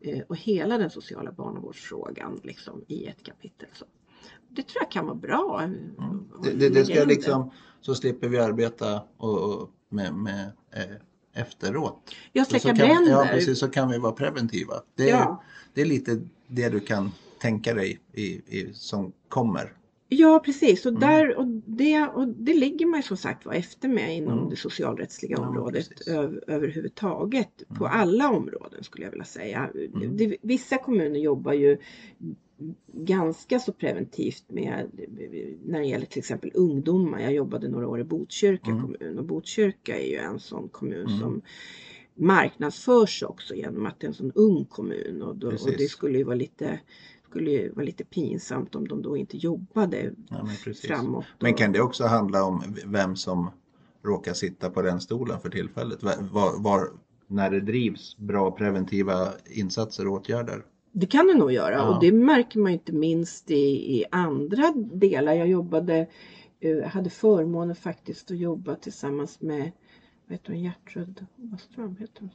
Mm. 0.00 0.18
eh, 0.18 0.22
och 0.28 0.36
hela 0.36 0.78
den 0.78 0.90
sociala 0.90 1.32
barnavårdsfrågan 1.32 2.40
liksom 2.42 2.84
i 2.88 3.06
ett 3.06 3.22
kapitel. 3.22 3.68
Så. 3.72 3.84
Det 4.48 4.62
tror 4.62 4.82
jag 4.82 4.90
kan 4.90 5.06
vara 5.06 5.14
bra. 5.16 5.60
Mm. 5.62 5.78
Det, 6.42 6.50
det, 6.50 6.68
det 6.68 6.84
ska 6.84 7.04
liksom, 7.04 7.50
så 7.80 7.94
slipper 7.94 8.28
vi 8.28 8.38
arbeta 8.38 9.02
och, 9.16 9.38
och 9.62 9.70
med, 9.88 10.14
med 10.14 10.50
eh, 10.70 10.82
efteråt. 11.34 12.14
Så 12.38 12.44
släcka 12.44 12.68
kan, 12.68 12.76
bränder. 12.76 13.10
ja, 13.10 13.28
precis, 13.32 13.58
så 13.58 13.68
kan 13.68 13.88
vi 13.90 13.98
vara 13.98 14.12
preventiva. 14.12 14.74
Det, 14.94 15.02
är- 15.10 15.14
Ja. 15.14 15.42
det 15.74 15.80
är 15.80 15.84
lite 15.86 16.20
det 16.46 16.68
du 16.68 16.80
kan 16.80 17.10
tänka 17.40 17.74
dig 17.74 18.00
i, 18.12 18.22
i, 18.58 18.70
som 18.74 19.12
kommer. 19.28 19.72
Ja 20.08 20.42
precis 20.44 20.86
och, 20.86 20.90
Mm. 20.90 21.00
där, 21.00 21.36
och, 21.38 21.46
det, 21.66 22.00
och 22.02 22.28
det 22.28 22.54
ligger 22.54 22.86
man 22.86 22.98
ju 22.98 23.02
som 23.02 23.16
sagt 23.16 23.46
var 23.46 23.52
efter 23.54 23.88
med 23.88 24.16
inom 24.16 24.38
Mm. 24.38 24.50
det 24.50 24.56
socialrättsliga 24.56 25.36
Ja, 25.40 25.48
området 25.48 25.88
precis. 25.88 26.08
ö, 26.08 26.40
överhuvudtaget. 26.46 27.62
På 27.68 27.86
Mm. 27.86 28.00
alla 28.00 28.30
områden 28.30 28.84
skulle 28.84 29.04
jag 29.04 29.10
vilja 29.10 29.24
säga. 29.24 29.70
Mm. 29.94 30.16
Det, 30.16 30.36
vissa 30.42 30.78
kommuner 30.78 31.20
jobbar 31.20 31.52
ju 31.52 31.78
ganska 32.92 33.58
så 33.58 33.72
preventivt 33.72 34.44
med 34.48 34.86
när 35.64 35.78
det 35.80 35.86
gäller 35.86 36.06
till 36.06 36.18
exempel 36.18 36.50
ungdomar. 36.54 37.20
Jag 37.20 37.32
jobbade 37.34 37.68
några 37.68 37.88
år 37.88 38.00
i 38.00 38.04
Botkyrka 38.04 38.70
Mm. 38.70 38.82
kommun 38.82 39.18
och 39.18 39.24
Botkyrka 39.24 39.98
är 40.00 40.06
ju 40.10 40.16
en 40.16 40.38
sån 40.38 40.68
kommun 40.68 41.06
Mm. 41.06 41.20
som 41.20 41.42
marknadsförs 42.14 43.22
också 43.22 43.54
genom 43.54 43.86
att 43.86 44.00
det 44.00 44.06
är 44.06 44.08
en 44.08 44.14
sån 44.14 44.32
ung 44.34 44.64
kommun 44.64 45.22
och, 45.22 45.36
då, 45.36 45.46
och 45.48 45.70
det 45.78 45.88
skulle 45.88 46.18
ju 46.18 46.24
vara 46.24 46.36
lite 46.36 46.80
skulle 47.28 47.50
ju 47.50 47.70
vara 47.72 47.84
lite 47.84 48.04
pinsamt 48.04 48.74
om 48.74 48.88
de 48.88 49.02
då 49.02 49.16
inte 49.16 49.36
jobbade 49.36 50.12
Ja, 50.30 50.44
men, 50.66 50.74
framåt. 50.74 51.24
men 51.40 51.52
och- 51.52 51.58
kan 51.58 51.72
det 51.72 51.80
också 51.80 52.04
handla 52.04 52.44
om 52.44 52.62
vem 52.86 53.16
som 53.16 53.50
råkar 54.04 54.32
sitta 54.32 54.70
på 54.70 54.82
den 54.82 55.00
stolen 55.00 55.40
för 55.40 55.48
tillfället? 55.50 56.02
Var, 56.02 56.62
var, 56.62 56.88
när 57.26 57.50
det 57.50 57.60
drivs 57.60 58.16
bra 58.16 58.50
preventiva 58.50 59.28
insatser 59.50 60.06
och 60.06 60.12
åtgärder? 60.12 60.64
Det 60.96 61.06
kan 61.06 61.26
det 61.26 61.34
nog 61.34 61.52
göra 61.52 61.74
Ja. 61.74 61.94
och 61.94 62.00
det 62.00 62.12
märker 62.12 62.58
man 62.58 62.72
inte 62.72 62.92
minst 62.92 63.50
i, 63.50 63.98
i 64.00 64.04
andra 64.10 64.72
delar. 64.76 65.34
Jag 65.34 65.48
jobbade, 65.48 66.06
eh, 66.60 66.82
hade 66.84 67.10
förmånen 67.10 67.76
faktiskt 67.76 68.30
att 68.30 68.38
jobba 68.38 68.74
tillsammans 68.74 69.40
med 69.40 69.72
vad 70.26 70.32
heter 70.38 70.52
hon, 70.52 70.62
Gertrud 70.62 71.26
Åström. 71.54 71.96
Heter 72.00 72.20
hon? 72.20 72.30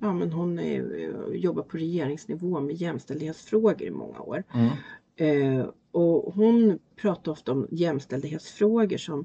Ja 0.00 0.12
men 0.12 0.32
hon 0.32 0.58
är, 0.58 0.98
eh, 0.98 1.36
jobbar 1.40 1.62
på 1.62 1.76
regeringsnivå 1.76 2.60
med 2.60 2.74
jämställdhetsfrågor 2.76 3.82
i 3.82 3.90
många 3.90 4.20
år. 4.20 4.42
Mm. 4.54 4.70
Eh, 5.16 5.66
och 5.90 6.34
hon 6.34 6.78
pratar 6.96 7.32
ofta 7.32 7.52
om 7.52 7.66
jämställdhetsfrågor 7.70 8.96
som 8.96 9.24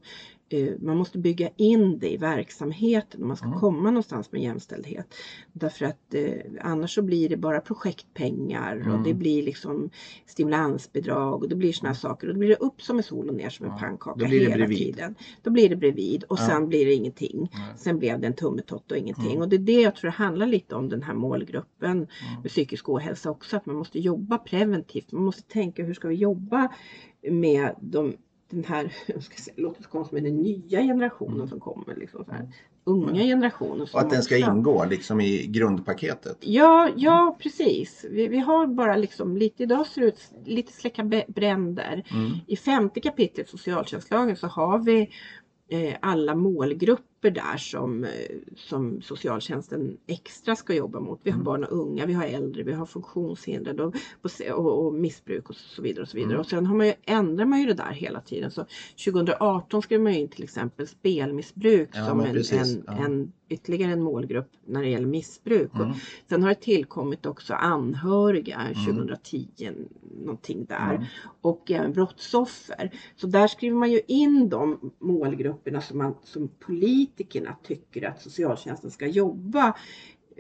man 0.79 0.97
måste 0.97 1.17
bygga 1.17 1.49
in 1.55 1.99
det 1.99 2.13
i 2.13 2.17
verksamheten 2.17 3.21
om 3.21 3.27
man 3.27 3.37
ska 3.37 3.45
Mm. 3.47 3.59
komma 3.59 3.91
någonstans 3.91 4.31
med 4.31 4.41
jämställdhet. 4.41 5.13
Därför 5.53 5.85
att 5.85 6.13
eh, 6.13 6.33
annars 6.61 6.95
så 6.95 7.01
blir 7.01 7.29
det 7.29 7.37
bara 7.37 7.59
projektpengar 7.61 8.75
och 8.75 8.85
Mm. 8.87 9.03
det 9.03 9.13
blir 9.13 9.43
liksom 9.43 9.89
stimulansbidrag 10.25 11.43
och 11.43 11.49
det 11.49 11.55
blir 11.55 11.85
här 11.85 11.93
saker 11.93 12.27
och 12.27 12.33
då 12.33 12.39
blir 12.39 12.49
det 12.49 12.55
upp 12.55 12.81
som 12.81 12.97
en 12.97 13.03
sol 13.03 13.29
och 13.29 13.35
ner 13.35 13.49
som 13.49 13.65
en 13.65 13.77
pannkaka 13.77 14.19
då 14.19 14.25
blir 14.27 14.39
det 14.39 14.45
hela 14.45 14.55
bredvid. 14.55 14.77
tiden. 14.77 15.15
Då 15.41 15.49
blir 15.51 15.69
det 15.69 15.75
bredvid 15.75 16.23
och 16.23 16.39
Ja. 16.39 16.47
sen 16.47 16.67
blir 16.69 16.85
det 16.85 16.93
ingenting. 16.93 17.49
Nej. 17.53 17.61
Sen 17.77 17.99
blev 17.99 18.19
det 18.19 18.27
en 18.27 18.33
tummetott 18.33 18.91
och 18.91 18.97
ingenting. 18.97 19.31
Mm. 19.31 19.41
Och 19.41 19.49
det 19.49 19.55
är 19.55 19.59
det 19.59 19.81
jag 19.81 19.95
tror 19.95 20.11
det 20.11 20.15
handlar 20.17 20.45
lite 20.47 20.75
om 20.75 20.89
den 20.89 21.03
här 21.03 21.13
målgruppen 21.13 21.91
Mm. 21.91 22.07
med 22.41 22.51
psykisk 22.51 22.89
ohälsa 22.89 23.29
också. 23.31 23.57
Att 23.57 23.65
man 23.65 23.75
måste 23.75 23.99
jobba 23.99 24.37
preventivt. 24.37 25.11
Man 25.11 25.23
måste 25.23 25.41
tänka 25.43 25.83
hur 25.83 25.93
ska 25.93 26.07
vi 26.07 26.15
jobba 26.15 26.69
med 27.31 27.75
de, 27.81 28.13
den 28.53 28.63
här, 28.63 28.93
jag 29.07 29.23
ska 29.23 29.37
säga, 29.37 29.53
låter 29.57 29.83
så 29.83 29.89
konstigt, 29.89 30.13
men 30.13 30.23
den 30.23 30.37
nya 30.37 30.81
generationen 30.81 31.35
Mm. 31.35 31.47
som 31.47 31.59
kommer. 31.59 31.95
Liksom 31.95 32.25
så 32.25 32.31
här, 32.31 32.47
unga 32.83 33.21
generationen. 33.23 33.87
som 33.87 33.97
Och 33.99 34.05
att 34.05 34.09
den 34.09 34.23
ska 34.23 34.35
också- 34.37 34.51
ingå 34.51 34.85
liksom 34.89 35.21
i 35.21 35.47
grundpaketet. 35.47 36.37
Ja, 36.39 36.89
ja 36.95 37.37
precis. 37.39 38.05
Vi, 38.11 38.27
vi 38.27 38.37
har 38.39 38.67
bara 38.67 38.95
liksom 38.95 39.37
lite, 39.37 39.63
idag 39.63 39.87
ser 39.87 40.01
det 40.01 40.07
ut 40.07 40.31
lite 40.45 40.73
släcka 40.73 41.03
bränder. 41.27 42.03
Mm. 42.11 42.31
I 42.47 42.55
femte 42.55 42.99
kapitlet 42.99 43.49
socialtjänstlagen 43.49 44.35
så 44.35 44.47
har 44.47 44.77
vi 44.79 45.09
eh, 45.69 45.93
alla 46.01 46.35
målgrupper 46.35 47.03
grupper 47.23 47.41
där 47.41 47.57
som, 47.57 48.03
eh, 48.03 48.09
som 48.55 49.01
socialtjänsten 49.01 49.97
extra 50.07 50.55
ska 50.55 50.73
jobba 50.73 50.99
mot. 50.99 51.19
Vi 51.23 51.31
har 51.31 51.35
Mm. 51.35 51.45
barn 51.45 51.63
och 51.63 51.77
unga, 51.77 52.05
vi 52.05 52.13
har 52.13 52.23
äldre, 52.25 52.63
vi 52.63 52.73
har 52.73 52.85
funktionshindrade 52.85 53.83
och, 53.83 53.95
och, 54.51 54.85
och 54.85 54.93
missbruk 54.93 55.49
och 55.49 55.55
så 55.55 55.81
vidare. 55.81 56.01
Och 56.03 56.07
så 56.09 56.17
vidare. 56.17 56.31
Mm. 56.33 56.39
Och 56.39 56.47
sen 56.47 56.65
har 56.65 56.75
man 56.75 56.87
ju, 56.87 56.93
ändrar 57.05 57.45
man 57.45 57.59
ju 57.59 57.65
det 57.65 57.73
där 57.73 57.91
hela 57.91 58.21
tiden. 58.21 58.51
Så 58.51 58.65
2018 59.05 59.81
skrev 59.81 60.01
man 60.01 60.13
in 60.13 60.27
till 60.27 60.43
exempel 60.43 60.87
spelmissbruk 60.87 61.89
Ja, 61.93 62.05
som 62.05 62.19
en, 62.19 62.27
en, 62.37 62.83
Ja. 62.87 63.05
en, 63.05 63.31
ytterligare 63.49 63.91
en 63.91 64.03
målgrupp 64.03 64.49
när 64.65 64.81
det 64.81 64.89
gäller 64.89 65.07
missbruk. 65.07 65.71
Mm. 65.75 65.89
Och 65.89 65.95
sen 66.29 66.43
har 66.43 66.49
det 66.49 66.55
tillkommit 66.55 67.25
också 67.25 67.53
anhöriga 67.53 68.55
Mm. 68.61 68.85
2010 68.85 69.47
någonting 70.25 70.65
där 70.65 70.93
Mm. 70.95 71.03
och 71.41 71.71
även 71.71 71.93
brottsoffer. 71.93 72.91
Så 73.15 73.27
där 73.27 73.47
skriver 73.47 73.75
man 73.77 73.91
ju 73.91 74.01
in 74.07 74.49
de 74.49 74.91
målgrupperna 74.99 75.81
som, 75.81 75.97
man, 75.97 76.15
som 76.23 76.47
politikerna 77.15 77.55
tycker 77.63 78.07
att 78.07 78.21
socialtjänsten 78.21 78.91
ska 78.91 79.07
jobba 79.07 79.75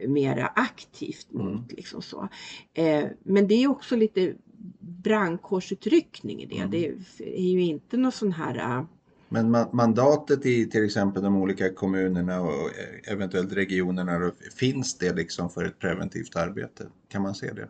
mera 0.07 0.47
aktivt 0.47 1.31
mot. 1.31 1.47
Mm. 1.47 1.63
Liksom 1.69 2.01
så. 2.01 2.29
Eh, 2.73 3.05
men 3.23 3.47
det 3.47 3.63
är 3.63 3.67
också 3.67 3.95
lite 3.95 4.33
brandkårsutryckning 4.79 6.41
i 6.41 6.45
det. 6.45 6.57
Mm. 6.57 6.71
Det 6.71 6.87
är 7.17 7.51
ju 7.51 7.61
inte 7.61 7.97
någon 7.97 8.11
sån 8.11 8.31
här 8.31 8.55
äh, 8.77 8.85
Men 9.29 9.55
ma- 9.55 9.69
mandatet 9.73 10.45
i 10.45 10.69
till 10.69 10.85
exempel 10.85 11.23
de 11.23 11.35
olika 11.35 11.73
kommunerna 11.73 12.41
och 12.41 12.65
eh, 12.65 13.13
eventuellt 13.13 13.53
regionerna, 13.53 14.31
finns 14.55 14.97
det 14.97 15.15
liksom 15.15 15.49
för 15.49 15.65
ett 15.65 15.79
preventivt 15.79 16.35
arbete? 16.35 16.87
Kan 17.09 17.21
man 17.21 17.35
se 17.35 17.53
det? 17.53 17.69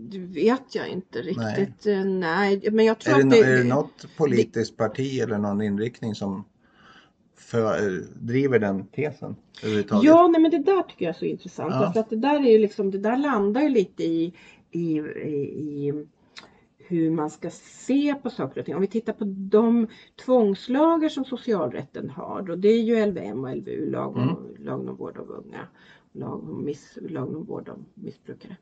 det 0.00 0.18
vet 0.18 0.74
jag 0.74 0.88
inte 0.88 1.22
riktigt. 1.22 1.84
Nej, 1.84 2.04
Nej. 2.04 2.70
men 2.72 2.84
jag 2.84 2.98
tror 2.98 3.14
Är 3.14 3.18
det, 3.18 3.24
att 3.24 3.30
det, 3.30 3.52
är 3.52 3.58
det 3.58 3.64
något 3.64 4.06
politiskt 4.16 4.76
parti 4.76 5.20
eller 5.20 5.38
någon 5.38 5.62
inriktning 5.62 6.14
som 6.14 6.44
för, 7.36 7.78
eh, 7.78 8.00
driver 8.20 8.58
den 8.58 8.86
tesen 8.86 9.36
överhuvudtaget? 9.62 10.04
Ja, 10.04 10.28
nej, 10.28 10.40
men 10.40 10.50
det 10.50 10.58
där 10.58 10.82
tycker 10.82 11.04
jag 11.04 11.14
är 11.14 11.18
så 11.18 11.24
intressant. 11.24 11.74
Ja. 11.74 11.80
Därför 11.80 12.00
att 12.00 12.10
det 12.10 12.16
där 12.16 12.40
är 12.46 12.50
ju 12.50 12.58
liksom, 12.58 12.90
det 12.90 12.98
där 12.98 13.16
landar 13.16 13.62
ju 13.62 13.68
lite 13.68 14.04
i, 14.04 14.34
i, 14.70 14.96
i, 14.98 16.06
hur 16.78 17.10
man 17.10 17.30
ska 17.30 17.50
se 17.50 18.14
på 18.14 18.30
saker 18.30 18.60
och 18.60 18.66
ting. 18.66 18.74
Om 18.74 18.80
vi 18.80 18.86
tittar 18.86 19.12
på 19.12 19.24
de 19.26 19.86
tvångslagar 20.24 21.08
som 21.08 21.24
socialrätten 21.24 22.10
har, 22.10 22.42
då 22.42 22.54
det 22.54 22.68
är 22.68 22.82
ju 22.82 23.06
LVM 23.06 23.44
och 23.44 23.56
LVU, 23.56 23.90
lag 23.90 24.16
om, 24.16 24.22
Mm. 24.22 24.64
lagen 24.64 24.88
om 24.88 24.96
vård 24.96 25.16
av 25.18 25.30
unga, 25.30 25.68
lag 26.12 26.50
om, 26.50 26.64
miss, 26.64 26.98
lag 27.08 27.36
om 27.36 27.44
vård 27.44 27.68
av 27.68 27.84
missbrukare. 27.94 28.56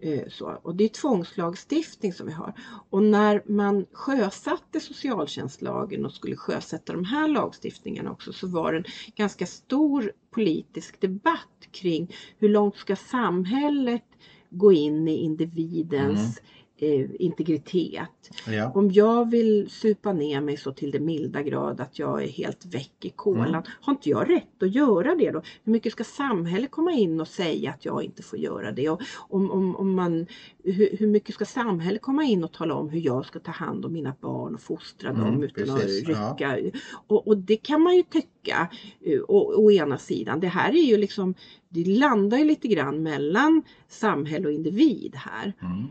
Eh, 0.00 0.28
så. 0.28 0.60
Och 0.62 0.74
det 0.74 0.84
är 0.84 0.88
tvångslagstiftning 0.88 2.12
som 2.12 2.26
vi 2.26 2.32
har. 2.32 2.54
Och 2.90 3.02
när 3.02 3.42
man 3.46 3.86
sjösatte 3.92 4.80
socialtjänstlagen 4.80 6.06
och 6.06 6.12
skulle 6.12 6.36
sjösätta 6.36 6.92
de 6.92 7.04
här 7.04 7.28
lagstiftningarna 7.28 8.12
också 8.12 8.32
så 8.32 8.46
var 8.46 8.72
det 8.72 8.78
en 8.78 8.84
ganska 9.16 9.46
stor 9.46 10.12
politisk 10.30 11.00
debatt 11.00 11.68
kring 11.70 12.14
hur 12.38 12.48
långt 12.48 12.76
ska 12.76 12.96
samhället 12.96 14.04
gå 14.50 14.72
in 14.72 15.08
i 15.08 15.16
individens 15.16 16.20
mm 16.20 16.32
eh, 16.76 17.06
integritet. 17.18 18.30
Ja. 18.46 18.72
Om 18.74 18.90
jag 18.90 19.30
vill 19.30 19.70
supa 19.70 20.12
ner 20.12 20.40
mig 20.40 20.56
så 20.56 20.72
till 20.72 20.90
det 20.90 21.00
milda 21.00 21.42
grad 21.42 21.80
att 21.80 21.98
jag 21.98 22.22
är 22.22 22.28
helt 22.28 22.64
väck 22.74 23.04
i 23.04 23.10
kolan, 23.10 23.48
Mm. 23.48 23.62
har 23.80 23.92
inte 23.92 24.10
jag 24.10 24.30
rätt 24.30 24.62
att 24.62 24.74
göra 24.74 25.14
det 25.14 25.30
då? 25.30 25.42
Hur 25.64 25.72
mycket 25.72 25.92
ska 25.92 26.04
samhället 26.04 26.70
komma 26.70 26.92
in 26.92 27.20
och 27.20 27.28
säga 27.28 27.70
att 27.70 27.84
jag 27.84 28.02
inte 28.02 28.22
får 28.22 28.38
göra 28.38 28.72
det? 28.72 28.88
Och 28.88 29.00
om, 29.16 29.50
om, 29.50 29.76
om 29.76 29.94
man, 29.94 30.26
hur, 30.64 30.96
hur 30.98 31.06
mycket 31.06 31.34
ska 31.34 31.44
samhället 31.44 32.02
komma 32.02 32.24
in 32.24 32.44
och 32.44 32.52
tala 32.52 32.74
om 32.74 32.88
hur 32.88 33.00
jag 33.00 33.26
ska 33.26 33.38
ta 33.38 33.50
hand 33.52 33.84
om 33.84 33.92
mina 33.92 34.14
barn 34.20 34.54
och 34.54 34.60
fostra 34.60 35.10
Mm, 35.10 35.24
dem 35.24 35.42
utan 35.42 35.64
precis, 35.76 36.02
att 36.02 36.08
rycka? 36.08 36.58
Och, 37.06 37.28
och 37.28 37.38
det 37.38 37.56
kan 37.56 37.82
man 37.82 37.96
ju 37.96 38.02
tycka 38.02 38.68
eh, 39.00 39.20
å, 39.28 39.54
å 39.56 39.70
ena 39.70 39.98
sidan. 39.98 40.40
Det 40.40 40.48
här 40.48 40.72
är 40.72 40.82
ju 40.84 40.96
liksom, 40.96 41.34
det 41.68 41.84
landar 41.84 42.38
ju 42.38 42.44
lite 42.44 42.68
grann 42.68 43.02
mellan 43.02 43.62
samhälle 43.88 44.46
och 44.46 44.52
individ 44.52 45.14
här. 45.16 45.52
Mm. 45.62 45.84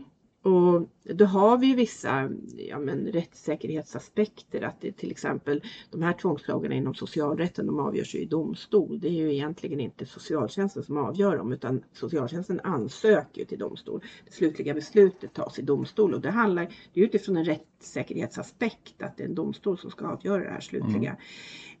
Och 0.44 0.88
då 1.14 1.24
har 1.24 1.58
vi 1.58 1.74
vissa 1.74 2.30
ja, 2.56 2.78
men, 2.78 3.06
rättssäkerhetsaspekter. 3.06 4.62
Att 4.62 4.80
det, 4.80 4.92
till 4.92 5.10
exempel 5.10 5.62
de 5.90 6.02
här 6.02 6.12
tvångslagarna 6.12 6.74
inom 6.74 6.94
socialrätten 6.94 7.66
de 7.66 7.80
avgörs 7.80 8.14
ju 8.14 8.18
i 8.18 8.24
domstol. 8.24 9.00
Det 9.00 9.08
är 9.08 9.12
ju 9.12 9.32
egentligen 9.34 9.80
inte 9.80 10.06
socialtjänsten 10.06 10.82
som 10.82 10.96
avgör 10.96 11.36
dem 11.36 11.52
utan 11.52 11.82
socialtjänsten 11.92 12.60
ansöker 12.60 13.44
till 13.44 13.58
domstol. 13.58 14.02
Det 14.24 14.32
slutliga 14.32 14.74
beslutet 14.74 15.34
tas 15.34 15.58
i 15.58 15.62
domstol 15.62 16.14
och 16.14 16.20
det 16.20 16.30
handlar 16.30 16.74
det 16.92 17.00
är 17.00 17.04
utifrån 17.04 17.36
en 17.36 17.44
rättssäkerhetsaspekt 17.44 19.02
att 19.02 19.16
det 19.16 19.22
är 19.22 19.28
en 19.28 19.34
domstol 19.34 19.78
som 19.78 19.90
ska 19.90 20.06
avgöra 20.06 20.44
det 20.44 20.50
här 20.50 20.60
slutliga. 20.60 21.16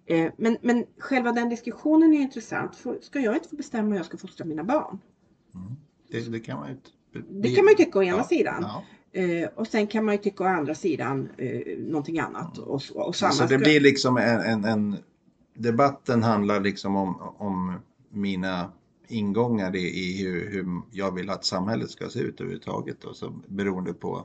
Eh, 0.06 0.32
Men, 0.36 0.56
men 0.62 0.84
själva 0.98 1.32
den 1.32 1.48
diskussionen 1.48 2.14
är 2.14 2.20
intressant. 2.20 2.84
Ska 3.00 3.20
jag 3.20 3.34
inte 3.34 3.48
få 3.48 3.56
bestämma 3.56 3.88
hur 3.88 3.96
jag 3.96 4.06
ska 4.06 4.16
fostra 4.16 4.44
mina 4.44 4.64
barn? 4.64 4.98
Mm. 5.54 5.76
Det, 6.08 6.32
det 6.32 6.40
kan 6.40 6.58
man 6.58 6.68
ju 6.68 6.76
Det 7.28 7.54
kan 7.54 7.64
man 7.64 7.72
ju 7.78 7.84
tycka 7.84 7.98
å 7.98 8.02
ena 8.02 8.16
Ja, 8.16 8.24
sidan. 8.24 8.62
Ja. 8.62 8.82
Eh, 9.20 9.48
och 9.54 9.66
sen 9.66 9.86
kan 9.86 10.04
man 10.04 10.14
ju 10.14 10.18
tycka 10.20 10.44
å 10.44 10.46
andra 10.46 10.74
sidan 10.74 11.28
eh, 11.38 11.78
någonting 11.78 12.18
annat. 12.18 12.58
Och, 12.58 12.82
så- 12.82 12.94
och 13.00 13.16
Så 13.16 13.26
det 13.26 13.32
ska- 13.32 13.58
blir 13.58 13.80
liksom 13.80 14.16
en, 14.16 14.40
en, 14.40 14.64
en 14.64 14.96
debatten 15.56 16.22
handlar 16.22 16.60
liksom 16.60 16.96
om, 16.96 17.16
om 17.38 17.72
mina 18.10 18.72
ingångar 19.08 19.76
i, 19.76 19.80
i 19.80 20.22
hur, 20.24 20.50
hur 20.50 20.66
jag 20.90 21.14
vill 21.14 21.30
att 21.30 21.44
samhället 21.44 21.90
ska 21.90 22.08
se 22.08 22.18
ut 22.20 22.40
överhuvudtaget 22.40 23.04
och 23.04 23.16
så 23.16 23.32
beroende 23.48 23.92
på 23.94 24.24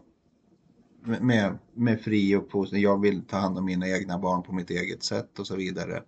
med, 1.21 1.57
med 1.73 2.01
fri 2.01 2.35
uppfostran, 2.35 2.81
jag 2.81 3.01
vill 3.01 3.21
ta 3.21 3.37
hand 3.37 3.57
om 3.57 3.65
mina 3.65 3.87
egna 3.89 4.19
barn 4.19 4.43
på 4.43 4.53
mitt 4.53 4.69
eget 4.69 5.03
sätt 5.03 5.39
och 5.39 5.47
så 5.47 5.55
vidare. 5.55 6.03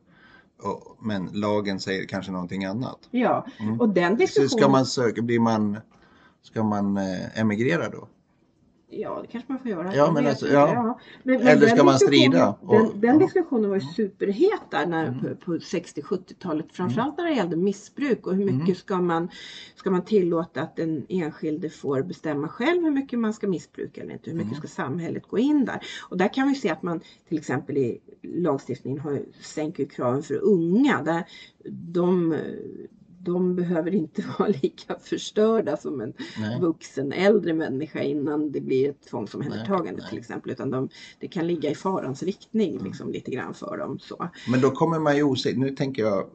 Men 0.99 1.29
lagen 1.33 1.79
säger 1.79 2.05
kanske 2.05 2.31
någonting 2.31 2.65
annat. 2.65 2.99
Ja, 3.11 3.45
Mm. 3.59 3.79
och 3.81 3.89
den 3.89 4.11
Så 4.11 4.17
diskussionen. 4.17 4.49
ska 4.49 4.69
man 4.69 4.85
söka, 4.85 5.21
blir 5.21 5.39
man, 5.39 5.77
ska 6.41 6.63
man 6.63 6.97
eh, 6.97 7.39
emigrera 7.39 7.89
då? 7.89 8.07
Ja, 8.93 9.19
det 9.21 9.27
kanske 9.27 9.51
man 9.51 9.59
får 9.61 9.71
göra. 9.71 9.95
Ja, 9.95 10.11
men 10.11 10.27
alltså, 10.27 10.47
ja. 10.47 10.99
Men, 11.23 11.37
men 11.37 11.47
Eller 11.47 11.67
ska 11.67 11.83
man 11.83 11.99
strida? 11.99 12.55
Och- 12.61 12.75
Den, 12.77 13.01
den 13.01 13.19
diskussionen 13.19 13.69
var 13.69 13.75
ju 13.77 13.81
superhet 13.81 14.61
där 14.71 14.85
när, 14.85 15.07
Mm. 15.07 15.19
på, 15.19 15.35
på 15.35 15.51
60-70-talet. 15.57 16.65
Framförallt 16.71 17.17
när 17.17 17.25
det 17.25 17.33
gällde 17.33 17.55
missbruk 17.55 18.27
och 18.27 18.35
hur 18.35 18.45
mycket 18.45 18.61
Mm. 18.61 18.75
ska, 18.75 19.01
man, 19.01 19.29
ska 19.75 19.91
man 19.91 20.01
tillåta 20.05 20.61
att 20.61 20.75
den 20.75 21.05
enskilde 21.09 21.69
får 21.69 22.01
bestämma 22.03 22.47
själv 22.47 22.83
hur 22.83 22.91
mycket 22.91 23.19
man 23.19 23.33
ska 23.33 23.47
missbruka 23.47 24.01
eller 24.01 24.13
inte. 24.13 24.29
Hur 24.29 24.37
mycket 24.37 24.51
Mm. 24.51 24.59
ska 24.59 24.67
samhället 24.67 25.27
gå 25.27 25.37
in 25.37 25.65
där? 25.65 25.79
Och 26.09 26.17
där 26.17 26.33
kan 26.33 26.47
vi 26.47 26.55
se 26.55 26.69
att 26.69 26.83
man 26.83 27.01
till 27.29 27.37
exempel 27.37 27.77
i 27.77 27.99
lagstiftningen 28.21 28.99
har, 28.99 29.21
sänker 29.41 29.85
kraven 29.85 30.23
för 30.23 30.35
unga. 30.43 31.01
Där 31.03 31.23
de, 31.69 32.35
de 33.23 33.55
behöver 33.55 33.95
inte 33.95 34.23
vara 34.39 34.49
lika 34.49 34.95
förstörda 34.99 35.77
som 35.77 36.01
en 36.01 36.13
Nej. 36.39 36.59
vuxen 36.61 37.11
äldre 37.11 37.53
människa 37.53 38.01
innan 38.01 38.51
det 38.51 38.61
blir 38.61 38.89
ett 38.89 39.01
tvångsomhändertagande 39.09 40.01
Nej, 40.01 40.09
till 40.09 40.19
exempel. 40.19 40.51
Utan 40.51 40.69
de, 40.71 40.89
det 41.19 41.27
kan 41.27 41.47
ligga 41.47 41.69
i 41.71 41.75
farans 41.75 42.23
riktning 42.23 42.71
Mm. 42.71 42.85
liksom, 42.85 43.11
lite 43.11 43.31
grann 43.31 43.53
för 43.53 43.77
dem. 43.77 43.99
Så. 43.99 44.29
Men 44.51 44.61
då 44.61 44.71
kommer 44.71 44.99
man 44.99 45.15
ju 45.17 45.23
osökt, 45.23 45.57
nu 45.57 45.69
tänker 45.75 46.03
jag 46.03 46.25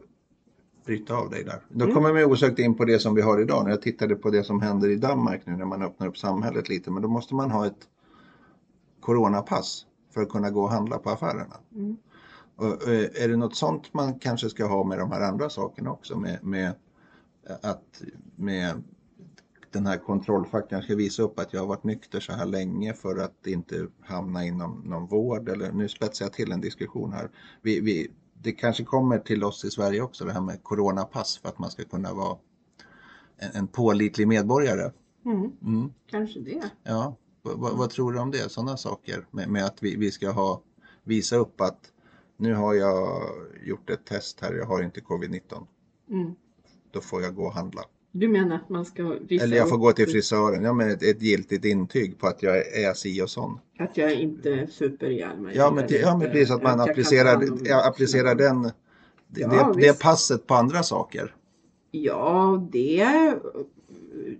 bryta 0.87 1.15
av 1.17 1.31
dig 1.31 1.45
där. 1.45 1.61
Då 1.69 1.85
Mm. 1.85 1.95
kommer 1.95 2.13
man 2.13 2.25
osökt 2.25 2.59
in 2.59 2.75
på 2.75 2.85
det 2.85 2.99
som 2.99 3.15
vi 3.15 3.23
har 3.23 3.41
idag. 3.41 3.65
När 3.65 3.71
jag 3.71 3.83
tittade 3.83 4.15
på 4.15 4.31
det 4.31 4.45
som 4.45 4.61
händer 4.63 4.89
i 4.89 4.97
Danmark 4.97 5.43
nu 5.47 5.57
när 5.57 5.65
man 5.65 5.83
öppnar 5.83 6.07
upp 6.07 6.19
samhället 6.19 6.69
lite. 6.69 6.91
Men 6.91 7.03
då 7.03 7.09
måste 7.09 7.35
man 7.35 7.51
ha 7.51 7.67
ett 7.67 7.89
coronapass 9.01 9.87
för 10.15 10.23
att 10.23 10.29
kunna 10.29 10.51
gå 10.51 10.63
och 10.63 10.71
handla 10.71 10.99
på 10.99 11.11
affärerna. 11.11 11.57
Mm. 11.75 11.97
Eh, 12.61 13.23
är 13.25 13.29
det 13.29 13.37
något 13.37 13.57
sånt 13.57 13.95
man 13.95 14.19
kanske 14.19 14.51
ska 14.51 14.67
ha 14.67 14.85
med 14.85 14.99
de 14.99 15.13
här 15.13 15.21
andra 15.21 15.51
sakerna 15.51 15.91
också? 15.93 16.19
Med, 16.19 16.45
med 16.45 16.75
att 17.63 18.03
med 18.37 18.83
den 19.71 19.87
här 19.87 19.99
kontrollfaktorn 19.99 20.83
ska 20.83 20.95
visa 20.97 21.23
upp 21.23 21.39
att 21.39 21.53
jag 21.53 21.61
har 21.61 21.67
varit 21.67 21.85
nykter 21.85 22.21
så 22.21 22.33
här 22.33 22.47
länge 22.47 22.95
för 22.95 23.17
att 23.19 23.47
inte 23.47 23.87
hamna 24.01 24.45
inom 24.45 24.83
någon 24.85 25.07
vård 25.07 25.49
eller 25.49 25.73
nu 25.73 25.89
spetsar 25.89 26.25
jag 26.25 26.33
till 26.33 26.53
en 26.53 26.61
diskussion 26.61 27.13
här. 27.13 27.31
Vi, 27.63 27.81
vi, 27.81 28.11
det 28.43 28.53
kanske 28.53 28.85
kommer 28.85 29.19
till 29.19 29.45
oss 29.45 29.65
i 29.65 29.71
Sverige 29.71 30.03
också 30.03 30.25
det 30.25 30.33
här 30.33 30.41
med 30.41 30.63
coronapass 30.63 31.39
för 31.39 31.49
att 31.49 31.59
man 31.59 31.71
ska 31.71 31.85
kunna 31.85 32.15
vara 32.15 32.39
en, 33.37 33.51
en 33.55 33.67
pålitlig 33.67 34.29
medborgare. 34.29 34.93
Mm, 35.25 35.53
Mm. 35.63 35.93
kanske 36.07 36.41
det. 36.41 36.71
Ja, 36.83 37.17
vad, 37.43 37.59
vad, 37.59 37.77
vad 37.77 37.91
tror 37.91 38.13
du 38.13 38.19
om 38.19 38.31
det? 38.31 38.51
Sådana 38.51 38.77
saker 38.77 39.27
med, 39.31 39.49
med 39.49 39.65
att 39.65 39.83
vi, 39.83 39.97
vi 39.97 40.11
ska 40.11 40.31
ha, 40.31 40.63
visa 41.05 41.37
upp 41.37 41.61
att 41.61 41.93
nu 42.37 42.55
har 42.55 42.75
jag 42.75 43.23
gjort 43.65 43.91
ett 43.91 44.05
test 44.05 44.41
här, 44.41 44.55
jag 44.55 44.67
har 44.67 44.83
inte 44.83 45.01
covid-19. 45.01 45.67
Mm. 46.11 46.35
Då 46.91 47.01
får 47.01 47.23
jag 47.23 47.35
gå 47.35 47.43
och 47.43 47.53
handla. 47.53 47.83
Du 48.13 48.29
menar 48.29 48.57
att 48.57 48.69
man 48.69 48.85
ska 48.85 49.03
visa 49.29 49.45
Eller 49.45 49.57
jag 49.57 49.69
får 49.69 49.77
gå 49.77 49.93
till 49.93 50.07
frisören, 50.09 50.63
ja 50.63 50.73
men 50.73 50.91
ett, 50.91 51.03
ett 51.03 51.23
giltigt 51.23 51.65
intyg 51.65 52.19
på 52.19 52.27
att 52.27 52.43
jag 52.43 52.57
är 52.57 52.95
si 52.95 53.23
och 53.23 53.31
sån. 53.31 53.59
att 53.79 53.97
jag 53.97 54.15
inte 54.15 54.67
super 54.67 55.11
ihjäl 55.11 55.39
mig? 55.41 55.57
Ja 55.57 55.71
men, 55.71 55.85
eller 55.85 55.99
ja, 55.99 56.17
men 56.17 56.31
precis 56.31 56.51
att 56.51 56.63
man 56.63 56.79
jag 56.79 56.87
ta 56.87 56.93
applicerar, 56.93 57.37
hand 57.37 57.51
om 57.51 57.59
ja, 57.65 57.89
applicerar 57.89 58.35
den, 58.35 58.63
det, 58.63 59.41
Ja, 59.41 59.73
det, 59.77 59.81
det 59.81 60.01
passet 60.01 60.47
på 60.47 60.55
andra 60.55 60.83
saker. 60.83 61.35
Ja, 61.91 62.69
det, 62.73 63.07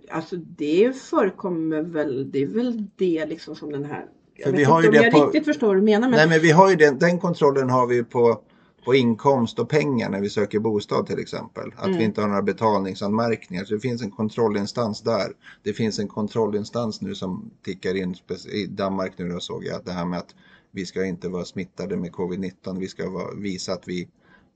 alltså 0.09 0.35
det 0.35 0.95
förekommer 0.95 1.81
väl, 1.81 2.31
det 2.31 2.43
är 2.43 2.47
väl 2.47 2.85
det 2.95 3.25
liksom 3.25 3.55
som 3.55 3.71
den 3.71 3.85
här 3.85 3.99
jag 3.99 4.16
För 4.43 4.51
vi 4.51 4.63
har 4.63 4.83
ju 4.83 4.89
det 4.89 4.97
jag 5.03 5.11
på- 5.13 5.25
riktigt 5.25 5.45
förstår 5.45 5.67
vad 5.67 5.75
du 5.77 5.81
menar 5.81 6.09
men 6.09 6.17
Nej 6.17 6.27
men 6.29 6.39
vi 6.41 6.51
har 6.51 6.69
ju 6.69 6.75
den, 6.75 6.99
den 6.99 7.19
kontrollen 7.19 7.69
har 7.69 7.87
vi 7.87 8.03
på, 8.03 8.41
på 8.85 8.95
inkomst 8.95 9.59
och 9.59 9.69
pengar 9.69 10.09
när 10.09 10.21
vi 10.21 10.29
söker 10.29 10.59
bostad 10.59 11.07
till 11.07 11.19
exempel. 11.19 11.71
Att 11.77 11.85
Mm. 11.85 11.97
vi 11.97 12.03
inte 12.03 12.21
har 12.21 12.27
några 12.27 12.41
betalningsanmärkningar. 12.41 13.63
Så 13.65 13.73
det 13.73 13.79
finns 13.79 14.01
en 14.01 14.11
kontrollinstans 14.11 15.01
där. 15.01 15.31
Det 15.63 15.73
finns 15.73 15.99
en 15.99 16.07
kontrollinstans 16.07 17.01
nu 17.01 17.15
som 17.15 17.51
tickar 17.65 17.95
in 17.95 18.15
i 18.53 18.65
Danmark 18.65 19.13
nu 19.17 19.29
då 19.29 19.39
såg 19.39 19.65
jag 19.65 19.75
att 19.75 19.85
det 19.85 19.91
här 19.91 20.05
med 20.05 20.19
att 20.19 20.35
vi 20.71 20.85
ska 20.85 21.05
inte 21.05 21.29
vara 21.29 21.45
smittade 21.45 21.97
med 21.97 22.11
covid-19. 22.11 22.79
Vi 22.79 22.87
ska 22.87 23.09
vara, 23.09 23.33
visa 23.35 23.73
att 23.73 23.87
vi 23.87 24.07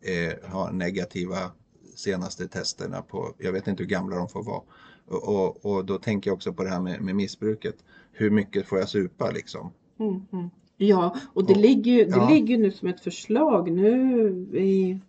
eh, 0.02 0.50
har 0.52 0.72
negativa 0.72 1.38
senaste 1.96 2.48
testerna 2.48 3.02
på, 3.02 3.34
jag 3.38 3.52
vet 3.52 3.68
inte 3.68 3.84
hur 3.84 3.90
gamla 3.90 4.16
de 4.16 4.30
får 4.30 4.44
vara. 4.44 4.62
Och, 5.08 5.28
och, 5.36 5.66
och 5.66 5.86
då 5.86 5.98
tänker 5.98 6.30
jag 6.30 6.36
också 6.36 6.54
på 6.54 6.64
det 6.64 6.70
här 6.70 6.80
med, 6.82 7.02
med 7.02 7.16
missbruket. 7.16 7.76
Hur 8.12 8.30
mycket 8.30 8.68
får 8.68 8.80
jag 8.80 8.90
supa 8.90 9.32
liksom? 9.32 9.72
Mm, 10.00 10.22
mm. 10.32 10.50
Ja, 10.78 11.16
och 11.34 11.46
det, 11.46 11.54
Och- 11.54 11.60
ligger, 11.60 11.92
ju, 11.92 12.06
det 12.06 12.12
ja. 12.18 12.30
ligger 12.30 12.58
nu 12.58 12.72
som 12.72 12.88
ett 12.88 13.00
förslag. 13.02 13.72
Nu 13.72 14.30
i 14.54 15.00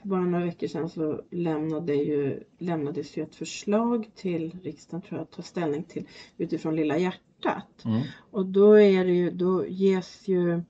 för 0.00 0.08
bara 0.08 0.20
några 0.20 0.44
veckor 0.44 0.66
sedan 0.66 0.88
så 0.88 1.22
lämnade 1.30 1.94
ju, 1.94 2.42
lämnades 2.58 3.16
ju 3.16 3.22
ett 3.22 3.34
förslag 3.34 4.10
till 4.14 4.58
riksdagen 4.62 5.02
tror 5.02 5.18
jag 5.18 5.22
att 5.22 5.30
ta 5.30 5.42
ställning 5.42 5.82
till 5.82 6.06
utifrån 6.36 6.76
Lilla 6.76 6.98
hjärtat. 6.98 7.84
Mm. 7.84 8.00
Och 8.30 8.46
då 8.46 8.72
är 8.80 9.04
det 9.04 9.12
ju, 9.12 9.30
då 9.30 9.66
ges 9.66 10.28
ju 10.28 10.62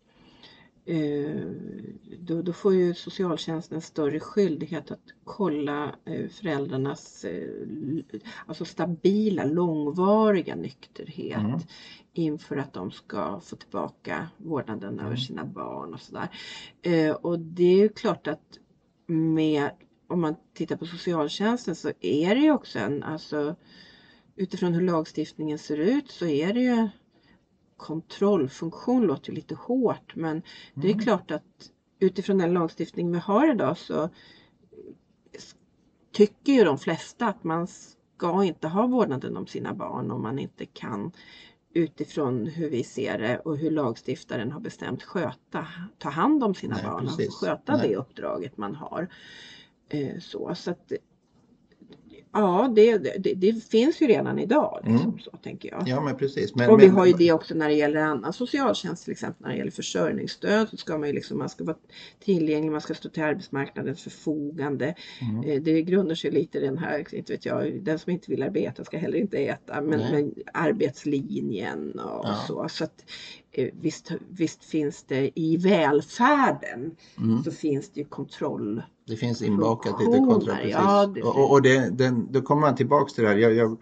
då, 2.18 2.42
då 2.42 2.52
får 2.52 2.74
ju 2.74 2.94
socialtjänsten 2.94 3.80
större 3.80 4.20
skyldighet 4.20 4.90
att 4.90 5.00
kolla 5.24 5.94
eh, 6.04 6.28
föräldrarnas 6.28 7.24
eh, 7.24 7.48
alltså 8.46 8.64
stabila, 8.64 9.44
långvariga 9.44 10.54
nykterhet 10.54 11.38
Mm. 11.38 11.60
inför 12.12 12.56
att 12.56 12.72
de 12.72 12.90
ska 12.90 13.40
få 13.40 13.56
tillbaka 13.56 14.28
vårdnaden 14.36 14.98
över 14.98 15.06
Mm. 15.08 15.18
sina 15.18 15.44
barn 15.44 15.94
och 15.94 16.00
sådär. 16.00 16.28
Eh, 16.82 17.10
och 17.12 17.38
det 17.38 17.64
är 17.64 17.78
ju 17.82 17.88
klart 17.88 18.26
att 18.26 18.58
med, 19.06 19.70
om 20.06 20.20
man 20.20 20.34
tittar 20.54 20.76
på 20.76 20.86
socialtjänsten 20.86 21.74
så 21.74 21.92
är 22.00 22.34
det 22.34 22.40
ju 22.40 22.50
också 22.50 22.78
en, 22.78 23.02
alltså 23.02 23.56
utifrån 24.36 24.72
hur 24.74 24.80
lagstiftningen 24.80 25.58
ser 25.58 25.76
ut 25.76 26.10
så 26.10 26.26
är 26.26 26.52
det 26.52 26.60
ju 26.60 26.88
kontrollfunktion, 27.78 29.06
låter 29.06 29.28
ju 29.30 29.34
lite 29.34 29.54
hårt 29.54 30.16
men 30.16 30.42
det 30.74 30.88
är 30.88 30.92
Mm. 30.92 31.04
klart 31.04 31.30
att 31.30 31.70
utifrån 32.00 32.38
den 32.38 32.52
lagstiftning 32.52 33.12
vi 33.12 33.18
har 33.18 33.50
idag 33.54 33.78
så 33.78 34.08
tycker 36.12 36.52
ju 36.52 36.64
de 36.64 36.78
flesta 36.78 37.26
att 37.26 37.44
man 37.44 37.66
ska 38.16 38.44
inte 38.44 38.68
ha 38.68 38.86
vårdnaden 38.86 39.36
om 39.36 39.46
sina 39.46 39.74
barn 39.74 40.10
om 40.10 40.22
man 40.22 40.38
inte 40.38 40.66
kan 40.66 41.12
utifrån 41.74 42.46
hur 42.46 42.70
vi 42.70 42.84
ser 42.84 43.18
det 43.18 43.38
och 43.38 43.56
hur 43.56 43.70
lagstiftaren 43.70 44.52
har 44.52 44.60
bestämt 44.60 45.02
sköta, 45.02 45.66
ta 45.98 46.08
hand 46.10 46.44
om 46.44 46.54
sina 46.54 46.74
Nej, 46.74 46.84
barn 46.84 47.06
och 47.06 47.34
sköta 47.34 47.76
Nej. 47.76 47.88
det 47.88 47.96
uppdraget 47.96 48.56
man 48.56 48.74
har. 48.74 49.08
Eh, 49.88 50.18
så, 50.20 50.54
så 50.54 50.70
att, 50.70 50.92
ja, 52.32 52.72
det, 52.76 52.98
det, 52.98 53.34
det 53.34 53.64
finns 53.64 54.02
ju 54.02 54.06
redan 54.06 54.38
idag. 54.38 54.80
Liksom, 54.84 55.06
Mm. 55.08 55.18
så 55.18 55.30
tänker 55.30 55.68
jag. 55.70 55.88
Ja 55.88 56.00
men 56.00 56.16
precis. 56.16 56.54
Men, 56.54 56.70
Och 56.70 56.80
vi 56.80 56.86
men- 56.86 56.96
har 56.96 57.06
ju 57.06 57.12
det 57.12 57.32
också 57.32 57.54
när 57.54 57.68
det 57.68 57.74
gäller 57.74 58.00
annan 58.00 58.32
socialtjänst, 58.32 59.04
till 59.04 59.12
exempel 59.12 59.42
när 59.46 59.50
det 59.52 59.58
gäller 59.58 59.70
försörjningsstöd 59.70 60.68
så 60.68 60.76
ska 60.76 60.98
man 60.98 61.08
ju 61.08 61.14
liksom, 61.14 61.38
man 61.38 61.48
ska 61.48 61.64
vara 61.64 61.76
tillgänglig, 62.24 62.70
man 62.72 62.80
ska 62.80 62.94
stå 62.94 63.08
till 63.08 63.22
arbetsmarknadens 63.22 64.02
förfogande. 64.02 64.94
Mm. 65.20 65.44
Eh, 65.50 65.62
Det 65.62 65.82
grundar 65.82 66.14
sig 66.14 66.30
lite 66.30 66.58
i 66.58 66.60
den 66.60 66.78
här, 66.78 67.14
inte 67.14 67.32
vet 67.32 67.46
jag, 67.46 67.80
den 67.82 67.98
som 67.98 68.12
inte 68.12 68.30
vill 68.30 68.42
arbeta 68.42 68.84
ska 68.84 68.98
heller 68.98 69.18
inte 69.18 69.38
äta, 69.38 69.80
men, 69.80 70.00
men 70.00 70.34
arbetslinjen 70.54 71.90
och 71.98 72.24
Ja. 72.26 72.44
så. 72.48 72.68
så 72.68 72.84
att, 72.84 73.04
visst, 73.72 74.12
visst 74.28 74.64
finns 74.64 75.04
det 75.08 75.30
i 75.40 75.56
välfärden 75.56 76.96
Mm. 77.18 77.42
så 77.44 77.50
finns 77.50 77.90
det 77.90 78.00
ju 78.00 78.06
kontroll. 78.06 78.82
Det 79.06 79.16
finns 79.16 79.42
inbakat 79.42 80.00
lite 80.00 80.18
kontra 80.18 80.56
precis. 80.56 80.72
ja, 80.72 81.06
det 81.06 81.22
och 81.22 81.50
och, 81.50 81.62
det, 81.62 81.90
den, 81.90 82.32
då 82.32 82.42
kommer 82.42 82.60
man 82.60 82.76
tillbaks 82.76 83.12
till 83.12 83.24
det 83.24 83.30
här. 83.30 83.36
Jag, 83.36 83.54
jag 83.54 83.76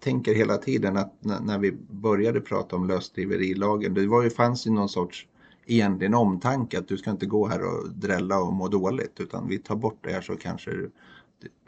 tänker 0.00 0.34
hela 0.34 0.56
tiden 0.56 0.96
att 0.96 1.14
när, 1.20 1.40
när 1.40 1.58
vi 1.58 1.72
började 1.90 2.40
prata 2.40 2.76
om 2.76 2.88
lösdriverilagen, 2.88 3.94
det 3.94 4.06
var 4.06 4.22
ju, 4.22 4.30
fanns 4.30 4.66
ju 4.66 4.70
någon 4.70 4.88
sorts 4.88 5.26
egentligen 5.66 6.14
omtanke 6.14 6.78
att 6.78 6.88
du 6.88 6.96
ska 6.96 7.10
inte 7.10 7.26
gå 7.26 7.46
här 7.46 7.60
och 7.62 7.90
drälla 7.90 8.38
och 8.42 8.52
må 8.52 8.68
dåligt 8.68 9.20
utan 9.20 9.48
vi 9.48 9.58
tar 9.58 9.76
bort 9.76 9.98
det 10.02 10.12
här 10.12 10.20
så 10.20 10.36
kanske 10.36 10.70
du, 10.70 10.90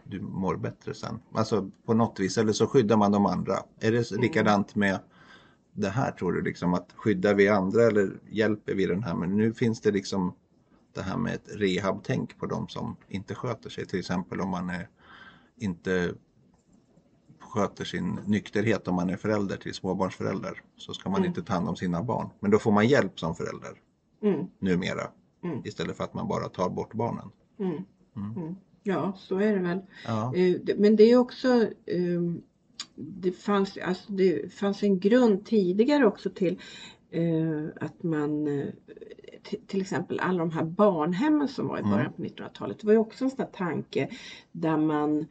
du 0.05 0.21
mår 0.21 0.57
bättre 0.57 0.95
sen. 0.95 1.19
Alltså 1.33 1.71
på 1.87 1.95
något 1.95 2.21
vis, 2.21 2.39
eller 2.39 2.53
så 2.53 2.67
skyddar 2.67 2.97
man 2.97 3.12
de 3.12 3.27
andra. 3.27 3.55
Är 3.81 3.93
det 3.93 4.11
Mm. 4.11 4.23
likadant 4.23 4.75
med 4.75 4.99
det 5.72 5.88
här 5.88 6.10
tror 6.12 6.32
du 6.32 6.42
liksom 6.42 6.74
att 6.74 6.92
skyddar 6.97 7.34
vi 7.34 7.48
andra 7.48 7.82
eller 7.82 8.10
hjälper 8.30 8.74
vi 8.74 8.86
den 8.86 9.02
här? 9.02 9.14
Men 9.14 9.36
nu 9.36 9.52
finns 9.55 9.80
det 9.80 9.90
liksom 9.90 10.34
det 10.94 11.02
här 11.02 11.16
med 11.16 11.34
ett 11.34 11.48
rehabtänk 11.56 12.38
på 12.38 12.47
de 12.47 12.68
som 12.68 12.97
inte 13.09 13.34
sköter 13.34 13.70
sig. 13.70 13.86
Till 13.86 13.98
exempel 13.98 14.40
om 14.40 14.48
man 14.48 14.70
är, 14.70 14.88
inte 15.56 16.14
sköter 17.40 17.84
sin 17.84 18.18
nykterhet 18.26 18.88
om 18.88 18.94
man 18.94 19.10
är 19.10 19.16
förälder 19.16 19.56
till 19.56 19.74
småbarnsförälder 19.74 20.62
så 20.76 20.94
ska 20.94 21.10
man 21.10 21.20
Mm. 21.20 21.28
inte 21.28 21.42
ta 21.42 21.52
hand 21.55 21.68
om 21.68 21.76
sina 21.76 22.02
barn. 22.02 22.28
Men 22.40 22.51
då 22.51 22.59
får 22.59 22.72
man 22.72 22.88
hjälp 22.88 23.20
som 23.20 23.34
förälder 23.34 23.70
Mm, 24.22 24.47
numera 24.59 25.10
Mm. 25.44 25.60
istället 25.64 25.97
för 25.97 26.05
att 26.05 26.14
man 26.14 26.28
bara 26.28 26.48
tar 26.48 26.70
bort 26.70 26.94
barnen. 26.94 27.30
mm, 27.59 27.72
Mm. 28.16 28.36
mm. 28.36 28.56
Ja, 28.82 29.12
så 29.16 29.38
är 29.38 29.55
det 29.55 29.60
väl. 29.62 29.80
Ja. 30.06 30.34
Eh, 30.36 30.56
Men 30.76 30.97
det 30.97 31.02
är 31.05 31.16
också 31.16 31.66
ehm, 31.86 32.42
det 32.94 33.32
fanns, 33.32 33.78
alltså 33.78 34.12
det 34.12 34.55
fanns 34.55 34.82
en 34.82 34.98
grund 35.01 35.44
tidigare 35.47 36.07
också 36.07 36.31
till 36.31 36.59
eh, 37.11 37.65
att 37.81 38.02
man 38.02 38.48
eh, 38.61 38.66
till 39.66 39.81
exempel 39.81 40.20
alla 40.20 40.39
de 40.39 40.51
här 40.51 40.65
barnhemmen 40.65 41.48
som 41.48 41.66
var 41.69 41.77
i 41.77 41.81
Mm. 41.81 41.90
början 41.93 42.12
på 42.12 42.23
1900-talet. 42.23 42.78
Det 42.81 42.86
var 42.86 42.93
ju 42.93 42.98
också 42.98 43.24
en 43.24 43.31
sån 43.31 43.39
här 43.40 43.52
tanke 43.52 44.09
där 44.52 44.77
man 44.77 45.27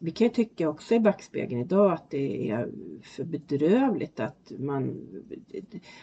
vi 0.00 0.10
kan 0.10 0.26
ju 0.26 0.32
tycka 0.32 0.68
också 0.68 0.94
i 0.94 1.00
backspegeln 1.00 1.60
idag 1.60 1.92
att 1.92 2.10
det 2.10 2.50
är 2.50 2.68
för 3.02 3.24
bedrövligt 3.24 4.20
att, 4.20 4.52
man, 4.58 5.00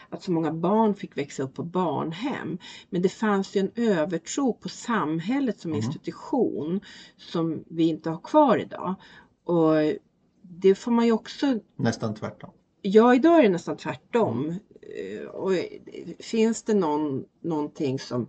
att 0.08 0.22
så 0.22 0.32
många 0.32 0.52
barn 0.52 0.94
fick 0.94 1.16
växa 1.16 1.42
upp 1.42 1.54
på 1.54 1.62
barnhem. 1.62 2.58
Men 2.90 3.02
det 3.02 3.08
fanns 3.08 3.56
ju 3.56 3.60
en 3.60 3.70
övertro 3.74 4.52
på 4.52 4.68
samhället 4.68 5.60
som 5.60 5.70
Mm. 5.70 5.76
institution 5.84 6.80
som 7.16 7.64
vi 7.68 7.84
inte 7.88 8.10
har 8.10 8.20
kvar 8.20 8.58
idag. 8.58 8.94
Och 9.44 9.74
det 10.60 10.74
får 10.74 10.90
man 10.92 11.06
ju 11.06 11.12
också 11.12 11.60
Nästan 11.76 12.14
tvärtom. 12.14 12.50
Ja, 12.82 13.14
idag 13.14 13.38
är 13.38 13.42
det 13.42 13.48
nästan 13.48 13.76
tvärtom. 13.76 14.54
Eh, 14.80 15.26
Och 15.28 15.52
finns 16.18 16.62
det 16.62 16.74
någon, 16.74 17.24
någonting 17.40 17.98
som 17.98 18.28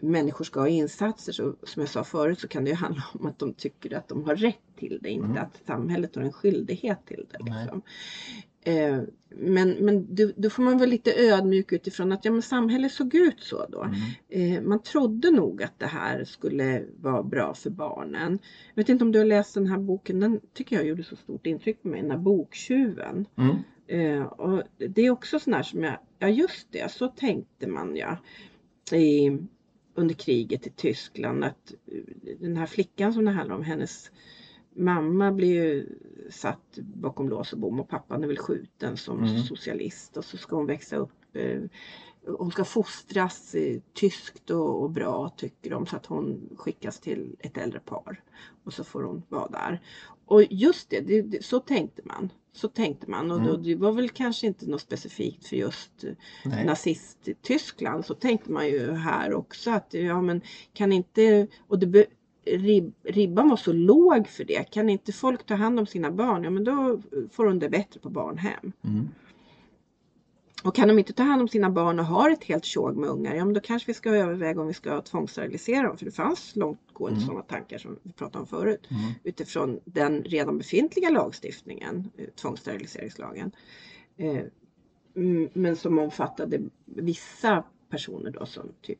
människor 0.00 0.44
ska 0.44 0.60
ha 0.60 0.68
insatser 0.68 1.32
så 1.32 1.54
som 1.62 1.80
jag 1.82 1.88
sa 1.88 2.04
förut 2.04 2.40
så 2.40 2.48
kan 2.48 2.64
det 2.64 2.70
ju 2.70 2.76
handla 2.84 3.02
om 3.12 3.26
att 3.26 3.38
de 3.38 3.52
tycker 3.54 3.96
att 3.96 4.08
de 4.08 4.24
har 4.24 4.36
rätt 4.36 4.58
till 4.76 4.98
det, 5.02 5.08
inte 5.10 5.26
Mm. 5.26 5.42
att 5.42 5.60
samhället 5.66 6.16
har 6.16 6.22
en 6.22 6.32
skyldighet 6.32 7.06
till 7.06 7.26
det. 7.30 7.38
Liksom. 7.44 7.82
Eh, 8.64 9.00
Men, 9.36 9.70
men 9.70 10.14
då, 10.14 10.30
då 10.36 10.50
får 10.50 10.62
man 10.62 10.78
vara 10.78 10.86
lite 10.86 11.12
ödmjuk 11.14 11.72
utifrån 11.72 12.12
att 12.12 12.24
ja, 12.24 12.30
men 12.30 12.42
samhället 12.42 12.92
såg 12.92 13.14
ut 13.14 13.40
så 13.40 13.66
då. 13.68 13.82
Mm. 13.82 14.56
Eh, 14.56 14.62
Man 14.62 14.82
trodde 14.82 15.30
nog 15.30 15.62
att 15.62 15.78
det 15.78 15.86
här 15.86 16.24
skulle 16.24 16.84
vara 17.00 17.22
bra 17.22 17.54
för 17.54 17.70
barnen. 17.70 18.38
Jag 18.74 18.82
vet 18.82 18.88
inte 18.88 19.04
om 19.04 19.12
du 19.12 19.18
har 19.18 19.26
läst 19.26 19.54
den 19.54 19.66
här 19.66 19.78
boken, 19.78 20.20
den 20.20 20.40
tycker 20.52 20.76
jag 20.76 20.86
gjorde 20.86 21.04
så 21.04 21.16
stort 21.16 21.46
intryck 21.46 21.82
på 21.82 21.88
mig, 21.88 22.02
den 22.02 22.10
här 22.10 22.18
boktjuven. 22.18 23.26
Mm. 23.36 23.56
Eh, 23.86 24.22
och 24.26 24.62
det 24.76 25.02
är 25.02 25.10
också 25.10 25.38
sån 25.38 25.54
här 25.54 25.62
som 25.62 25.82
jag, 25.84 25.98
ja 26.18 26.28
just 26.28 26.72
det, 26.72 26.90
så 26.92 27.08
tänkte 27.08 27.66
man 27.66 27.96
ja. 27.96 28.16
I, 28.96 29.38
under 29.94 30.14
kriget 30.14 30.66
i 30.66 30.70
Tyskland 30.70 31.44
att 31.44 31.74
eh, 31.92 32.34
den 32.40 32.56
här 32.56 32.66
flickan 32.66 33.12
som 33.12 33.24
det 33.24 33.30
handlar 33.30 33.56
om, 33.56 33.62
hennes 33.62 34.10
mamma 34.74 35.32
blir 35.32 35.52
ju 35.64 35.86
satt 36.30 36.78
bakom 36.78 37.28
lås 37.28 37.52
och 37.52 37.58
bom 37.58 37.80
och 37.80 37.88
pappan 37.88 38.22
är 38.24 38.28
väl 38.28 38.38
skjuten 38.38 38.96
som 38.96 39.18
Mm. 39.24 39.42
socialist 39.42 40.16
och 40.16 40.24
så 40.24 40.36
ska 40.36 40.56
hon 40.56 40.66
växa 40.66 40.96
upp 40.96 41.36
eh, 41.36 41.60
hon 42.38 42.50
ska 42.50 42.64
fostras 42.64 43.54
eh, 43.54 43.80
tyskt 43.94 44.50
och, 44.50 44.82
och 44.82 44.90
bra 44.90 45.28
tycker 45.36 45.70
de 45.70 45.86
så 45.86 45.96
att 45.96 46.06
hon 46.06 46.48
skickas 46.56 47.00
till 47.00 47.36
ett 47.38 47.56
äldre 47.56 47.80
par. 47.80 48.22
Och 48.64 48.72
så 48.72 48.84
får 48.84 49.02
hon 49.02 49.22
vara 49.28 49.48
där. 49.48 49.80
Och 50.26 50.42
just 50.50 50.90
det, 50.90 51.00
det, 51.00 51.22
det 51.22 51.44
så 51.44 51.60
tänkte 51.60 52.02
man. 52.04 52.32
Så 52.52 52.68
tänkte 52.68 53.10
man 53.10 53.30
och 53.30 53.40
då, 53.42 53.50
Mm. 53.50 53.62
det 53.62 53.74
var 53.74 53.92
väl 53.92 54.08
kanske 54.10 54.46
inte 54.46 54.66
något 54.70 54.80
specifikt 54.80 55.46
för 55.46 55.56
just 55.56 56.04
eh, 56.04 56.12
Nej. 56.44 56.64
nazist-Tyskland. 56.66 58.04
Så 58.04 58.14
tänkte 58.14 58.52
man 58.52 58.66
ju 58.66 58.92
här 58.92 59.34
också 59.34 59.70
att 59.70 59.94
ja 59.94 60.22
men 60.22 60.40
kan 60.72 60.92
inte, 60.92 61.46
och 61.66 61.78
det 61.78 62.06
rib, 62.46 62.92
ribban 63.02 63.48
var 63.48 63.56
så 63.56 63.72
låg 63.72 64.28
för 64.28 64.44
det. 64.44 64.70
Kan 64.70 64.88
inte 64.88 65.12
folk 65.12 65.46
ta 65.46 65.54
hand 65.54 65.78
om 65.78 65.86
sina 65.86 66.10
barn, 66.10 66.44
ja 66.44 66.50
men 66.50 66.64
då 66.64 67.00
får 67.32 67.44
de 67.44 67.58
det 67.58 67.68
bättre 67.68 68.00
på 68.00 68.10
barnhem. 68.10 68.72
Mm. 68.84 69.08
Och 70.64 70.74
kan 70.74 70.88
de 70.88 70.98
inte 70.98 71.12
ta 71.12 71.22
hand 71.22 71.42
om 71.42 71.48
sina 71.48 71.70
barn 71.70 71.98
och 71.98 72.04
har 72.06 72.30
ett 72.30 72.44
helt 72.44 72.64
tjog 72.64 72.96
med 72.96 73.10
ungar, 73.10 73.34
ja 73.34 73.44
men 73.44 73.54
då 73.54 73.60
kanske 73.60 73.86
vi 73.86 73.94
ska 73.94 74.10
överväga 74.10 74.60
om 74.60 74.66
vi 74.66 74.74
ska 74.74 75.00
tvångssterilisera 75.00 75.88
dem. 75.88 75.98
För 75.98 76.04
det 76.04 76.10
fanns 76.10 76.56
långtgående 76.56 77.16
Mm. 77.16 77.26
sådana 77.26 77.42
tankar 77.42 77.78
som 77.78 77.98
vi 78.02 78.12
pratade 78.12 78.40
om 78.40 78.46
förut. 78.46 78.86
Mm. 78.90 79.12
Utifrån 79.24 79.80
den 79.84 80.22
redan 80.22 80.58
befintliga 80.58 81.10
lagstiftningen, 81.10 82.10
eh, 82.16 82.26
tvångssteriliseringsslagen. 82.28 83.50
Eh, 84.16 84.42
Men 85.54 85.76
som 85.76 85.98
omfattade 85.98 86.60
vissa 86.84 87.64
personer 87.90 88.30
då 88.30 88.46
som 88.46 88.68
typ 88.82 88.98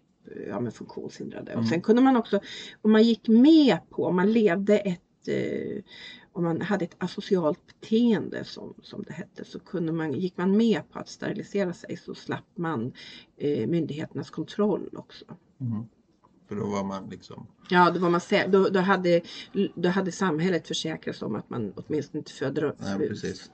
ja, 0.49 0.61
med 0.61 0.75
funktionshindrade. 0.75 1.53
Mm. 1.53 1.63
Och 1.65 1.69
sen 1.69 1.83
kunde 1.83 2.03
man 2.03 2.17
också, 2.17 2.41
om 2.83 2.93
man 2.93 3.03
gick 3.03 3.29
med 3.29 3.79
på, 3.91 4.07
om 4.07 4.17
man 4.17 4.33
levde 4.33 4.79
ett 4.79 5.29
eh, 5.29 5.83
om 6.35 6.45
man 6.45 6.61
hade 6.61 6.85
ett 6.85 6.97
asocialt 6.99 7.61
beteende 7.67 8.45
som, 8.45 8.75
som 8.83 9.03
det 9.03 9.13
hette 9.13 9.45
så 9.45 9.61
kunde 9.61 9.93
man, 9.93 10.13
gick 10.13 10.37
man 10.37 10.57
med 10.57 10.91
på 10.91 10.99
att 10.99 11.09
sterilisera 11.09 11.73
sig 11.73 11.97
så 11.97 12.15
slapp 12.15 12.49
man 12.55 12.93
eh, 13.37 13.67
myndigheternas 13.67 14.31
kontroll 14.31 14.91
också. 14.97 15.25
Mm. 15.61 15.85
För 16.49 16.55
då 16.55 16.67
var 16.67 16.85
man 16.85 17.09
liksom... 17.11 17.47
Ja, 17.71 17.91
då, 17.91 18.01
var 18.01 18.11
man, 18.11 18.21
sä- 18.21 18.49
då, 18.49 18.69
då, 18.69 18.81
hade, 18.81 19.21
då 19.75 19.89
hade 19.89 20.13
samhället 20.13 20.69
försäkrat 20.69 21.17
sig 21.17 21.27
om 21.27 21.35
att 21.35 21.51
man 21.51 21.73
åtminstone 21.77 22.19
inte 22.19 22.33
födde, 22.33 22.75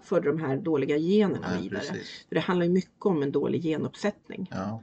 förde 0.02 0.28
de 0.28 0.38
här 0.40 0.56
dåliga 0.56 0.96
generna 0.96 1.48
Nej, 1.50 1.62
vidare. 1.62 1.80
precis. 1.80 2.26
För 2.28 2.34
det 2.34 2.40
handlar 2.40 2.66
ju 2.66 2.72
mycket 2.72 3.06
om 3.06 3.22
en 3.22 3.32
dålig 3.32 3.62
genuppsättning. 3.62 4.48
Ja. 4.50 4.82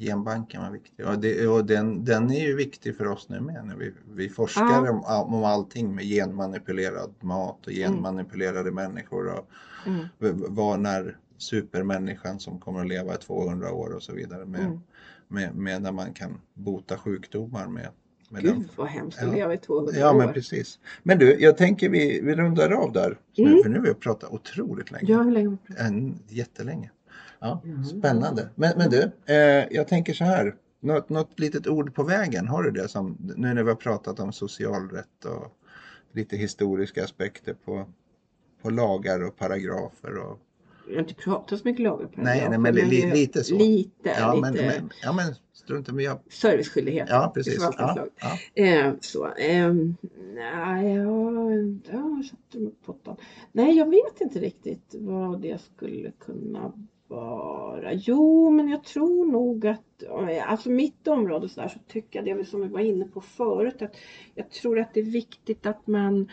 Genbanken 0.00 0.62
var 0.62 0.70
viktig. 0.70 1.06
Och, 1.06 1.18
det, 1.18 1.46
och 1.48 1.64
den, 1.64 2.04
den 2.04 2.30
är 2.30 2.46
ju 2.46 2.56
viktig 2.56 2.96
för 2.96 3.06
oss 3.06 3.28
nu 3.28 3.40
med. 3.40 3.66
När 3.66 3.76
vi, 3.76 3.92
vi 4.14 4.28
forskar 4.28 4.84
Ja. 4.86 4.90
om, 4.90 5.34
om 5.34 5.44
allting 5.44 5.94
med 5.94 6.04
genmanipulerad 6.04 7.14
mat 7.20 7.66
och 7.66 7.72
genmanipulerade 7.72 8.70
människor. 8.70 9.26
Och 9.38 9.46
Mm. 9.86 10.06
vad 10.48 10.80
när 10.80 11.16
supermänniskan 11.38 12.40
som 12.40 12.58
kommer 12.60 12.80
att 12.80 12.88
leva 12.88 13.14
i 13.14 13.16
200 13.16 13.72
år 13.72 13.90
och 13.94 14.02
så 14.02 14.12
vidare. 14.12 14.44
Med, 14.46 14.60
Mm. 14.60 14.80
med, 15.28 15.54
med 15.54 15.82
när 15.82 15.92
man 15.92 16.12
kan 16.12 16.40
bota 16.54 16.96
sjukdomar 16.98 17.66
med, 17.66 17.88
med 18.30 18.42
Gud 18.42 18.52
den. 18.52 18.68
vad 18.76 18.86
hemskt 18.86 19.18
Ja. 19.22 19.32
leva 19.32 19.54
i 19.54 19.58
200 19.58 19.92
Ja 19.96 20.12
men 20.12 20.28
år. 20.28 20.32
precis. 20.32 20.78
Men 21.02 21.18
du, 21.18 21.40
jag 21.40 21.56
tänker 21.56 21.88
vi, 21.88 22.20
vi 22.20 22.34
rundar 22.34 22.70
av 22.70 22.92
där. 22.92 23.18
Mm. 23.38 23.52
Nu, 23.52 23.62
för 23.62 23.70
nu 23.70 23.78
har 23.78 23.86
vi 23.86 23.94
pratat 23.94 24.30
otroligt 24.32 24.90
länge. 24.90 25.12
Ja, 25.12 25.22
hur 25.22 25.30
länge? 25.30 25.56
En, 25.78 26.18
jättelänge. 26.28 26.90
Ja, 27.40 27.62
Mm. 27.64 27.84
Spännande. 27.84 28.48
Men, 28.54 28.72
men 28.78 28.90
du, 28.90 29.10
eh, 29.26 29.66
jag 29.70 29.88
tänker 29.88 30.12
så 30.14 30.24
här. 30.24 30.56
Något, 30.80 31.08
något 31.08 31.38
litet 31.40 31.66
ord 31.66 31.94
på 31.94 32.02
vägen, 32.02 32.48
har 32.48 32.62
du 32.62 32.70
det? 32.70 32.88
Som, 32.88 33.16
nu 33.36 33.54
när 33.54 33.62
vi 33.62 33.68
har 33.68 33.76
pratat 33.76 34.20
om 34.20 34.32
socialrätt 34.32 35.24
och 35.24 35.56
lite 36.12 36.36
historiska 36.36 37.04
aspekter 37.04 37.54
på, 37.64 37.86
på 38.62 38.70
lagar 38.70 39.22
och 39.24 39.36
paragrafer. 39.36 40.16
Och, 40.18 40.38
Jag 40.88 40.94
har 40.94 41.00
inte 41.00 41.14
pratat 41.14 41.58
så 41.58 41.68
mycket 41.68 41.82
lagar 41.82 42.06
på 42.06 42.20
Nej, 42.20 42.46
nej, 42.50 42.58
men 42.58 42.74
li- 42.74 42.84
li- 42.84 43.10
lite 43.12 43.44
så. 43.44 43.54
Lite, 43.54 43.90
ja, 44.18 44.34
lite 44.34 44.40
men, 44.52 44.66
men, 44.66 44.90
ja, 45.02 45.12
men 45.12 45.34
strunt 45.52 45.88
i, 45.88 45.92
jag, 46.04 46.18
serviceskyldighet. 46.30 47.08
Ja, 47.10 47.30
precis. 47.34 47.68
Ja, 47.78 48.06
ja. 48.20 48.62
Eh, 48.64 48.92
så, 49.00 49.26
ehm, 49.26 49.96
nej, 50.34 50.94
jag, 50.94 51.78
jag 51.92 52.24
satte 52.24 52.58
mig 52.58 52.72
på 52.84 52.92
pottan. 52.92 53.16
Nej, 53.52 53.76
jag 53.78 53.90
vet 53.90 54.20
inte 54.20 54.38
riktigt 54.38 54.94
vad 54.98 55.40
det 55.40 55.60
skulle 55.60 56.10
kunna 56.10 56.72
vara. 57.10 57.92
Jo, 57.92 58.50
men 58.50 58.68
jag 58.68 58.84
tror 58.84 59.32
nog 59.32 59.66
att, 59.66 60.04
alltså 60.46 60.70
mitt 60.70 61.08
område 61.08 61.48
så, 61.48 61.60
där, 61.60 61.68
så 61.68 61.78
tycker 61.88 62.22
jag 62.22 62.38
det 62.38 62.44
som 62.44 62.60
vi 62.60 62.68
var 62.68 62.80
inne 62.80 63.04
på 63.04 63.20
förut, 63.20 63.82
att 63.82 63.96
jag 64.34 64.50
tror 64.50 64.78
att 64.78 64.94
det 64.94 65.00
är 65.00 65.04
viktigt 65.04 65.66
att 65.66 65.86
man 65.86 66.28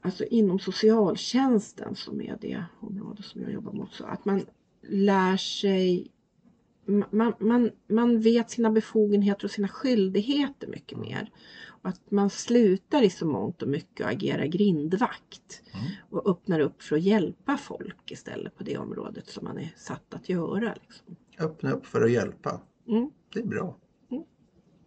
Alltså 0.00 0.24
inom 0.24 0.58
socialtjänsten 0.58 1.94
som 1.94 2.20
är 2.20 2.38
det 2.40 2.64
område 2.80 3.22
som 3.22 3.42
jag 3.42 3.52
jobbar 3.52 3.72
mot, 3.72 3.94
så 3.94 4.04
att 4.04 4.24
man 4.24 4.46
lär 4.82 5.36
sig 5.36 6.10
man, 7.10 7.34
man, 7.38 7.70
man 7.86 8.20
vet 8.20 8.50
sina 8.50 8.70
befogenheter 8.70 9.44
och 9.44 9.50
sina 9.50 9.68
skyldigheter 9.68 10.68
mycket 10.68 10.98
mer. 10.98 11.30
Att 11.82 12.10
man 12.10 12.30
slutar 12.30 13.02
i 13.02 13.10
så 13.10 13.26
mångt 13.26 13.62
och 13.62 13.68
mycket 13.68 14.06
att 14.06 14.12
agera 14.12 14.46
grindvakt 14.46 15.62
Mm. 15.74 15.86
och 16.10 16.30
öppnar 16.30 16.60
upp 16.60 16.82
för 16.82 16.96
att 16.96 17.02
hjälpa 17.02 17.56
folk 17.56 18.10
istället 18.10 18.56
på 18.56 18.64
det 18.64 18.78
området 18.78 19.26
som 19.28 19.44
man 19.44 19.58
är 19.58 19.72
satt 19.76 20.14
att 20.14 20.28
göra. 20.28 20.74
Liksom. 20.82 21.16
Öppna 21.38 21.72
upp 21.72 21.86
för 21.86 22.02
att 22.02 22.10
hjälpa. 22.10 22.60
Mm. 22.88 23.10
Det 23.32 23.40
är 23.40 23.46
bra. 23.46 23.76
Mm. 24.10 24.24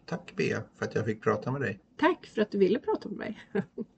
Tack 0.06 0.34
Bea 0.36 0.64
för 0.76 0.86
att 0.86 0.96
jag 0.96 1.06
fick 1.06 1.22
prata 1.24 1.52
med 1.52 1.62
dig. 1.62 1.80
Tack 1.98 2.26
för 2.26 2.42
att 2.42 2.52
du 2.52 2.58
ville 2.58 2.80
prata 2.80 3.10
med 3.10 3.18
mig. 3.18 3.40